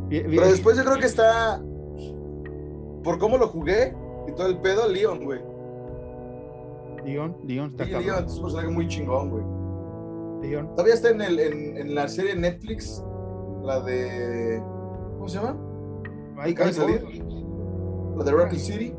Bien- 0.08 0.26
bien- 0.26 0.36
Pero 0.40 0.46
después 0.50 0.76
yo 0.78 0.84
creo 0.84 0.96
que 0.98 1.04
está. 1.06 1.62
Por 3.04 3.18
cómo 3.18 3.36
lo 3.36 3.48
jugué 3.48 3.94
y 4.26 4.32
todo 4.32 4.46
el 4.46 4.58
pedo, 4.60 4.88
Leon, 4.88 5.22
güey. 5.24 5.40
Leon, 7.04 7.36
Leon, 7.44 7.70
está 7.72 7.84
Sí. 7.84 7.90
Leon 7.90 8.24
es 8.24 8.32
un 8.36 8.42
personaje 8.42 8.68
muy 8.70 8.88
chingón, 8.88 9.30
güey. 9.30 9.44
Leon. 10.50 10.70
Todavía 10.70 10.94
está 10.94 11.10
en, 11.10 11.20
el, 11.20 11.38
en, 11.38 11.76
en 11.76 11.94
la 11.94 12.08
serie 12.08 12.34
Netflix, 12.36 13.04
la 13.62 13.80
de. 13.80 14.62
¿Cómo 15.16 15.28
se 15.28 15.38
llama? 15.38 15.56
Ay, 16.38 16.54
de 16.54 16.72
salir. 16.72 17.02
La 18.16 18.24
de 18.24 18.32
Raccoon 18.32 18.58
City. 18.60 18.94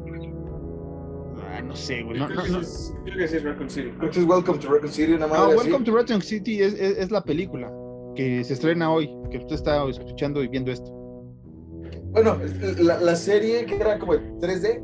ah, 1.52 1.62
no 1.62 1.76
sé, 1.76 2.04
güey. 2.04 2.20
No, 2.20 2.26
Creo 2.28 2.38
no, 2.38 2.44
que 2.44 2.52
no. 2.52 2.60
es- 2.62 2.94
creo 3.06 3.18
que 3.18 3.28
sí 3.28 3.36
es 3.38 3.44
Raccoon 3.44 3.70
City. 3.70 3.90
Creo 3.98 4.12
que 4.12 4.20
es 4.20 4.26
Welcome 4.26 4.60
to 4.60 4.70
Raccoon 4.72 4.92
City, 4.92 5.14
una 5.14 5.28
No, 5.28 5.34
madre 5.34 5.56
así. 5.56 5.68
Welcome 5.68 5.86
to 5.86 5.96
Raccoon 5.96 6.22
City 6.22 6.62
es, 6.62 6.74
es- 6.74 6.98
es 6.98 7.12
la 7.12 7.24
película 7.24 7.72
que 8.16 8.44
se 8.44 8.54
estrena 8.54 8.92
hoy, 8.92 9.10
que 9.32 9.38
usted 9.38 9.56
está 9.56 9.88
escuchando 9.90 10.44
y 10.44 10.48
viendo 10.48 10.72
esto. 10.72 10.92
Bueno, 12.12 12.38
la, 12.80 13.00
la 13.00 13.16
serie 13.16 13.66
que 13.66 13.76
era 13.76 14.00
como 14.00 14.14
de 14.14 14.20
3D, 14.40 14.82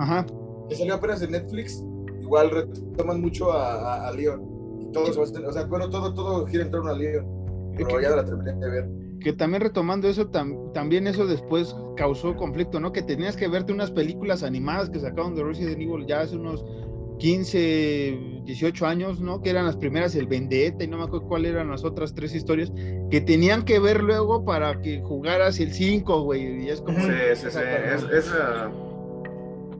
Ajá. 0.00 0.26
que 0.68 0.74
salió 0.74 0.94
apenas 0.94 1.22
en 1.22 1.30
Netflix, 1.30 1.84
igual 2.20 2.50
retoman 2.50 3.20
mucho 3.20 3.52
a, 3.52 3.74
a, 3.74 4.08
a 4.08 4.12
Leon. 4.12 4.42
Y 4.80 4.92
todo 4.92 5.04
o 5.22 5.52
sea, 5.52 5.64
bueno, 5.66 5.88
todo, 5.90 6.12
todo 6.14 6.46
gira 6.46 6.64
en 6.64 6.70
torno 6.70 6.90
a 6.90 6.94
Leon. 6.94 7.26
Pero 7.76 8.00
ya 8.00 8.10
la 8.16 8.24
terminé 8.24 8.52
de 8.54 8.70
ver. 8.70 8.88
Que 9.24 9.32
también 9.32 9.62
retomando 9.62 10.06
eso, 10.08 10.30
tam- 10.30 10.70
también 10.72 11.06
eso 11.08 11.26
después 11.26 11.74
causó 11.96 12.36
conflicto, 12.36 12.78
¿no? 12.78 12.92
Que 12.92 13.02
tenías 13.02 13.36
que 13.36 13.48
verte 13.48 13.72
unas 13.72 13.90
películas 13.90 14.44
animadas 14.44 14.90
que 14.90 15.00
sacaron 15.00 15.34
de 15.34 15.42
Resident 15.42 15.80
Evil 15.80 16.06
ya 16.06 16.20
hace 16.20 16.36
unos 16.36 16.64
15, 17.18 18.42
18 18.44 18.86
años, 18.86 19.20
¿no? 19.20 19.40
Que 19.40 19.50
eran 19.50 19.66
las 19.66 19.76
primeras, 19.76 20.14
el 20.14 20.26
Vendetta, 20.26 20.84
y 20.84 20.88
no 20.88 20.98
me 20.98 21.04
acuerdo 21.04 21.26
cuáles 21.26 21.52
eran 21.52 21.70
las 21.70 21.84
otras 21.84 22.14
tres 22.14 22.34
historias, 22.34 22.70
que 23.10 23.20
tenían 23.20 23.64
que 23.64 23.78
ver 23.78 24.02
luego 24.02 24.44
para 24.44 24.80
que 24.80 25.00
jugaras 25.00 25.58
el 25.60 25.72
5, 25.72 26.22
güey, 26.22 26.64
y 26.64 26.68
es 26.68 26.80
como... 26.80 26.98
Sí, 26.98 27.06
sí, 27.34 27.46
sí. 27.50 27.58
Es, 27.94 28.02
es, 28.12 28.32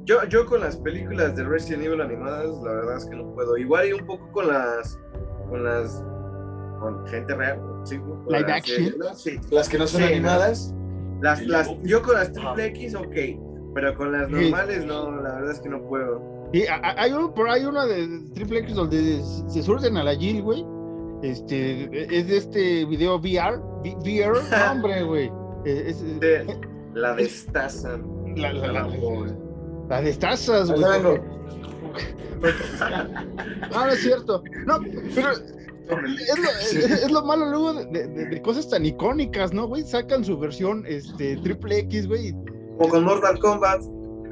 yo, 0.04 0.22
yo 0.28 0.46
con 0.46 0.60
las 0.60 0.76
películas 0.76 1.34
de 1.34 1.44
Resident 1.44 1.84
Evil 1.84 2.00
animadas, 2.02 2.50
la 2.62 2.72
verdad 2.74 2.96
es 2.98 3.06
que 3.06 3.16
no 3.16 3.32
puedo. 3.34 3.56
Igual 3.56 3.88
y 3.88 3.92
un 3.94 4.06
poco 4.06 4.30
con 4.32 4.48
las. 4.48 4.98
con 5.48 5.64
las. 5.64 6.04
con 6.78 7.06
gente 7.06 7.34
real. 7.34 7.58
Sí, 7.84 7.96
Live 8.28 8.40
las- 8.42 8.50
action. 8.50 8.94
Sí. 9.16 9.38
Las 9.50 9.68
que 9.68 9.78
no 9.78 9.86
son 9.86 10.00
Sí, 10.02 10.06
animadas. 10.08 10.74
Las, 11.20 11.46
las, 11.46 11.70
yo 11.82 12.02
con 12.02 12.14
las 12.14 12.32
triple 12.32 12.66
X, 12.66 12.94
ok. 12.94 13.14
Pero 13.74 13.94
con 13.96 14.12
las 14.12 14.28
Sí. 14.28 14.32
normales, 14.34 14.84
no, 14.84 15.10
la 15.22 15.34
verdad 15.36 15.50
es 15.52 15.60
que 15.60 15.68
no 15.68 15.82
puedo. 15.86 16.22
Y 16.52 16.64
hay 16.68 17.12
un, 17.12 17.32
por 17.34 17.48
ahí 17.50 17.64
una 17.64 17.84
de 17.86 18.06
Triple 18.34 18.60
X 18.60 18.74
donde 18.76 19.20
se- 19.48 19.62
surten 19.62 19.96
a 19.96 20.04
la 20.04 20.14
Jill, 20.14 20.42
güey. 20.42 20.64
Este, 21.22 21.84
es 22.16 22.28
de 22.28 22.36
este 22.36 22.84
video 22.84 23.16
VR, 23.18 23.58
VR, 23.82 24.38
no, 24.50 24.72
hombre, 24.72 25.02
güey. 25.02 25.32
Es- 25.64 26.00
es- 26.02 26.20
De- 26.20 26.60
la 26.94 27.14
destazan. 27.14 28.04
La, 28.36 28.52
la, 28.52 28.66
la, 28.72 28.88
la 29.88 30.00
destazas, 30.02 30.70
güey. 30.70 30.82
No, 33.70 33.84
no 33.86 33.90
es 33.90 34.00
cierto. 34.02 34.42
No, 34.66 34.78
pero 35.14 35.28
es 35.88 36.38
lo, 36.38 36.50
es- 36.60 37.02
es 37.04 37.10
lo 37.10 37.24
malo 37.24 37.46
luego 37.46 37.74
de, 37.74 38.06
de- 38.08 38.26
de 38.26 38.42
cosas 38.42 38.68
tan 38.68 38.84
icónicas, 38.86 39.52
¿no, 39.52 39.66
güey? 39.68 39.82
Sacan 39.82 40.24
su 40.24 40.38
versión 40.38 40.84
este, 40.86 41.36
triple 41.38 41.78
X, 41.80 42.08
güey, 42.08 42.32
Como 42.78 42.88
con 42.90 43.04
Mortal 43.04 43.38
Kombat. 43.38 43.82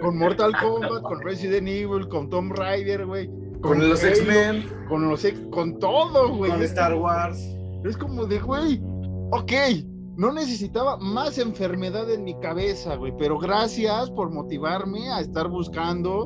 con 0.00 0.16
Mortal 0.18 0.52
Kombat, 0.60 1.02
con 1.02 1.20
Resident 1.22 1.68
Evil, 1.68 2.08
con 2.08 2.28
Tomb 2.30 2.52
Raider, 2.54 3.06
güey. 3.06 3.30
Con 3.60 3.88
los 3.88 4.02
X-Men. 4.02 4.66
Con 4.88 5.08
los 5.08 5.24
X, 5.24 5.40
con 5.52 5.78
todo, 5.78 6.34
güey. 6.36 6.50
Con 6.50 6.62
Star 6.62 6.94
Wars. 6.94 7.38
Es 7.84 7.96
como 7.96 8.24
de, 8.26 8.38
güey, 8.40 8.80
ok, 9.30 9.52
no 10.16 10.32
necesitaba 10.32 10.96
más 10.98 11.38
enfermedad 11.38 12.10
en 12.10 12.24
mi 12.24 12.38
cabeza, 12.40 12.96
güey, 12.96 13.12
pero 13.18 13.38
gracias 13.38 14.10
por 14.10 14.30
motivarme 14.30 15.10
a 15.10 15.20
estar 15.20 15.48
buscando 15.48 16.24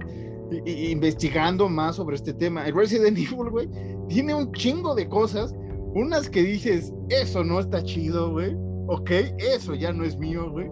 investigando 0.65 1.69
más 1.69 1.97
sobre 1.97 2.17
este 2.17 2.33
tema. 2.35 2.67
El 2.67 2.75
Resident 2.75 3.17
Evil, 3.19 3.51
güey, 3.51 3.69
tiene 4.09 4.35
un 4.35 4.53
chingo 4.53 4.95
de 4.95 5.09
cosas, 5.09 5.55
unas 5.95 6.29
que 6.29 6.43
dices, 6.43 6.93
eso 7.09 7.43
no 7.45 7.61
está 7.61 7.83
chido, 7.83 8.31
güey, 8.33 8.55
ok, 8.89 9.11
eso 9.39 9.75
ya 9.75 9.93
no 9.93 10.05
es 10.05 10.17
mío, 10.19 10.51
güey. 10.51 10.69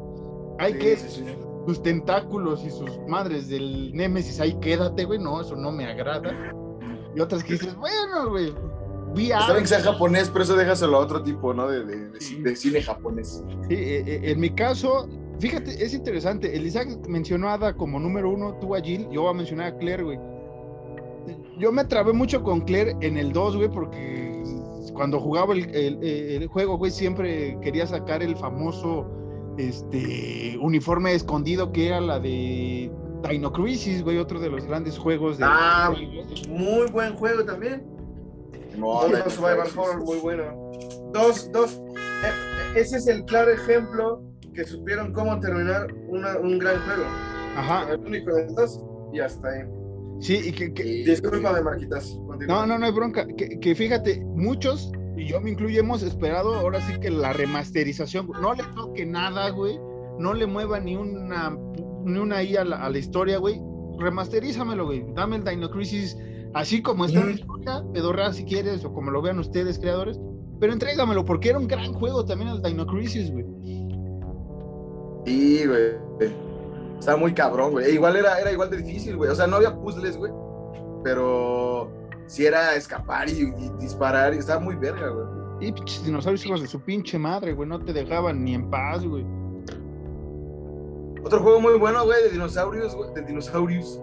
Hay 0.59 0.74
Sí, 0.74 0.78
que 0.78 0.96
sí, 0.96 1.09
sí. 1.09 1.24
sus 1.66 1.82
tentáculos 1.82 2.64
y 2.64 2.70
sus 2.70 2.90
madres 3.09 3.48
del 3.48 3.92
Némesis, 3.94 4.40
ahí 4.40 4.55
quédate, 4.60 5.05
güey, 5.05 5.18
no, 5.18 5.40
eso 5.40 5.56
no 5.56 5.72
me 5.72 5.86
agrada. 5.86 6.32
Y 7.16 7.20
otras 7.20 7.42
que 7.42 7.55
dices, 7.55 7.74
bueno, 7.76 8.30
güey, 8.30 8.52
bien 9.14 9.38
que 9.60 9.66
sea 9.66 9.80
japonés, 9.80 10.28
pero 10.30 10.44
eso 10.44 10.56
déjaselo 10.56 10.96
a 10.96 11.01
otro 11.01 11.22
tipo, 11.22 11.55
¿no? 11.55 11.68
De, 11.68 11.84
de, 11.84 12.09
de 12.09 12.56
cine 12.56 12.82
japonés. 12.82 13.42
Sí, 13.68 13.74
eh, 13.74 14.05
eh, 14.06 14.20
en 14.24 14.40
mi 14.40 14.51
caso, 14.51 15.09
fíjate, 15.39 15.70
es 15.85 15.94
interesante. 15.94 16.56
El 16.56 16.66
Isaac 16.66 16.89
mencionó 17.09 17.48
a 17.48 17.55
Ada 17.55 17.77
como 17.77 17.98
número 17.98 18.31
uno, 18.31 18.55
tú 18.61 18.74
a 18.74 18.81
Jill, 18.81 19.09
yo 19.11 19.23
voy 19.23 19.31
a 19.31 19.35
mencionar 19.35 19.66
a 19.74 19.77
Claire, 19.78 20.02
güey. 20.02 20.19
Yo 21.59 21.73
me 21.73 21.85
trabé 21.85 22.12
mucho 22.12 22.43
con 22.43 22.61
Claire 22.62 22.97
en 23.01 23.16
el 23.16 23.32
2, 23.32 23.56
güey, 23.56 23.69
porque 23.69 24.43
cuando 24.93 25.19
jugaba 25.20 25.55
el, 25.55 25.74
el- 25.74 26.05
el 26.05 26.47
juego, 26.48 26.77
güey, 26.78 26.90
siempre 26.90 27.59
quería 27.62 27.86
sacar 27.86 28.23
el 28.23 28.36
famoso 28.36 29.06
este, 29.56 30.59
uniforme 30.61 31.15
escondido 31.15 31.73
que 31.73 31.86
era 31.89 32.01
la 32.01 32.19
de 32.20 32.90
Dino 33.31 33.52
Crisis, 33.52 34.02
güey, 34.02 34.19
otro 34.19 34.39
de 34.40 34.51
los 34.51 34.65
grandes 34.66 34.98
juegos 34.98 35.39
de... 35.39 35.44
Ah, 35.47 35.94
muy 36.48 36.90
buen 36.90 37.15
juego 37.15 37.44
también. 37.44 37.82
No, 38.77 38.89
Horror 38.89 40.05
muy 40.05 40.19
bueno. 40.19 40.44
Dos, 41.12 41.51
dos. 41.52 41.81
eh, 42.74 42.81
ese 42.81 42.97
es 42.98 43.06
el 43.06 43.24
claro 43.24 43.52
ejemplo 43.52 44.20
que 44.55 44.64
supieron 44.64 45.12
cómo 45.12 45.39
terminar 45.40 45.93
una- 46.09 46.39
un 46.39 46.59
gran 46.59 46.76
juego. 46.82 47.05
Ajá, 47.56 47.93
El 47.93 48.01
único 48.01 48.35
de 48.35 48.47
dos 48.55 48.81
y 49.12 49.20
hasta 49.20 49.48
ahí. 49.48 49.62
sí, 50.20 50.40
y 50.47 50.52
que, 50.52 50.72
que- 50.72 50.82
Discúlpame, 51.05 51.60
Marquitas. 51.62 52.18
continúa. 52.26 52.60
No, 52.60 52.66
no, 52.66 52.78
no 52.78 52.86
hay 52.86 52.93
bronca. 52.93 53.26
Que, 53.36 53.60
que 53.60 53.74
fíjate, 53.74 54.24
muchos, 54.24 54.90
y 55.16 55.26
yo 55.26 55.40
me 55.40 55.51
incluyo, 55.51 55.81
hemos 55.81 56.02
esperado 56.02 56.55
ahora 56.55 56.81
sí 56.81 56.98
que 57.01 57.10
la 57.10 57.32
remasterización. 57.32 58.28
No 58.40 58.55
le 58.55 58.62
toque 58.74 59.05
nada, 59.06 59.51
güey. 59.51 59.78
No 60.18 60.32
le 60.35 60.47
mueva 60.47 60.81
ni 60.81 60.97
una, 60.97 61.56
ni 62.05 62.18
una 62.18 62.43
I 62.43 62.56
a 62.56 62.64
la, 62.64 62.76
a 62.85 62.90
la 62.90 62.98
historia, 62.98 63.39
güey. 63.39 63.60
Remasterízamelo, 63.98 64.86
güey. 64.86 65.05
Dame 65.14 65.36
el 65.36 65.44
Dino 65.44 65.70
Crisis 65.70 66.16
así 66.55 66.82
como 66.82 67.05
está 67.06 67.20
en 67.20 67.26
la 67.26 67.32
historia, 67.32 67.82
pedorra 67.93 68.32
si 68.32 68.44
quieres, 68.44 68.85
o 68.85 68.93
como 68.93 69.10
lo 69.10 69.20
vean 69.22 69.39
ustedes, 69.40 69.78
creadores. 69.78 70.18
Pero 70.60 70.72
entrégamelo, 70.72 71.24
porque 71.24 71.48
era 71.51 71.59
un 71.59 71.66
gran 71.66 71.93
juego 71.94 72.24
también 72.24 72.51
el 72.51 72.62
Dino 72.62 72.86
Crisis, 72.86 73.31
güey. 73.32 73.44
Sí, 75.24 75.66
güey. 75.66 75.94
Estaba 76.98 77.16
muy 77.18 77.34
cabrón, 77.34 77.72
güey. 77.72 77.86
E 77.86 77.94
Igual 77.94 78.16
era, 78.16 78.38
era 78.40 78.52
igual 78.52 78.70
de 78.70 78.78
difícil, 78.78 79.16
güey. 79.16 79.30
O 79.30 79.34
sea, 79.34 79.46
no 79.46 79.56
había 79.56 79.74
puzzles, 79.74 80.16
güey. 80.16 80.32
Pero 81.02 81.90
sí 82.26 82.46
era 82.46 82.74
escapar 82.74 83.28
y, 83.28 83.32
y 83.59 83.70
disparar. 83.78 84.34
Y 84.34 84.38
estaba 84.38 84.60
muy 84.60 84.74
verga, 84.76 85.09
güey. 85.09 85.26
Y 85.60 85.72
pinches 85.72 86.05
dinosaurios 86.05 86.44
hijos 86.46 86.62
de 86.62 86.66
su 86.68 86.80
pinche 86.80 87.18
madre, 87.18 87.52
güey. 87.52 87.68
No 87.68 87.78
te 87.80 87.92
dejaban 87.92 88.42
ni 88.44 88.55
en 88.55 88.70
paz, 88.70 89.05
güey. 89.05 89.24
Otro 91.24 91.40
juego 91.40 91.60
muy 91.60 91.78
bueno, 91.78 92.05
güey, 92.05 92.22
de 92.24 92.30
dinosaurios, 92.30 92.94
güey. 92.94 93.12
De 93.14 93.22
dinosaurios. 93.22 94.01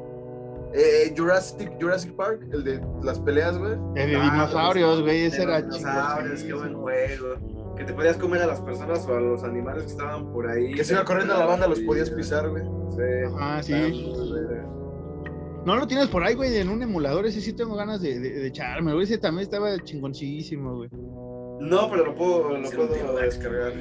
Eh, 0.73 1.13
Jurassic, 1.17 1.69
Jurassic 1.79 2.15
Park, 2.15 2.41
el 2.51 2.63
de 2.63 2.81
las 3.03 3.19
peleas, 3.19 3.57
güey. 3.57 3.73
El 3.95 4.11
de 4.11 4.15
Ah, 4.15 4.23
dinosaurios, 4.31 5.01
güey. 5.01 5.25
Ese 5.25 5.43
era 5.43 5.61
dinosaurios, 5.61 6.43
qué 6.43 6.53
buen 6.53 6.73
juego. 6.75 7.60
Que 7.75 7.83
te 7.85 7.93
podías 7.93 8.17
comer 8.17 8.41
a 8.41 8.47
las 8.47 8.61
personas 8.61 9.07
o 9.07 9.15
a 9.15 9.19
los 9.21 9.43
animales 9.43 9.83
que 9.83 9.89
estaban 9.91 10.31
por 10.31 10.47
ahí. 10.49 10.73
Que 10.73 10.83
se 10.83 10.93
iba 10.93 11.03
corriendo 11.05 11.33
la 11.35 11.45
banda, 11.45 11.67
los 11.67 11.79
podías 11.81 12.09
pisar, 12.11 12.49
güey. 12.49 12.63
Sí. 12.91 13.35
Ah, 13.39 13.59
sí. 13.63 14.13
No 15.65 15.75
lo 15.75 15.85
tienes 15.87 16.07
por 16.07 16.23
ahí, 16.23 16.33
güey, 16.35 16.57
en 16.57 16.69
un 16.69 16.81
emulador. 16.81 17.25
Ese 17.25 17.39
sí 17.41 17.53
tengo 17.53 17.75
ganas 17.75 18.01
de, 18.01 18.19
de, 18.19 18.29
de 18.31 18.47
echarme, 18.47 18.93
güey. 18.93 19.03
Ese 19.05 19.17
también 19.17 19.43
estaba 19.43 19.77
chingoncísimo, 19.83 20.75
güey. 20.75 20.89
No, 21.61 21.87
pero 21.91 22.05
lo 22.05 22.15
puedo, 22.15 22.57
lo 22.57 22.67
Sí, 22.67 22.75
puedo 22.75 22.95
lo 23.05 23.15
descargar. 23.17 23.71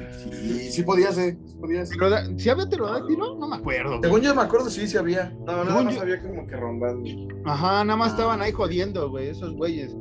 Y 0.43 0.69
sí 0.69 0.83
podías, 0.83 1.17
eh. 1.17 1.35
sí 1.47 1.55
podías. 1.59 1.89
Pero 1.89 2.09
da- 2.11 2.25
¿Sí 2.37 2.47
había 2.49 2.67
pterodáctilo? 2.67 3.35
No 3.39 3.47
me 3.47 3.55
acuerdo. 3.55 3.89
güey. 3.97 4.01
Según 4.03 4.21
yo 4.21 4.35
me 4.35 4.41
acuerdo, 4.43 4.69
sí, 4.69 4.87
sí 4.87 4.97
había. 4.97 5.31
No, 5.39 5.45
nada 5.47 5.65
Según 5.65 5.85
más 5.85 5.95
yo- 5.95 6.01
había 6.01 6.21
como 6.21 6.45
que 6.45 6.55
rondando. 6.55 7.09
Ajá, 7.45 7.83
nada 7.83 7.97
más 7.97 8.11
estaban 8.11 8.39
ahí 8.41 8.51
jodiendo, 8.51 9.09
güey, 9.09 9.29
esos 9.29 9.53
güeyes. 9.55 9.95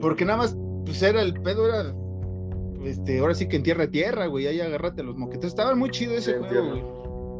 Porque 0.00 0.24
nada 0.24 0.38
más, 0.38 0.56
pues 0.84 1.02
era 1.02 1.20
el 1.22 1.34
pedo, 1.42 1.66
era. 1.66 1.92
Este, 2.84 3.18
ahora 3.18 3.34
sí 3.34 3.48
que 3.48 3.56
en 3.56 3.62
tierra 3.62 3.84
a 3.84 3.90
tierra, 3.90 4.26
güey. 4.26 4.46
Ahí 4.46 4.60
agárrate 4.60 5.02
los 5.02 5.16
moquetes. 5.16 5.46
Estaba 5.46 5.74
muy 5.74 5.90
chido 5.90 6.14
ese 6.14 6.32
Sí, 6.32 6.38
juego, 6.48 6.68
güey. 6.70 6.82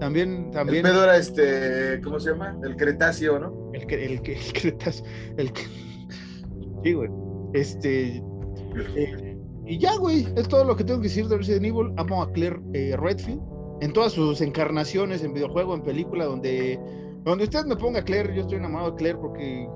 También, 0.01 0.47
El 0.47 0.51
también. 0.51 0.83
pedo 0.83 1.05
era 1.05 1.17
este, 1.17 2.01
¿cómo 2.03 2.19
se 2.19 2.31
llama? 2.31 2.59
El 2.65 2.77
Cretáceo, 2.77 3.39
¿no? 3.39 3.71
El 3.73 3.87
que, 3.87 4.05
el 4.05 4.13
el 4.13 4.23
Cretas- 4.23 5.05
el. 5.37 5.51
Sí, 6.83 6.93
güey. 6.93 7.09
Este. 7.55 8.23
eh, 8.97 9.39
y 9.67 9.79
ya, 9.79 9.97
güey, 9.97 10.27
es 10.37 10.47
todo 10.49 10.65
lo 10.65 10.77
que 10.77 10.85
tengo 10.85 11.01
que 11.01 11.09
decir 11.09 11.27
de 11.29 11.39
Resident 11.39 11.65
Evil. 11.65 11.93
Amo 11.97 12.23
a 12.23 12.31
Claire 12.33 12.61
eh, 12.75 12.95
Redfield 12.99 13.41
en 13.81 13.93
todas 13.93 14.13
sus 14.13 14.41
encarnaciones, 14.43 15.23
en 15.25 15.33
videojuego, 15.33 15.75
en 15.75 15.83
película, 15.83 16.27
donde, 16.27 16.79
donde 17.25 17.45
usted 17.45 17.65
me 17.65 17.77
ponga 17.77 18.03
Claire, 18.05 18.35
yo 18.35 18.43
estoy 18.43 18.59
enamorado 18.59 18.91
de 18.93 18.97
Claire 18.99 19.19
porque 19.19 19.67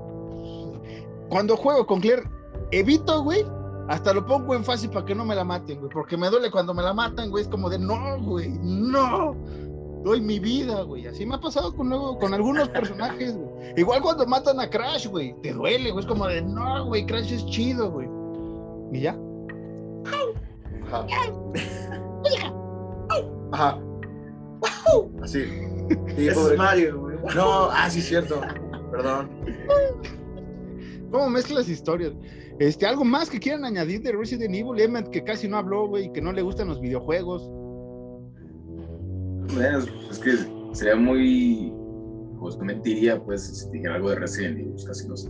cuando 1.29 1.55
juego 1.57 1.85
con 1.87 1.99
Claire, 1.99 2.23
evito, 2.71 3.23
güey, 3.23 3.43
hasta 3.89 4.13
lo 4.13 4.23
pongo 4.23 4.53
en 4.53 4.63
fácil 4.63 4.91
para 4.91 5.03
que 5.03 5.15
no 5.15 5.25
me 5.25 5.33
la 5.33 5.43
maten, 5.43 5.79
güey, 5.79 5.91
porque 5.91 6.15
me 6.15 6.29
duele 6.29 6.51
cuando 6.51 6.75
me 6.75 6.83
la 6.83 6.93
matan, 6.93 7.31
güey, 7.31 7.43
es 7.43 7.49
como 7.49 7.69
de 7.71 7.79
no, 7.79 8.21
güey, 8.21 8.49
no. 8.61 9.35
Doy 10.03 10.21
mi 10.21 10.39
vida, 10.39 10.83
güey. 10.83 11.07
Así 11.07 11.25
me 11.25 11.35
ha 11.35 11.41
pasado 11.41 11.75
con, 11.75 11.89
luego, 11.89 12.17
con 12.19 12.33
algunos 12.33 12.69
personajes, 12.79 13.35
güey. 13.35 13.73
Igual 13.77 14.01
cuando 14.01 14.27
matan 14.27 14.59
a 14.59 14.69
Crash, 14.69 15.07
güey. 15.07 15.35
Te 15.41 15.53
duele, 15.53 15.91
güey. 15.91 16.03
Es 16.03 16.07
como 16.07 16.27
de, 16.27 16.41
no, 16.41 16.85
güey, 16.85 17.05
Crash 17.05 17.33
es 17.33 17.45
chido, 17.47 17.91
güey. 17.91 18.07
Y 18.93 19.01
ya. 19.01 19.17
Ajá. 20.85 21.05
Ajá. 23.51 23.79
Así. 25.23 25.45
Sí, 26.15 26.27
es 26.27 26.57
Mario, 26.57 27.01
güey. 27.01 27.17
No, 27.35 27.69
ah, 27.71 27.89
sí, 27.89 28.01
cierto. 28.01 28.39
Perdón. 28.91 29.29
¿Cómo 31.11 31.29
mezclas 31.29 31.67
historias? 31.67 32.13
Este, 32.59 32.85
algo 32.85 33.05
más 33.05 33.29
que 33.29 33.39
quieran 33.39 33.63
añadir 33.63 34.01
de 34.01 34.11
Resident 34.11 34.53
Evil, 34.53 34.81
Emmet, 34.81 35.09
que 35.09 35.23
casi 35.23 35.47
no 35.47 35.57
habló, 35.57 35.87
güey, 35.87 36.11
que 36.11 36.21
no 36.21 36.33
le 36.33 36.41
gustan 36.41 36.67
los 36.67 36.81
videojuegos. 36.81 37.49
Bueno, 39.53 39.79
es 40.11 40.19
que 40.19 40.31
sería 40.73 40.95
muy. 40.95 41.73
Pues 42.39 42.57
mentiría, 42.57 43.21
pues, 43.23 43.43
si 43.43 43.69
dijera 43.71 43.95
algo 43.95 44.09
de 44.09 44.15
Resident 44.15 44.59
Evil, 44.59 44.75
casi 44.85 45.07
no 45.07 45.15
sé. 45.15 45.29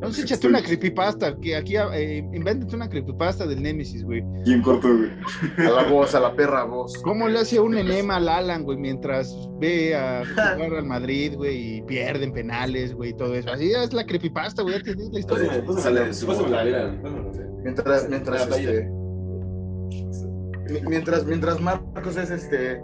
Entonces 0.00 0.24
échate 0.24 0.46
una 0.46 0.62
creepypasta, 0.62 1.36
que 1.40 1.56
aquí 1.56 1.74
eh, 1.76 2.18
invéntate 2.32 2.76
una 2.76 2.88
creepypasta 2.88 3.46
del 3.46 3.60
Nemesis, 3.60 4.04
güey. 4.04 4.22
¿Quién 4.44 4.62
cortó, 4.62 4.86
güey? 4.96 5.10
A 5.66 5.70
la 5.70 5.88
voz, 5.90 6.14
a 6.14 6.20
la 6.20 6.36
perra 6.36 6.62
voz. 6.62 6.96
¿Cómo 7.02 7.28
le 7.28 7.40
hace 7.40 7.58
un 7.58 7.76
enema 7.76 8.16
al 8.16 8.28
Alan, 8.28 8.62
güey, 8.62 8.78
mientras 8.78 9.34
ve 9.58 9.96
a 9.96 10.22
jugar 10.24 10.72
al 10.74 10.84
Madrid, 10.86 11.34
güey, 11.34 11.78
y 11.78 11.82
pierden 11.82 12.32
penales, 12.32 12.94
güey, 12.94 13.10
y 13.10 13.14
todo 13.14 13.34
eso? 13.34 13.50
Así 13.50 13.72
es 13.72 13.92
la 13.92 14.06
creepypasta, 14.06 14.62
güey, 14.62 14.78
ya 14.78 14.84
te 14.84 14.94
di 14.94 15.10
la 15.10 15.18
historia. 15.18 15.64
Pues, 15.66 15.82
Sale 15.82 16.04
de 16.04 16.14
su 16.14 16.26
playera. 16.26 16.96
Mientras, 17.64 18.08
mientras, 18.08 18.48
La 18.48 18.56
este. 18.56 18.84
mi- 20.70 20.80
Mientras, 20.88 21.24
mientras 21.26 21.60
Marcos 21.60 22.16
es 22.16 22.30
este. 22.30 22.80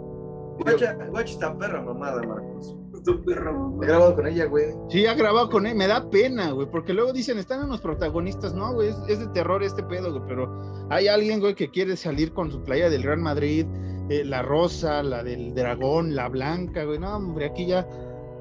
Guacha, 0.59 0.93
guacha 1.11 1.31
esta 1.33 1.57
perra 1.57 1.81
mamada, 1.81 2.21
Marcos. 2.23 2.75
Tu 3.05 3.23
perro. 3.23 3.77
He 3.81 3.85
grabado 3.87 4.15
con 4.15 4.27
ella, 4.27 4.45
güey. 4.45 4.65
Sí, 4.89 5.05
ha 5.05 5.13
grabado 5.13 5.49
con 5.49 5.65
él, 5.67 5.75
me 5.75 5.87
da 5.87 6.09
pena, 6.09 6.51
güey, 6.51 6.67
porque 6.69 6.93
luego 6.93 7.13
dicen, 7.13 7.37
están 7.37 7.61
en 7.63 7.69
los 7.69 7.81
protagonistas, 7.81 8.53
no, 8.53 8.73
güey, 8.73 8.89
es, 8.89 8.97
es 9.07 9.19
de 9.19 9.27
terror 9.27 9.61
este 9.63 9.83
pedo, 9.83 10.11
güey, 10.11 10.23
pero 10.27 10.87
hay 10.89 11.07
alguien, 11.07 11.39
güey, 11.39 11.53
que 11.55 11.69
quiere 11.69 11.95
salir 11.95 12.33
con 12.33 12.51
su 12.51 12.63
playa 12.63 12.89
del 12.89 13.03
Real 13.03 13.19
Madrid, 13.19 13.65
eh, 14.09 14.23
la 14.25 14.41
rosa, 14.41 15.03
la 15.03 15.23
del 15.23 15.53
dragón, 15.53 16.15
la 16.15 16.29
blanca, 16.29 16.83
güey, 16.83 16.99
no, 16.99 17.15
hombre, 17.15 17.45
aquí 17.45 17.65
ya 17.67 17.87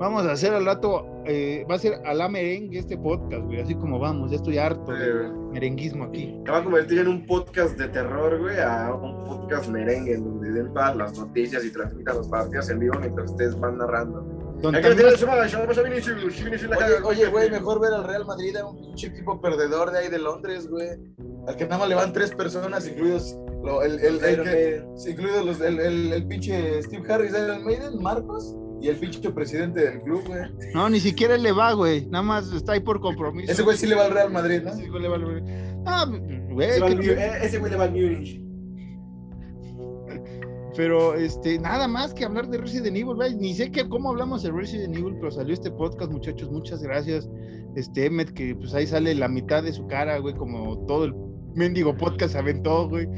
vamos 0.01 0.25
a 0.27 0.33
hacer 0.33 0.53
al 0.53 0.67
rato, 0.67 1.07
eh, 1.25 1.65
va 1.71 1.77
a 1.77 1.79
ser 1.79 1.95
a 2.05 2.13
la 2.15 2.29
merengue 2.29 2.79
este 2.81 2.97
podcast, 2.99 3.45
güey, 3.45 3.61
así 3.61 3.75
como 3.77 3.99
vamos, 3.99 4.31
ya 4.31 4.37
estoy 4.37 4.59
harto 4.59 4.93
Sí, 4.93 4.99
de 4.99 5.13
güey. 5.13 5.31
merenguismo 5.53 6.05
aquí. 6.05 6.41
Se 6.45 6.51
va 6.51 6.59
a 6.59 6.65
convertir 6.65 6.99
en 6.99 7.09
un 7.09 7.27
podcast 7.27 7.79
de 7.79 7.89
terror, 7.89 8.41
güey, 8.41 8.59
a 8.61 8.93
un 8.95 9.25
podcast 9.25 9.69
merengue, 9.69 10.15
en 10.15 10.25
donde 10.25 10.51
den 10.53 10.73
todas 10.73 10.97
las 10.97 11.19
noticias 11.19 11.65
y 11.65 11.71
transmitan 11.71 12.17
los 12.17 12.29
partidos 12.29 12.69
en 12.71 12.79
vivo 12.81 12.95
mientras 12.99 13.31
ustedes 13.31 13.59
van 13.61 13.79
narrando. 13.79 14.34
Hay 14.63 14.81
que 14.83 14.89
Vinicius, 15.83 16.45
Vinicius 16.45 16.71
la 16.71 16.77
Oye, 16.77 16.87
caga. 16.95 17.07
oye, 17.07 17.27
güey, 17.27 17.51
mejor 17.51 17.81
ver 17.81 17.93
al 17.93 18.05
Real 18.05 18.25
Madrid 18.25 18.57
a 18.57 18.67
un 18.67 18.81
pinche 18.81 19.09
equipo 19.09 19.41
perdedor 19.41 19.91
de 19.91 19.99
ahí 19.99 20.09
de 20.09 20.19
Londres, 20.19 20.69
güey. 20.69 20.89
Al 21.47 21.57
que 21.57 21.65
nada 21.65 21.79
más 21.79 21.89
le 21.89 21.95
van 21.95 22.13
tres 22.13 22.31
personas, 22.35 22.87
incluidos 22.89 23.37
lo- 23.63 23.83
el, 23.83 23.99
el, 24.01 24.25
el 24.25 24.43
que- 24.43 24.85
incluidos 25.11 25.45
los, 25.45 25.61
el, 25.61 25.79
el, 25.81 26.13
el 26.13 26.27
pinche 26.27 26.83
Steve 26.83 27.05
Harris, 27.13 27.33
Iron 27.33 27.65
Maiden, 27.65 28.03
Marcos, 28.03 28.57
y 28.81 28.89
el 28.89 28.97
pinche 28.97 29.31
presidente 29.31 29.81
del 29.85 30.01
club, 30.03 30.23
güey. 30.27 30.41
No, 30.75 30.89
ni 30.89 31.01
siquiera 31.01 31.37
le 31.37 31.53
va, 31.53 31.73
güey, 31.75 32.07
nada 32.07 32.23
más 32.23 32.51
está 32.53 32.73
ahí 32.73 32.81
por 32.81 33.01
compromiso. 33.01 33.53
Ese 33.53 33.63
güey 33.63 33.77
sí 33.77 33.87
le 33.87 33.95
va 33.95 34.07
al 34.07 34.13
Real 34.13 34.31
Madrid, 34.31 34.63
¿no? 34.63 34.71
Ese 34.71 34.89
güey 34.89 35.03
le 35.03 35.09
va 35.09 35.17
al- 35.17 35.83
Ah, 35.87 36.07
güey, 36.51 36.69
Ese 36.71 36.81
va 36.81 36.87
al 36.87 37.01
¿qué- 37.01 37.15
Mu- 37.15 37.21
eh, 37.21 37.39
Ese 37.43 37.59
güey 37.59 37.71
le 37.73 37.77
va 37.79 37.85
al 37.85 37.91
Múnich. 37.93 38.41
Pero 40.77 41.15
este, 41.15 41.59
nada 41.59 41.87
más 41.87 42.13
que 42.15 42.25
hablar 42.25 42.49
de 42.49 42.59
Resident 42.59 42.97
Evil, 42.97 43.15
güey. 43.15 43.35
Ni 43.37 43.55
sé 43.55 43.71
que, 43.71 43.89
cómo 43.89 44.11
hablamos 44.11 44.43
de 44.43 44.51
Resident 44.51 44.97
Evil, 44.97 45.15
pero 45.19 45.31
salió 45.31 45.55
este 45.55 45.71
podcast, 45.71 46.11
muchachos. 46.11 46.51
Muchas 46.51 46.83
gracias. 46.83 47.29
Este 47.77 48.07
Emmet, 48.07 48.33
que 48.33 48.55
pues 48.57 48.75
ahí 48.75 48.87
sale 48.87 49.15
la 49.15 49.29
mitad 49.29 49.63
de 49.63 49.73
su 49.73 49.87
cara, 49.87 50.19
güey, 50.19 50.35
como 50.35 50.79
todo 50.87 51.05
el 51.05 51.15
mendigo 51.55 51.97
podcast 51.97 52.33
se 52.33 52.39
aventó, 52.39 52.89
güey. 52.89 53.09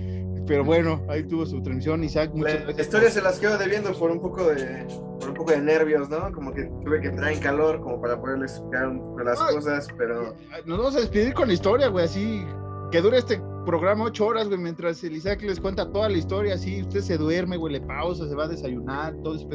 Pero 0.47 0.65
bueno, 0.65 1.03
ahí 1.09 1.25
tuvo 1.25 1.45
su 1.45 1.61
transmisión, 1.63 2.05
Isaac. 2.05 2.31
Muchas 2.33 2.55
La 2.55 2.61
gracias. 2.61 2.87
historia 2.87 3.11
se 3.11 3.21
las 3.23 3.39
quedo 3.41 3.59
debiendo 3.59 3.93
por 3.95 4.11
un 4.11 4.21
poco 4.21 4.45
de 4.47 4.87
por 5.19 5.31
un 5.31 5.35
poco 5.35 5.51
de 5.51 5.61
nervios, 5.61 6.09
¿no? 6.09 6.31
Como 6.33 6.53
que 6.53 6.71
tuve 6.85 7.01
que 7.01 7.09
entrar 7.09 7.33
en 7.33 7.41
calor 7.41 7.81
como 7.81 8.01
para 8.01 8.21
poderles 8.21 8.53
explicar 8.53 8.89
un 8.89 8.99
poco 9.01 9.21
las 9.25 9.41
Ay. 9.41 9.55
cosas, 9.57 9.89
pero 9.99 10.37
Nos 10.67 10.79
vamos 10.79 10.95
a 10.97 11.01
despedir 11.01 11.35
con 11.35 11.49
la 11.49 11.55
historia, 11.55 11.89
güey, 11.89 12.05
así 12.05 12.45
que 12.91 13.01
dure 13.01 13.19
este 13.19 13.41
programa 13.65 14.05
ocho 14.05 14.27
horas, 14.27 14.49
güey, 14.49 14.61
mientras 14.61 15.03
el 15.03 15.17
Isaac 15.17 15.43
les 15.43 15.59
cuenta 15.61 15.91
toda 15.91 16.09
la 16.09 16.17
historia, 16.19 16.55
así, 16.55 16.83
usted 16.83 17.01
se 17.01 17.19
duerme, 17.19 17.57
güey, 17.57 17.75
le 17.75 17.81
pausa, 17.81 18.29
se 18.29 18.35
va 18.35 18.45
a 18.45 18.49
desayunar, 18.49 19.15
todo 19.23 19.35
eso. 19.35 19.49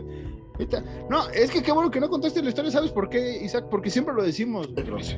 No, 1.10 1.28
es 1.30 1.50
que 1.50 1.64
qué 1.64 1.72
bueno 1.72 1.90
que 1.90 2.00
no 2.00 2.10
contaste 2.10 2.44
la 2.44 2.50
historia, 2.50 2.70
¿sabes 2.70 2.92
por 2.92 3.10
qué, 3.10 3.42
Isaac? 3.44 3.66
Porque 3.72 3.90
siempre 3.90 4.14
lo 4.14 4.22
decimos. 4.22 4.70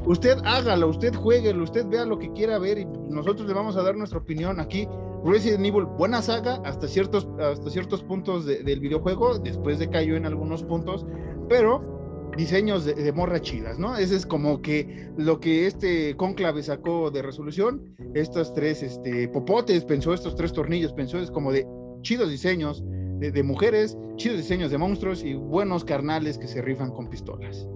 Usted 0.06 0.38
hágalo, 0.46 0.88
usted 0.88 1.14
jueguelo, 1.14 1.64
usted 1.64 1.86
vea 1.88 2.06
lo 2.06 2.18
que 2.18 2.32
quiera 2.32 2.60
ver 2.60 2.78
y 2.78 2.86
nosotros 3.10 3.48
le 3.48 3.54
vamos 3.54 3.76
a 3.76 3.84
dar 3.84 3.96
nuestra 3.98 4.20
opinión 4.20 4.60
aquí. 4.62 4.88
Resident 5.26 5.66
Evil, 5.66 5.86
buena 5.86 6.22
saga 6.22 6.62
hasta 6.64 6.88
ciertos, 6.88 7.28
hasta 7.40 7.70
ciertos 7.70 8.04
puntos 8.04 8.46
de- 8.46 8.64
del 8.64 8.80
videojuego, 8.80 9.40
después 9.40 9.80
decayó 9.80 10.16
en 10.16 10.26
algunos 10.26 10.64
puntos, 10.64 11.06
pero 11.50 11.93
diseños 12.38 12.86
de, 12.86 12.94
de 12.94 13.12
morra 13.12 13.40
chidas, 13.40 13.80
¿no? 13.80 13.98
Ese 13.98 14.16
es 14.16 14.26
como 14.26 14.62
que 14.62 15.10
lo 15.18 15.40
que 15.40 15.68
este 15.68 16.16
conclave 16.16 16.64
sacó 16.64 17.12
de 17.12 17.22
resolución, 17.22 17.96
estos 18.14 18.54
tres 18.54 18.84
este, 18.84 19.28
popotes, 19.30 19.86
pensó 19.86 20.14
estos 20.14 20.36
tres 20.36 20.54
tornillos, 20.54 20.94
pensó 20.94 21.20
es 21.20 21.32
como 21.32 21.52
de 21.52 21.68
chidos 22.02 22.30
diseños 22.30 22.84
de, 23.20 23.32
de 23.32 23.44
mujeres, 23.44 23.98
chidos 24.16 24.38
diseños 24.38 24.72
de 24.72 24.78
monstruos 24.78 25.24
y 25.24 25.36
buenos 25.36 25.84
carnales 25.86 26.38
que 26.38 26.48
se 26.48 26.62
rifan 26.62 26.92
con 26.92 27.10
pistolas. 27.10 27.68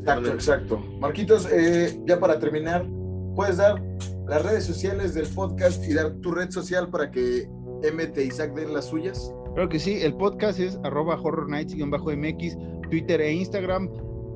Exacto, 0.00 0.28
exacto. 0.32 0.78
Marquitos, 0.98 1.46
eh, 1.52 2.00
ya 2.06 2.18
para 2.18 2.38
terminar, 2.38 2.86
puedes 3.34 3.58
dar 3.58 3.82
las 4.26 4.42
redes 4.44 4.64
sociales 4.64 5.14
del 5.14 5.26
podcast 5.26 5.84
y 5.86 5.94
dar 5.94 6.12
tu 6.20 6.32
red 6.32 6.50
social 6.50 6.88
para 6.88 7.10
que 7.10 7.48
MT 7.82 8.18
y 8.18 8.28
Isaac 8.28 8.54
den 8.54 8.72
las 8.72 8.86
suyas. 8.86 9.32
Claro 9.54 9.68
que 9.68 9.78
sí, 9.78 10.00
el 10.00 10.14
podcast 10.14 10.60
es 10.60 10.78
arroba 10.84 11.20
horror 11.20 11.48
nights-mx, 11.48 12.56
Twitter 12.90 13.20
e 13.20 13.32
Instagram, 13.32 13.88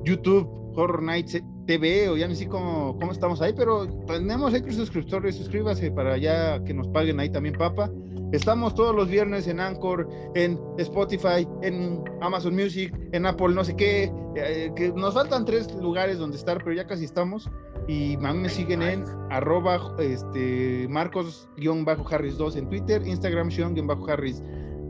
YouTube, 0.03 0.47
Horror 0.75 1.03
Nights 1.03 1.41
TV, 1.65 2.09
o 2.09 2.17
ya 2.17 2.27
no 2.27 2.35
sé 2.35 2.47
cómo, 2.47 2.97
cómo 2.99 3.11
estamos 3.11 3.41
ahí, 3.41 3.53
pero 3.55 3.87
tenemos 4.05 4.53
ahí 4.53 4.63
suscriptores, 4.71 5.35
suscríbase 5.35 5.91
para 5.91 6.17
ya 6.17 6.63
que 6.63 6.73
nos 6.73 6.87
paguen 6.89 7.19
ahí 7.19 7.29
también, 7.29 7.55
papa. 7.55 7.89
Estamos 8.31 8.75
todos 8.75 8.93
los 8.95 9.07
viernes 9.07 9.47
en 9.47 9.59
Anchor, 9.59 10.09
en 10.33 10.59
Spotify, 10.77 11.47
en 11.61 12.03
Amazon 12.21 12.55
Music, 12.55 12.93
en 13.11 13.25
Apple, 13.25 13.53
no 13.53 13.63
sé 13.63 13.75
qué. 13.75 14.11
eh, 14.35 14.71
que 14.75 14.91
nos 14.91 15.13
faltan 15.13 15.45
tres 15.45 15.73
lugares 15.75 16.17
donde 16.17 16.37
estar, 16.37 16.57
pero 16.57 16.73
ya 16.73 16.85
casi 16.85 17.05
estamos. 17.05 17.49
Y 17.87 18.15
a 18.15 18.33
mí 18.33 18.39
me 18.39 18.49
siguen 18.49 18.81
en 18.81 19.05
arroba 19.29 19.95
este, 19.99 20.87
Marcos-Harris2 20.89 22.57
en 22.57 22.67
Twitter, 22.67 23.05
Instagram 23.05 23.51
Sean-Harris. 23.51 24.43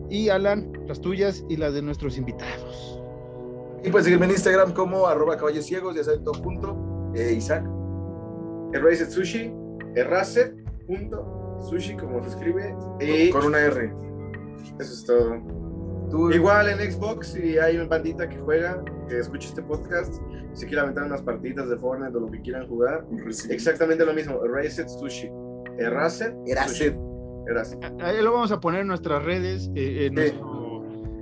Y 0.10 0.30
Alan, 0.30 0.72
las 0.88 1.02
tuyas 1.02 1.44
y 1.50 1.58
las 1.58 1.74
de 1.74 1.82
nuestros 1.82 2.18
invitados. 2.18 3.05
Y 3.86 3.92
puedes 3.92 4.06
seguirme 4.06 4.26
en 4.26 4.32
Instagram 4.32 4.74
como 4.74 5.06
arroba 5.08 5.38
caballos 5.38 5.66
ciegos, 5.66 5.96
ya 5.96 6.04
saben 6.04 6.24
todo 6.24 6.34
junto. 6.42 7.12
Eh, 7.16 7.34
Isaac. 7.34 7.64
Erased 8.74 9.10
Sushi, 9.10 9.54
Erased, 9.96 10.54
punto, 10.88 11.58
Sushi, 11.70 11.96
como 11.96 12.22
se 12.24 12.30
escribe. 12.30 12.76
Y 13.00 13.30
Con 13.30 13.46
una 13.46 13.60
R. 13.60 13.94
eso 14.80 14.94
es 14.94 15.06
todo. 15.06 15.36
Tú, 16.10 16.32
Igual 16.32 16.70
en 16.70 16.92
Xbox, 16.92 17.28
si 17.28 17.58
hay 17.58 17.78
una 17.78 17.88
bandita 17.88 18.28
que 18.28 18.38
juega, 18.38 18.84
que 19.08 19.20
escuche 19.20 19.48
este 19.48 19.62
podcast, 19.62 20.14
si 20.54 20.66
quiere 20.66 20.82
aventar 20.82 21.04
unas 21.06 21.22
partiditas 21.22 21.70
de 21.70 21.78
Fortnite 21.78 22.16
o 22.18 22.20
lo 22.22 22.32
que 22.32 22.42
quieran 22.42 22.68
jugar, 22.68 23.06
exactamente 23.50 24.06
lo 24.06 24.14
mismo. 24.14 24.44
Erased 24.46 24.88
Sushi. 24.88 25.30
Erased. 25.80 26.34
Erased. 26.48 26.70
Sushi. 26.94 26.96
Erased. 27.48 27.80
Ahí 28.02 28.22
lo 28.24 28.34
vamos 28.34 28.52
a 28.52 28.60
poner 28.60 28.82
en 28.82 28.88
nuestras 28.88 29.24
redes, 29.24 29.70
eh, 29.76 30.08
en, 30.08 30.10
Sí. 30.10 30.16
nuestro, 30.16 30.55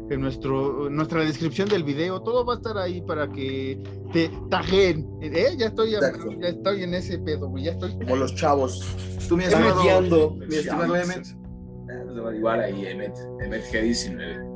en 0.09 0.21
nuestro, 0.21 0.89
nuestra 0.89 1.23
descripción 1.23 1.67
del 1.69 1.83
video. 1.83 2.21
Todo 2.21 2.45
va 2.45 2.53
a 2.53 2.57
estar 2.57 2.77
ahí 2.77 3.01
para 3.01 3.29
que 3.29 3.81
te 4.11 4.29
taguen. 4.49 5.07
¿Eh? 5.21 5.55
Ya 5.57 5.67
estoy, 5.67 5.91
ya, 5.91 5.97
Exacto. 5.99 6.31
ya 6.41 6.49
estoy 6.49 6.83
en 6.83 6.93
ese 6.93 7.17
pedo, 7.19 7.49
güey. 7.49 7.65
Ya 7.65 7.71
estoy. 7.71 7.93
Como 7.97 8.15
los 8.15 8.35
chavos. 8.35 8.79
Tú, 9.27 9.37
mi 9.37 9.43
Está 9.45 9.57
estimado, 9.59 9.81
mediando. 9.83 10.35
mi 10.47 10.55
estimado 10.55 10.95
Emmet. 10.95 11.25
Eh, 11.27 12.37
Igual 12.37 12.59
ahí, 12.61 12.85
Emmet, 12.85 13.15
Emmet 13.41 13.63
G19. 13.71 14.53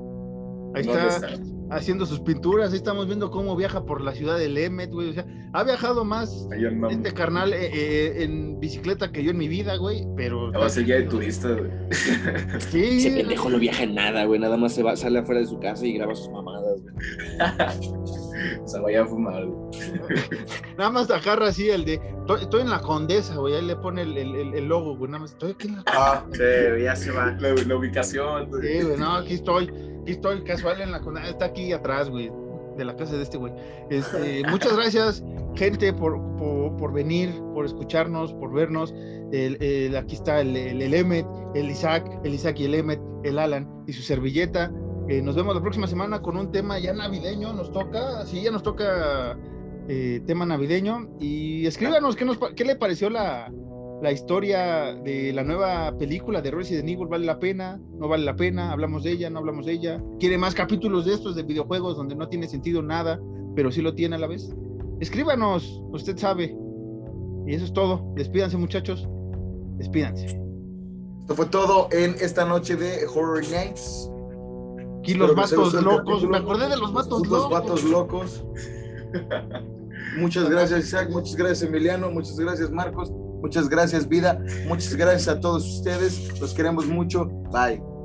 Ahí 0.76 0.84
¿Dónde 0.84 1.07
está, 1.07 1.28
haciendo 1.69 2.06
sus 2.06 2.19
pinturas. 2.19 2.72
Ahí 2.72 2.77
estamos 2.77 3.07
viendo 3.07 3.31
cómo 3.31 3.56
viaja 3.56 3.85
por 3.85 4.02
la 4.02 4.14
ciudad 4.14 4.38
del 4.38 4.57
Emmet, 4.57 4.91
güey. 4.91 5.10
O 5.10 5.14
sea, 5.14 5.26
ha 5.53 5.64
viajado 5.64 6.06
más 6.06 6.48
no. 6.73 6.89
este 6.89 7.14
carnal 7.14 7.53
eh, 7.53 7.69
eh, 7.73 8.23
en 8.23 8.60
bicicleta 8.60 9.11
que 9.11 9.23
yo 9.23 9.31
en 9.31 9.38
mi 9.38 9.48
vida, 9.48 9.76
güey. 9.77 10.06
Pero. 10.15 10.52
Ya 10.52 10.60
va 10.60 10.65
a 10.65 10.69
ser 10.69 10.85
guía 10.85 10.95
de 10.95 11.03
turista, 11.03 11.49
güey. 11.49 11.72
Sí. 12.60 12.84
Ese 12.84 13.11
pendejo 13.11 13.49
no 13.49 13.60
viaja 13.60 13.84
en 13.84 13.95
nada, 13.95 14.26
güey. 14.26 14.39
Nada 14.39 14.57
más 14.57 14.73
se 14.73 14.84
va, 14.84 14.95
sale 14.95 15.19
afuera 15.19 15.41
de 15.41 15.48
su 15.48 15.60
casa 15.60 15.85
y 15.85 15.94
graba 15.94 16.15
sus 16.15 16.30
mamadas, 16.30 16.81
güey. 16.81 16.95
O 18.64 18.68
sea, 18.68 18.81
vaya 18.81 19.03
a 19.03 19.05
fumar, 19.05 19.45
güey. 19.45 19.80
Nada 20.77 20.89
más 20.89 21.09
agarra 21.09 21.47
así 21.47 21.69
el 21.69 21.85
de. 21.85 21.93
Estoy, 22.19 22.41
estoy 22.41 22.61
en 22.61 22.69
la 22.69 22.81
condesa, 22.81 23.35
güey. 23.38 23.55
Ahí 23.55 23.65
le 23.65 23.76
pone 23.76 24.01
el, 24.03 24.18
el- 24.18 24.53
el- 24.53 24.65
logo, 24.65 24.95
güey. 24.97 25.09
Nada 25.11 25.22
más. 25.22 25.31
Estoy 25.31 25.51
aquí 25.51 25.68
en 25.68 25.76
la 25.77 25.84
Ah, 25.88 26.26
Sí, 26.34 26.84
ya 26.84 26.95
se 26.95 27.11
va. 27.11 27.31
La, 27.39 27.53
la 27.53 27.76
ubicación, 27.76 28.49
güey. 28.49 28.61
Sí, 28.80 28.84
güey, 28.85 28.97
no, 28.97 29.15
aquí 29.15 29.34
estoy, 29.35 29.65
aquí 30.01 30.11
estoy 30.11 30.43
casual 30.43 30.81
en 30.81 30.91
la 30.91 30.99
condesa, 30.99 31.27
está 31.30 31.45
aquí 31.45 31.72
atrás, 31.73 32.09
güey, 32.09 32.31
de 32.77 32.85
la 32.85 32.95
casa 32.95 33.15
de 33.15 33.23
este 33.23 33.38
güey. 33.38 33.53
Este, 33.89 34.43
muchas 34.49 34.76
gracias, 34.76 35.23
gente, 35.55 35.93
por, 35.93 36.19
por, 36.38 36.76
por 36.77 36.93
venir, 36.93 37.34
por 37.53 37.65
escucharnos, 37.65 38.34
por 38.34 38.53
vernos. 38.53 38.93
El, 39.31 39.61
el- 39.61 39.95
aquí 39.95 40.15
está 40.15 40.41
el, 40.41 40.55
el, 40.55 40.81
el 40.81 40.93
Emmet, 40.93 41.26
el 41.55 41.69
Isaac, 41.69 42.05
el 42.23 42.34
Isaac 42.34 42.59
y 42.59 42.65
el 42.65 42.76
Emmet, 42.76 42.99
el 43.23 43.39
Alan 43.39 43.68
y 43.88 43.93
su 43.93 44.01
servilleta. 44.01 44.72
Nos 45.08 45.36
vemos 45.36 45.56
la 45.56 45.62
próxima 45.62 45.88
semana 45.88 46.22
con 46.22 46.36
un 46.36 46.52
tema 46.52 46.80
ya 46.80 46.94
navideño, 46.94 47.54
nos 47.54 47.72
toca, 47.72 48.26
sí, 48.26 48.42
ya 48.42 48.52
nos 48.52 48.62
toca 48.62 49.38
eh, 49.88 50.22
tema 50.26 50.46
navideño. 50.46 51.10
Y 51.20 51.66
escríbanos 51.66 52.16
qué 52.16 52.66
le 52.66 52.76
pareció 52.76 53.10
la, 53.10 53.50
la 54.02 54.12
historia 54.12 54.94
de 54.94 55.34
la 55.34 55.44
nueva 55.44 55.98
película 55.98 56.42
de 56.42 56.52
Resident 56.52 56.88
Evil 56.88 57.08
vale 57.08 57.26
la 57.26 57.40
pena, 57.40 57.82
no 57.98 58.08
vale 58.08 58.26
la 58.26 58.36
pena, 58.36 58.72
hablamos 58.72 59.04
de 59.04 59.12
ella, 59.12 59.30
no 59.30 59.40
hablamos 59.40 59.66
de 59.66 59.74
ella. 59.74 60.04
¿Quiere 60.20 60.38
más 60.38 60.54
capítulos 60.54 61.06
de 61.06 61.14
estos 61.14 61.36
de 61.36 61.44
videojuegos 61.44 61.98
donde 61.98 62.16
no 62.16 62.28
tiene 62.28 62.48
sentido 62.48 62.84
nada, 62.84 63.20
pero 63.56 63.72
sí 63.72 63.82
lo 63.82 63.96
tiene 63.96 64.16
a 64.16 64.20
la 64.20 64.28
vez? 64.28 64.54
Escríbanos, 65.00 65.82
usted 65.92 66.18
sabe. 66.18 66.56
Y 67.48 67.56
eso 67.56 67.66
es 67.66 67.74
todo. 67.74 68.12
Despídanse, 68.16 68.58
muchachos. 68.58 69.08
Despídanse. 69.78 70.26
esto 70.26 71.36
fue 71.36 71.46
todo 71.48 71.88
en 71.92 72.16
esta 72.20 72.46
noche 72.46 72.76
de 72.76 73.06
Horror 73.08 73.44
Nights. 73.50 74.12
Aquí 75.08 75.14
los 75.14 75.36
vatos 75.36 75.74
locos. 75.74 76.28
Me 76.28 76.38
acordé 76.38 76.68
de 76.70 76.78
los 76.78 76.92
vatos 76.94 77.20
Los 77.22 77.30
locos. 77.30 77.50
vatos 77.50 77.84
locos. 77.84 78.46
Muchas 80.18 80.50
gracias, 80.50 80.86
Isaac. 80.86 81.10
Muchas 81.10 81.36
gracias, 81.36 81.64
Emiliano. 81.64 82.12
Muchas 82.12 82.38
gracias, 82.40 82.70
Marcos. 82.72 83.10
Muchas 83.42 83.70
gracias, 83.70 84.08
Vida. 84.08 84.40
Muchas 84.68 84.96
gracias 84.96 85.28
a 85.28 85.40
todos 85.40 85.66
ustedes. 85.78 86.40
Los 86.42 86.54
queremos 86.54 86.88
mucho. 86.88 87.26
Bye. 87.52 87.97